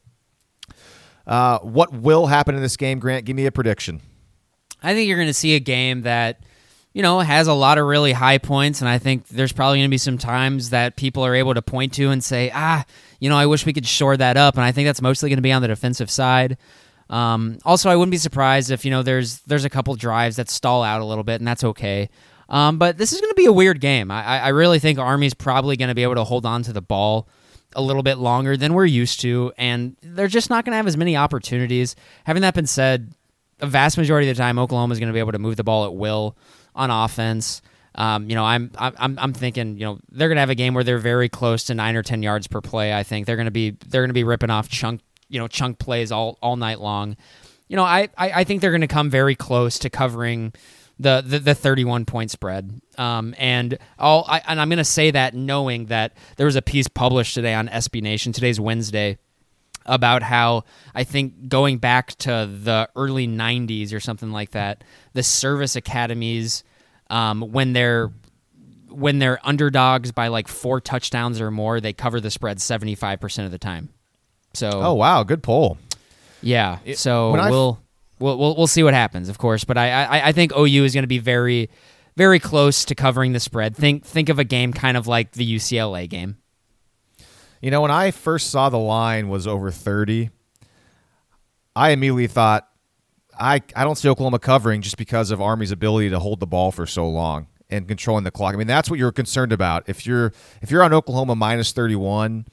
Uh, 1.28 1.60
what 1.60 1.94
will 1.94 2.26
happen 2.26 2.56
in 2.56 2.64
this 2.64 2.78
game, 2.78 2.98
Grant? 2.98 3.26
Give 3.26 3.36
me 3.36 3.46
a 3.46 3.52
prediction. 3.52 4.02
I 4.84 4.94
think 4.94 5.08
you're 5.08 5.18
going 5.18 5.28
to 5.28 5.34
see 5.34 5.56
a 5.56 5.60
game 5.60 6.02
that, 6.02 6.42
you 6.94 7.02
know, 7.02 7.20
has 7.20 7.48
a 7.48 7.54
lot 7.54 7.78
of 7.78 7.86
really 7.86 8.12
high 8.12 8.38
points. 8.38 8.82
And 8.82 8.90
I 8.90 9.00
think 9.00 9.28
there's 9.30 9.54
probably 9.54 9.80
going 9.80 9.90
to 9.90 9.94
be 9.94 9.98
some 9.98 10.18
times 10.18 10.72
that 10.72 10.96
people 10.98 11.26
are 11.26 11.34
able 11.34 11.54
to 11.54 11.62
point 11.62 11.94
to 11.94 12.10
and 12.10 12.24
say, 12.24 12.52
ah, 12.54 12.86
you 13.20 13.30
know, 13.30 13.38
I 13.38 13.46
wish 13.46 13.66
we 13.66 13.74
could 13.74 13.88
shore 13.88 14.18
that 14.18 14.38
up. 14.38 14.56
And 14.56 14.64
I 14.64 14.72
think 14.72 14.88
that's 14.88 15.02
mostly 15.02 15.30
going 15.30 15.38
to 15.38 15.44
be 15.44 15.52
on 15.52 15.62
the 15.62 15.68
defensive 15.70 16.12
side. 16.12 16.58
Um, 17.10 17.60
also, 17.66 17.90
I 17.90 17.96
wouldn't 17.96 18.12
be 18.12 18.18
surprised 18.18 18.72
if 18.72 18.86
you 18.86 18.92
know 18.92 19.04
there's 19.04 19.40
there's 19.42 19.66
a 19.66 19.70
couple 19.70 19.94
drives 19.96 20.38
that 20.38 20.50
stall 20.50 20.84
out 20.84 21.02
a 21.02 21.06
little 21.06 21.24
bit, 21.24 21.40
and 21.42 21.48
that's 21.48 21.64
okay. 21.64 22.10
Um, 22.50 22.78
but 22.78 22.98
this 22.98 23.14
is 23.14 23.22
going 23.22 23.32
to 23.32 23.36
be 23.36 23.46
a 23.46 23.54
weird 23.54 23.80
game. 23.80 24.12
I, 24.12 24.40
I 24.40 24.48
really 24.50 24.80
think 24.80 25.00
Army's 25.00 25.34
probably 25.34 25.78
going 25.78 25.90
to 25.90 25.96
be 25.96 26.04
able 26.04 26.16
to 26.16 26.24
hold 26.24 26.46
on 26.46 26.64
to 26.64 26.74
the 26.74 26.82
ball 26.82 27.28
a 27.76 27.82
little 27.82 28.04
bit 28.04 28.18
longer 28.18 28.58
than 28.58 28.74
we're 28.74 28.86
used 28.86 29.22
to, 29.22 29.52
and 29.58 29.96
they're 30.02 30.28
just 30.28 30.50
not 30.50 30.66
going 30.66 30.72
to 30.72 30.78
have 30.78 30.88
as 30.88 30.98
many 30.98 31.16
opportunities. 31.16 31.96
Having 32.26 32.42
that 32.42 32.54
been 32.54 32.68
said, 32.68 33.14
a 33.60 33.68
vast 33.68 33.98
majority 33.98 34.30
of 34.30 34.36
the 34.36 34.42
time, 34.42 34.60
Oklahoma 34.60 34.94
is 34.94 35.00
going 35.00 35.08
to 35.08 35.14
be 35.14 35.20
able 35.20 35.32
to 35.32 35.40
move 35.40 35.56
the 35.56 35.64
ball 35.64 35.86
at 35.86 35.94
will 35.94 36.38
on 36.76 36.92
offense. 36.92 37.62
Um, 37.96 38.30
you 38.30 38.36
know, 38.36 38.44
I'm 38.44 38.72
I'm 38.78 39.20
I'm 39.20 39.34
thinking, 39.34 39.78
you 39.78 39.86
know, 39.86 40.00
they're 40.12 40.28
going 40.28 40.38
to 40.38 40.42
have 40.42 40.50
a 40.50 40.56
game 40.56 40.74
where 40.74 40.84
they're 40.84 40.98
very 40.98 41.30
close 41.30 41.66
to 41.66 41.76
nine 41.76 41.96
or 41.96 42.02
ten 42.02 42.24
yards 42.24 42.48
per 42.48 42.60
play. 42.60 42.94
I 42.94 43.04
think 43.04 43.28
they're 43.28 43.36
going 43.36 43.46
to 43.46 43.52
be 43.52 43.72
they're 43.88 44.02
going 44.02 44.10
to 44.10 44.16
be 44.16 44.24
ripping 44.24 44.50
off 44.50 44.68
chunk, 44.68 45.02
you 45.30 45.40
know, 45.40 45.48
chunk 45.48 45.78
plays 45.78 46.12
all 46.12 46.40
all 46.42 46.56
night 46.56 46.80
long. 46.80 47.16
You 47.68 47.76
know, 47.76 47.84
I 47.84 48.10
I, 48.18 48.32
I 48.32 48.44
think 48.44 48.62
they're 48.62 48.72
going 48.72 48.82
to 48.82 48.88
come 48.88 49.10
very 49.10 49.36
close 49.36 49.78
to 49.80 49.92
covering 49.92 50.54
the 51.00 51.24
the, 51.26 51.40
the 51.40 51.56
31 51.56 52.06
point 52.06 52.32
spread. 52.32 52.82
Um, 52.98 53.36
and 53.38 53.78
all 54.00 54.26
I, 54.28 54.42
and 54.48 54.60
I'm 54.60 54.70
going 54.70 54.78
to 54.78 54.84
say 54.84 55.12
that 55.12 55.36
knowing 55.36 55.86
that 55.88 56.18
there 56.38 56.48
was 56.48 56.56
a 56.56 56.64
piece 56.64 56.88
published 56.88 57.36
today 57.36 57.54
on 57.54 57.68
SB 57.68 58.02
Nation. 58.02 58.34
Today's 58.34 58.60
Wednesday 58.60 59.20
about 59.86 60.24
how 60.24 60.64
I 60.94 61.04
think 61.04 61.50
going 61.50 61.78
back 61.78 62.16
to 62.20 62.50
the 62.52 62.90
early 62.96 63.28
90s 63.28 63.94
or 63.94 64.00
something 64.00 64.32
like 64.32 64.52
that, 64.52 64.84
the 65.14 65.24
service 65.24 65.76
academies, 65.76 66.64
um, 67.10 67.42
when 67.42 67.74
they're 67.74 68.12
when 68.90 69.18
they're 69.20 69.40
underdogs 69.44 70.12
by 70.12 70.28
like 70.28 70.48
four 70.48 70.80
touchdowns 70.80 71.42
or 71.42 71.50
more, 71.50 71.82
they 71.82 71.94
cover 71.94 72.22
the 72.22 72.30
spread 72.30 72.58
75% 72.58 73.46
of 73.46 73.52
the 73.52 73.58
time. 73.58 73.90
So 74.54 74.70
Oh 74.72 74.94
wow, 74.94 75.24
good 75.24 75.42
poll. 75.42 75.78
Yeah. 76.42 76.80
So 76.96 77.32
we'll 77.50 77.84
We'll 78.20 78.38
we'll, 78.38 78.56
we'll 78.56 78.68
see 78.68 78.84
what 78.84 78.94
happens, 78.94 79.28
of 79.28 79.38
course. 79.38 79.64
But 79.64 79.78
I 79.78 80.06
I, 80.06 80.28
I 80.28 80.32
think 80.32 80.56
OU 80.56 80.86
is 80.86 80.94
going 80.94 81.04
to 81.04 81.08
be 81.08 81.20
very 81.20 81.70
very 82.16 82.40
close 82.40 82.86
to 82.86 82.96
covering 82.96 83.34
the 83.34 83.40
spread. 83.40 83.76
Think 83.76 84.06
think 84.06 84.30
of 84.30 84.40
a 84.40 84.44
game 84.44 84.72
kind 84.72 84.96
of 84.96 85.08
like 85.08 85.32
the 85.32 85.56
UCLA 85.56 86.08
game. 86.08 86.38
You 87.64 87.72
know, 87.72 87.80
when 87.80 87.92
I 87.92 88.12
first 88.12 88.50
saw 88.50 88.68
the 88.68 88.78
line 88.78 89.30
was 89.30 89.48
over 89.48 89.72
30, 89.72 90.32
I 91.78 91.92
immediately 91.92 92.28
thought 92.28 92.68
I 93.40 93.62
I 93.74 93.86
don't 93.86 93.96
see 93.96 94.10
Oklahoma 94.10 94.40
covering 94.40 94.82
just 94.82 94.98
because 94.98 95.32
of 95.32 95.42
Army's 95.42 95.72
ability 95.72 96.10
to 96.10 96.20
hold 96.20 96.42
the 96.42 96.46
ball 96.46 96.74
for 96.74 96.86
so 96.86 97.08
long 97.08 97.48
and 97.70 97.88
controlling 97.88 98.26
the 98.26 98.32
clock. 98.32 98.54
I 98.54 98.58
mean, 98.58 98.68
that's 98.68 98.90
what 98.90 99.00
you're 99.00 99.14
concerned 99.14 99.54
about. 99.54 99.88
If 99.88 100.06
you're 100.06 100.34
if 100.62 100.72
you're 100.72 100.84
on 100.84 100.92
Oklahoma 100.92 101.36
minus 101.36 101.72
31, 101.72 102.48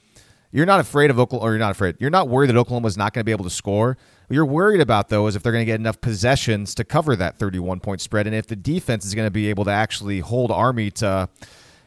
you're 0.52 0.64
not 0.64 0.78
afraid 0.78 1.10
of 1.10 1.18
Oklahoma 1.18 1.48
or 1.48 1.50
you're 1.54 1.58
not 1.58 1.72
afraid. 1.72 1.96
You're 1.98 2.10
not 2.10 2.28
worried 2.28 2.48
that 2.48 2.56
Oklahoma 2.56 2.86
is 2.86 2.96
not 2.96 3.12
going 3.12 3.22
to 3.22 3.24
be 3.24 3.32
able 3.32 3.42
to 3.42 3.50
score. 3.50 3.98
What 4.28 4.34
you're 4.36 4.46
worried 4.46 4.80
about 4.80 5.08
though 5.08 5.26
is 5.26 5.34
if 5.34 5.42
they're 5.42 5.50
going 5.50 5.66
to 5.66 5.72
get 5.72 5.80
enough 5.80 6.00
possessions 6.00 6.72
to 6.76 6.84
cover 6.84 7.16
that 7.16 7.36
31 7.36 7.80
point 7.80 8.00
spread 8.00 8.28
and 8.28 8.36
if 8.36 8.46
the 8.46 8.54
defense 8.54 9.04
is 9.04 9.16
going 9.16 9.26
to 9.26 9.32
be 9.32 9.50
able 9.50 9.64
to 9.64 9.72
actually 9.72 10.20
hold 10.20 10.52
Army 10.52 10.92
to 10.92 11.28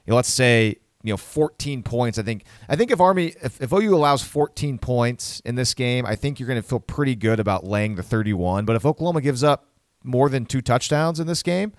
you 0.06 0.12
know, 0.12 0.18
let's 0.18 0.28
say 0.28 0.76
you 1.04 1.12
know 1.12 1.18
14 1.18 1.84
points. 1.84 2.18
I 2.18 2.24
think 2.24 2.46
I 2.68 2.76
think 2.76 2.90
if 2.90 3.00
Army 3.00 3.36
if, 3.42 3.62
if 3.62 3.72
OU 3.72 3.96
allows 3.96 4.24
14 4.24 4.80
points 4.80 5.42
in 5.46 5.56
this 5.56 5.74
game, 5.74 6.06
I 6.06 6.16
think 6.16 6.40
you're 6.40 6.48
going 6.48 6.62
to 6.62 6.68
feel 6.68 6.80
pretty 6.80 7.16
good 7.16 7.40
about 7.40 7.66
laying 7.66 7.96
the 7.96 8.04
31. 8.04 8.66
But 8.66 8.76
if 8.76 8.86
Oklahoma 8.86 9.22
gives 9.22 9.44
up 9.44 9.68
more 10.04 10.30
than 10.30 10.46
two 10.46 10.62
touchdowns 10.62 11.20
in 11.20 11.28
this 11.28 11.44
game, 11.44 11.74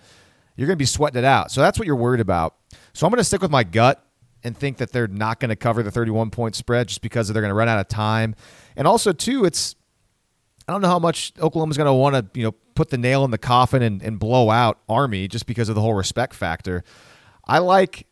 you're 0.57 0.66
going 0.66 0.77
to 0.77 0.83
be 0.83 0.87
sweating 0.87 1.18
it 1.18 1.25
out. 1.25 1.51
So 1.51 1.61
that's 1.61 1.79
what 1.79 1.87
you're 1.87 1.97
worried 1.97 2.20
about. 2.20 2.55
So 2.93 3.07
I'm 3.07 3.11
going 3.11 3.18
to 3.18 3.25
stick 3.25 3.43
with 3.43 3.51
my 3.51 3.64
gut 3.64 4.05
and 4.45 4.57
think 4.57 4.77
that 4.77 4.93
they're 4.93 5.09
not 5.09 5.41
going 5.41 5.49
to 5.49 5.57
cover 5.57 5.83
the 5.83 5.91
31 5.91 6.31
point 6.31 6.55
spread 6.55 6.89
just 6.89 7.01
because 7.01 7.29
they're 7.29 7.43
going 7.43 7.51
to 7.51 7.55
run 7.55 7.68
out 7.68 7.81
of 7.81 7.89
time. 7.89 8.35
And 8.77 8.87
also 8.87 9.12
too, 9.12 9.45
it's 9.45 9.75
I 10.68 10.72
don't 10.72 10.81
know 10.81 10.89
how 10.89 10.99
much 10.99 11.33
Oklahoma's 11.41 11.77
going 11.77 11.87
to 11.87 11.95
want 11.95 12.14
to 12.14 12.39
you 12.39 12.45
know 12.45 12.53
put 12.75 12.91
the 12.91 12.99
nail 12.99 13.25
in 13.25 13.31
the 13.31 13.39
coffin 13.39 13.83
and, 13.83 14.03
and 14.03 14.18
blow 14.18 14.51
out 14.51 14.81
Army 14.89 15.29
just 15.29 15.47
because 15.47 15.68
of 15.68 15.75
the 15.75 15.81
whole 15.81 15.95
respect 15.95 16.35
factor. 16.35 16.85
I 17.47 17.59
like 17.59 18.07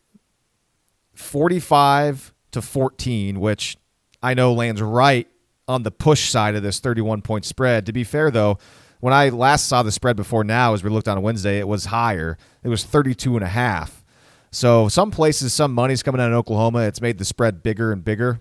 45 1.14 2.32
to 2.52 2.62
14, 2.62 3.40
which 3.40 3.76
I 4.22 4.34
know 4.34 4.52
lands 4.52 4.80
right 4.80 5.28
on 5.68 5.82
the 5.82 5.90
push 5.90 6.30
side 6.30 6.54
of 6.54 6.62
this 6.62 6.80
31 6.80 7.22
point 7.22 7.44
spread. 7.44 7.86
To 7.86 7.92
be 7.92 8.04
fair, 8.04 8.30
though, 8.30 8.58
when 9.00 9.12
I 9.12 9.30
last 9.30 9.66
saw 9.66 9.82
the 9.82 9.92
spread 9.92 10.16
before 10.16 10.44
now, 10.44 10.74
as 10.74 10.84
we 10.84 10.90
looked 10.90 11.08
on 11.08 11.20
Wednesday, 11.22 11.58
it 11.58 11.66
was 11.66 11.86
higher. 11.86 12.38
It 12.62 12.68
was 12.68 12.84
32 12.84 13.36
and 13.36 13.44
a 13.44 13.48
half. 13.48 14.04
So 14.50 14.88
some 14.88 15.10
places, 15.10 15.54
some 15.54 15.72
money's 15.72 16.02
coming 16.02 16.20
out 16.20 16.28
in 16.28 16.34
Oklahoma. 16.34 16.80
It's 16.80 17.00
made 17.00 17.18
the 17.18 17.24
spread 17.24 17.62
bigger 17.62 17.90
and 17.90 18.04
bigger. 18.04 18.40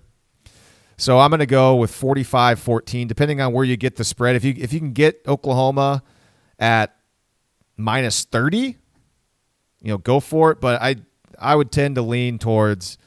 So 0.98 1.18
I'm 1.18 1.30
going 1.30 1.40
to 1.40 1.46
go 1.46 1.74
with 1.74 1.90
45-14, 1.90 3.08
depending 3.08 3.40
on 3.40 3.52
where 3.52 3.64
you 3.64 3.76
get 3.76 3.96
the 3.96 4.04
spread. 4.04 4.36
If 4.36 4.44
you 4.44 4.54
if 4.56 4.72
you 4.72 4.78
can 4.78 4.92
get 4.92 5.22
Oklahoma 5.26 6.02
at 6.58 6.94
minus 7.76 8.24
30, 8.24 8.58
you 8.58 8.76
know, 9.82 9.98
go 9.98 10.20
for 10.20 10.52
it. 10.52 10.60
But 10.60 10.80
I 10.80 10.96
I 11.42 11.54
would 11.54 11.70
tend 11.72 11.96
to 11.96 12.02
lean 12.02 12.38
towards 12.38 12.98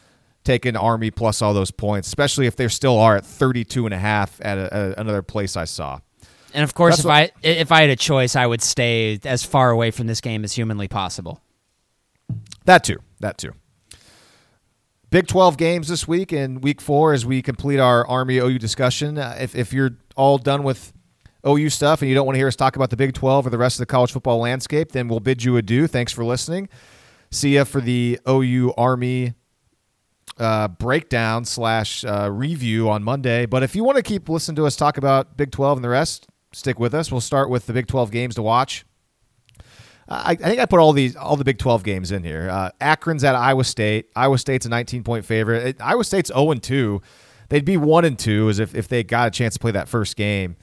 taking 0.44 0.76
Army 0.76 1.10
plus 1.12 1.42
all 1.42 1.54
those 1.54 1.72
points, 1.72 2.08
especially 2.08 2.46
if 2.46 2.56
they 2.56 2.68
still 2.68 2.98
are 3.00 3.16
at 3.16 3.26
32 3.26 3.86
and 3.86 3.94
a 3.94 3.98
half 3.98 4.40
at 4.44 4.58
a, 4.58 4.78
a, 4.98 5.02
another 5.02 5.22
place 5.24 5.56
I 5.58 5.66
saw. 5.66 6.00
And 6.54 6.64
of 6.64 6.74
course, 6.74 6.98
That's 6.98 7.00
if 7.00 7.06
what- 7.06 7.14
I 7.14 7.32
if 7.44 7.72
I 7.72 7.82
had 7.82 7.90
a 7.90 7.96
choice, 7.96 8.36
I 8.36 8.46
would 8.46 8.62
stay 8.62 9.20
as 9.26 9.44
far 9.44 9.72
away 9.72 9.92
from 9.92 10.08
this 10.08 10.22
game 10.22 10.44
as 10.44 10.54
humanly 10.54 10.88
possible. 10.88 11.42
That 12.66 12.84
too. 12.84 12.98
That 13.20 13.38
too. 13.38 13.52
Big 15.12 15.28
12 15.28 15.58
games 15.58 15.88
this 15.88 16.08
week 16.08 16.32
and 16.32 16.64
week 16.64 16.82
four 16.82 17.14
as 17.14 17.26
we 17.26 17.42
complete 17.42 17.80
our 17.80 18.06
Army 18.08 18.38
OU 18.38 18.60
discussion. 18.60 19.18
Uh, 19.18 19.36
if, 19.40 19.56
if 19.56 19.72
you're 19.72 19.92
all 20.16 20.38
done 20.38 20.64
with 20.64 20.92
OU 21.48 21.70
stuff 21.70 22.02
and 22.02 22.10
you 22.10 22.16
don't 22.16 22.26
want 22.26 22.36
to 22.36 22.40
hear 22.40 22.48
us 22.48 22.56
talk 22.56 22.76
about 22.76 22.90
the 22.90 22.98
Big 22.98 23.14
12 23.14 23.48
or 23.48 23.50
the 23.50 23.58
rest 23.58 23.76
of 23.76 23.80
the 23.80 23.86
college 23.86 24.12
football 24.12 24.40
landscape, 24.40 24.92
then 24.92 25.08
we'll 25.08 25.20
bid 25.20 25.44
you 25.44 25.58
adieu. 25.58 25.88
Thanks 25.88 26.12
for 26.12 26.26
listening. 26.26 26.68
See 27.32 27.56
ya 27.56 27.64
for 27.64 27.82
the 27.82 28.20
OU 28.28 28.74
Army 28.78 29.34
uh, 30.40 30.68
breakdown 30.68 31.46
slash 31.46 32.04
uh, 32.06 32.30
review 32.32 32.90
on 32.90 33.04
Monday. 33.04 33.46
But 33.46 33.64
if 33.64 33.76
you 33.76 33.84
want 33.84 33.98
to 33.98 34.04
keep 34.04 34.30
listening 34.30 34.56
to 34.58 34.66
us 34.66 34.76
talk 34.76 34.98
about 34.98 35.38
Big 35.38 35.52
12 35.52 35.78
and 35.78 35.84
the 35.84 35.90
rest, 35.90 36.28
stick 36.54 36.80
with 36.80 36.94
us. 36.94 37.12
We'll 37.12 37.22
start 37.22 37.50
with 37.50 37.66
the 37.66 37.74
Big 37.74 37.88
12 37.88 38.12
games 38.12 38.36
to 38.36 38.42
watch. 38.42 38.86
I, 40.08 40.32
I 40.32 40.36
think 40.36 40.60
I 40.60 40.66
put 40.66 40.80
all 40.80 40.94
these 40.94 41.16
all 41.16 41.36
the 41.36 41.44
Big 41.44 41.58
12 41.58 41.84
games 41.84 42.12
in 42.12 42.24
here. 42.24 42.50
Uh, 42.50 42.70
Akron's 42.80 43.24
at 43.24 43.36
Iowa 43.36 43.64
State. 43.64 44.10
Iowa 44.16 44.38
State's 44.38 44.66
a 44.66 44.70
19 44.70 45.04
point 45.04 45.26
favorite. 45.26 45.68
It- 45.68 45.82
Iowa 45.82 46.04
State's 46.04 46.30
0 46.30 46.52
and 46.52 46.62
2. 46.62 47.02
They'd 47.50 47.66
be 47.66 47.78
1 47.78 48.06
and 48.06 48.18
2 48.18 48.50
as 48.50 48.60
if, 48.60 48.74
if 48.76 48.88
they 48.88 49.04
got 49.04 49.28
a 49.28 49.32
chance 49.32 49.54
to 49.56 49.60
play 49.60 49.72
that 49.72 49.88
first 49.88 50.16
game. 50.16 50.56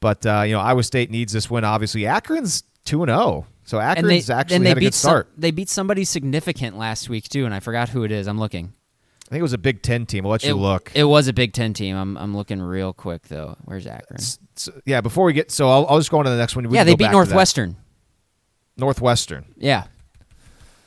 But 0.00 0.24
uh, 0.26 0.42
you 0.46 0.52
know, 0.52 0.60
Iowa 0.60 0.82
State 0.82 1.10
needs 1.10 1.32
this 1.32 1.50
win. 1.50 1.64
Obviously, 1.64 2.06
Akron's 2.06 2.64
2 2.84 3.02
and 3.04 3.10
0. 3.10 3.46
So 3.64 3.78
And 3.80 3.98
Akron's 3.98 4.26
they 4.26 4.34
actually 4.34 4.56
and 4.56 4.64
they 4.64 4.68
had 4.70 4.78
a 4.78 4.80
beat 4.80 4.86
good 4.86 4.94
start. 4.94 5.26
Some, 5.32 5.40
they 5.40 5.50
beat 5.50 5.68
somebody 5.68 6.04
significant 6.04 6.76
last 6.76 7.08
week 7.08 7.28
too, 7.28 7.44
and 7.44 7.54
I 7.54 7.60
forgot 7.60 7.88
who 7.90 8.02
it 8.04 8.10
is. 8.10 8.26
I'm 8.26 8.38
looking. 8.38 8.72
I 9.28 9.30
think 9.34 9.40
it 9.40 9.42
was 9.42 9.52
a 9.54 9.58
Big 9.58 9.80
10 9.82 10.04
team. 10.06 10.26
I'll 10.26 10.32
let 10.32 10.44
you 10.44 10.50
it, 10.50 10.56
look. 10.56 10.92
It 10.94 11.04
was 11.04 11.26
a 11.28 11.32
Big 11.32 11.52
Ten 11.54 11.72
team. 11.72 11.96
I'm 11.96 12.18
I'm 12.18 12.36
looking 12.36 12.60
real 12.60 12.92
quick 12.92 13.28
though. 13.28 13.56
Where's 13.64 13.86
Akron? 13.86 14.20
Yeah, 14.84 15.00
before 15.00 15.24
we 15.24 15.32
get 15.32 15.50
so 15.50 15.70
I'll, 15.70 15.86
I'll 15.86 15.98
just 15.98 16.10
go 16.10 16.18
on 16.18 16.24
to 16.24 16.30
the 16.30 16.36
next 16.36 16.54
one. 16.54 16.68
We 16.68 16.76
yeah, 16.76 16.84
they 16.84 16.92
beat 16.92 17.04
back 17.04 17.12
to 17.12 17.18
that. 17.18 17.24
Northwestern. 17.26 17.76
Northwestern. 18.76 19.54
Yeah. 19.56 19.84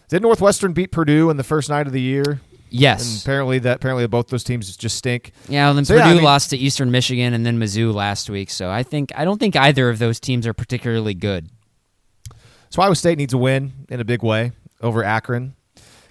Did 0.10 0.22
Northwestern 0.22 0.74
beat 0.74 0.92
Purdue 0.92 1.30
in 1.30 1.38
the 1.38 1.44
first 1.44 1.70
night 1.70 1.88
of 1.88 1.94
the 1.94 2.02
year? 2.02 2.24
And 2.24 2.40
Yes. 2.82 3.24
apparently 3.24 3.58
that 3.60 3.78
apparently 3.78 4.06
both 4.08 4.28
those 4.28 4.44
teams 4.44 4.76
just 4.76 4.98
stink. 4.98 5.32
Yeah, 5.48 5.68
well, 5.68 5.76
then 5.76 5.86
So, 5.86 5.94
Purdue 5.96 6.06
yeah, 6.06 6.12
I 6.12 6.16
mean- 6.16 6.24
lost 6.24 6.50
to 6.50 6.58
Eastern 6.58 6.92
Michigan 6.92 7.34
and 7.34 7.46
then 7.46 7.58
Mizzou 7.58 7.94
last 7.94 8.30
week. 8.30 8.50
So 8.50 8.70
I 8.70 8.84
think 8.84 9.12
I 9.16 9.24
don't 9.26 9.40
think 9.40 9.56
either 9.56 9.90
of 9.90 9.98
those 10.00 10.20
teams 10.20 10.46
are 10.46 10.54
particularly 10.54 11.14
good. 11.14 11.50
So 12.70 12.82
Iowa 12.82 12.96
State 12.96 13.18
needs 13.18 13.34
a 13.34 13.38
win 13.38 13.74
in 13.90 14.00
a 14.00 14.06
big 14.06 14.24
way 14.24 14.52
over 14.82 15.04
Akron. 15.04 15.56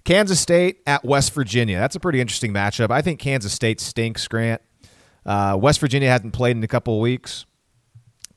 Kansas 0.05 0.39
State 0.39 0.83
at 0.87 1.05
West 1.05 1.33
Virginia. 1.33 1.79
That's 1.79 1.97
a 1.97 2.01
pretty 2.01 2.21
interesting 2.21 2.53
matchup. 2.53 2.91
I 2.91 3.01
think 3.01 3.19
Kansas 3.19 3.53
State 3.53 3.81
stinks, 3.81 4.29
Grant. 4.29 4.61
Uh, 5.25 5.57
West 5.59 5.81
Virginia 5.81 6.11
hasn't 6.11 6.35
played 6.35 6.57
in 6.57 6.63
a 6.63 6.69
couple 6.69 6.95
of 6.95 7.01
weeks. 7.01 7.47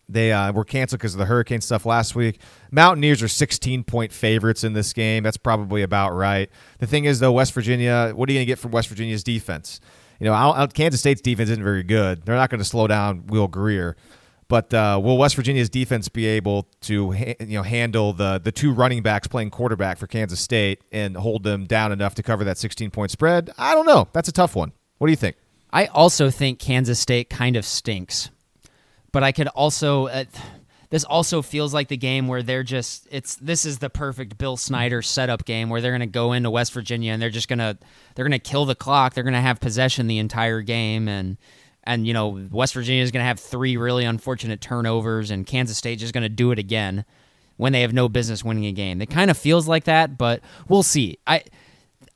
They 0.09 0.31
uh, 0.31 0.53
were 0.53 0.63
canceled 0.63 0.99
because 0.99 1.13
of 1.13 1.19
the 1.19 1.25
hurricane 1.25 1.59
stuff 1.59 1.85
last 1.85 2.15
week. 2.15 2.39
Mountaineers 2.71 3.21
are 3.21 3.27
16 3.27 3.83
point 3.83 4.13
favorites 4.13 4.63
in 4.63 4.71
this 4.71 4.93
game. 4.93 5.23
That's 5.23 5.35
probably 5.35 5.81
about 5.81 6.11
right. 6.11 6.49
The 6.79 6.87
thing 6.87 7.03
is, 7.03 7.19
though, 7.19 7.33
West 7.33 7.53
Virginia, 7.53 8.13
what 8.15 8.29
are 8.29 8.31
you 8.31 8.37
going 8.37 8.45
to 8.45 8.49
get 8.49 8.59
from 8.59 8.71
West 8.71 8.87
Virginia's 8.87 9.23
defense? 9.23 9.81
You 10.19 10.25
know, 10.25 10.67
Kansas 10.73 11.01
State's 11.01 11.21
defense 11.21 11.49
isn't 11.49 11.63
very 11.63 11.83
good. 11.83 12.25
They're 12.25 12.35
not 12.35 12.49
going 12.49 12.59
to 12.59 12.65
slow 12.65 12.87
down 12.87 13.27
Will 13.27 13.47
Grier. 13.47 13.97
But 14.49 14.73
uh, 14.73 14.99
will 15.03 15.17
West 15.17 15.35
Virginia's 15.35 15.69
defense 15.69 16.07
be 16.07 16.25
able 16.25 16.67
to 16.81 17.11
ha- 17.11 17.35
you 17.39 17.57
know 17.57 17.63
handle 17.63 18.13
the 18.13 18.39
the 18.41 18.51
two 18.51 18.71
running 18.71 19.03
backs 19.03 19.27
playing 19.27 19.49
quarterback 19.49 19.97
for 19.97 20.07
Kansas 20.07 20.39
State 20.39 20.81
and 20.91 21.17
hold 21.17 21.43
them 21.43 21.65
down 21.65 21.91
enough 21.91 22.15
to 22.15 22.23
cover 22.23 22.43
that 22.45 22.57
16 22.57 22.89
point 22.91 23.11
spread? 23.11 23.51
I 23.57 23.73
don't 23.73 23.85
know. 23.85 24.07
That's 24.13 24.29
a 24.29 24.31
tough 24.31 24.55
one. 24.55 24.71
What 24.99 25.07
do 25.07 25.11
you 25.11 25.17
think? 25.17 25.35
I 25.71 25.87
also 25.87 26.29
think 26.29 26.59
Kansas 26.59 26.99
State 26.99 27.29
kind 27.29 27.57
of 27.57 27.65
stinks, 27.65 28.29
but 29.11 29.23
I 29.23 29.31
could 29.31 29.47
also. 29.49 30.07
Uh, 30.07 30.25
this 30.89 31.03
also 31.03 31.41
feels 31.41 31.73
like 31.73 31.89
the 31.89 31.97
game 31.97 32.27
where 32.27 32.41
they're 32.41 32.63
just 32.63 33.07
it's 33.11 33.35
this 33.35 33.65
is 33.65 33.79
the 33.79 33.89
perfect 33.89 34.37
Bill 34.37 34.55
Snyder 34.55 35.01
setup 35.01 35.43
game 35.43 35.69
where 35.69 35.81
they're 35.81 35.91
going 35.91 35.99
to 35.99 36.05
go 36.05 36.31
into 36.31 36.49
West 36.49 36.73
Virginia 36.73 37.11
and 37.11 37.21
they're 37.21 37.29
just 37.29 37.49
going 37.49 37.59
to 37.59 37.77
they're 38.15 38.25
going 38.25 38.39
to 38.39 38.39
kill 38.39 38.65
the 38.65 38.75
clock. 38.75 39.13
They're 39.13 39.23
going 39.23 39.33
to 39.33 39.41
have 39.41 39.59
possession 39.59 40.07
the 40.07 40.17
entire 40.17 40.61
game 40.61 41.09
and 41.09 41.37
and 41.87 42.05
you 42.05 42.13
know 42.13 42.47
West 42.51 42.73
Virginia 42.75 43.01
is 43.01 43.09
going 43.11 43.21
to 43.21 43.27
have 43.27 43.39
three 43.39 43.77
really 43.77 44.05
unfortunate 44.05 44.61
turnovers 44.61 45.31
and 45.31 45.47
Kansas 45.47 45.77
State 45.77 46.01
is 46.03 46.11
going 46.11 46.23
to 46.23 46.29
do 46.29 46.51
it 46.51 46.59
again 46.59 47.05
when 47.55 47.73
they 47.73 47.81
have 47.81 47.93
no 47.93 48.07
business 48.07 48.43
winning 48.43 48.65
a 48.65 48.71
game. 48.71 49.01
It 49.01 49.09
kind 49.09 49.31
of 49.31 49.37
feels 49.37 49.67
like 49.67 49.85
that, 49.85 50.17
but 50.17 50.41
we'll 50.67 50.83
see. 50.83 51.17
I 51.25 51.43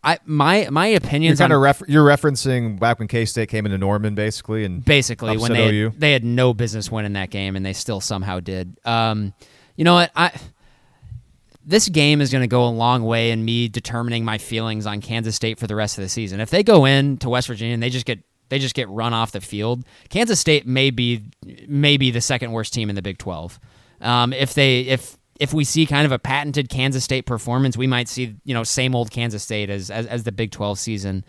I 0.04 0.20
my 0.26 0.68
my 0.70 0.88
You're 0.88 0.98
opinions 0.98 1.40
kind 1.40 1.54
on 1.54 1.58
of 1.58 1.64
ref- 1.64 1.84
you're 1.88 2.06
referencing 2.06 2.80
back 2.80 3.00
when 3.00 3.08
K 3.08 3.26
State 3.26 3.50
came 3.50 3.66
into 3.66 3.78
Norman, 3.78 4.14
basically, 4.14 4.66
and 4.66 4.84
basically 4.84 5.38
when 5.38 5.54
they 5.54 5.70
OU. 5.70 5.90
had, 5.92 6.00
they 6.00 6.12
had 6.12 6.24
no 6.24 6.54
business 6.54 6.92
winning 6.92 7.14
that 7.14 7.30
game 7.30 7.56
and 7.56 7.66
they 7.66 7.74
still 7.74 8.02
somehow 8.02 8.40
did. 8.40 8.78
Um, 8.86 9.34
you 9.78 9.86
know 9.86 9.94
what? 9.96 10.12
I 10.16 10.32
this 11.64 11.88
game 11.88 12.22
is 12.22 12.32
going 12.32 12.42
to 12.42 12.48
go 12.48 12.66
a 12.66 12.70
long 12.70 13.04
way 13.04 13.32
in 13.32 13.46
me 13.46 13.68
determining 13.70 14.26
my 14.26 14.38
feelings 14.38 14.86
on 14.86 15.00
Kansas 15.00 15.36
State 15.36 15.60
for 15.60 15.68
the 15.68 15.76
rest 15.76 15.98
of 15.98 16.02
the 16.04 16.10
season. 16.10 16.40
If 16.40 16.50
they 16.50 16.64
go 16.64 16.86
in 16.86 17.18
to 17.18 17.30
West 17.30 17.48
Virginia 17.48 17.76
and 17.76 17.84
they 17.84 17.92
just 17.92 18.06
get 18.06 18.20
they 18.52 18.60
just 18.60 18.76
get 18.76 18.90
run 18.90 19.14
off 19.14 19.32
the 19.32 19.42
field, 19.42 19.86
Kansas 20.10 20.40
State 20.40 20.68
may 20.68 20.92
be 20.92 21.24
may 21.68 21.96
be 21.98 22.12
the 22.12 22.22
second 22.22 22.52
worst 22.52 22.74
team 22.74 22.90
in 22.90 22.96
the 22.96 23.02
Big 23.02 23.18
Twelve. 23.18 23.60
Um, 24.02 24.34
if 24.34 24.54
they 24.54 24.82
if 24.82 25.18
if 25.40 25.54
we 25.54 25.64
see 25.64 25.86
kind 25.86 26.06
of 26.06 26.12
a 26.12 26.20
patented 26.20 26.70
Kansas 26.70 27.04
State 27.04 27.26
performance, 27.26 27.78
we 27.78 27.88
might 27.88 28.10
see 28.10 28.36
you 28.44 28.54
know 28.54 28.64
same 28.64 28.94
old 28.94 29.10
Kansas 29.10 29.42
State 29.42 29.70
as 29.70 29.90
as, 29.90 30.06
as 30.06 30.24
the 30.24 30.34
Big 30.34 30.52
Twelve 30.52 30.78
season 30.78 31.24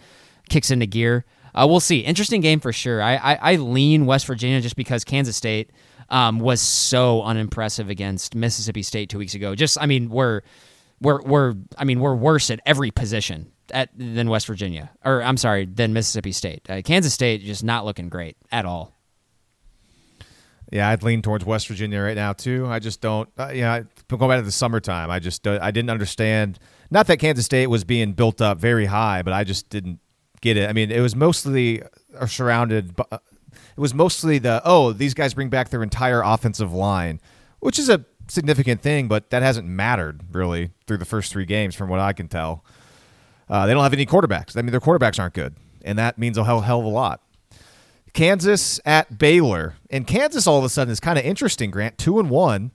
kicks 0.51 0.71
into 0.71 0.87
gear. 0.87 1.25
Uh, 1.55 1.67
we'll 1.69 1.81
see. 1.81 2.01
Interesting 2.01 2.41
game 2.41 2.61
for 2.61 2.73
sure. 2.73 3.01
I, 3.03 3.17
I, 3.17 3.53
I 3.53 3.57
lean 3.57 4.07
West 4.07 4.27
Virginia 4.27 4.61
just 4.61 4.75
because 4.75 5.05
Kansas 5.05 5.37
State 5.37 5.71
um, 6.09 6.41
was 6.41 6.61
so 6.61 7.23
unimpressive 7.23 7.89
against 7.89 8.35
Mississippi 8.35 8.83
State 8.83 9.11
two 9.11 9.19
weeks 9.19 9.35
ago. 9.35 9.55
Just 9.55 9.79
I 9.81 9.87
mean 9.87 10.09
we're 10.11 10.41
we're 11.01 11.23
we're 11.23 11.55
I 11.79 11.85
mean 11.85 12.01
we're 12.01 12.17
worse 12.17 12.51
at 12.51 12.59
every 12.67 12.91
position 12.91 13.52
at 13.71 13.91
than 13.97 14.29
West 14.29 14.47
Virginia 14.47 14.91
or 15.05 15.23
I'm 15.23 15.37
sorry 15.37 15.67
than 15.67 15.93
Mississippi 15.93 16.33
State. 16.33 16.69
Uh, 16.69 16.83
Kansas 16.83 17.15
State 17.15 17.43
just 17.43 17.65
not 17.65 17.85
looking 17.85 18.09
great 18.09 18.37
at 18.51 18.65
all. 18.65 18.95
Yeah, 20.73 20.89
I'd 20.89 21.03
lean 21.03 21.21
towards 21.21 21.45
West 21.45 21.69
Virginia 21.69 22.01
right 22.01 22.17
now 22.17 22.33
too. 22.33 22.67
I 22.67 22.79
just 22.79 23.03
don't. 23.03 23.29
Uh, 23.39 23.51
yeah, 23.55 23.83
going 24.09 24.31
back 24.31 24.39
to 24.39 24.45
the 24.45 24.51
summertime, 24.51 25.11
I 25.11 25.19
just 25.19 25.47
uh, 25.47 25.59
I 25.61 25.71
didn't 25.71 25.91
understand. 25.91 26.59
Not 26.91 27.07
that 27.09 27.19
Kansas 27.19 27.45
State 27.45 27.67
was 27.67 27.85
being 27.85 28.15
built 28.15 28.41
up 28.41 28.59
very 28.59 28.87
high, 28.87 29.21
but 29.21 29.35
I 29.35 29.45
just 29.45 29.69
didn't 29.69 30.01
get 30.41 30.57
it. 30.57 30.69
I 30.69 30.73
mean, 30.73 30.91
it 30.91 31.01
was 31.01 31.15
mostly 31.15 31.83
uh, 32.19 32.27
surrounded. 32.27 32.97
By, 32.97 33.05
it 33.11 33.81
was 33.81 33.93
mostly 33.93 34.39
the 34.39 34.63
oh 34.65 34.93
these 34.95 35.13
guys 35.13 35.35
bring 35.35 35.51
back 35.51 35.69
their 35.69 35.83
entire 35.83 36.23
offensive 36.23 36.73
line, 36.73 37.21
which 37.61 37.79
is 37.79 37.91
a 37.91 38.07
significant 38.29 38.81
thing, 38.81 39.09
but 39.09 39.29
that 39.29 39.43
hasn't 39.43 39.69
mattered 39.69 40.23
really 40.33 40.71
through 40.87 40.99
the 40.99 41.05
first 41.05 41.33
three 41.33 41.45
games, 41.45 41.75
from 41.75 41.91
what 41.91 42.01
I 42.01 42.15
can 42.15 42.29
tell. 42.29 42.65
Uh, 43.53 43.67
they 43.67 43.75
don't 43.75 43.83
have 43.83 43.93
any 43.93 44.07
quarterbacks. 44.07 44.57
I 44.57 44.63
mean, 44.63 44.71
their 44.71 44.81
quarterbacks 44.81 45.21
aren't 45.21 45.35
good, 45.35 45.55
and 45.85 45.99
that 45.99 46.17
means 46.17 46.39
a 46.39 46.45
hell, 46.45 46.63
hell 46.63 46.81
of 46.81 46.87
a 46.87 46.89
lot. 46.89 47.21
Kansas 48.15 48.81
at 48.87 49.19
Baylor, 49.19 49.75
and 49.91 50.07
Kansas 50.07 50.47
all 50.47 50.59
of 50.59 50.65
a 50.65 50.71
sudden 50.71 50.91
is 50.91 51.01
kind 51.01 51.19
of 51.19 51.27
interesting. 51.27 51.71
Grant 51.71 51.99
two 51.99 52.19
and 52.19 52.31
one, 52.31 52.73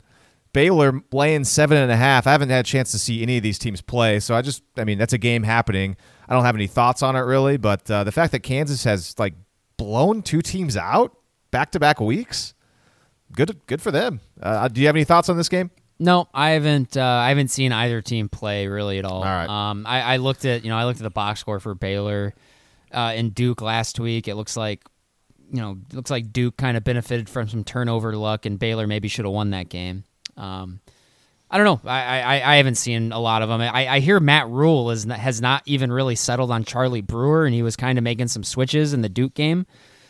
Baylor 0.54 1.02
laying 1.12 1.46
seven 1.46 1.80
and 1.80 1.92
a 1.92 1.96
half. 1.96 2.28
I 2.28 2.32
haven't 2.32 2.50
had 2.50 2.60
a 2.60 2.68
chance 2.68 2.92
to 2.92 3.00
see 3.00 3.24
any 3.24 3.38
of 3.38 3.44
these 3.44 3.58
teams 3.58 3.82
play, 3.82 4.20
so 4.20 4.36
I 4.36 4.44
just, 4.44 4.62
I 4.78 4.84
mean, 4.84 5.00
that's 5.00 5.14
a 5.14 5.18
game 5.18 5.42
happening. 5.42 5.98
I 6.30 6.36
don't 6.36 6.46
have 6.46 6.54
any 6.54 6.68
thoughts 6.68 7.02
on 7.02 7.16
it 7.16 7.22
really, 7.22 7.58
but 7.58 7.90
uh, 7.90 8.04
the 8.04 8.12
fact 8.12 8.32
that 8.34 8.42
Kansas 8.42 8.84
has 8.84 9.18
like 9.18 9.34
blown 9.78 10.22
two 10.22 10.44
teams 10.44 10.78
out 10.78 11.18
back 11.50 11.72
to 11.72 11.80
back 11.80 12.00
weeks, 12.00 12.54
good, 13.32 13.60
good 13.66 13.82
for 13.82 13.90
them. 13.90 14.20
Uh, 14.40 14.68
do 14.68 14.80
you 14.80 14.86
have 14.86 14.96
any 14.96 15.06
thoughts 15.06 15.28
on 15.28 15.38
this 15.38 15.50
game? 15.50 15.72
No, 16.00 16.28
I 16.34 16.52
haven't. 16.52 16.96
Uh, 16.96 17.04
I 17.04 17.30
haven't 17.30 17.50
seen 17.50 17.72
either 17.72 18.02
team 18.02 18.30
play 18.30 18.68
really 18.68 19.00
at 19.00 19.06
all. 19.06 19.24
All 19.24 19.24
right. 19.24 19.50
Um, 19.50 19.86
I, 19.88 20.02
I 20.02 20.18
looked 20.18 20.46
at 20.46 20.64
you 20.64 20.70
know 20.70 20.78
I 20.78 20.86
looked 20.86 21.00
at 21.00 21.04
the 21.04 21.10
box 21.10 21.40
score 21.40 21.60
for 21.60 21.74
Baylor 21.74 22.34
uh, 22.94 23.14
and 23.16 23.34
Duke 23.34 23.62
last 23.62 24.00
week. 24.00 24.28
It 24.28 24.36
looks 24.36 24.56
like 24.56 24.84
you 25.52 25.60
know 25.60 25.78
looks 25.94 26.12
like 26.12 26.32
Duke 26.32 26.58
kind 26.58 26.78
of 26.78 26.84
benefited 26.84 27.30
from 27.30 27.48
some 27.50 27.64
turnover 27.64 28.16
luck, 28.16 28.46
and 28.46 28.60
Baylor 28.60 28.86
maybe 28.86 29.08
should 29.08 29.26
have 29.26 29.34
won 29.34 29.50
that 29.52 29.70
game. 29.70 30.04
Um, 30.36 30.82
I 31.50 31.58
don't 31.58 31.66
know. 31.66 31.90
I, 31.90 32.20
I, 32.20 32.54
I 32.54 32.56
haven't 32.58 32.76
seen 32.76 33.12
a 33.14 33.20
lot 33.20 33.42
of 33.42 33.48
them. 33.50 33.62
I, 33.62 33.88
I 33.88 34.00
hear 34.00 34.20
Matt 34.20 34.50
Rhule 34.50 34.92
is 34.92 35.06
has 35.06 35.42
not 35.42 35.64
even 35.66 35.92
really 35.92 36.16
settled 36.16 36.52
on 36.52 36.64
Charlie 36.64 37.02
Brewer, 37.02 37.46
and 37.46 37.56
he 37.56 37.64
was 37.64 37.76
kind 37.76 37.98
of 37.98 38.04
making 38.04 38.28
some 38.28 38.44
switches 38.44 38.94
in 38.94 39.02
the 39.02 39.10
Duke 39.10 39.34
game. 39.34 39.66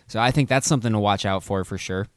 So 0.07 0.19
I 0.19 0.31
think 0.31 0.49
that's 0.49 0.67
something 0.67 0.91
to 0.91 0.99
watch 0.99 1.25
out 1.25 1.43
for 1.43 1.63
for 1.63 1.77
sure. 1.77 2.07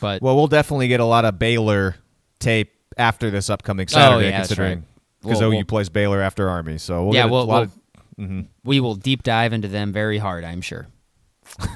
But 0.00 0.22
Well, 0.22 0.36
we'll 0.36 0.46
definitely 0.46 0.88
get 0.88 1.00
a 1.00 1.04
lot 1.04 1.24
of 1.24 1.38
Baylor 1.38 1.96
tape 2.38 2.72
after 2.98 3.30
this 3.30 3.48
upcoming 3.48 3.88
Saturday, 3.88 4.26
Oh, 4.26 4.28
yeah, 4.30 4.36
considering 4.38 4.78
right. 4.78 4.84
because 5.22 5.40
We'll- 5.40 5.48
OU 5.52 5.56
we'll- 5.56 5.64
plays 5.64 5.88
Baylor 5.88 6.20
after 6.20 6.48
Army. 6.48 6.78
So 6.78 7.04
we'll 7.06 7.14
yeah, 7.14 7.22
get 7.22 7.28
a 7.30 7.32
we'll, 7.32 7.46
lot 7.46 7.68
we'll, 8.18 8.28
of- 8.40 8.46
we 8.64 8.80
will 8.80 8.94
deep 8.96 9.22
dive 9.22 9.52
into 9.52 9.68
them 9.68 9.92
very 9.92 10.18
hard. 10.18 10.44
I'm 10.44 10.60
sure. 10.60 10.88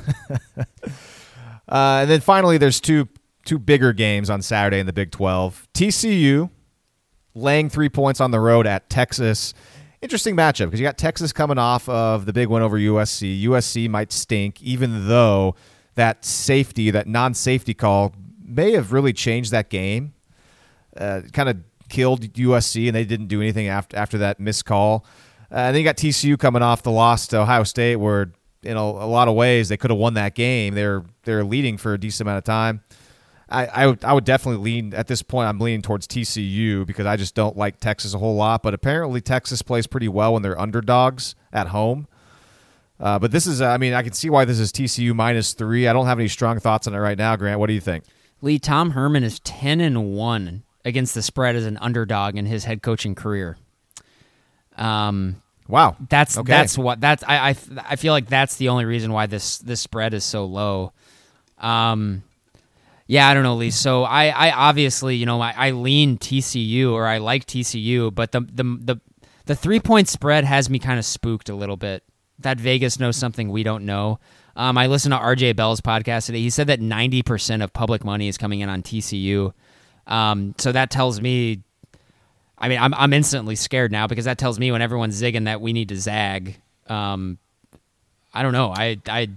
Uh, 1.68 2.00
and 2.02 2.10
then 2.10 2.20
finally, 2.20 2.58
there's 2.58 2.80
two 2.80 3.08
two 3.46 3.58
bigger 3.58 3.92
games 3.94 4.28
on 4.28 4.42
Saturday 4.42 4.78
in 4.78 4.84
the 4.86 4.92
Big 4.92 5.10
12. 5.10 5.68
TCU 5.72 6.50
laying 7.34 7.70
three 7.70 7.88
points 7.88 8.20
on 8.20 8.30
the 8.30 8.38
road 8.40 8.66
at 8.66 8.90
Texas. 8.90 9.54
Interesting 10.02 10.36
matchup 10.36 10.66
because 10.66 10.80
you 10.80 10.84
got 10.86 10.98
Texas 10.98 11.32
coming 11.32 11.56
off 11.58 11.88
of 11.88 12.26
the 12.26 12.32
big 12.32 12.48
win 12.48 12.62
over 12.62 12.76
USC. 12.78 13.42
USC 13.44 13.88
might 13.88 14.12
stink, 14.12 14.60
even 14.62 15.08
though 15.08 15.54
that 15.94 16.24
safety, 16.26 16.90
that 16.90 17.06
non-safety 17.06 17.72
call, 17.74 18.12
may 18.44 18.72
have 18.72 18.92
really 18.92 19.12
changed 19.14 19.50
that 19.52 19.70
game. 19.70 20.12
Uh, 20.96 21.22
kind 21.32 21.48
of 21.48 21.58
killed 21.88 22.20
USC, 22.22 22.86
and 22.86 22.96
they 22.96 23.04
didn't 23.04 23.26
do 23.26 23.40
anything 23.40 23.68
after 23.68 23.96
after 23.96 24.18
that 24.18 24.40
missed 24.40 24.64
call. 24.64 25.04
Uh, 25.50 25.56
and 25.56 25.74
then 25.74 25.82
you 25.82 25.84
got 25.84 25.96
TCU 25.96 26.38
coming 26.38 26.62
off 26.62 26.82
the 26.82 26.90
loss 26.90 27.26
to 27.28 27.40
Ohio 27.40 27.64
State, 27.64 27.96
where 27.96 28.32
in 28.62 28.76
a, 28.76 28.80
a 28.80 29.06
lot 29.06 29.28
of 29.28 29.34
ways 29.34 29.68
they 29.68 29.76
could 29.76 29.90
have 29.90 29.98
won 29.98 30.14
that 30.14 30.34
game. 30.34 30.74
They're 30.74 31.04
they're 31.24 31.44
leading 31.44 31.76
for 31.76 31.94
a 31.94 31.98
decent 31.98 32.26
amount 32.26 32.38
of 32.38 32.44
time. 32.44 32.82
I, 33.48 33.66
I 33.66 33.86
would 33.86 34.04
I 34.04 34.12
would 34.12 34.24
definitely 34.24 34.62
lean 34.64 34.94
at 34.94 35.08
this 35.08 35.22
point. 35.22 35.48
I'm 35.48 35.58
leaning 35.58 35.82
towards 35.82 36.06
TCU 36.06 36.86
because 36.86 37.06
I 37.06 37.16
just 37.16 37.34
don't 37.34 37.56
like 37.56 37.80
Texas 37.80 38.14
a 38.14 38.18
whole 38.18 38.34
lot. 38.34 38.62
But 38.62 38.72
apparently 38.72 39.20
Texas 39.20 39.60
plays 39.62 39.86
pretty 39.86 40.08
well 40.08 40.32
when 40.32 40.42
they're 40.42 40.58
underdogs 40.58 41.34
at 41.52 41.68
home. 41.68 42.08
Uh, 42.98 43.18
but 43.18 43.32
this 43.32 43.46
is 43.46 43.60
I 43.60 43.76
mean 43.76 43.92
I 43.92 44.02
can 44.02 44.12
see 44.12 44.30
why 44.30 44.44
this 44.44 44.58
is 44.58 44.72
TCU 44.72 45.14
minus 45.14 45.52
three. 45.52 45.86
I 45.86 45.92
don't 45.92 46.06
have 46.06 46.18
any 46.18 46.28
strong 46.28 46.60
thoughts 46.60 46.86
on 46.86 46.94
it 46.94 46.98
right 46.98 47.18
now. 47.18 47.36
Grant, 47.36 47.60
what 47.60 47.66
do 47.66 47.74
you 47.74 47.80
think? 47.80 48.04
Lee 48.40 48.58
Tom 48.58 48.92
Herman 48.92 49.22
is 49.22 49.38
ten 49.40 49.80
and 49.80 50.12
one 50.12 50.62
against 50.84 51.14
the 51.14 51.22
spread 51.22 51.56
as 51.56 51.64
an 51.66 51.78
underdog 51.78 52.36
in 52.36 52.46
his 52.46 52.64
head 52.64 52.82
coaching 52.82 53.14
career. 53.14 53.56
Um, 54.76 55.36
Wow, 55.68 55.96
that's 56.10 56.36
Okay. 56.36 56.50
that's 56.50 56.76
what 56.76 57.00
that's 57.00 57.22
I, 57.26 57.50
I 57.50 57.56
I 57.90 57.96
feel 57.96 58.12
like 58.12 58.28
that's 58.28 58.56
the 58.56 58.68
only 58.68 58.84
reason 58.84 59.12
why 59.12 59.26
this 59.26 59.58
this 59.58 59.80
spread 59.80 60.12
is 60.12 60.24
so 60.24 60.44
low. 60.44 60.92
Um, 61.58 62.24
yeah, 63.06 63.28
I 63.28 63.32
don't 63.32 63.44
know, 63.44 63.54
Lee. 63.54 63.70
So 63.70 64.02
I 64.02 64.26
I 64.28 64.50
obviously 64.50 65.16
you 65.16 65.24
know 65.24 65.40
I, 65.40 65.54
I 65.56 65.70
lean 65.70 66.18
TCU 66.18 66.92
or 66.92 67.06
I 67.06 67.18
like 67.18 67.46
TCU, 67.46 68.12
but 68.14 68.32
the 68.32 68.40
the 68.40 68.64
the 68.64 69.00
the 69.46 69.54
three 69.54 69.80
point 69.80 70.08
spread 70.08 70.44
has 70.44 70.68
me 70.68 70.78
kind 70.78 70.98
of 70.98 71.06
spooked 71.06 71.48
a 71.48 71.54
little 71.54 71.76
bit. 71.76 72.02
That 72.40 72.58
Vegas 72.60 72.98
knows 72.98 73.16
something 73.16 73.48
we 73.48 73.62
don't 73.62 73.86
know. 73.86 74.18
Um, 74.56 74.76
I 74.76 74.88
listened 74.88 75.12
to 75.12 75.18
RJ 75.18 75.54
Bell's 75.56 75.80
podcast 75.80 76.26
today. 76.26 76.40
He 76.40 76.50
said 76.50 76.66
that 76.66 76.80
ninety 76.80 77.22
percent 77.22 77.62
of 77.62 77.72
public 77.72 78.04
money 78.04 78.26
is 78.28 78.36
coming 78.36 78.60
in 78.60 78.68
on 78.68 78.82
TCU. 78.82 79.54
Um, 80.06 80.54
so 80.58 80.72
that 80.72 80.90
tells 80.90 81.20
me 81.20 81.62
I 82.62 82.68
mean, 82.68 82.78
I'm 82.78 82.94
I'm 82.94 83.12
instantly 83.12 83.56
scared 83.56 83.90
now 83.90 84.06
because 84.06 84.24
that 84.26 84.38
tells 84.38 84.58
me 84.58 84.70
when 84.70 84.80
everyone's 84.80 85.20
zigging 85.20 85.46
that 85.46 85.60
we 85.60 85.72
need 85.72 85.88
to 85.88 85.96
zag. 85.96 86.60
Um, 86.86 87.38
I 88.32 88.42
don't 88.44 88.52
know. 88.52 88.72
I 88.74 88.98
I 89.08 89.30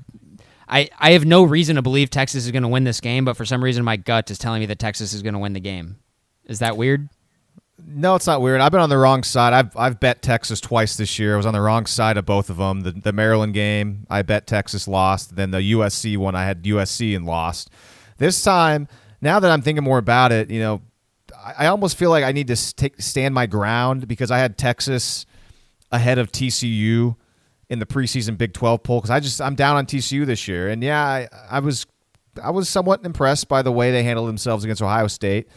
I 0.70 0.90
I 1.00 1.12
have 1.14 1.26
no 1.26 1.44
reason 1.44 1.76
to 1.78 1.82
believe 1.82 2.12
Texas 2.12 2.46
is 2.46 2.52
going 2.52 2.64
to 2.64 2.70
win 2.70 2.84
this 2.84 3.02
game, 3.02 3.26
but 3.26 3.36
for 3.36 3.44
some 3.44 3.64
reason 3.64 3.84
my 3.84 3.98
gut 3.98 4.30
is 4.30 4.38
telling 4.38 4.60
me 4.60 4.68
that 4.68 4.78
Texas 4.78 5.14
is 5.14 5.24
going 5.24 5.34
to 5.34 5.40
win 5.40 5.54
the 5.54 5.60
game. 5.60 5.98
Is 6.46 6.60
that 6.60 6.78
weird? 6.78 7.10
No, 7.84 8.14
it's 8.14 8.28
not 8.28 8.42
weird. 8.42 8.62
I've 8.62 8.72
been 8.72 8.80
on 8.80 8.90
the 8.90 8.98
wrong 8.98 9.24
side. 9.24 9.54
I've 9.54 9.76
I've 9.76 10.00
bet 10.00 10.22
Texas 10.22 10.62
twice 10.62 10.96
this 10.96 11.18
year. 11.18 11.34
I 11.34 11.38
was 11.38 11.48
on 11.48 11.54
the 11.56 11.62
wrong 11.62 11.88
side 11.88 12.18
of 12.18 12.28
both 12.28 12.52
of 12.52 12.58
them. 12.58 12.82
The 12.82 12.92
the 12.92 13.12
Maryland 13.12 13.56
game, 13.56 14.06
I 14.08 14.22
bet 14.22 14.46
Texas 14.46 14.88
lost. 14.88 15.36
Then 15.36 15.50
the 15.50 15.74
USC 15.74 16.16
one, 16.16 16.36
I 16.36 16.46
had 16.46 16.64
USC 16.64 17.16
and 17.16 17.26
lost. 17.26 17.72
This 18.20 18.44
time, 18.44 18.88
now 19.22 19.40
that 19.40 19.52
I'm 19.52 19.62
thinking 19.62 19.84
more 19.84 19.98
about 19.98 20.32
it, 20.32 20.50
you 20.50 20.60
know, 20.60 20.82
I, 21.36 21.66
I 21.66 21.68
almost 21.68 21.98
feel 21.98 22.10
like 22.10 22.24
I 22.24 22.32
need 22.32 22.48
to 22.48 22.76
take 22.76 23.02
stand 23.02 23.34
my 23.34 23.46
ground 23.46 24.08
because 24.08 24.32
I 24.32 24.40
had 24.40 24.58
Texas 24.58 25.26
ahead 25.92 26.18
of 26.18 26.32
TCU 26.32 27.16
in 27.70 27.80
the 27.80 27.86
preseason 27.86 28.38
Big 28.38 28.54
12 28.54 28.84
poll 28.84 29.00
because 29.00 29.10
I 29.10 29.20
just 29.20 29.42
I'm 29.42 29.56
down 29.56 29.76
on 29.76 29.86
TCU 29.86 30.26
this 30.26 30.48
year. 30.48 30.70
And 30.70 30.84
yeah, 30.84 31.04
I, 31.04 31.28
I 31.50 31.60
was 31.60 31.86
I 32.42 32.52
was 32.52 32.70
somewhat 32.70 33.06
impressed 33.06 33.48
by 33.48 33.62
the 33.62 33.72
way 33.72 33.92
they 33.92 34.04
handled 34.04 34.28
themselves 34.28 34.64
against 34.64 34.82
Ohio 34.82 35.08
State. 35.08 35.48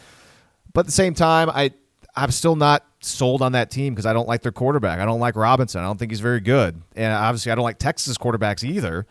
But 0.72 0.80
at 0.80 0.86
the 0.86 0.92
same 0.92 1.14
time, 1.14 1.50
I 1.50 1.72
I'm 2.16 2.30
still 2.30 2.56
not 2.56 2.84
sold 3.00 3.42
on 3.42 3.52
that 3.52 3.70
team 3.70 3.94
because 3.94 4.06
I 4.06 4.12
don't 4.12 4.28
like 4.28 4.42
their 4.42 4.52
quarterback. 4.52 4.98
I 4.98 5.04
don't 5.04 5.20
like 5.20 5.36
Robinson. 5.36 5.80
I 5.80 5.84
don't 5.84 5.98
think 5.98 6.10
he's 6.10 6.20
very 6.20 6.40
good, 6.40 6.80
and 6.96 7.12
obviously 7.12 7.52
I 7.52 7.54
don't 7.54 7.64
like 7.64 7.78
Texas 7.78 8.18
quarterbacks 8.18 8.64
either. 8.64 9.06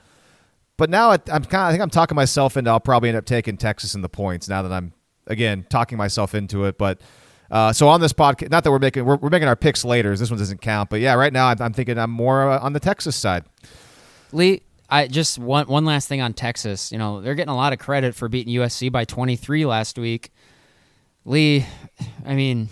But 0.77 0.89
now 0.89 1.09
I- 1.11 1.19
I'm 1.31 1.43
kind 1.43 1.63
of 1.63 1.67
I 1.67 1.71
think 1.71 1.81
I'm 1.81 1.89
talking 1.89 2.15
myself 2.15 2.55
into 2.57 2.69
I'll 2.69 2.79
probably 2.79 3.09
end 3.09 3.17
up 3.17 3.25
taking 3.25 3.57
Texas 3.57 3.95
in 3.95 4.01
the 4.01 4.09
points 4.09 4.47
now 4.47 4.61
that 4.61 4.71
I'm 4.71 4.93
again 5.25 5.65
talking 5.69 5.97
myself 5.97 6.35
into 6.35 6.65
it. 6.65 6.77
But 6.77 7.01
uh, 7.49 7.73
so 7.73 7.87
on 7.87 8.01
this 8.01 8.13
podcast, 8.13 8.51
not 8.51 8.63
that 8.63 8.71
we're 8.71 8.79
making 8.79 9.05
we're, 9.05 9.15
we're 9.17 9.29
making 9.29 9.47
our 9.47 9.55
picks 9.55 9.83
later. 9.83 10.15
This 10.15 10.29
one 10.29 10.37
doesn't 10.39 10.61
count. 10.61 10.89
But 10.89 10.99
yeah, 10.99 11.13
right 11.15 11.33
now 11.33 11.47
I'm, 11.47 11.61
I'm 11.61 11.73
thinking 11.73 11.97
I'm 11.97 12.11
more 12.11 12.49
uh, 12.51 12.59
on 12.59 12.73
the 12.73 12.79
Texas 12.79 13.15
side. 13.15 13.45
Lee, 14.31 14.61
I 14.89 15.07
just 15.07 15.39
one 15.39 15.67
one 15.67 15.85
last 15.85 16.07
thing 16.07 16.21
on 16.21 16.33
Texas. 16.33 16.91
You 16.91 16.97
know, 16.97 17.21
they're 17.21 17.35
getting 17.35 17.53
a 17.53 17.55
lot 17.55 17.73
of 17.73 17.79
credit 17.79 18.15
for 18.15 18.27
beating 18.29 18.53
USC 18.53 18.91
by 18.91 19.05
23 19.05 19.65
last 19.65 19.97
week. 19.97 20.31
Lee, 21.25 21.65
I 22.25 22.35
mean, 22.35 22.69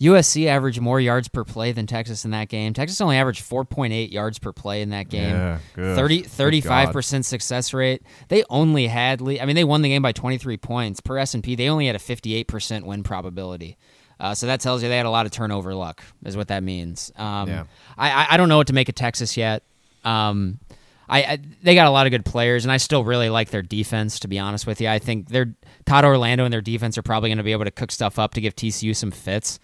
USC 0.00 0.46
averaged 0.46 0.80
more 0.80 1.00
yards 1.00 1.28
per 1.28 1.42
play 1.44 1.72
than 1.72 1.86
Texas 1.86 2.24
in 2.24 2.30
that 2.32 2.48
game. 2.48 2.74
Texas 2.74 3.00
only 3.00 3.16
averaged 3.16 3.42
4.8 3.42 4.12
yards 4.12 4.38
per 4.38 4.52
play 4.52 4.82
in 4.82 4.90
that 4.90 5.08
game. 5.08 5.30
Yeah, 5.30 5.58
good. 5.74 5.96
30 5.96 6.22
35% 6.24 7.24
success 7.24 7.72
rate. 7.72 8.02
They 8.28 8.44
only 8.50 8.88
had 8.88 9.22
I 9.22 9.46
mean 9.46 9.56
they 9.56 9.64
won 9.64 9.82
the 9.82 9.88
game 9.88 10.02
by 10.02 10.12
23 10.12 10.56
points. 10.58 11.00
Per 11.00 11.16
S&P, 11.18 11.54
they 11.54 11.68
only 11.68 11.86
had 11.86 11.96
a 11.96 12.00
58% 12.00 12.84
win 12.84 13.02
probability. 13.02 13.78
Uh, 14.18 14.34
so 14.34 14.46
that 14.46 14.60
tells 14.60 14.82
you 14.82 14.88
they 14.88 14.96
had 14.96 15.06
a 15.06 15.10
lot 15.10 15.26
of 15.26 15.32
turnover 15.32 15.74
luck, 15.74 16.02
is 16.24 16.36
what 16.36 16.48
that 16.48 16.62
means. 16.62 17.12
Um, 17.16 17.48
Yeah. 17.48 17.64
I, 17.98 18.28
I 18.30 18.36
don't 18.36 18.48
know 18.48 18.56
what 18.58 18.66
to 18.68 18.72
make 18.72 18.88
of 18.88 18.94
Texas 18.94 19.36
yet. 19.36 19.62
Um, 20.04 20.58
I, 21.08 21.22
I 21.22 21.38
they 21.62 21.74
got 21.74 21.86
a 21.86 21.90
lot 21.90 22.06
of 22.06 22.10
good 22.10 22.24
players, 22.24 22.64
and 22.64 22.72
I 22.72 22.78
still 22.78 23.04
really 23.04 23.30
like 23.30 23.50
their 23.50 23.62
defense. 23.62 24.20
To 24.20 24.28
be 24.28 24.38
honest 24.38 24.66
with 24.66 24.80
you, 24.80 24.88
I 24.88 24.98
think 24.98 25.28
their 25.28 25.54
Todd 25.86 26.04
Orlando 26.04 26.44
and 26.44 26.52
their 26.52 26.60
defense 26.60 26.98
are 26.98 27.02
probably 27.02 27.30
going 27.30 27.38
to 27.38 27.44
be 27.44 27.52
able 27.52 27.64
to 27.64 27.70
cook 27.70 27.92
stuff 27.92 28.18
up 28.18 28.34
to 28.34 28.40
give 28.40 28.54
TCU 28.54 28.94
some 28.94 29.10
fits. 29.10 29.58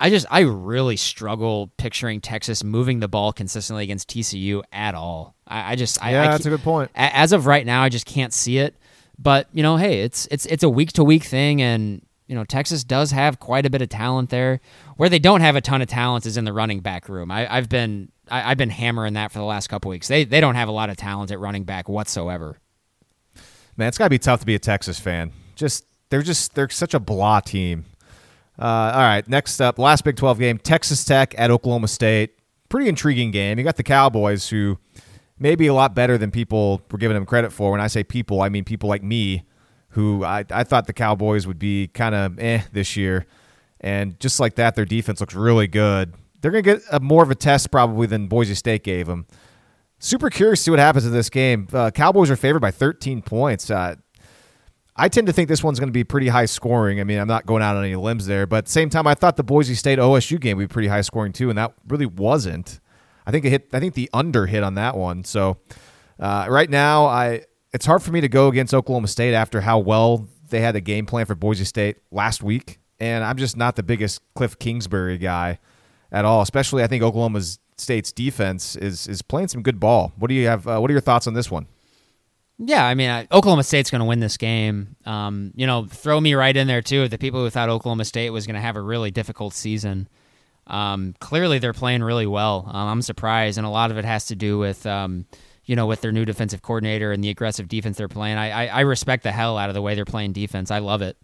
I 0.00 0.10
just 0.10 0.26
I 0.30 0.40
really 0.40 0.96
struggle 0.96 1.70
picturing 1.76 2.20
Texas 2.20 2.64
moving 2.64 3.00
the 3.00 3.08
ball 3.08 3.32
consistently 3.32 3.84
against 3.84 4.08
TCU 4.10 4.62
at 4.72 4.94
all. 4.94 5.36
I, 5.46 5.72
I 5.72 5.76
just 5.76 6.02
I, 6.02 6.12
Yeah, 6.12 6.22
I 6.22 6.26
that's 6.28 6.46
a 6.46 6.50
good 6.50 6.62
point. 6.62 6.90
As 6.94 7.32
of 7.32 7.46
right 7.46 7.64
now, 7.64 7.82
I 7.82 7.88
just 7.88 8.06
can't 8.06 8.32
see 8.32 8.58
it. 8.58 8.74
But 9.18 9.48
you 9.52 9.62
know, 9.62 9.76
hey, 9.76 10.00
it's 10.00 10.26
it's 10.30 10.46
it's 10.46 10.64
a 10.64 10.68
week 10.68 10.92
to 10.94 11.04
week 11.04 11.24
thing, 11.24 11.62
and 11.62 12.04
you 12.26 12.34
know 12.34 12.44
Texas 12.44 12.82
does 12.82 13.12
have 13.12 13.38
quite 13.38 13.66
a 13.66 13.70
bit 13.70 13.82
of 13.82 13.90
talent 13.90 14.30
there. 14.30 14.60
Where 14.96 15.08
they 15.08 15.20
don't 15.20 15.42
have 15.42 15.54
a 15.54 15.60
ton 15.60 15.82
of 15.82 15.88
talent 15.88 16.26
is 16.26 16.36
in 16.36 16.44
the 16.44 16.52
running 16.52 16.80
back 16.80 17.08
room. 17.08 17.30
I, 17.30 17.54
I've 17.54 17.68
been 17.68 18.10
I, 18.28 18.50
I've 18.50 18.58
been 18.58 18.70
hammering 18.70 19.14
that 19.14 19.30
for 19.30 19.38
the 19.38 19.44
last 19.44 19.68
couple 19.68 19.90
weeks. 19.90 20.08
They 20.08 20.24
they 20.24 20.40
don't 20.40 20.56
have 20.56 20.68
a 20.68 20.72
lot 20.72 20.90
of 20.90 20.96
talent 20.96 21.30
at 21.30 21.38
running 21.38 21.64
back 21.64 21.88
whatsoever. 21.88 22.58
Man, 23.76 23.88
it's 23.88 23.98
got 23.98 24.06
to 24.06 24.10
be 24.10 24.18
tough 24.18 24.40
to 24.40 24.46
be 24.46 24.54
a 24.54 24.58
Texas 24.58 24.98
fan. 24.98 25.32
Just 25.54 25.84
they're 26.10 26.22
just 26.22 26.54
they're 26.54 26.68
such 26.68 26.94
a 26.94 27.00
blah 27.00 27.40
team. 27.40 27.84
Uh, 28.58 28.92
all 28.94 29.00
right, 29.00 29.26
next 29.28 29.60
up, 29.60 29.78
last 29.78 30.04
Big 30.04 30.16
12 30.16 30.38
game, 30.38 30.58
Texas 30.58 31.04
Tech 31.04 31.34
at 31.38 31.50
Oklahoma 31.50 31.88
State. 31.88 32.34
Pretty 32.68 32.88
intriguing 32.88 33.30
game. 33.30 33.58
You 33.58 33.64
got 33.64 33.76
the 33.76 33.82
Cowboys 33.82 34.48
who 34.48 34.78
may 35.38 35.54
be 35.56 35.66
a 35.66 35.74
lot 35.74 35.94
better 35.94 36.16
than 36.18 36.30
people 36.30 36.82
were 36.90 36.98
giving 36.98 37.14
them 37.14 37.26
credit 37.26 37.52
for. 37.52 37.70
When 37.70 37.80
I 37.80 37.86
say 37.86 38.04
people, 38.04 38.40
I 38.40 38.48
mean 38.48 38.64
people 38.64 38.88
like 38.88 39.02
me, 39.02 39.44
who 39.90 40.24
I, 40.24 40.44
I 40.50 40.64
thought 40.64 40.86
the 40.86 40.92
Cowboys 40.92 41.46
would 41.46 41.58
be 41.58 41.88
kind 41.88 42.14
of 42.14 42.38
eh 42.38 42.62
this 42.72 42.96
year. 42.96 43.26
And 43.80 44.18
just 44.20 44.38
like 44.38 44.54
that, 44.54 44.74
their 44.74 44.84
defense 44.84 45.20
looks 45.20 45.34
really 45.34 45.66
good. 45.66 46.14
They're 46.40 46.50
going 46.50 46.64
to 46.64 46.74
get 46.74 46.82
a, 46.90 47.00
more 47.00 47.22
of 47.22 47.30
a 47.30 47.34
test 47.34 47.70
probably 47.70 48.06
than 48.06 48.28
Boise 48.28 48.54
State 48.54 48.84
gave 48.84 49.06
them. 49.06 49.26
Super 49.98 50.30
curious 50.30 50.60
to 50.60 50.64
see 50.64 50.70
what 50.70 50.80
happens 50.80 51.04
in 51.04 51.12
this 51.12 51.30
game. 51.30 51.68
Uh, 51.72 51.90
Cowboys 51.90 52.30
are 52.30 52.36
favored 52.36 52.60
by 52.60 52.70
13 52.70 53.22
points. 53.22 53.70
Uh, 53.70 53.96
I 54.94 55.08
tend 55.08 55.26
to 55.26 55.32
think 55.32 55.48
this 55.48 55.64
one's 55.64 55.78
going 55.78 55.88
to 55.88 55.92
be 55.92 56.04
pretty 56.04 56.28
high 56.28 56.44
scoring. 56.44 57.00
I 57.00 57.04
mean, 57.04 57.18
I'm 57.18 57.28
not 57.28 57.46
going 57.46 57.62
out 57.62 57.76
on 57.76 57.84
any 57.84 57.96
limbs 57.96 58.26
there, 58.26 58.46
but 58.46 58.56
at 58.58 58.64
the 58.66 58.70
same 58.70 58.90
time, 58.90 59.06
I 59.06 59.14
thought 59.14 59.36
the 59.36 59.42
Boise 59.42 59.74
State 59.74 59.98
OSU 59.98 60.38
game 60.38 60.58
would 60.58 60.68
be 60.68 60.72
pretty 60.72 60.88
high 60.88 61.00
scoring 61.00 61.32
too, 61.32 61.48
and 61.48 61.56
that 61.56 61.72
really 61.88 62.06
wasn't. 62.06 62.80
I 63.26 63.30
think 63.30 63.44
it 63.44 63.50
hit. 63.50 63.68
I 63.72 63.80
think 63.80 63.94
the 63.94 64.10
under 64.12 64.46
hit 64.46 64.62
on 64.62 64.74
that 64.74 64.96
one. 64.96 65.24
So 65.24 65.58
uh, 66.20 66.46
right 66.48 66.68
now, 66.68 67.06
I 67.06 67.42
it's 67.72 67.86
hard 67.86 68.02
for 68.02 68.12
me 68.12 68.20
to 68.20 68.28
go 68.28 68.48
against 68.48 68.74
Oklahoma 68.74 69.08
State 69.08 69.34
after 69.34 69.62
how 69.62 69.78
well 69.78 70.28
they 70.50 70.60
had 70.60 70.76
a 70.76 70.80
game 70.80 71.06
plan 71.06 71.24
for 71.24 71.34
Boise 71.34 71.64
State 71.64 71.98
last 72.10 72.42
week, 72.42 72.78
and 73.00 73.24
I'm 73.24 73.38
just 73.38 73.56
not 73.56 73.76
the 73.76 73.82
biggest 73.82 74.20
Cliff 74.34 74.58
Kingsbury 74.58 75.16
guy 75.16 75.58
at 76.10 76.24
all. 76.24 76.42
Especially, 76.42 76.82
I 76.82 76.86
think 76.86 77.02
Oklahoma 77.02 77.40
State's 77.78 78.12
defense 78.12 78.76
is 78.76 79.06
is 79.06 79.22
playing 79.22 79.48
some 79.48 79.62
good 79.62 79.80
ball. 79.80 80.12
What 80.16 80.28
do 80.28 80.34
you 80.34 80.46
have? 80.48 80.66
Uh, 80.66 80.78
what 80.78 80.90
are 80.90 80.94
your 80.94 81.00
thoughts 81.00 81.26
on 81.26 81.34
this 81.34 81.50
one? 81.50 81.66
Yeah, 82.58 82.86
I 82.86 82.94
mean, 82.94 83.10
I, 83.10 83.26
Oklahoma 83.32 83.64
State's 83.64 83.90
going 83.90 84.00
to 84.00 84.04
win 84.04 84.20
this 84.20 84.36
game. 84.36 84.96
Um, 85.04 85.52
you 85.56 85.66
know, 85.66 85.86
throw 85.86 86.20
me 86.20 86.34
right 86.34 86.56
in 86.56 86.66
there 86.66 86.82
too. 86.82 87.08
The 87.08 87.18
people 87.18 87.40
who 87.40 87.50
thought 87.50 87.68
Oklahoma 87.68 88.04
State 88.04 88.30
was 88.30 88.46
going 88.46 88.54
to 88.54 88.60
have 88.60 88.76
a 88.76 88.80
really 88.80 89.10
difficult 89.10 89.54
season. 89.54 90.08
Um, 90.66 91.14
clearly, 91.18 91.58
they're 91.58 91.72
playing 91.72 92.02
really 92.02 92.26
well. 92.26 92.64
Um, 92.68 92.88
I'm 92.88 93.02
surprised, 93.02 93.58
and 93.58 93.66
a 93.66 93.70
lot 93.70 93.90
of 93.90 93.98
it 93.98 94.04
has 94.04 94.26
to 94.26 94.36
do 94.36 94.58
with 94.58 94.86
um, 94.86 95.26
you 95.64 95.74
know 95.74 95.86
with 95.86 96.02
their 96.02 96.12
new 96.12 96.24
defensive 96.24 96.62
coordinator 96.62 97.10
and 97.10 97.22
the 97.22 97.30
aggressive 97.30 97.68
defense 97.68 97.96
they're 97.96 98.08
playing. 98.08 98.38
I, 98.38 98.66
I, 98.66 98.66
I 98.66 98.80
respect 98.80 99.24
the 99.24 99.32
hell 99.32 99.58
out 99.58 99.70
of 99.70 99.74
the 99.74 99.82
way 99.82 99.94
they're 99.94 100.04
playing 100.04 100.32
defense. 100.32 100.70
I 100.70 100.78
love 100.78 101.02
it. 101.02 101.16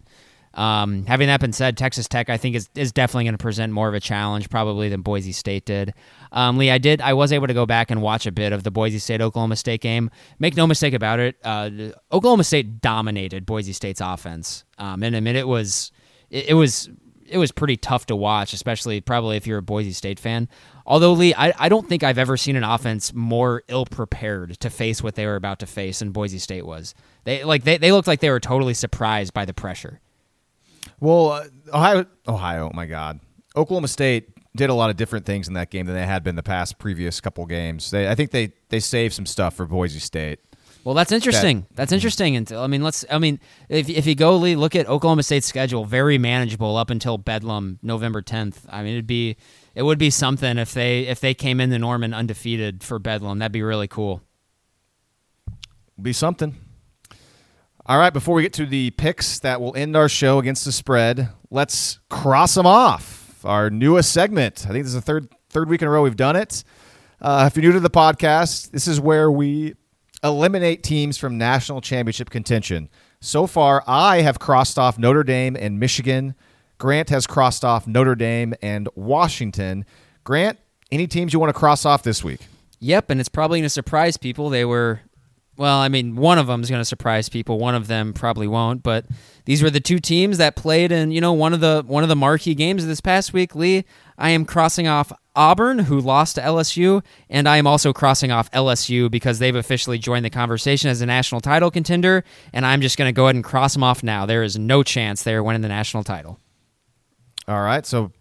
Um, 0.53 1.05
having 1.05 1.27
that 1.27 1.39
been 1.39 1.53
said, 1.53 1.77
Texas 1.77 2.07
Tech 2.07 2.29
I 2.29 2.37
think 2.37 2.55
is, 2.55 2.69
is 2.75 2.91
definitely 2.91 3.25
going 3.25 3.33
to 3.33 3.41
present 3.41 3.71
more 3.71 3.87
of 3.87 3.93
a 3.93 3.99
challenge 3.99 4.49
probably 4.49 4.89
than 4.89 5.01
Boise 5.01 5.31
State 5.31 5.65
did. 5.65 5.93
Um, 6.31 6.57
Lee, 6.57 6.71
I 6.71 6.77
did 6.77 7.01
I 7.01 7.13
was 7.13 7.31
able 7.31 7.47
to 7.47 7.53
go 7.53 7.65
back 7.65 7.91
and 7.91 8.01
watch 8.01 8.25
a 8.25 8.31
bit 8.31 8.51
of 8.51 8.63
the 8.63 8.71
Boise 8.71 8.99
State 8.99 9.21
Oklahoma 9.21 9.55
State 9.55 9.81
game. 9.81 10.09
Make 10.39 10.57
no 10.57 10.65
mistake 10.65 10.93
about 10.93 11.19
it, 11.19 11.37
uh, 11.43 11.69
Oklahoma 12.11 12.43
State 12.43 12.81
dominated 12.81 13.45
Boise 13.45 13.73
State's 13.73 14.01
offense, 14.01 14.63
um, 14.77 15.03
and 15.03 15.15
I 15.15 15.19
mean 15.19 15.35
it 15.35 15.47
was 15.47 15.91
it, 16.29 16.49
it 16.49 16.53
was 16.55 16.89
it 17.29 17.37
was 17.37 17.51
pretty 17.51 17.77
tough 17.77 18.07
to 18.07 18.15
watch, 18.15 18.53
especially 18.53 19.01
probably 19.01 19.37
if 19.37 19.47
you're 19.47 19.59
a 19.59 19.63
Boise 19.63 19.91
State 19.91 20.19
fan. 20.19 20.49
Although 20.85 21.13
Lee, 21.13 21.33
I, 21.35 21.53
I 21.57 21.69
don't 21.69 21.87
think 21.87 22.03
I've 22.03 22.17
ever 22.17 22.35
seen 22.35 22.55
an 22.55 22.63
offense 22.63 23.13
more 23.13 23.63
ill 23.67 23.85
prepared 23.85 24.59
to 24.59 24.69
face 24.69 25.03
what 25.03 25.15
they 25.15 25.25
were 25.25 25.35
about 25.35 25.59
to 25.59 25.67
face 25.67 25.99
than 25.99 26.11
Boise 26.11 26.39
State 26.39 26.65
was. 26.65 26.95
They 27.23 27.43
like 27.43 27.63
they, 27.63 27.77
they 27.77 27.91
looked 27.91 28.07
like 28.07 28.19
they 28.19 28.31
were 28.31 28.39
totally 28.39 28.73
surprised 28.73 29.33
by 29.33 29.45
the 29.45 29.53
pressure. 29.53 30.01
Well, 30.99 31.31
uh, 31.31 31.43
Ohio, 31.73 32.05
Ohio, 32.27 32.69
oh 32.71 32.75
my 32.75 32.85
God, 32.85 33.19
Oklahoma 33.55 33.87
State 33.87 34.29
did 34.55 34.69
a 34.69 34.73
lot 34.73 34.89
of 34.89 34.97
different 34.97 35.25
things 35.25 35.47
in 35.47 35.53
that 35.53 35.69
game 35.69 35.85
than 35.85 35.95
they 35.95 36.05
had 36.05 36.23
been 36.23 36.35
the 36.35 36.43
past 36.43 36.77
previous 36.79 37.21
couple 37.21 37.45
games. 37.45 37.91
They, 37.91 38.09
I 38.09 38.15
think 38.15 38.31
they 38.31 38.53
they 38.69 38.79
saved 38.79 39.13
some 39.13 39.25
stuff 39.25 39.55
for 39.55 39.65
Boise 39.65 39.99
State. 39.99 40.39
Well, 40.83 40.95
that's 40.95 41.11
interesting. 41.11 41.61
That, 41.61 41.75
that's 41.75 41.91
interesting. 41.91 42.35
Until 42.35 42.61
I 42.61 42.67
mean, 42.67 42.83
let's. 42.83 43.05
I 43.09 43.19
mean, 43.19 43.39
if 43.67 43.89
if 43.89 44.05
you 44.05 44.15
go 44.15 44.37
Lee, 44.37 44.55
look 44.55 44.75
at 44.75 44.87
Oklahoma 44.87 45.23
State's 45.23 45.45
schedule, 45.45 45.85
very 45.85 46.17
manageable 46.17 46.77
up 46.77 46.89
until 46.89 47.17
Bedlam, 47.17 47.79
November 47.81 48.21
tenth. 48.21 48.65
I 48.69 48.83
mean, 48.83 48.93
it'd 48.93 49.07
be 49.07 49.37
it 49.75 49.83
would 49.83 49.99
be 49.99 50.09
something 50.09 50.57
if 50.57 50.73
they 50.73 51.01
if 51.01 51.19
they 51.19 51.33
came 51.33 51.59
in 51.59 51.69
the 51.69 51.79
Norman 51.79 52.13
undefeated 52.13 52.83
for 52.83 52.97
Bedlam. 52.97 53.39
That'd 53.39 53.51
be 53.51 53.61
really 53.61 53.87
cool. 53.87 54.21
Be 56.01 56.13
something. 56.13 56.55
All 57.89 57.97
right, 57.97 58.13
before 58.13 58.35
we 58.35 58.43
get 58.43 58.53
to 58.53 58.67
the 58.67 58.91
picks 58.91 59.39
that 59.39 59.59
will 59.59 59.75
end 59.75 59.95
our 59.95 60.07
show 60.07 60.37
against 60.37 60.63
the 60.63 60.71
spread, 60.71 61.29
let's 61.49 61.97
cross 62.07 62.53
them 62.53 62.67
off. 62.67 63.43
Our 63.43 63.71
newest 63.71 64.13
segment. 64.13 64.63
I 64.67 64.69
think 64.69 64.83
this 64.83 64.93
is 64.93 64.93
the 64.93 65.01
third 65.01 65.27
third 65.49 65.69
week 65.69 65.81
in 65.81 65.87
a 65.87 65.91
row 65.91 66.03
we've 66.03 66.15
done 66.15 66.35
it. 66.35 66.63
Uh, 67.19 67.45
if 67.47 67.55
you're 67.55 67.63
new 67.63 67.71
to 67.71 67.79
the 67.79 67.89
podcast, 67.89 68.69
this 68.69 68.87
is 68.87 69.01
where 69.01 69.31
we 69.31 69.73
eliminate 70.23 70.83
teams 70.83 71.17
from 71.17 71.39
national 71.39 71.81
championship 71.81 72.29
contention. 72.29 72.89
So 73.21 73.47
far, 73.47 73.83
I 73.87 74.21
have 74.21 74.37
crossed 74.37 74.77
off 74.77 74.99
Notre 74.99 75.23
Dame 75.23 75.55
and 75.55 75.79
Michigan. 75.79 76.35
Grant 76.77 77.09
has 77.09 77.25
crossed 77.25 77.65
off 77.65 77.87
Notre 77.87 78.13
Dame 78.13 78.53
and 78.61 78.87
Washington. 78.93 79.83
Grant, 80.23 80.59
any 80.91 81.07
teams 81.07 81.33
you 81.33 81.39
want 81.39 81.49
to 81.49 81.57
cross 81.57 81.87
off 81.87 82.03
this 82.03 82.23
week? 82.23 82.41
Yep, 82.81 83.09
and 83.09 83.19
it's 83.19 83.29
probably 83.29 83.61
going 83.61 83.65
to 83.65 83.69
surprise 83.69 84.15
people. 84.15 84.51
They 84.51 84.63
were 84.63 85.01
well, 85.59 85.79
I 85.79 85.89
mean, 85.89 86.15
one 86.15 86.39
of 86.39 86.47
them 86.47 86.61
is 86.61 86.69
going 86.69 86.79
to 86.79 86.85
surprise 86.85 87.27
people. 87.27 87.59
One 87.59 87.75
of 87.75 87.87
them 87.87 88.13
probably 88.13 88.47
won't. 88.47 88.81
But 88.81 89.05
these 89.43 89.61
were 89.61 89.69
the 89.69 89.81
two 89.81 89.99
teams 89.99 90.37
that 90.37 90.55
played 90.55 90.89
in, 90.89 91.11
you 91.11 91.19
know, 91.19 91.33
one 91.33 91.53
of 91.53 91.59
the 91.59 91.83
one 91.85 92.01
of 92.01 92.07
the 92.07 92.15
marquee 92.15 92.55
games 92.55 92.87
this 92.87 93.01
past 93.01 93.33
week. 93.33 93.55
Lee, 93.55 93.83
I 94.17 94.29
am 94.29 94.45
crossing 94.45 94.87
off 94.87 95.11
Auburn, 95.35 95.79
who 95.79 95.99
lost 95.99 96.35
to 96.35 96.41
LSU, 96.41 97.03
and 97.29 97.47
I 97.47 97.57
am 97.57 97.67
also 97.67 97.91
crossing 97.91 98.31
off 98.31 98.49
LSU 98.51 99.11
because 99.11 99.39
they've 99.39 99.55
officially 99.55 99.97
joined 99.97 100.23
the 100.23 100.29
conversation 100.29 100.89
as 100.89 101.01
a 101.01 101.05
national 101.05 101.41
title 101.41 101.69
contender. 101.69 102.23
And 102.53 102.65
I'm 102.65 102.79
just 102.79 102.97
going 102.97 103.09
to 103.09 103.13
go 103.13 103.25
ahead 103.25 103.35
and 103.35 103.43
cross 103.43 103.73
them 103.73 103.83
off 103.83 104.01
now. 104.01 104.25
There 104.25 104.43
is 104.43 104.57
no 104.57 104.81
chance 104.81 105.23
they're 105.23 105.43
winning 105.43 105.61
the 105.61 105.67
national 105.67 106.05
title. 106.05 106.39
All 107.49 107.61
right, 107.61 107.85
so 107.85 108.13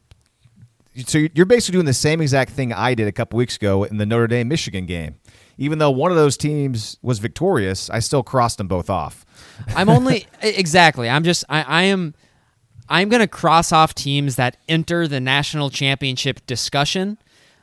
so 1.07 1.18
you're 1.34 1.47
basically 1.47 1.74
doing 1.74 1.86
the 1.86 1.95
same 1.95 2.20
exact 2.20 2.51
thing 2.51 2.72
I 2.72 2.95
did 2.95 3.07
a 3.07 3.12
couple 3.12 3.36
weeks 3.36 3.55
ago 3.55 3.84
in 3.84 3.99
the 3.99 4.07
Notre 4.07 4.26
Dame 4.26 4.49
Michigan 4.49 4.86
game 4.86 5.20
even 5.59 5.79
though 5.79 5.91
one 5.91 6.11
of 6.11 6.17
those 6.17 6.37
teams 6.37 6.97
was 7.03 7.19
victorious, 7.19 7.91
I 7.91 7.99
still 7.99 8.23
crossed 8.23 8.59
them 8.59 8.69
both 8.69 8.89
off. 8.89 9.27
I'm 9.75 9.89
only 9.89 10.27
exactly. 10.43 11.11
I'm 11.11 11.25
just 11.25 11.45
I, 11.49 11.63
I 11.63 11.83
am 11.85 12.15
I'm 12.89 13.09
going 13.09 13.21
to 13.21 13.29
cross 13.29 13.73
off 13.73 13.95
teams 13.95 14.37
that 14.37 14.57
enter 14.69 15.07
the 15.07 15.21
national 15.21 15.69
championship 15.71 16.47
discussion. 16.47 17.19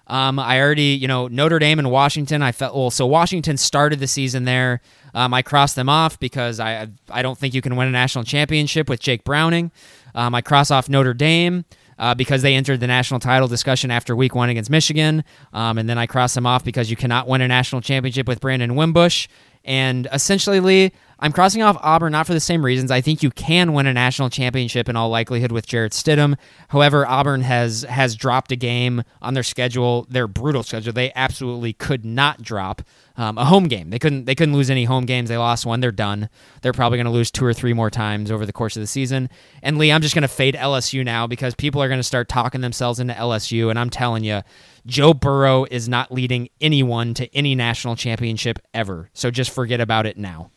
Um, 0.07 0.37
I 0.37 0.61
already, 0.61 0.93
you 0.93 1.07
know, 1.07 1.27
Notre 1.27 1.57
Dame 1.57 1.79
and 1.79 1.89
Washington. 1.89 2.43
I 2.43 2.51
felt 2.51 2.75
well. 2.75 2.91
So 2.91 3.07
Washington 3.07 3.57
started 3.57 3.99
the 3.99 4.07
season 4.07 4.43
there. 4.43 4.81
Um, 5.15 5.33
I 5.33 5.41
crossed 5.41 5.75
them 5.75 5.89
off 5.89 6.19
because 6.19 6.59
I 6.59 6.89
I 7.09 7.21
don't 7.21 7.37
think 7.37 7.53
you 7.53 7.61
can 7.61 7.75
win 7.75 7.87
a 7.87 7.91
national 7.91 8.23
championship 8.23 8.87
with 8.87 8.99
Jake 8.99 9.23
Browning. 9.23 9.71
Um, 10.13 10.35
I 10.35 10.41
cross 10.41 10.69
off 10.69 10.89
Notre 10.89 11.13
Dame 11.13 11.65
uh, 11.97 12.13
because 12.15 12.41
they 12.41 12.55
entered 12.55 12.79
the 12.79 12.87
national 12.87 13.19
title 13.19 13.47
discussion 13.47 13.91
after 13.91 14.15
week 14.15 14.35
one 14.35 14.49
against 14.49 14.69
Michigan. 14.69 15.23
Um, 15.53 15.77
and 15.77 15.89
then 15.89 15.97
I 15.97 16.05
cross 16.05 16.33
them 16.33 16.45
off 16.45 16.63
because 16.63 16.89
you 16.89 16.95
cannot 16.95 17.27
win 17.27 17.41
a 17.41 17.47
national 17.47 17.81
championship 17.81 18.27
with 18.27 18.39
Brandon 18.39 18.75
Wimbush. 18.75 19.27
And 19.63 20.07
essentially, 20.13 20.59
Lee, 20.59 20.91
I'm 21.19 21.31
crossing 21.31 21.61
off 21.61 21.77
Auburn 21.81 22.11
not 22.11 22.27
for 22.27 22.33
the 22.33 22.39
same 22.39 22.63
reasons. 22.65 22.91
I 22.91 23.01
think 23.01 23.23
you 23.23 23.31
can 23.31 23.73
win 23.73 23.87
a 23.87 23.93
national 23.93 24.29
championship 24.29 24.89
in 24.89 24.95
all 24.95 25.09
likelihood 25.09 25.51
with 25.51 25.65
Jarrett 25.65 25.93
Stidham. 25.93 26.37
However, 26.69 27.07
Auburn 27.07 27.41
has 27.41 27.83
has 27.83 28.15
dropped 28.15 28.51
a 28.51 28.55
game 28.55 29.03
on 29.21 29.33
their 29.33 29.43
schedule, 29.43 30.05
their 30.09 30.27
brutal 30.27 30.63
schedule. 30.63 30.91
They 30.91 31.11
absolutely 31.15 31.73
could 31.73 32.03
not 32.03 32.41
drop 32.41 32.81
um, 33.17 33.37
a 33.37 33.45
home 33.45 33.67
game. 33.67 33.91
They 33.91 33.99
couldn't 33.99 34.25
they 34.25 34.35
couldn't 34.35 34.55
lose 34.55 34.69
any 34.69 34.85
home 34.85 35.05
games. 35.05 35.29
They 35.29 35.37
lost 35.37 35.65
one. 35.65 35.79
They're 35.79 35.91
done. 35.91 36.29
They're 36.61 36.73
probably 36.73 36.97
going 36.97 37.05
to 37.05 37.11
lose 37.11 37.31
two 37.31 37.45
or 37.45 37.53
three 37.53 37.73
more 37.73 37.89
times 37.89 38.29
over 38.29 38.45
the 38.45 38.53
course 38.53 38.75
of 38.75 38.81
the 38.81 38.87
season. 38.87 39.29
And 39.61 39.77
Lee, 39.77 39.91
I'm 39.91 40.01
just 40.01 40.15
going 40.15 40.23
to 40.23 40.27
fade 40.27 40.55
LSU 40.55 41.05
now 41.05 41.27
because 41.27 41.55
people 41.55 41.81
are 41.81 41.87
going 41.87 41.99
to 41.99 42.03
start 42.03 42.27
talking 42.27 42.61
themselves 42.61 42.99
into 42.99 43.13
LSU. 43.13 43.69
And 43.69 43.79
I'm 43.79 43.89
telling 43.89 44.23
you, 44.23 44.41
Joe 44.85 45.13
Burrow 45.13 45.65
is 45.71 45.87
not 45.87 46.11
leading 46.11 46.49
anyone 46.59 47.13
to 47.15 47.33
any 47.35 47.55
national 47.55 47.95
championship 47.95 48.59
ever. 48.73 49.09
So 49.13 49.31
just 49.31 49.51
forget 49.51 49.79
about 49.79 50.05
it 50.05 50.17
now. 50.17 50.51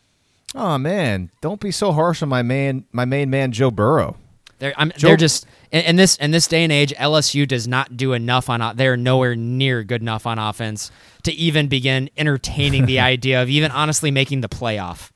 Oh 0.59 0.77
man, 0.77 1.31
don't 1.41 1.61
be 1.61 1.71
so 1.71 1.93
harsh 1.93 2.21
on 2.21 2.29
my 2.29 2.43
man, 2.43 2.85
my 2.91 3.05
main 3.05 3.31
man, 3.31 3.53
Joe 3.53 3.71
Burrow. 3.71 4.17
They're, 4.59 4.75
Joe- 4.97 5.09
they're 5.09 5.17
just 5.17 5.47
in, 5.71 5.85
in, 5.85 5.97
this 5.97 6.17
in 6.17 6.33
this 6.33 6.49
day 6.49 6.65
and 6.65 6.73
age. 6.73 6.93
LSU 6.95 7.47
does 7.47 7.69
not 7.69 7.97
do 7.97 8.13
enough 8.13 8.51
on. 8.51 8.77
They're 8.77 8.97
nowhere 8.97 9.37
near 9.37 9.85
good 9.85 10.03
enough 10.03 10.27
on 10.27 10.41
offense 10.41 10.91
to 11.23 11.33
even 11.33 11.69
begin 11.69 12.11
entertaining 12.17 12.87
the 12.87 12.99
idea 13.01 13.41
of 13.41 13.49
even 13.49 13.71
honestly 13.71 14.11
making 14.11 14.41
the 14.41 14.49
playoff. 14.49 15.13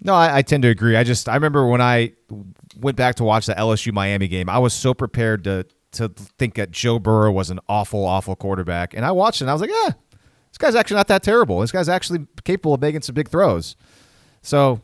No, 0.00 0.14
I, 0.14 0.38
I, 0.38 0.42
tend 0.42 0.62
to 0.62 0.68
agree. 0.68 0.96
I 0.96 1.02
just 1.02 1.28
I 1.28 1.34
remember 1.34 1.66
when 1.66 1.80
I 1.80 2.12
went 2.76 2.96
back 2.96 3.16
to 3.16 3.24
watch 3.24 3.46
the 3.46 3.54
LSU 3.54 3.92
Miami 3.92 4.28
game, 4.28 4.48
I 4.48 4.58
was 4.58 4.74
so 4.74 4.94
prepared 4.94 5.42
to 5.44 5.66
to 5.92 6.08
think 6.38 6.54
that 6.54 6.70
Joe 6.70 7.00
Burrow 7.00 7.32
was 7.32 7.50
an 7.50 7.58
awful, 7.68 8.04
awful 8.04 8.36
quarterback, 8.36 8.94
and 8.94 9.04
I 9.04 9.10
watched 9.10 9.40
it. 9.40 9.44
and 9.44 9.50
I 9.50 9.54
was 9.54 9.60
like, 9.60 9.70
yeah, 9.70 9.92
this 10.50 10.58
guy's 10.58 10.74
actually 10.74 10.96
not 10.96 11.08
that 11.08 11.22
terrible. 11.22 11.60
This 11.60 11.72
guy's 11.72 11.88
actually 11.88 12.26
capable 12.44 12.74
of 12.74 12.80
making 12.80 13.02
some 13.02 13.14
big 13.14 13.28
throws. 13.28 13.74
So 14.42 14.80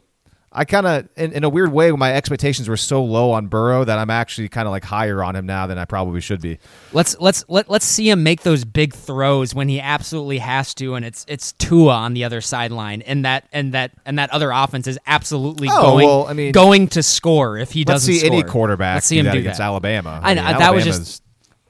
I 0.50 0.64
kind 0.64 0.86
of, 0.86 1.08
in, 1.16 1.32
in 1.32 1.44
a 1.44 1.48
weird 1.48 1.72
way, 1.72 1.90
my 1.92 2.14
expectations 2.14 2.68
were 2.68 2.76
so 2.78 3.04
low 3.04 3.32
on 3.32 3.48
Burrow 3.48 3.84
that 3.84 3.98
I'm 3.98 4.08
actually 4.08 4.48
kind 4.48 4.66
of 4.66 4.72
like 4.72 4.82
higher 4.84 5.22
on 5.22 5.36
him 5.36 5.44
now 5.44 5.66
than 5.66 5.78
I 5.78 5.84
probably 5.84 6.20
should 6.22 6.40
be. 6.40 6.58
Let's 6.92 7.16
let's 7.20 7.44
let, 7.48 7.68
let's 7.68 7.84
see 7.84 8.08
him 8.08 8.22
make 8.22 8.42
those 8.42 8.64
big 8.64 8.94
throws 8.94 9.54
when 9.54 9.68
he 9.68 9.78
absolutely 9.78 10.38
has 10.38 10.72
to, 10.74 10.94
and 10.94 11.04
it's 11.04 11.26
it's 11.28 11.52
Tua 11.52 11.92
on 11.92 12.14
the 12.14 12.24
other 12.24 12.40
sideline, 12.40 13.02
and 13.02 13.24
that 13.26 13.46
and 13.52 13.74
that 13.74 13.92
and 14.06 14.18
that 14.18 14.30
other 14.30 14.50
offense 14.50 14.86
is 14.86 14.98
absolutely 15.06 15.68
Oh, 15.70 15.82
going 15.82 16.06
well, 16.06 16.26
I 16.26 16.32
mean- 16.32 16.52
going 16.52 16.88
to 16.88 17.02
score 17.02 17.58
if 17.58 17.70
he 17.72 17.80
Let's 17.80 18.06
doesn't 18.06 18.14
see 18.14 18.26
any 18.26 18.42
quarterback 18.42 18.94
Let's 18.96 19.06
see 19.06 19.16
do 19.16 19.20
him 19.20 19.26
that 19.26 19.32
do 19.32 19.38
against 19.40 19.58
that. 19.58 19.64
Alabama. 19.64 20.20
I 20.24 20.32
know, 20.34 20.44
mean, 20.44 20.58
that 20.58 20.74
was 20.74 20.84
just 20.84 21.22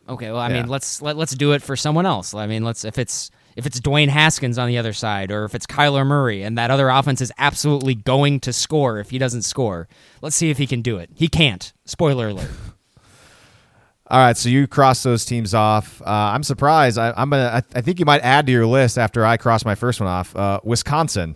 okay. 0.09 0.31
Well, 0.31 0.41
I 0.41 0.49
Yeah. 0.51 0.61
mean, 0.61 0.69
let's 0.69 1.03
let, 1.03 1.17
let's 1.17 1.35
do 1.35 1.53
it 1.53 1.63
for 1.63 1.75
someone 1.75 2.07
else. 2.07 2.33
I 2.33 2.47
mean, 2.47 2.65
let's 2.65 2.85
if 2.85 2.97
it's 2.97 3.31
if 3.59 3.67
it's 3.67 3.81
Dwayne 3.81 4.07
Haskins 4.07 4.57
on 4.57 4.69
the 4.69 4.79
other 4.79 4.93
side, 4.93 5.33
or 5.33 5.45
if 5.45 5.53
it's 5.53 5.67
Kyler 5.67 6.07
Murray, 6.07 6.45
and 6.45 6.57
that 6.57 6.71
other 6.71 6.89
offense 6.89 7.21
is 7.21 7.33
absolutely 7.39 7.97
going 7.97 8.39
to 8.41 8.53
score 8.53 9.01
if 9.01 9.11
he 9.11 9.19
doesn't 9.19 9.43
score. 9.43 9.89
Let's 10.23 10.37
see 10.37 10.51
if 10.51 10.59
he 10.59 10.67
can 10.67 10.81
do 10.81 10.97
it. 10.99 11.11
He 11.13 11.27
can't. 11.27 11.73
Spoiler 11.85 12.29
alert. 12.29 12.51
All 14.11 14.21
right, 14.21 14.37
so 14.37 14.49
you 14.49 14.69
cross 14.69 15.03
those 15.03 15.25
teams 15.25 15.55
off. 15.55 16.01
Uh, 16.03 16.05
I'm 16.07 16.45
surprised. 16.45 16.99
I, 16.99 17.13
I'm 17.17 17.31
gonna. 17.31 17.51
I, 17.75 17.79
I 17.79 17.81
think 17.81 17.99
you 17.99 18.05
might 18.05 18.23
add 18.23 18.47
to 18.47 18.53
your 18.53 18.65
list 18.65 18.97
after 18.97 19.27
I 19.27 19.37
cross 19.37 19.65
my 19.65 19.75
first 19.75 20.01
one 20.01 20.09
off. 20.09 20.35
Uh, 20.37 20.61
Wisconsin. 20.63 21.35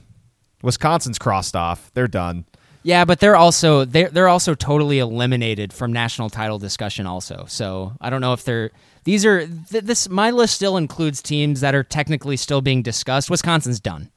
Wisconsin's 0.62 1.18
crossed 1.18 1.56
off. 1.56 1.90
They're 1.92 2.06
done. 2.06 2.44
Yeah, 2.84 3.04
but 3.04 3.18
they're 3.18 3.36
also 3.36 3.84
they're 3.84 4.10
they're 4.10 4.28
also 4.28 4.54
totally 4.54 5.00
eliminated 5.00 5.72
from 5.72 5.92
national 5.92 6.30
title 6.30 6.60
discussion. 6.60 7.06
Also, 7.06 7.46
so 7.48 7.94
I 8.00 8.10
don't 8.10 8.20
know 8.20 8.32
if 8.32 8.44
they're 8.44 8.70
these 9.04 9.24
are 9.24 9.46
th- 9.46 9.84
this. 9.84 10.08
My 10.08 10.30
list 10.30 10.54
still 10.54 10.76
includes 10.76 11.20
teams 11.22 11.60
that 11.60 11.74
are 11.74 11.82
technically 11.82 12.36
still 12.36 12.60
being 12.60 12.82
discussed. 12.82 13.30
Wisconsin's 13.30 13.80
done. 13.80 14.10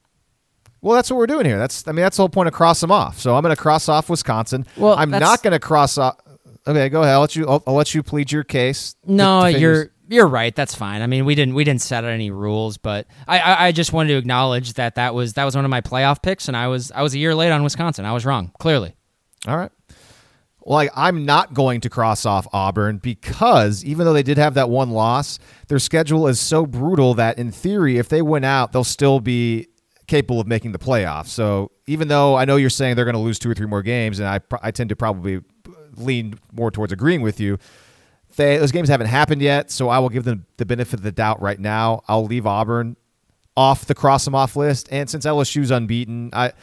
Well, 0.81 0.95
that's 0.95 1.09
what 1.09 1.17
we're 1.17 1.27
doing 1.27 1.45
here. 1.45 1.57
That's. 1.57 1.87
I 1.87 1.91
mean, 1.91 2.03
that's 2.03 2.17
the 2.17 2.21
whole 2.23 2.29
point 2.29 2.47
of 2.47 2.53
cross 2.53 2.79
them 2.81 2.91
off. 2.91 3.19
So 3.19 3.35
I'm 3.35 3.41
going 3.41 3.55
to 3.55 3.61
cross 3.61 3.89
off 3.89 4.09
Wisconsin. 4.09 4.65
Well, 4.77 4.95
I'm 4.97 5.09
not 5.09 5.41
going 5.41 5.53
to 5.53 5.59
cross 5.59 5.97
off. 5.97 6.17
Okay, 6.67 6.89
go 6.89 7.01
ahead. 7.01 7.13
I'll 7.15 7.21
let 7.21 7.35
you. 7.35 7.47
I'll, 7.47 7.63
I'll 7.65 7.73
let 7.73 7.93
you 7.95 8.03
plead 8.03 8.31
your 8.31 8.43
case. 8.43 8.95
No, 9.05 9.45
to- 9.45 9.51
to 9.53 9.59
you're 9.59 9.91
you're 10.07 10.27
right. 10.27 10.55
That's 10.55 10.75
fine. 10.75 11.01
I 11.01 11.07
mean, 11.07 11.25
we 11.25 11.33
didn't 11.33 11.55
we 11.55 11.63
didn't 11.63 11.81
set 11.81 12.03
out 12.03 12.11
any 12.11 12.29
rules, 12.29 12.77
but 12.77 13.07
I, 13.27 13.39
I 13.39 13.65
I 13.67 13.71
just 13.71 13.91
wanted 13.93 14.09
to 14.09 14.17
acknowledge 14.17 14.73
that 14.73 14.95
that 14.95 15.15
was 15.15 15.33
that 15.33 15.45
was 15.45 15.55
one 15.55 15.65
of 15.65 15.71
my 15.71 15.81
playoff 15.81 16.21
picks, 16.21 16.47
and 16.47 16.55
I 16.55 16.67
was 16.67 16.91
I 16.91 17.01
was 17.01 17.15
a 17.15 17.17
year 17.17 17.33
late 17.33 17.49
on 17.51 17.63
Wisconsin. 17.63 18.05
I 18.05 18.13
was 18.13 18.23
wrong 18.25 18.51
clearly. 18.59 18.93
All 19.47 19.57
right. 19.57 19.71
I, 20.73 20.89
I'm 20.95 21.25
not 21.25 21.53
going 21.53 21.81
to 21.81 21.89
cross 21.89 22.25
off 22.25 22.47
Auburn 22.51 22.97
because 22.97 23.85
even 23.85 24.05
though 24.05 24.13
they 24.13 24.23
did 24.23 24.37
have 24.37 24.55
that 24.55 24.69
one 24.69 24.89
loss, 24.89 25.37
their 25.67 25.79
schedule 25.79 26.27
is 26.27 26.39
so 26.39 26.65
brutal 26.65 27.13
that 27.15 27.37
in 27.37 27.51
theory, 27.51 27.97
if 27.97 28.09
they 28.09 28.21
win 28.21 28.43
out, 28.43 28.71
they'll 28.71 28.83
still 28.83 29.19
be 29.19 29.67
capable 30.07 30.39
of 30.39 30.47
making 30.47 30.71
the 30.71 30.79
playoffs. 30.79 31.27
So 31.27 31.71
even 31.87 32.07
though 32.07 32.35
I 32.35 32.45
know 32.45 32.55
you're 32.55 32.69
saying 32.71 32.95
they're 32.95 33.05
going 33.05 33.15
to 33.15 33.21
lose 33.21 33.37
two 33.37 33.49
or 33.49 33.53
three 33.53 33.67
more 33.67 33.83
games, 33.83 34.19
and 34.19 34.27
I, 34.27 34.39
I 34.61 34.71
tend 34.71 34.89
to 34.89 34.95
probably 34.95 35.41
lean 35.97 36.39
more 36.51 36.71
towards 36.71 36.91
agreeing 36.91 37.21
with 37.21 37.39
you, 37.39 37.59
they, 38.35 38.57
those 38.57 38.71
games 38.71 38.89
haven't 38.89 39.07
happened 39.07 39.41
yet. 39.41 39.69
So 39.69 39.89
I 39.89 39.99
will 39.99 40.09
give 40.09 40.23
them 40.23 40.45
the 40.57 40.65
benefit 40.65 40.95
of 40.95 41.03
the 41.03 41.11
doubt 41.11 41.41
right 41.41 41.59
now. 41.59 42.01
I'll 42.07 42.25
leave 42.25 42.47
Auburn 42.47 42.97
off 43.55 43.85
the 43.85 43.95
cross 43.95 44.25
them 44.25 44.35
off 44.35 44.55
list. 44.55 44.89
And 44.91 45.09
since 45.09 45.25
LSU's 45.25 45.71
unbeaten, 45.71 46.31
I 46.33 46.53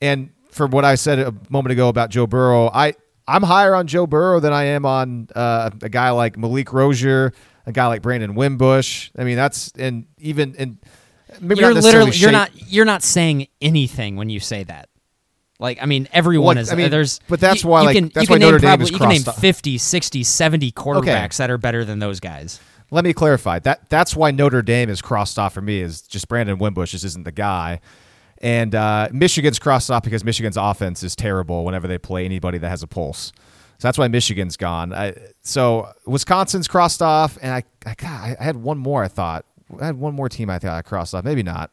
and 0.00 0.30
for 0.50 0.66
what 0.66 0.84
I 0.84 0.96
said 0.96 1.18
a 1.18 1.34
moment 1.48 1.72
ago 1.72 1.88
about 1.88 2.10
Joe 2.10 2.26
Burrow, 2.26 2.68
I 2.68 2.94
I'm 3.26 3.42
higher 3.42 3.74
on 3.74 3.86
Joe 3.86 4.06
Burrow 4.06 4.40
than 4.40 4.52
I 4.52 4.64
am 4.64 4.84
on 4.84 5.28
uh, 5.34 5.70
a 5.82 5.88
guy 5.88 6.10
like 6.10 6.36
Malik 6.36 6.72
Rosier, 6.72 7.32
a 7.66 7.72
guy 7.72 7.86
like 7.86 8.02
Brandon 8.02 8.34
Wimbush. 8.34 9.10
I 9.16 9.24
mean, 9.24 9.36
that's 9.36 9.72
and 9.78 10.06
even 10.18 10.54
and 10.58 10.78
maybe 11.40 11.60
you're 11.60 11.72
not 11.74 11.82
literally 11.82 12.10
you're 12.12 12.32
not 12.32 12.50
you're 12.72 12.84
not 12.84 13.02
saying 13.02 13.48
anything 13.60 14.16
when 14.16 14.30
you 14.30 14.40
say 14.40 14.64
that. 14.64 14.88
Like 15.58 15.80
I 15.80 15.86
mean, 15.86 16.08
everyone 16.12 16.56
Well, 16.56 16.62
is. 16.62 16.72
I 16.72 16.74
mean, 16.74 16.90
there's, 16.90 17.20
but 17.28 17.38
that's 17.38 17.62
you- 17.62 17.70
why, 17.70 17.80
you 17.82 17.86
like, 17.86 17.96
can, 17.96 18.08
that's 18.08 18.28
why 18.28 18.38
Notre 18.38 18.58
name 18.58 18.60
Dame 18.60 18.68
probably, 18.68 18.84
is 18.84 18.90
you 18.90 18.98
can 18.98 19.08
name 19.10 19.22
crossed 19.22 19.40
50, 19.40 19.78
60, 19.78 20.24
70 20.24 20.72
quarterbacks 20.72 21.36
that 21.36 21.50
are 21.50 21.58
better 21.58 21.84
than 21.84 22.00
those 22.00 22.18
guys. 22.18 22.58
Let 22.90 23.04
me 23.04 23.12
clarify 23.12 23.60
that. 23.60 23.88
That's 23.88 24.16
why 24.16 24.32
Notre 24.32 24.60
Dame 24.62 24.90
is 24.90 25.00
crossed 25.00 25.38
off 25.38 25.54
for 25.54 25.62
me. 25.62 25.80
Is 25.80 26.02
just 26.02 26.26
Brandon 26.28 26.58
Wimbush 26.58 26.90
just 26.90 27.04
isn't 27.04 27.24
the 27.24 27.30
guy, 27.32 27.80
and 28.42 28.74
uh, 28.74 29.08
Michigan's 29.12 29.58
crossed 29.58 29.90
off 29.90 30.02
because 30.02 30.24
Michigan's 30.24 30.56
offense 30.56 31.02
is 31.02 31.14
terrible 31.16 31.64
whenever 31.64 31.86
they 31.88 31.98
play 31.98 32.24
anybody 32.24 32.58
that 32.58 32.68
has 32.68 32.82
a 32.82 32.86
pulse. 32.86 33.32
So 33.78 33.88
that's 33.88 33.98
why 33.98 34.08
Michigan's 34.08 34.56
gone. 34.56 34.92
I, 34.92 35.14
so 35.42 35.88
Wisconsin's 36.06 36.68
crossed 36.68 37.02
off, 37.02 37.36
and 37.42 37.52
I, 37.52 37.62
I, 37.86 37.94
God, 37.94 38.36
I 38.38 38.42
had 38.42 38.56
one 38.56 38.78
more. 38.78 39.02
I 39.04 39.08
thought 39.08 39.44
I 39.80 39.86
had 39.86 39.96
one 39.98 40.14
more 40.14 40.28
team. 40.28 40.50
I 40.50 40.58
thought 40.58 40.72
I 40.72 40.82
crossed 40.82 41.14
off. 41.14 41.24
Maybe 41.24 41.42
not. 41.42 41.70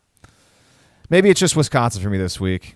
Maybe 1.10 1.30
it's 1.30 1.40
just 1.40 1.56
Wisconsin 1.56 2.02
for 2.02 2.10
me 2.10 2.18
this 2.18 2.40
week, 2.40 2.76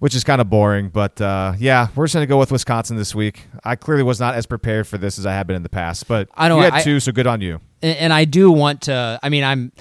which 0.00 0.14
is 0.14 0.24
kind 0.24 0.40
of 0.40 0.48
boring. 0.50 0.88
But 0.88 1.20
uh, 1.20 1.54
yeah, 1.58 1.88
we're 1.94 2.06
just 2.06 2.14
gonna 2.14 2.26
go 2.26 2.38
with 2.38 2.50
Wisconsin 2.52 2.96
this 2.96 3.14
week. 3.14 3.46
I 3.64 3.76
clearly 3.76 4.02
was 4.02 4.18
not 4.20 4.34
as 4.34 4.46
prepared 4.46 4.86
for 4.86 4.98
this 4.98 5.18
as 5.18 5.26
I 5.26 5.32
have 5.32 5.46
been 5.46 5.56
in 5.56 5.62
the 5.62 5.68
past, 5.68 6.08
but 6.08 6.28
I 6.34 6.48
know, 6.48 6.56
you 6.58 6.62
had 6.64 6.74
I- 6.74 6.82
two, 6.82 7.00
so 7.00 7.12
good 7.12 7.26
on 7.26 7.40
you. 7.40 7.60
and, 7.82 7.96
and 7.98 8.12
I 8.12 8.24
do 8.24 8.50
want 8.50 8.82
to. 8.82 9.18
I 9.22 9.28
mean, 9.28 9.44
I'm 9.44 9.72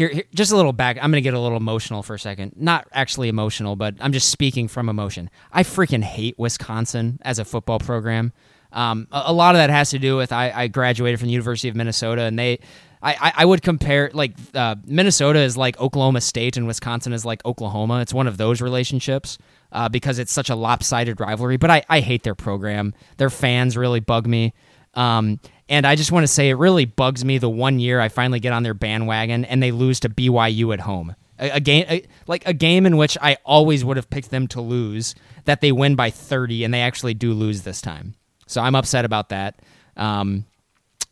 here, 0.00 0.08
here. 0.08 0.24
Just 0.34 0.50
a 0.50 0.56
little 0.56 0.72
back. 0.72 0.96
I'm 1.00 1.12
to 1.12 1.20
get 1.20 1.34
a 1.34 1.38
little 1.38 1.58
emotional 1.58 2.02
for 2.02 2.14
a 2.14 2.18
second. 2.18 2.54
Not 2.56 2.88
actually 2.92 3.28
emotional, 3.28 3.76
but 3.76 3.94
I'm 4.00 4.12
just 4.12 4.30
speaking 4.30 4.66
from 4.66 4.88
emotion. 4.88 5.28
I 5.52 5.62
freaking 5.62 6.02
hate 6.02 6.38
Wisconsin 6.38 7.18
as 7.22 7.38
a 7.38 7.44
football 7.44 7.78
program. 7.78 8.32
Um, 8.72 9.06
a, 9.12 9.24
a 9.26 9.32
lot 9.32 9.54
of 9.54 9.58
that 9.58 9.68
has 9.68 9.90
to 9.90 9.98
do 9.98 10.16
with 10.16 10.32
I, 10.32 10.50
I 10.54 10.66
graduated 10.68 11.18
from 11.20 11.26
the 11.26 11.32
University 11.32 11.68
of 11.68 11.76
Minnesota, 11.76 12.22
and 12.22 12.38
they. 12.38 12.60
I, 13.02 13.12
I- 13.20 13.32
I 13.36 13.44
would 13.46 13.62
compare 13.62 14.10
like 14.12 14.32
uh, 14.54 14.76
Minnesota 14.84 15.38
is 15.40 15.56
like 15.56 15.78
Oklahoma 15.80 16.20
State 16.20 16.56
and 16.58 16.66
Wisconsin 16.66 17.12
is 17.14 17.24
like 17.24 17.42
Oklahoma. 17.46 18.00
It's 18.00 18.12
one 18.12 18.26
of 18.26 18.36
those 18.36 18.60
relationships 18.60 19.38
uh, 19.72 19.88
because 19.88 20.18
it's 20.18 20.30
such 20.32 20.50
a 20.50 20.54
lopsided 20.54 21.18
rivalry. 21.18 21.56
But 21.56 21.70
I, 21.70 21.82
I 21.88 22.00
hate 22.00 22.24
their 22.24 22.34
program. 22.34 22.92
Their 23.16 23.30
fans 23.30 23.74
really 23.76 24.00
bug 24.00 24.26
me. 24.26 24.52
Um, 24.94 25.40
and 25.70 25.86
I 25.86 25.94
just 25.94 26.10
want 26.10 26.24
to 26.24 26.28
say 26.28 26.50
it 26.50 26.54
really 26.54 26.84
bugs 26.84 27.24
me 27.24 27.38
the 27.38 27.48
one 27.48 27.78
year 27.78 28.00
I 28.00 28.08
finally 28.08 28.40
get 28.40 28.52
on 28.52 28.64
their 28.64 28.74
bandwagon 28.74 29.44
and 29.44 29.62
they 29.62 29.70
lose 29.70 30.00
to 30.00 30.08
BYU 30.08 30.74
at 30.74 30.80
home. 30.80 31.14
A, 31.38 31.50
a 31.50 31.60
game 31.60 31.86
a, 31.88 32.04
like 32.26 32.46
a 32.46 32.52
game 32.52 32.84
in 32.86 32.96
which 32.96 33.16
I 33.22 33.36
always 33.44 33.84
would 33.84 33.96
have 33.96 34.10
picked 34.10 34.30
them 34.30 34.48
to 34.48 34.60
lose, 34.60 35.14
that 35.44 35.60
they 35.60 35.70
win 35.70 35.94
by 35.94 36.10
30 36.10 36.64
and 36.64 36.74
they 36.74 36.82
actually 36.82 37.14
do 37.14 37.32
lose 37.32 37.62
this 37.62 37.80
time. 37.80 38.14
So 38.48 38.60
I'm 38.60 38.74
upset 38.74 39.04
about 39.04 39.28
that. 39.28 39.62
Um, 39.96 40.44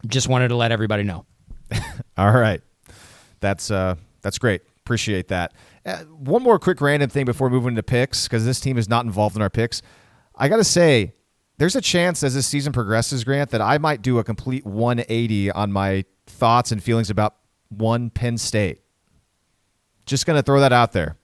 just 0.07 0.29
wanted 0.29 0.49
to 0.49 0.57
let 0.57 0.73
everybody 0.73 1.05
know. 1.05 1.25
All 2.19 2.33
right, 2.33 2.61
that's 3.41 3.71
uh, 3.71 3.95
that's 4.23 4.39
great. 4.39 4.63
Appreciate 4.81 5.29
that. 5.29 5.53
Uh, 5.87 5.99
one 6.05 6.43
more 6.43 6.59
quick 6.59 6.81
random 6.81 7.11
thing 7.11 7.25
before 7.27 7.49
moving 7.49 7.77
to 7.77 7.83
picks 7.83 8.27
because 8.27 8.45
this 8.45 8.59
team 8.59 8.77
is 8.77 8.89
not 8.89 9.05
involved 9.05 9.37
in 9.37 9.43
our 9.43 9.51
picks. 9.51 9.83
I 10.35 10.49
got 10.49 10.57
to 10.57 10.65
say, 10.65 11.15
there's 11.59 11.77
a 11.77 11.81
chance 11.81 12.23
as 12.23 12.35
this 12.35 12.47
season 12.47 12.73
progresses, 12.73 13.25
Grant, 13.25 13.51
that 13.51 13.61
I 13.61 13.79
might 13.79 14.01
do 14.03 14.19
a 14.19 14.25
complete 14.25 14.65
180 14.65 15.51
on 15.53 15.73
my 15.73 16.05
thoughts 16.27 16.73
and 16.73 16.83
feelings 16.83 17.11
about 17.11 17.35
one 17.69 18.11
Penn 18.11 18.39
State. 18.39 18.81
Just 20.07 20.25
gonna 20.27 20.43
throw 20.43 20.61
that 20.61 20.73
out 20.73 20.93
there. 20.93 21.17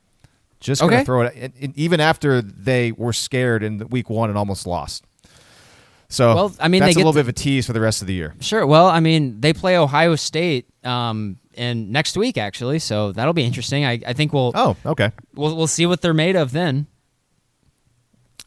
Just 0.60 0.80
gonna 0.80 0.96
Okay. 0.96 1.04
throw 1.04 1.22
it, 1.22 1.34
and- 1.36 1.52
and 1.60 1.76
even 1.78 2.00
after 2.00 2.40
they 2.42 2.92
were 2.92 3.12
scared 3.12 3.62
in 3.62 3.78
week 3.90 4.08
one 4.10 4.28
and 4.28 4.38
almost 4.38 4.66
lost. 4.66 5.04
So, 6.08 6.34
Well, 6.34 6.54
I 6.60 6.68
mean, 6.68 6.80
they 6.80 6.86
that's 6.86 6.96
a 6.96 6.98
little 6.98 7.12
to- 7.12 7.16
bit 7.16 7.20
of 7.22 7.28
a 7.28 7.32
tease 7.32 7.66
for 7.66 7.72
the 7.72 7.80
rest 7.80 8.02
of 8.02 8.06
the 8.06 8.14
year. 8.14 8.34
Sure. 8.40 8.66
Well, 8.66 8.86
I 8.86 9.00
mean, 9.00 9.40
they 9.40 9.52
play 9.52 9.76
Ohio 9.76 10.16
State 10.16 10.66
um, 10.84 11.38
in 11.54 11.90
next 11.92 12.16
week 12.16 12.36
actually, 12.38 12.78
so 12.78 13.10
that'll 13.12 13.32
be 13.32 13.42
interesting. 13.44 13.84
I, 13.84 14.00
I 14.06 14.12
think 14.12 14.32
we'll, 14.32 14.52
Oh, 14.54 14.76
okay. 14.84 15.12
we'll 15.34 15.56
we'll 15.56 15.66
see 15.66 15.86
what 15.86 16.02
they're 16.02 16.12
made 16.14 16.36
of 16.36 16.52
then. 16.52 16.86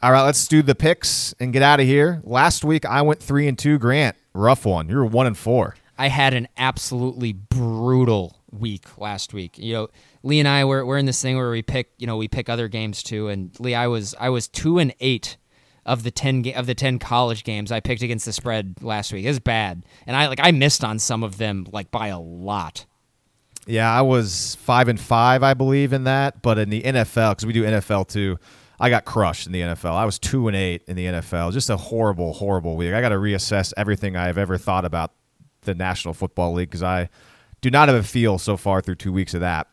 All 0.02 0.12
right, 0.12 0.24
let's 0.24 0.48
do 0.48 0.62
the 0.62 0.76
picks 0.76 1.34
and 1.40 1.52
get 1.52 1.64
out 1.64 1.80
of 1.80 1.88
here. 1.88 2.22
Last 2.24 2.64
week 2.64 2.86
I 2.86 3.02
went 3.02 3.22
three 3.22 3.48
and 3.48 3.58
two. 3.58 3.80
Grant, 3.80 4.16
rough 4.34 4.66
one. 4.66 4.90
You 4.90 4.98
were 4.98 5.06
one 5.06 5.26
and 5.26 5.38
four. 5.38 5.76
I 5.98 6.10
had 6.10 6.36
an 6.36 6.48
absolutely 6.58 7.34
brutal 7.34 8.38
week 8.52 9.00
last 9.00 9.34
week. 9.34 9.58
You 9.58 9.74
know, 9.74 9.88
Lee 10.22 10.40
and 10.40 10.48
I 10.48 10.66
were 10.66 10.86
we're 10.86 11.00
in 11.00 11.08
this 11.08 11.20
thing 11.22 11.36
where 11.36 11.50
we 11.50 11.64
pick, 11.64 11.92
you 11.98 12.06
know, 12.06 12.16
we 12.18 12.28
pick 12.28 12.48
other 12.48 12.68
games 12.68 13.02
too. 13.02 13.28
And 13.30 13.60
Lee, 13.60 13.74
I 13.74 13.88
was 13.88 14.14
I 14.20 14.30
was 14.30 14.48
two 14.48 14.78
and 14.78 14.94
eight 15.00 15.38
of 15.84 16.04
the 16.04 16.12
ten 16.12 16.44
ga- 16.44 16.54
of 16.54 16.68
the 16.68 16.76
ten 16.76 17.00
college 17.00 17.44
games 17.44 17.72
I 17.72 17.80
picked 17.80 18.04
against 18.04 18.26
the 18.26 18.34
spread 18.34 18.76
last 18.82 19.12
week. 19.12 19.26
It 19.26 19.30
was 19.30 19.40
bad, 19.40 19.84
and 20.06 20.16
I 20.16 20.28
like 20.28 20.40
I 20.42 20.52
missed 20.52 20.84
on 20.84 21.00
some 21.00 21.24
of 21.24 21.38
them 21.40 21.66
like 21.72 21.90
by 21.90 22.10
a 22.10 22.20
lot. 22.20 22.86
Yeah, 23.66 23.92
I 23.92 24.02
was 24.02 24.56
five 24.62 24.88
and 24.88 25.00
five, 25.00 25.44
I 25.44 25.54
believe, 25.56 25.92
in 25.92 26.04
that. 26.04 26.42
But 26.44 26.60
in 26.60 26.70
the 26.70 26.84
NFL, 26.84 27.32
because 27.32 27.46
we 27.48 27.54
do 27.54 27.64
NFL 27.64 28.08
too, 28.08 28.38
I 28.80 28.90
got 28.90 29.06
crushed 29.06 29.48
in 29.48 29.54
the 29.54 29.62
NFL. 29.62 29.94
I 29.94 30.06
was 30.06 30.20
two 30.20 30.48
and 30.48 30.56
eight 30.56 30.84
in 30.88 30.96
the 30.96 31.06
NFL. 31.06 31.52
Just 31.52 31.70
a 31.70 31.78
horrible, 31.78 32.34
horrible 32.34 32.76
week. 32.76 32.94
I 32.94 33.02
got 33.02 33.10
to 33.10 33.16
reassess 33.16 33.74
everything 33.76 34.16
I've 34.16 34.38
ever 34.38 34.58
thought 34.58 34.86
about 34.86 35.14
the 35.62 35.74
National 35.74 36.14
Football 36.14 36.54
League 36.54 36.70
because 36.70 36.84
I 36.84 37.10
do 37.62 37.72
not 37.72 37.90
have 37.90 37.98
a 37.98 38.04
feel 38.04 38.38
so 38.38 38.56
far 38.56 38.82
through 38.82 38.96
two 38.96 39.12
weeks 39.12 39.34
of 39.34 39.42
that. 39.42 39.68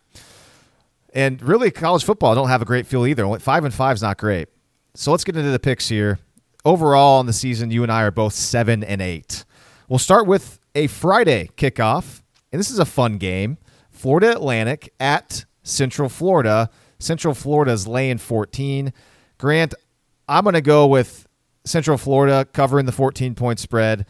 And 1.12 1.40
really, 1.42 1.70
college 1.70 2.02
football 2.02 2.32
I 2.32 2.34
don't 2.34 2.48
have 2.48 2.62
a 2.62 2.64
great 2.64 2.86
feel 2.86 3.06
either. 3.06 3.38
Five 3.38 3.64
and 3.64 3.72
five 3.72 3.96
is 3.96 4.02
not 4.02 4.18
great. 4.18 4.48
So 4.94 5.10
let's 5.10 5.24
get 5.24 5.36
into 5.36 5.50
the 5.50 5.58
picks 5.58 5.88
here. 5.88 6.18
Overall, 6.64 7.20
in 7.20 7.26
the 7.26 7.32
season, 7.32 7.70
you 7.70 7.82
and 7.82 7.92
I 7.92 8.02
are 8.02 8.10
both 8.10 8.32
seven 8.32 8.82
and 8.82 9.02
eight. 9.02 9.44
We'll 9.88 9.98
start 9.98 10.26
with 10.26 10.58
a 10.74 10.86
Friday 10.86 11.50
kickoff, 11.56 12.22
and 12.50 12.58
this 12.58 12.70
is 12.70 12.78
a 12.78 12.86
fun 12.86 13.18
game. 13.18 13.58
Florida 13.90 14.32
Atlantic 14.32 14.92
at 14.98 15.44
Central 15.62 16.08
Florida. 16.08 16.70
Central 17.04 17.34
Florida's 17.34 17.86
laying 17.86 18.18
14. 18.18 18.92
Grant, 19.38 19.74
I'm 20.28 20.44
going 20.44 20.54
to 20.54 20.60
go 20.60 20.86
with 20.86 21.26
Central 21.64 21.98
Florida 21.98 22.46
covering 22.52 22.86
the 22.86 22.92
14 22.92 23.34
point 23.34 23.58
spread. 23.58 24.06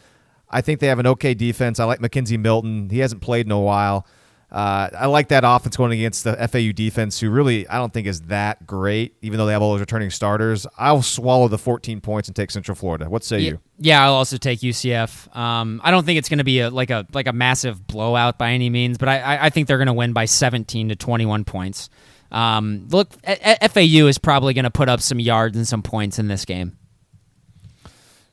I 0.49 0.61
think 0.61 0.79
they 0.79 0.87
have 0.87 0.99
an 0.99 1.07
okay 1.07 1.33
defense. 1.33 1.79
I 1.79 1.85
like 1.85 1.99
McKenzie 1.99 2.39
Milton. 2.39 2.89
He 2.89 2.99
hasn't 2.99 3.21
played 3.21 3.45
in 3.45 3.51
a 3.51 3.59
while. 3.59 4.07
Uh, 4.51 4.89
I 4.97 5.07
like 5.07 5.29
that 5.29 5.43
offense 5.45 5.75
going 5.75 5.91
against 5.91 6.23
the 6.23 6.35
FAU 6.47 6.71
defense, 6.71 7.19
who 7.19 7.29
really 7.29 7.67
I 7.67 7.77
don't 7.77 7.91
think 7.91 8.07
is 8.07 8.21
that 8.21 8.65
great, 8.65 9.15
even 9.21 9.37
though 9.37 9.47
they 9.47 9.51
have 9.51 9.61
all 9.61 9.71
those 9.71 9.81
returning 9.81 10.11
starters. 10.11 10.67
I'll 10.77 11.01
swallow 11.01 11.47
the 11.47 11.57
14 11.57 11.99
points 11.99 12.29
and 12.29 12.35
take 12.35 12.51
Central 12.51 12.75
Florida. 12.75 13.09
What 13.09 13.23
say 13.23 13.39
yeah, 13.39 13.49
you? 13.49 13.59
Yeah, 13.79 14.05
I'll 14.05 14.13
also 14.13 14.37
take 14.37 14.59
UCF. 14.59 15.35
Um, 15.35 15.81
I 15.83 15.91
don't 15.91 16.05
think 16.05 16.19
it's 16.19 16.29
going 16.29 16.37
to 16.37 16.45
be 16.45 16.61
a 16.61 16.69
like 16.69 16.91
a 16.91 17.05
like 17.11 17.27
a 17.27 17.33
massive 17.33 17.85
blowout 17.85 18.37
by 18.37 18.51
any 18.51 18.69
means, 18.69 18.97
but 18.97 19.09
I, 19.09 19.45
I 19.47 19.49
think 19.49 19.67
they're 19.67 19.79
going 19.79 19.87
to 19.87 19.93
win 19.93 20.13
by 20.13 20.25
17 20.25 20.89
to 20.89 20.95
21 20.95 21.43
points. 21.43 21.89
Um, 22.31 22.87
look, 22.89 23.13
FAU 23.23 24.07
is 24.07 24.17
probably 24.17 24.53
going 24.53 24.63
to 24.63 24.71
put 24.71 24.89
up 24.89 25.01
some 25.01 25.19
yards 25.19 25.55
and 25.55 25.67
some 25.67 25.81
points 25.81 26.19
in 26.19 26.27
this 26.27 26.45
game. 26.45 26.77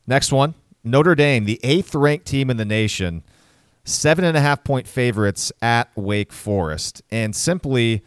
Next 0.05 0.31
one, 0.31 0.55
Notre 0.83 1.15
Dame, 1.15 1.45
the 1.45 1.59
eighth 1.63 1.95
ranked 1.95 2.25
team 2.25 2.49
in 2.49 2.57
the 2.57 2.65
nation 2.65 3.23
seven 3.85 4.23
and 4.23 4.37
a 4.37 4.41
half 4.41 4.63
point 4.63 4.87
favorites 4.87 5.51
at 5.61 5.89
Wake 5.95 6.31
Forest. 6.31 7.01
And 7.11 7.35
simply, 7.35 8.03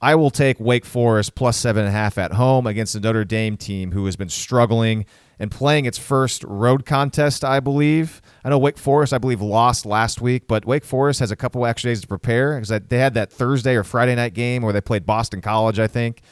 I 0.00 0.14
will 0.14 0.30
take 0.30 0.58
Wake 0.58 0.84
Forest 0.84 1.34
plus 1.34 1.56
seven 1.56 1.84
and 1.84 1.88
a 1.88 1.96
half 1.96 2.18
at 2.18 2.32
home 2.32 2.66
against 2.66 2.94
the 2.94 3.00
Notre 3.00 3.24
Dame 3.24 3.56
team 3.56 3.92
who 3.92 4.04
has 4.06 4.16
been 4.16 4.28
struggling 4.28 5.06
and 5.42 5.50
playing 5.50 5.86
its 5.86 5.98
first 5.98 6.44
road 6.44 6.86
contest, 6.86 7.42
I 7.42 7.58
believe. 7.58 8.22
I 8.44 8.50
know 8.50 8.58
Wake 8.58 8.78
Forest, 8.78 9.12
I 9.12 9.18
believe, 9.18 9.42
lost 9.42 9.84
last 9.84 10.20
week, 10.20 10.46
but 10.46 10.64
Wake 10.64 10.84
Forest 10.84 11.18
has 11.18 11.32
a 11.32 11.36
couple 11.36 11.66
extra 11.66 11.90
days 11.90 12.00
to 12.00 12.06
prepare 12.06 12.54
because 12.54 12.68
they 12.68 12.98
had 12.98 13.14
that 13.14 13.32
Thursday 13.32 13.74
or 13.74 13.82
Friday 13.82 14.14
night 14.14 14.34
game 14.34 14.62
where 14.62 14.72
they 14.72 14.80
played 14.80 15.04
Boston 15.04 15.40
College, 15.40 15.80
I 15.80 15.88
think. 15.88 16.22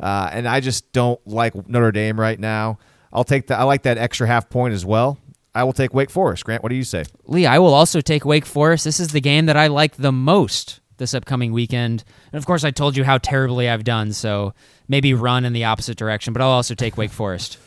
Uh, 0.00 0.30
and 0.32 0.48
I 0.48 0.58
just 0.58 0.92
don't 0.92 1.24
like 1.24 1.68
Notre 1.68 1.92
Dame 1.92 2.18
right 2.18 2.38
now. 2.38 2.80
I'll 3.12 3.22
take 3.22 3.46
the 3.46 3.56
I 3.56 3.62
like 3.62 3.82
that 3.82 3.96
extra 3.96 4.26
half 4.26 4.50
point 4.50 4.74
as 4.74 4.84
well. 4.84 5.18
I 5.54 5.62
will 5.62 5.72
take 5.72 5.94
Wake 5.94 6.10
Forest. 6.10 6.44
Grant, 6.44 6.64
what 6.64 6.70
do 6.70 6.76
you 6.76 6.82
say? 6.82 7.04
Lee, 7.26 7.46
I 7.46 7.60
will 7.60 7.74
also 7.74 8.00
take 8.00 8.24
Wake 8.24 8.44
Forest. 8.44 8.84
This 8.84 8.98
is 8.98 9.12
the 9.12 9.20
game 9.20 9.46
that 9.46 9.56
I 9.56 9.68
like 9.68 9.94
the 9.94 10.12
most 10.12 10.80
this 10.96 11.14
upcoming 11.14 11.52
weekend. 11.52 12.02
And 12.32 12.40
of 12.40 12.44
course, 12.44 12.64
I 12.64 12.72
told 12.72 12.96
you 12.96 13.04
how 13.04 13.18
terribly 13.18 13.68
I've 13.68 13.84
done, 13.84 14.12
so 14.12 14.52
maybe 14.88 15.14
run 15.14 15.44
in 15.44 15.52
the 15.52 15.62
opposite 15.62 15.96
direction, 15.96 16.32
but 16.32 16.42
I'll 16.42 16.48
also 16.48 16.74
take 16.74 16.96
Wake 16.96 17.12
Forest. 17.12 17.58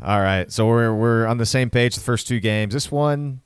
All 0.00 0.20
right. 0.20 0.50
So 0.52 0.66
we're 0.66 0.94
we're 0.94 1.26
on 1.26 1.38
the 1.38 1.46
same 1.46 1.70
page 1.70 1.94
the 1.94 2.00
first 2.00 2.28
two 2.28 2.38
games. 2.40 2.74
This 2.74 2.90
one 2.92 3.40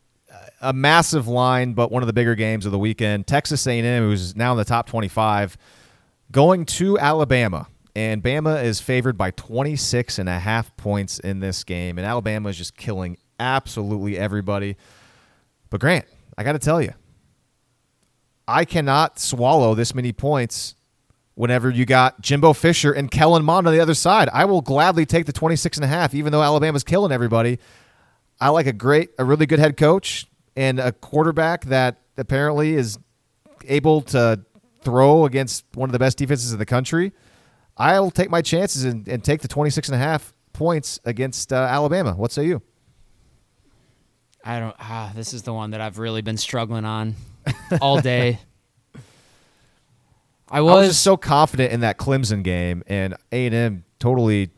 a 0.61 0.73
massive 0.73 1.29
line, 1.29 1.75
but 1.75 1.91
one 1.91 2.03
of 2.03 2.07
the 2.07 2.13
bigger 2.13 2.35
games 2.35 2.67
of 2.67 2.73
the 2.73 2.79
weekend. 2.79 3.27
Texas 3.27 3.67
A&M, 3.67 4.03
who's 4.03 4.35
now 4.35 4.53
in 4.53 4.59
the 4.59 4.65
top 4.65 4.89
25, 4.89 5.57
going 6.33 6.65
to 6.65 6.99
Alabama 6.99 7.69
and 7.95 8.23
Bama 8.23 8.63
is 8.63 8.81
favored 8.81 9.17
by 9.17 9.31
26 9.33 10.19
and 10.19 10.29
a 10.29 10.39
half 10.39 10.77
points 10.77 11.19
in 11.19 11.41
this 11.41 11.65
game 11.65 11.99
and 11.99 12.07
Alabama 12.07 12.49
is 12.49 12.59
just 12.59 12.77
killing 12.77 13.17
absolutely 13.39 14.19
everybody. 14.19 14.77
But 15.71 15.81
Grant, 15.81 16.07
I 16.37 16.45
got 16.45 16.53
to 16.53 16.59
tell 16.59 16.81
you, 16.81 16.93
I 18.49 18.65
cannot 18.65 19.19
swallow 19.19 19.75
this 19.75 19.95
many 19.95 20.13
points 20.13 20.75
whenever 21.37 21.71
you 21.71 21.85
got 21.85 22.21
Jimbo 22.21 22.55
Fisher 22.55 22.93
and 22.93 23.11
Kellen 23.11 23.45
Mond 23.45 23.69
on 23.69 23.73
the 23.73 23.81
other 23.81 23.95
side. 23.95 24.29
I 24.33 24.47
will 24.47 24.63
gladly 24.63 25.07
take 25.07 25.27
the 25.27 25.33
26 25.33 25.77
and 25.77 25.85
a 25.85 25.87
half 25.87 26.15
even 26.15 26.33
though 26.33 26.43
Alabama's 26.43 26.83
killing 26.83 27.13
everybody. 27.13 27.59
I 28.41 28.49
like 28.49 28.67
a 28.67 28.73
great 28.73 29.11
a 29.19 29.25
really 29.25 29.47
good 29.47 29.59
head 29.59 29.77
coach 29.77 30.27
and 30.57 30.81
a 30.81 30.93
quarterback 30.93 31.67
that 31.67 32.01
apparently 32.17 32.75
is 32.75 32.99
able 33.67 34.01
to 34.01 34.41
throw 34.83 35.27
against 35.27 35.65
one 35.75 35.89
of 35.89 35.93
the 35.93 35.99
best 35.99 36.17
defenses 36.19 36.53
in 36.53 36.59
the 36.59 36.67
country. 36.67 37.13
I'll 37.77 38.11
take 38.11 38.31
my 38.31 38.41
chances 38.41 38.85
and, 38.85 39.07
and 39.07 39.23
take 39.23 39.43
the 39.43 39.49
26 39.49 39.89
and 39.89 39.95
a 39.95 39.99
half 39.99 40.33
points 40.55 40.99
against 41.05 41.53
uh, 41.53 41.57
Alabama. 41.57 42.15
What 42.15 42.33
say 42.33 42.47
you? 42.47 42.63
I 44.43 44.61
don't. 44.61 44.77
Ah, 44.79 45.13
this 45.15 45.35
is 45.35 45.43
the 45.43 45.53
one 45.53 45.73
that 45.73 45.83
I've 45.83 45.99
really 45.99 46.23
been 46.23 46.39
struggling 46.39 46.87
on 46.87 47.15
all 47.81 48.01
day. 48.01 48.39
I 50.49 50.61
was, 50.61 50.73
I 50.73 50.79
was 50.79 50.89
just 50.89 51.03
so 51.03 51.17
confident 51.17 51.73
in 51.73 51.81
that 51.81 51.99
Clemson 51.99 52.43
game, 52.43 52.83
and 52.87 53.15
A 53.33 53.47
and 53.47 53.55
M 53.55 53.85
totally. 53.99 54.51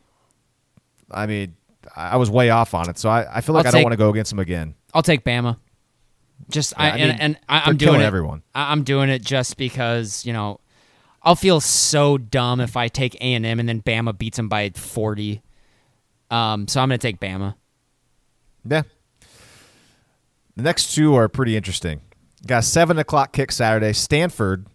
I 1.11 1.25
mean, 1.25 1.55
I 1.95 2.17
was 2.17 2.29
way 2.29 2.51
off 2.51 2.73
on 2.73 2.89
it, 2.89 2.97
so 2.97 3.09
I, 3.09 3.37
I 3.37 3.41
feel 3.41 3.55
like 3.55 3.65
I'll 3.65 3.69
I 3.69 3.71
do 3.71 3.77
not 3.77 3.83
want 3.83 3.93
to 3.93 3.97
go 3.97 4.09
against 4.09 4.29
them 4.29 4.39
again. 4.39 4.75
I'll 4.93 5.01
take 5.01 5.23
Bama. 5.23 5.57
Just 6.49 6.73
yeah, 6.77 6.83
I, 6.83 6.89
I 6.89 6.95
mean, 6.95 7.01
and, 7.09 7.21
and 7.21 7.39
I, 7.49 7.69
am 7.69 7.77
doing 7.77 8.01
it. 8.01 8.05
Everyone, 8.05 8.43
I'm 8.55 8.83
doing 8.83 9.09
it 9.09 9.23
just 9.23 9.57
because 9.57 10.25
you 10.25 10.33
know, 10.33 10.59
I'll 11.23 11.35
feel 11.35 11.59
so 11.59 12.17
dumb 12.17 12.59
if 12.59 12.77
I 12.77 12.87
take 12.87 13.15
A 13.15 13.33
and 13.33 13.45
M 13.45 13.59
and 13.59 13.67
then 13.67 13.81
Bama 13.81 14.17
beats 14.17 14.37
them 14.37 14.47
by 14.47 14.69
40. 14.69 15.41
Um, 16.31 16.67
so 16.67 16.81
I'm 16.81 16.89
gonna 16.89 16.99
take 16.99 17.19
Bama. 17.19 17.55
Yeah, 18.63 18.83
the 20.55 20.63
next 20.63 20.93
two 20.93 21.15
are 21.15 21.27
pretty 21.27 21.55
interesting. 21.57 22.01
Got 22.45 22.59
a 22.59 22.61
seven 22.61 22.99
o'clock 22.99 23.33
kick 23.33 23.51
Saturday. 23.51 23.93
Stanford, 23.93 24.67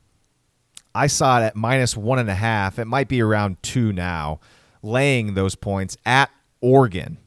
I 0.95 1.07
saw 1.09 1.41
it 1.41 1.45
at 1.45 1.57
minus 1.57 1.97
one 1.97 2.19
and 2.19 2.31
a 2.31 2.35
half. 2.35 2.79
It 2.79 2.85
might 2.87 3.09
be 3.09 3.21
around 3.21 3.63
two 3.63 3.93
now, 3.93 4.41
laying 4.83 5.35
those 5.35 5.55
points 5.55 5.97
at 6.07 6.31
Oregon. 6.61 7.19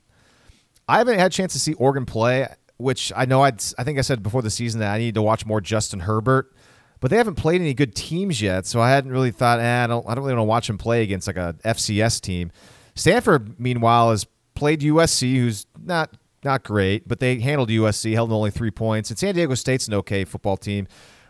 I 0.88 1.00
haven't 1.00 1.20
had 1.20 1.28
a 1.28 1.36
chance 1.36 1.54
to 1.54 1.60
see 1.60 1.74
Oregon 1.74 2.06
play, 2.06 2.48
which 2.78 3.12
I 3.16 3.26
know 3.26 3.42
I'd, 3.44 3.62
I 3.78 3.84
think 3.84 3.98
I 3.98 4.02
said 4.02 4.24
before 4.24 4.42
the 4.42 4.50
season 4.50 4.80
that 4.80 4.94
I 4.94 4.98
need 4.98 5.16
to 5.16 5.22
watch 5.22 5.46
more 5.46 5.60
Justin 5.60 6.02
Herbert, 6.02 6.54
but 7.02 7.12
they 7.12 7.18
haven't 7.18 7.36
played 7.36 7.60
any 7.60 7.74
good 7.74 7.94
teams 7.94 8.42
yet, 8.42 8.66
so 8.66 8.80
I 8.80 8.90
hadn't 8.90 9.12
really 9.12 9.32
thought, 9.32 9.60
eh, 9.60 9.84
I 9.84 9.88
don't, 9.88 10.06
I 10.08 10.16
don't 10.16 10.24
really 10.24 10.36
want 10.36 10.46
to 10.46 10.50
watch 10.50 10.68
them 10.68 10.78
play 10.78 11.04
against 11.04 11.28
like 11.28 11.38
a 11.38 11.56
FCS 11.66 12.22
team. 12.22 12.52
Stanford, 12.96 13.60
meanwhile, 13.60 14.12
has 14.12 14.26
played 14.56 14.82
USC, 14.82 15.36
who's 15.36 15.66
not 15.84 16.16
not 16.44 16.64
great, 16.64 17.08
but 17.08 17.20
they 17.20 17.40
handled 17.40 17.70
USC, 17.70 18.14
held 18.14 18.32
only 18.32 18.52
three 18.52 18.72
points. 18.72 19.10
And 19.10 19.20
San 19.20 19.36
Diego 19.36 19.54
State's 19.56 19.88
an 19.88 19.94
okay 19.96 20.24
football 20.24 20.56
team. 20.56 20.88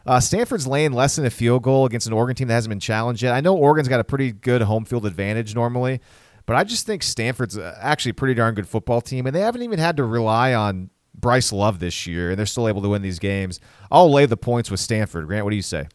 Uh, 0.08 0.20
Stanford's 0.22 0.66
laying 0.66 0.94
less 0.94 1.18
than 1.18 1.26
a 1.26 1.30
field 1.30 1.64
goal 1.64 1.86
against 1.86 2.08
an 2.08 2.14
Oregon 2.14 2.36
team 2.36 2.48
that 2.48 2.54
hasn't 2.54 2.70
been 2.70 2.80
challenged 2.80 3.22
yet. 3.22 3.34
I 3.34 3.42
know 3.42 3.56
Oregon's 3.56 3.90
got 3.90 4.00
a 4.00 4.06
pretty 4.06 4.32
good 4.32 4.62
home 4.62 4.86
field 4.86 5.06
advantage 5.06 5.54
normally, 5.54 6.00
but 6.46 6.56
I 6.56 6.64
just 6.64 6.86
think 6.86 7.04
Stanford's 7.04 7.58
actually 7.58 8.12
a 8.12 8.16
pretty 8.16 8.34
darn 8.34 8.56
good 8.56 8.68
football 8.70 9.02
team, 9.02 9.26
and 9.26 9.36
they 9.36 9.42
haven't 9.42 9.64
even 9.64 9.80
had 9.80 9.98
to 9.98 10.06
rely 10.06 10.54
on 10.54 10.90
Bryce 11.14 11.52
Love 11.52 11.80
this 11.80 12.08
year, 12.08 12.30
and 12.30 12.40
they're 12.40 12.46
still 12.46 12.70
able 12.70 12.82
to 12.84 12.90
win 12.90 13.02
these 13.02 13.20
games. 13.20 13.60
I'll 13.92 14.12
lay 14.12 14.26
the 14.26 14.38
points 14.38 14.72
with 14.72 14.80
Stanford. 14.80 15.28
Grant, 15.28 15.44
what 15.44 15.50
do 15.52 15.58
you 15.58 15.62
say? 15.62 15.88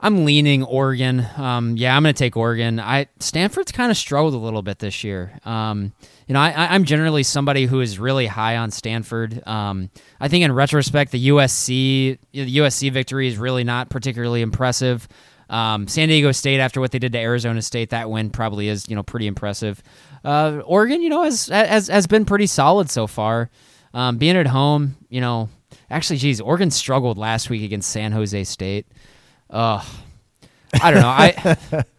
I'm 0.00 0.24
leaning 0.24 0.62
Oregon. 0.62 1.26
Um, 1.36 1.76
yeah, 1.76 1.96
I'm 1.96 2.02
going 2.02 2.14
to 2.14 2.18
take 2.18 2.36
Oregon. 2.36 2.78
I 2.78 3.08
Stanford's 3.18 3.72
kind 3.72 3.90
of 3.90 3.96
struggled 3.96 4.34
a 4.34 4.38
little 4.38 4.62
bit 4.62 4.78
this 4.78 5.02
year. 5.02 5.38
Um, 5.44 5.92
you 6.28 6.34
know, 6.34 6.40
I, 6.40 6.74
am 6.74 6.84
generally 6.84 7.22
somebody 7.22 7.64
who 7.64 7.80
is 7.80 7.98
really 7.98 8.26
high 8.26 8.58
on 8.58 8.70
Stanford. 8.70 9.42
Um, 9.46 9.88
I 10.20 10.28
think 10.28 10.44
in 10.44 10.52
retrospect, 10.52 11.10
the 11.10 11.28
USC 11.28 12.18
the 12.32 12.56
USC 12.58 12.92
victory 12.92 13.28
is 13.28 13.38
really 13.38 13.64
not 13.64 13.88
particularly 13.88 14.42
impressive. 14.42 15.08
Um, 15.48 15.88
San 15.88 16.08
Diego 16.08 16.30
State, 16.32 16.60
after 16.60 16.80
what 16.80 16.92
they 16.92 16.98
did 16.98 17.12
to 17.12 17.18
Arizona 17.18 17.62
State, 17.62 17.90
that 17.90 18.10
win 18.10 18.28
probably 18.28 18.68
is 18.68 18.86
you 18.90 18.94
know 18.94 19.02
pretty 19.02 19.26
impressive. 19.26 19.82
Uh, 20.22 20.60
Oregon, 20.66 21.00
you 21.00 21.08
know, 21.08 21.22
has, 21.22 21.48
has 21.48 21.88
has 21.88 22.06
been 22.06 22.26
pretty 22.26 22.46
solid 22.46 22.90
so 22.90 23.06
far. 23.06 23.48
Um, 23.94 24.18
being 24.18 24.36
at 24.36 24.46
home, 24.46 24.96
you 25.08 25.22
know, 25.22 25.48
actually, 25.88 26.18
geez, 26.18 26.42
Oregon 26.42 26.70
struggled 26.70 27.16
last 27.16 27.48
week 27.48 27.62
against 27.62 27.88
San 27.88 28.12
Jose 28.12 28.44
State. 28.44 28.86
Ugh. 29.48 29.82
I 30.82 30.90
don't 30.90 31.00
know. 31.00 31.08
I 31.08 31.84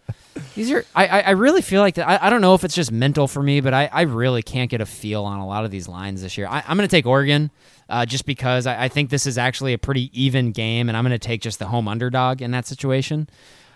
these 0.59 0.71
are 0.71 0.85
I, 0.93 1.21
I 1.21 1.29
really 1.31 1.61
feel 1.61 1.81
like 1.81 1.95
that. 1.95 2.07
I, 2.07 2.27
I 2.27 2.29
don't 2.29 2.41
know 2.41 2.53
if 2.53 2.65
it's 2.65 2.75
just 2.75 2.91
mental 2.91 3.29
for 3.29 3.41
me, 3.41 3.61
but 3.61 3.73
I, 3.73 3.89
I 3.91 4.01
really 4.01 4.41
can't 4.41 4.69
get 4.69 4.81
a 4.81 4.85
feel 4.85 5.23
on 5.23 5.39
a 5.39 5.47
lot 5.47 5.63
of 5.63 5.71
these 5.71 5.87
lines 5.87 6.21
this 6.21 6.37
year. 6.37 6.47
I, 6.47 6.61
am 6.67 6.75
going 6.75 6.87
to 6.87 6.91
take 6.91 7.05
Oregon 7.05 7.49
uh, 7.87 8.05
just 8.05 8.25
because 8.25 8.67
I, 8.67 8.83
I 8.83 8.87
think 8.89 9.09
this 9.09 9.25
is 9.25 9.37
actually 9.37 9.71
a 9.71 9.77
pretty 9.77 10.11
even 10.13 10.51
game, 10.51 10.89
and 10.89 10.97
I'm 10.97 11.05
going 11.05 11.17
to 11.17 11.27
take 11.27 11.41
just 11.41 11.59
the 11.59 11.67
home 11.67 11.87
underdog 11.87 12.41
in 12.41 12.51
that 12.51 12.67
situation. 12.67 13.29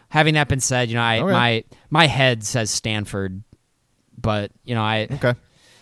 Having 0.10 0.34
that 0.34 0.50
been 0.50 0.60
said, 0.60 0.90
you 0.90 0.96
know, 0.96 1.02
I 1.02 1.20
okay. 1.20 1.32
my 1.32 1.64
my 1.90 2.08
head 2.08 2.44
says 2.44 2.70
Stanford, 2.70 3.44
but 4.20 4.52
you 4.66 4.76
know, 4.76 4.84
I 4.84 5.08
okay. 5.10 5.36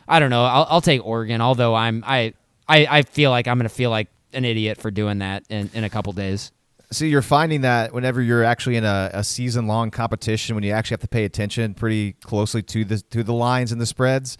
I 0.07 0.19
don't 0.19 0.29
know. 0.29 0.45
I'll, 0.45 0.67
I'll 0.69 0.81
take 0.81 1.03
Oregon, 1.03 1.41
although 1.41 1.73
I'm 1.73 2.03
I 2.05 2.35
I, 2.67 2.87
I 2.89 3.01
feel 3.01 3.31
like 3.31 3.47
I'm 3.47 3.57
going 3.57 3.67
to 3.67 3.73
feel 3.73 3.89
like 3.89 4.07
an 4.33 4.45
idiot 4.45 4.77
for 4.77 4.91
doing 4.91 5.17
that 5.17 5.45
in, 5.49 5.71
in 5.73 5.83
a 5.83 5.89
couple 5.89 6.13
days. 6.13 6.51
So 6.91 7.05
you're 7.05 7.21
finding 7.21 7.61
that 7.61 7.93
whenever 7.93 8.21
you're 8.21 8.43
actually 8.43 8.75
in 8.75 8.83
a, 8.83 9.09
a 9.13 9.23
season 9.23 9.65
long 9.65 9.91
competition, 9.91 10.55
when 10.55 10.63
you 10.63 10.73
actually 10.73 10.95
have 10.95 11.01
to 11.01 11.07
pay 11.07 11.23
attention 11.23 11.73
pretty 11.73 12.13
closely 12.13 12.61
to 12.63 12.83
the 12.83 12.97
to 13.11 13.23
the 13.23 13.33
lines 13.33 13.71
and 13.71 13.79
the 13.79 13.85
spreads, 13.85 14.37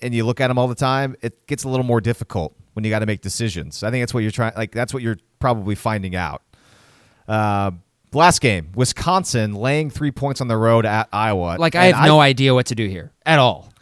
and 0.00 0.14
you 0.14 0.24
look 0.24 0.40
at 0.40 0.48
them 0.48 0.58
all 0.58 0.68
the 0.68 0.74
time, 0.74 1.16
it 1.20 1.46
gets 1.46 1.64
a 1.64 1.68
little 1.68 1.84
more 1.84 2.00
difficult 2.00 2.54
when 2.74 2.84
you 2.84 2.90
got 2.90 3.00
to 3.00 3.06
make 3.06 3.20
decisions. 3.20 3.82
I 3.82 3.90
think 3.90 4.02
that's 4.02 4.14
what 4.14 4.20
you're 4.20 4.30
trying. 4.30 4.52
Like 4.56 4.72
that's 4.72 4.94
what 4.94 5.02
you're 5.02 5.18
probably 5.40 5.74
finding 5.74 6.14
out. 6.14 6.42
Uh, 7.26 7.72
last 8.12 8.40
game, 8.40 8.70
Wisconsin 8.74 9.54
laying 9.54 9.90
three 9.90 10.10
points 10.10 10.40
on 10.40 10.48
the 10.48 10.56
road 10.56 10.86
at 10.86 11.08
Iowa. 11.12 11.56
Like 11.58 11.74
I 11.74 11.86
have 11.86 12.06
no 12.06 12.20
idea 12.20 12.54
what 12.54 12.66
to 12.66 12.74
do 12.74 12.88
here 12.88 13.12
at 13.26 13.38
all. 13.38 13.72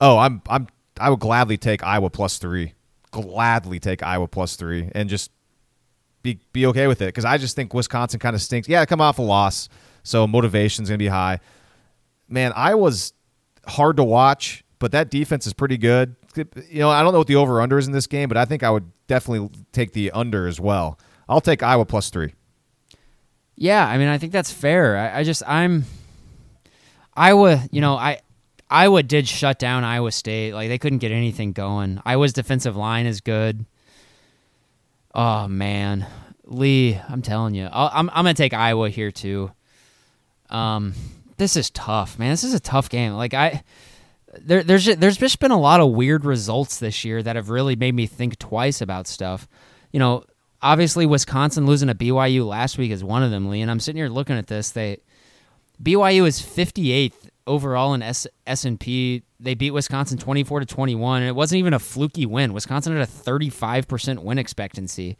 Oh, 0.00 0.18
I'm 0.18 0.42
I'm 0.48 0.68
I 1.00 1.10
would 1.10 1.20
gladly 1.20 1.56
take 1.56 1.82
Iowa 1.82 2.10
plus 2.10 2.38
three. 2.38 2.74
Gladly 3.10 3.80
take 3.80 4.02
Iowa 4.02 4.28
plus 4.28 4.56
three 4.56 4.90
and 4.94 5.08
just 5.08 5.30
be 6.34 6.40
be 6.52 6.66
okay 6.66 6.86
with 6.86 7.00
it 7.00 7.06
because 7.06 7.24
I 7.24 7.38
just 7.38 7.56
think 7.56 7.72
Wisconsin 7.74 8.18
kind 8.18 8.34
of 8.34 8.42
stinks. 8.42 8.68
Yeah, 8.68 8.84
come 8.84 9.00
off 9.00 9.18
a 9.18 9.22
loss, 9.22 9.68
So 10.02 10.26
motivation's 10.26 10.88
to 10.88 10.98
be 10.98 11.08
high. 11.08 11.40
Man, 12.28 12.52
I 12.54 12.74
was 12.74 13.12
hard 13.66 13.96
to 13.96 14.04
watch, 14.04 14.64
but 14.78 14.92
that 14.92 15.10
defense 15.10 15.46
is 15.46 15.52
pretty 15.52 15.78
good. 15.78 16.16
You 16.36 16.80
know, 16.80 16.90
I 16.90 17.02
don't 17.02 17.12
know 17.12 17.18
what 17.18 17.28
the 17.28 17.36
over 17.36 17.60
under 17.60 17.78
is 17.78 17.86
in 17.86 17.92
this 17.92 18.06
game, 18.06 18.28
but 18.28 18.36
I 18.36 18.44
think 18.44 18.62
I 18.62 18.70
would 18.70 18.90
definitely 19.06 19.50
take 19.72 19.92
the 19.92 20.10
under 20.10 20.46
as 20.46 20.60
well. 20.60 20.98
I'll 21.28 21.40
take 21.40 21.62
Iowa 21.62 21.86
plus 21.86 22.10
three. 22.10 22.34
Yeah, 23.54 23.86
I 23.86 23.96
mean, 23.96 24.08
I 24.08 24.18
think 24.18 24.32
that's 24.32 24.52
fair. 24.52 24.96
I, 24.98 25.20
I 25.20 25.22
just, 25.22 25.42
I'm 25.48 25.84
Iowa. 27.14 27.66
You 27.70 27.80
know, 27.80 27.94
I 27.94 28.20
Iowa 28.68 29.02
did 29.02 29.28
shut 29.28 29.58
down 29.58 29.84
Iowa 29.84 30.12
State. 30.12 30.52
Like 30.52 30.68
they 30.68 30.78
couldn't 30.78 30.98
get 30.98 31.12
anything 31.12 31.52
going. 31.52 32.00
Iowa's 32.04 32.32
defensive 32.32 32.76
line 32.76 33.06
is 33.06 33.20
good. 33.20 33.64
Oh 35.18 35.48
man, 35.48 36.06
Lee, 36.44 37.00
I'm 37.08 37.22
telling 37.22 37.54
you, 37.54 37.64
i 37.64 37.86
am 37.86 37.90
I'm, 37.94 38.10
I'm 38.10 38.24
gonna 38.24 38.34
take 38.34 38.52
Iowa 38.52 38.90
here 38.90 39.10
too. 39.10 39.50
Um, 40.50 40.92
this 41.38 41.56
is 41.56 41.70
tough, 41.70 42.18
man. 42.18 42.30
This 42.32 42.44
is 42.44 42.52
a 42.52 42.60
tough 42.60 42.90
game. 42.90 43.14
Like 43.14 43.32
I, 43.32 43.64
there, 44.38 44.62
there's 44.62 44.84
just, 44.84 45.00
there's 45.00 45.16
just 45.16 45.38
been 45.38 45.52
a 45.52 45.58
lot 45.58 45.80
of 45.80 45.92
weird 45.92 46.26
results 46.26 46.78
this 46.80 47.02
year 47.02 47.22
that 47.22 47.34
have 47.34 47.48
really 47.48 47.76
made 47.76 47.94
me 47.94 48.06
think 48.06 48.38
twice 48.38 48.82
about 48.82 49.06
stuff. 49.06 49.48
You 49.90 50.00
know, 50.00 50.24
obviously 50.60 51.06
Wisconsin 51.06 51.64
losing 51.64 51.88
to 51.88 51.94
BYU 51.94 52.46
last 52.46 52.76
week 52.76 52.90
is 52.90 53.02
one 53.02 53.22
of 53.22 53.30
them, 53.30 53.48
Lee. 53.48 53.62
And 53.62 53.70
I'm 53.70 53.80
sitting 53.80 53.98
here 53.98 54.10
looking 54.10 54.36
at 54.36 54.48
this. 54.48 54.70
They 54.70 54.98
BYU 55.82 56.26
is 56.26 56.42
58th 56.42 57.25
overall 57.46 57.94
in 57.94 58.02
S 58.02 58.26
and 58.46 58.78
P. 58.78 59.22
They 59.38 59.54
beat 59.54 59.70
Wisconsin 59.70 60.18
24 60.18 60.60
to 60.60 60.66
21, 60.66 61.22
and 61.22 61.28
it 61.28 61.34
wasn't 61.34 61.58
even 61.58 61.74
a 61.74 61.78
fluky 61.78 62.26
win. 62.26 62.52
Wisconsin 62.52 62.96
had 62.96 63.02
a 63.02 63.10
35% 63.10 64.20
win 64.20 64.38
expectancy. 64.38 65.16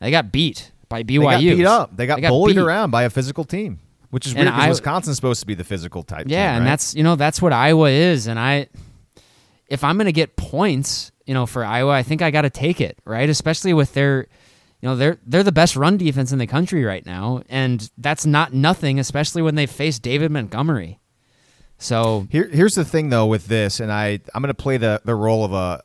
They 0.00 0.10
got 0.10 0.32
beat 0.32 0.72
by 0.88 1.02
BYU. 1.02 1.06
They 1.06 1.24
got 1.24 1.40
beat 1.40 1.66
up. 1.66 1.96
They 1.96 2.06
got, 2.06 2.16
they 2.16 2.22
got 2.22 2.28
bullied 2.30 2.56
beat. 2.56 2.62
around 2.62 2.90
by 2.90 3.02
a 3.02 3.10
physical 3.10 3.44
team, 3.44 3.78
which 4.10 4.26
is 4.26 4.34
weird 4.34 4.46
because 4.46 4.68
Wisconsin's 4.68 5.16
supposed 5.16 5.40
to 5.40 5.46
be 5.46 5.54
the 5.54 5.64
physical 5.64 6.02
type. 6.02 6.26
Yeah, 6.28 6.52
team, 6.52 6.58
and 6.58 6.66
that's 6.66 6.94
you 6.94 7.02
know 7.02 7.16
that's 7.16 7.42
what 7.42 7.52
Iowa 7.52 7.90
is. 7.90 8.26
And 8.26 8.38
I, 8.38 8.68
if 9.68 9.84
I'm 9.84 9.96
going 9.96 10.06
to 10.06 10.12
get 10.12 10.36
points, 10.36 11.12
you 11.26 11.34
know, 11.34 11.46
for 11.46 11.64
Iowa, 11.64 11.92
I 11.92 12.02
think 12.02 12.22
I 12.22 12.30
got 12.30 12.42
to 12.42 12.50
take 12.50 12.80
it 12.80 12.98
right, 13.04 13.28
especially 13.28 13.74
with 13.74 13.92
their 13.94 14.28
you 14.80 14.88
know 14.88 14.96
they're 14.96 15.18
they're 15.26 15.42
the 15.42 15.52
best 15.52 15.76
run 15.76 15.96
defense 15.96 16.32
in 16.32 16.38
the 16.38 16.46
country 16.46 16.84
right 16.84 17.04
now, 17.04 17.42
and 17.48 17.90
that's 17.98 18.24
not 18.24 18.52
nothing, 18.52 18.98
especially 18.98 19.42
when 19.42 19.56
they 19.56 19.66
face 19.66 19.98
David 19.98 20.30
Montgomery. 20.30 21.00
So 21.78 22.26
Here, 22.30 22.48
here's 22.48 22.74
the 22.74 22.84
thing 22.84 23.08
though 23.08 23.26
with 23.26 23.46
this, 23.46 23.80
and 23.80 23.92
I 23.92 24.20
I'm 24.34 24.42
going 24.42 24.48
to 24.48 24.54
play 24.54 24.76
the 24.76 25.00
the 25.04 25.14
role 25.14 25.44
of 25.44 25.52
a 25.52 25.82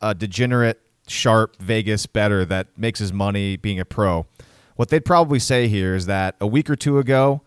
a 0.00 0.14
degenerate, 0.14 0.80
sharp 1.08 1.56
Vegas 1.60 2.06
bettor 2.06 2.44
that 2.44 2.68
makes 2.76 2.98
his 2.98 3.12
money 3.12 3.56
being 3.56 3.80
a 3.80 3.84
pro. 3.84 4.26
What 4.76 4.88
they'd 4.88 5.04
probably 5.04 5.38
say 5.38 5.68
here 5.68 5.94
is 5.94 6.06
that 6.06 6.36
a 6.40 6.46
week 6.46 6.68
or 6.68 6.76
two 6.76 6.98
ago, 6.98 7.42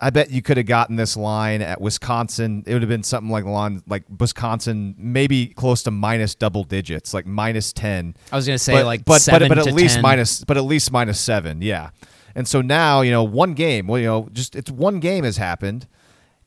I 0.00 0.10
bet 0.10 0.30
you 0.30 0.42
could 0.42 0.56
have 0.56 0.66
gotten 0.66 0.96
this 0.96 1.16
line 1.16 1.60
at 1.62 1.80
Wisconsin. 1.80 2.62
It 2.66 2.72
would 2.72 2.82
have 2.82 2.88
been 2.88 3.02
something 3.02 3.30
like 3.30 3.44
line 3.44 3.82
like 3.88 4.04
Wisconsin, 4.18 4.94
maybe 4.96 5.48
close 5.48 5.82
to 5.84 5.90
minus 5.90 6.34
double 6.34 6.64
digits, 6.64 7.12
like 7.12 7.26
minus 7.26 7.72
ten. 7.72 8.14
I 8.30 8.36
was 8.36 8.46
gonna 8.46 8.58
say 8.58 8.74
but, 8.74 8.86
like 8.86 9.04
but 9.04 9.26
but, 9.28 9.48
but 9.48 9.58
at 9.58 9.72
least 9.74 9.94
10. 9.96 10.02
minus, 10.02 10.44
but 10.44 10.56
at 10.56 10.64
least 10.64 10.92
minus 10.92 11.20
seven, 11.20 11.62
yeah. 11.62 11.90
And 12.34 12.46
so 12.46 12.60
now 12.60 13.00
you 13.00 13.10
know 13.10 13.24
one 13.24 13.54
game. 13.54 13.88
Well, 13.88 13.98
you 13.98 14.06
know, 14.06 14.28
just 14.32 14.54
it's 14.54 14.70
one 14.70 15.00
game 15.00 15.24
has 15.24 15.38
happened, 15.38 15.88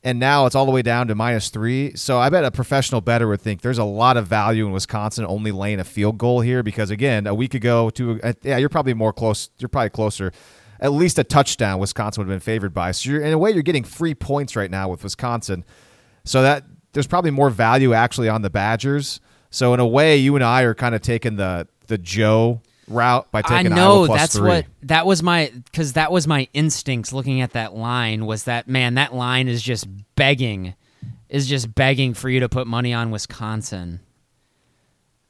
and 0.04 0.18
now 0.18 0.46
it's 0.46 0.54
all 0.54 0.66
the 0.66 0.72
way 0.72 0.82
down 0.82 1.08
to 1.08 1.14
minus 1.14 1.48
three. 1.48 1.94
So 1.94 2.18
I 2.18 2.28
bet 2.30 2.44
a 2.44 2.50
professional 2.50 3.00
bettor 3.00 3.28
would 3.28 3.40
think 3.40 3.60
there's 3.60 3.78
a 3.78 3.84
lot 3.84 4.16
of 4.16 4.26
value 4.26 4.66
in 4.66 4.72
Wisconsin 4.72 5.24
only 5.26 5.52
laying 5.52 5.80
a 5.80 5.84
field 5.84 6.18
goal 6.18 6.40
here 6.40 6.62
because 6.62 6.90
again, 6.90 7.26
a 7.26 7.34
week 7.34 7.54
ago, 7.54 7.90
to 7.90 8.20
uh, 8.22 8.32
yeah, 8.42 8.56
you're 8.56 8.68
probably 8.68 8.94
more 8.94 9.12
close. 9.12 9.50
You're 9.58 9.68
probably 9.68 9.90
closer 9.90 10.32
at 10.82 10.92
least 10.92 11.16
a 11.18 11.24
touchdown 11.24 11.78
Wisconsin 11.78 12.20
would 12.20 12.30
have 12.30 12.40
been 12.40 12.44
favored 12.44 12.74
by. 12.74 12.90
So 12.90 13.12
in 13.12 13.32
a 13.32 13.38
way, 13.38 13.52
you're 13.52 13.62
getting 13.62 13.84
free 13.84 14.16
points 14.16 14.56
right 14.56 14.70
now 14.70 14.88
with 14.88 15.04
Wisconsin. 15.04 15.64
So 16.24 16.42
that 16.42 16.64
there's 16.92 17.06
probably 17.06 17.30
more 17.30 17.50
value 17.50 17.94
actually 17.94 18.28
on 18.28 18.42
the 18.42 18.50
Badgers. 18.50 19.20
So 19.50 19.72
in 19.74 19.80
a 19.80 19.86
way, 19.86 20.16
you 20.16 20.34
and 20.34 20.44
I 20.44 20.62
are 20.62 20.74
kind 20.74 20.94
of 20.94 21.00
taking 21.00 21.36
the 21.36 21.68
the 21.86 21.98
Joe 21.98 22.60
route 22.88 23.30
by 23.30 23.42
taking 23.42 23.72
I 23.72 23.76
know 23.76 24.06
that's 24.06 24.36
three. 24.36 24.48
what 24.48 24.66
that 24.82 25.06
was 25.06 25.22
my 25.22 25.52
because 25.66 25.94
that 25.94 26.10
was 26.10 26.26
my 26.26 26.48
instincts 26.52 27.12
looking 27.12 27.40
at 27.40 27.52
that 27.52 27.74
line 27.74 28.26
was 28.26 28.44
that 28.44 28.68
man 28.68 28.94
that 28.94 29.14
line 29.14 29.48
is 29.48 29.62
just 29.62 29.86
begging 30.16 30.74
is 31.32 31.48
just 31.48 31.74
begging 31.74 32.12
for 32.14 32.28
you 32.28 32.40
to 32.40 32.48
put 32.48 32.66
money 32.66 32.92
on 32.92 33.10
Wisconsin. 33.10 34.00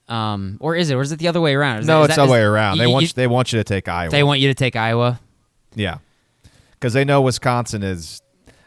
Um, 0.08 0.58
or 0.60 0.74
is 0.74 0.90
it? 0.90 0.94
Or 0.94 1.00
is 1.00 1.12
it 1.12 1.20
the 1.20 1.28
other 1.28 1.40
way 1.40 1.54
around? 1.54 1.78
Is 1.78 1.86
no, 1.86 2.00
that, 2.00 2.10
it's 2.10 2.16
the 2.16 2.24
other 2.24 2.32
way 2.32 2.42
around. 2.42 2.76
You, 2.76 2.82
they 2.82 2.86
want 2.88 3.02
you, 3.02 3.08
they 3.14 3.26
want 3.28 3.52
you 3.52 3.60
to 3.60 3.64
take 3.64 3.88
Iowa. 3.88 4.10
They 4.10 4.24
want 4.24 4.40
you 4.40 4.48
to 4.48 4.54
take 4.54 4.74
Iowa. 4.74 5.20
Yeah, 5.74 5.98
because 6.72 6.92
they 6.92 7.04
know 7.04 7.22
Wisconsin 7.22 7.82
is. 7.82 8.20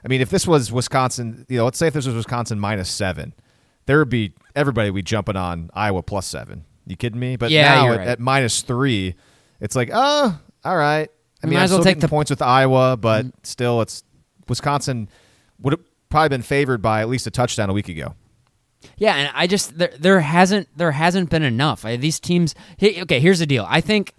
I 0.04 0.08
mean, 0.08 0.22
if 0.22 0.30
this 0.30 0.48
was 0.48 0.72
Wisconsin, 0.72 1.46
you 1.50 1.58
know, 1.58 1.66
let's 1.66 1.78
say 1.78 1.88
if 1.88 1.94
this 1.94 2.06
was 2.06 2.16
Wisconsin 2.16 2.60
minus 2.60 2.90
seven, 2.90 3.34
there 3.86 4.00
would 4.00 4.10
be 4.10 4.34
everybody 4.56 4.90
would 4.90 4.96
be 4.96 5.04
jumping 5.04 5.36
on 5.36 5.70
Iowa 5.74 6.02
plus 6.04 6.26
seven. 6.26 6.64
You 6.86 6.96
kidding 6.96 7.20
me? 7.20 7.36
But 7.36 7.52
yeah, 7.52 7.76
now 7.76 7.92
at, 7.92 7.98
right. 7.98 8.08
at, 8.08 8.20
minus 8.20 8.62
three, 8.62 9.16
it's 9.60 9.76
like, 9.76 9.90
oh, 9.94 10.40
all 10.64 10.78
right. 10.78 11.10
I 11.44 11.48
mean, 11.48 11.56
might 11.56 11.64
as 11.64 11.72
well 11.72 11.84
take 11.84 12.00
the 12.00 12.08
points 12.08 12.30
with 12.30 12.42
Iowa, 12.42 12.98
but 12.98 13.26
mm-hmm. 13.26 13.38
still, 13.44 13.82
it's 13.82 14.04
Wisconsin 14.48 15.10
would 15.62 15.74
have 15.74 15.82
probably 16.10 16.30
been 16.30 16.42
favored 16.42 16.82
by 16.82 17.02
at 17.02 17.10
least 17.10 17.28
a 17.28 17.32
touchdown 17.32 17.70
a 17.70 17.74
week 17.74 17.90
ago. 17.90 18.16
Yeah, 18.98 19.16
and 19.16 19.32
I 19.34 19.48
just 19.48 19.78
there 19.78 19.94
there 20.00 20.20
hasn't 20.20 20.70
there 20.78 20.92
hasn't 20.92 21.30
been 21.30 21.44
enough. 21.44 21.86
I, 21.86 21.96
these 21.98 22.20
teams. 22.20 22.56
Okay, 22.82 23.20
here's 23.20 23.40
the 23.40 23.46
deal. 23.46 23.66
I 23.68 23.82
think 23.82 24.14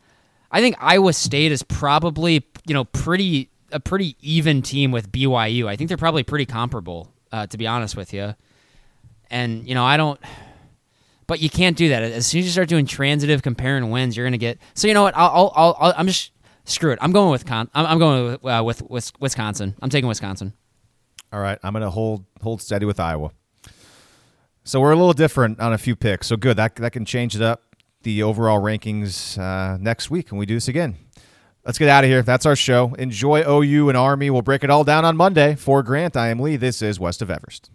I 0.51 0.61
think 0.61 0.77
Iowa 0.81 1.13
State 1.13 1.53
is 1.53 1.63
probably 1.63 2.45
you 2.67 2.75
know 2.75 2.85
pretty 2.85 3.51
a 3.73 3.81
pretty 3.81 4.17
even 4.21 4.63
team 4.63 4.91
with 4.91 5.11
BYU. 5.11 5.67
I 5.67 5.77
think 5.77 5.89
they're 5.89 5.97
probably 5.97 6.23
pretty 6.23 6.47
comparable, 6.47 7.13
uh, 7.33 7.47
to 7.47 7.59
be 7.59 7.67
honest 7.67 7.97
with 7.97 8.13
you. 8.13 8.35
And 9.31 9.67
you 9.69 9.75
know, 9.75 9.85
I 9.85 9.97
don't. 9.97 10.21
But 11.27 11.41
you 11.41 11.51
can't 11.51 11.77
do 11.77 11.89
that. 11.89 12.03
As 12.03 12.27
soon 12.27 12.41
as 12.41 12.47
you 12.47 12.53
start 12.53 12.69
doing 12.69 12.87
transitive 12.87 13.43
comparing 13.43 13.91
wins, 13.91 14.17
you're 14.17 14.27
gonna 14.27 14.39
get. 14.39 14.59
So 14.75 14.87
you 14.87 14.95
know 14.95 15.03
what? 15.03 15.17
I'll 15.17 15.53
I'll, 15.55 15.77
I'll 15.79 15.95
I'm 15.97 16.07
just 16.07 16.33
screw 16.65 16.93
it. 16.93 16.99
I'm 17.03 17.13
going 17.13 17.31
with 17.31 17.47
con. 17.47 17.69
I'm, 17.75 17.87
I'm 17.87 17.99
going 17.99 18.25
with, 18.25 18.45
uh, 18.45 18.63
with 18.65 18.83
with 18.83 19.13
Wisconsin. 19.21 19.75
I'm 19.83 19.91
taking 19.91 20.09
Wisconsin. 20.09 20.53
All 21.33 21.41
right, 21.41 21.59
I'm 21.63 21.73
gonna 21.73 21.91
hold 21.91 22.25
hold 22.43 22.63
steady 22.63 22.87
with 22.87 23.01
Iowa. 23.01 23.31
So 24.63 24.81
we're 24.81 24.93
a 24.93 24.97
little 24.97 25.13
different 25.13 25.61
on 25.61 25.73
a 25.73 25.79
few 25.79 25.97
picks. 25.97 26.29
So 26.29 26.37
good 26.37 26.57
that 26.57 26.77
that 26.77 26.93
can 26.93 27.05
change 27.05 27.35
it 27.35 27.43
up 27.43 27.63
the 28.07 28.23
overall 28.23 28.61
rankings 28.61 29.37
uh, 29.37 29.77
next 29.79 30.11
week 30.11 30.31
when 30.31 30.39
we 30.39 30.47
do 30.47 30.55
this 30.55 30.69
again. 30.69 30.97
Let's 31.65 31.77
get 31.79 31.89
out 31.89 32.05
of 32.05 32.11
here. 32.11 32.23
That's 32.23 32.47
our 32.47 32.55
show. 32.55 32.95
Enjoy 32.95 33.43
OU 33.43 33.89
and 33.89 33.99
Army. 33.99 34.31
We'll 34.31 34.43
break 34.43 34.63
it 34.63 34.71
all 34.71 34.85
down 34.85 35.05
on 35.05 35.17
Monday. 35.17 35.57
For 35.57 35.83
Grant, 35.83 36.17
I 36.17 36.29
am 36.29 36.39
Lee. 36.39 36.55
This 36.55 36.81
is 36.81 37.01
West 37.01 37.21
of 37.21 37.33
Everest. 37.33 37.69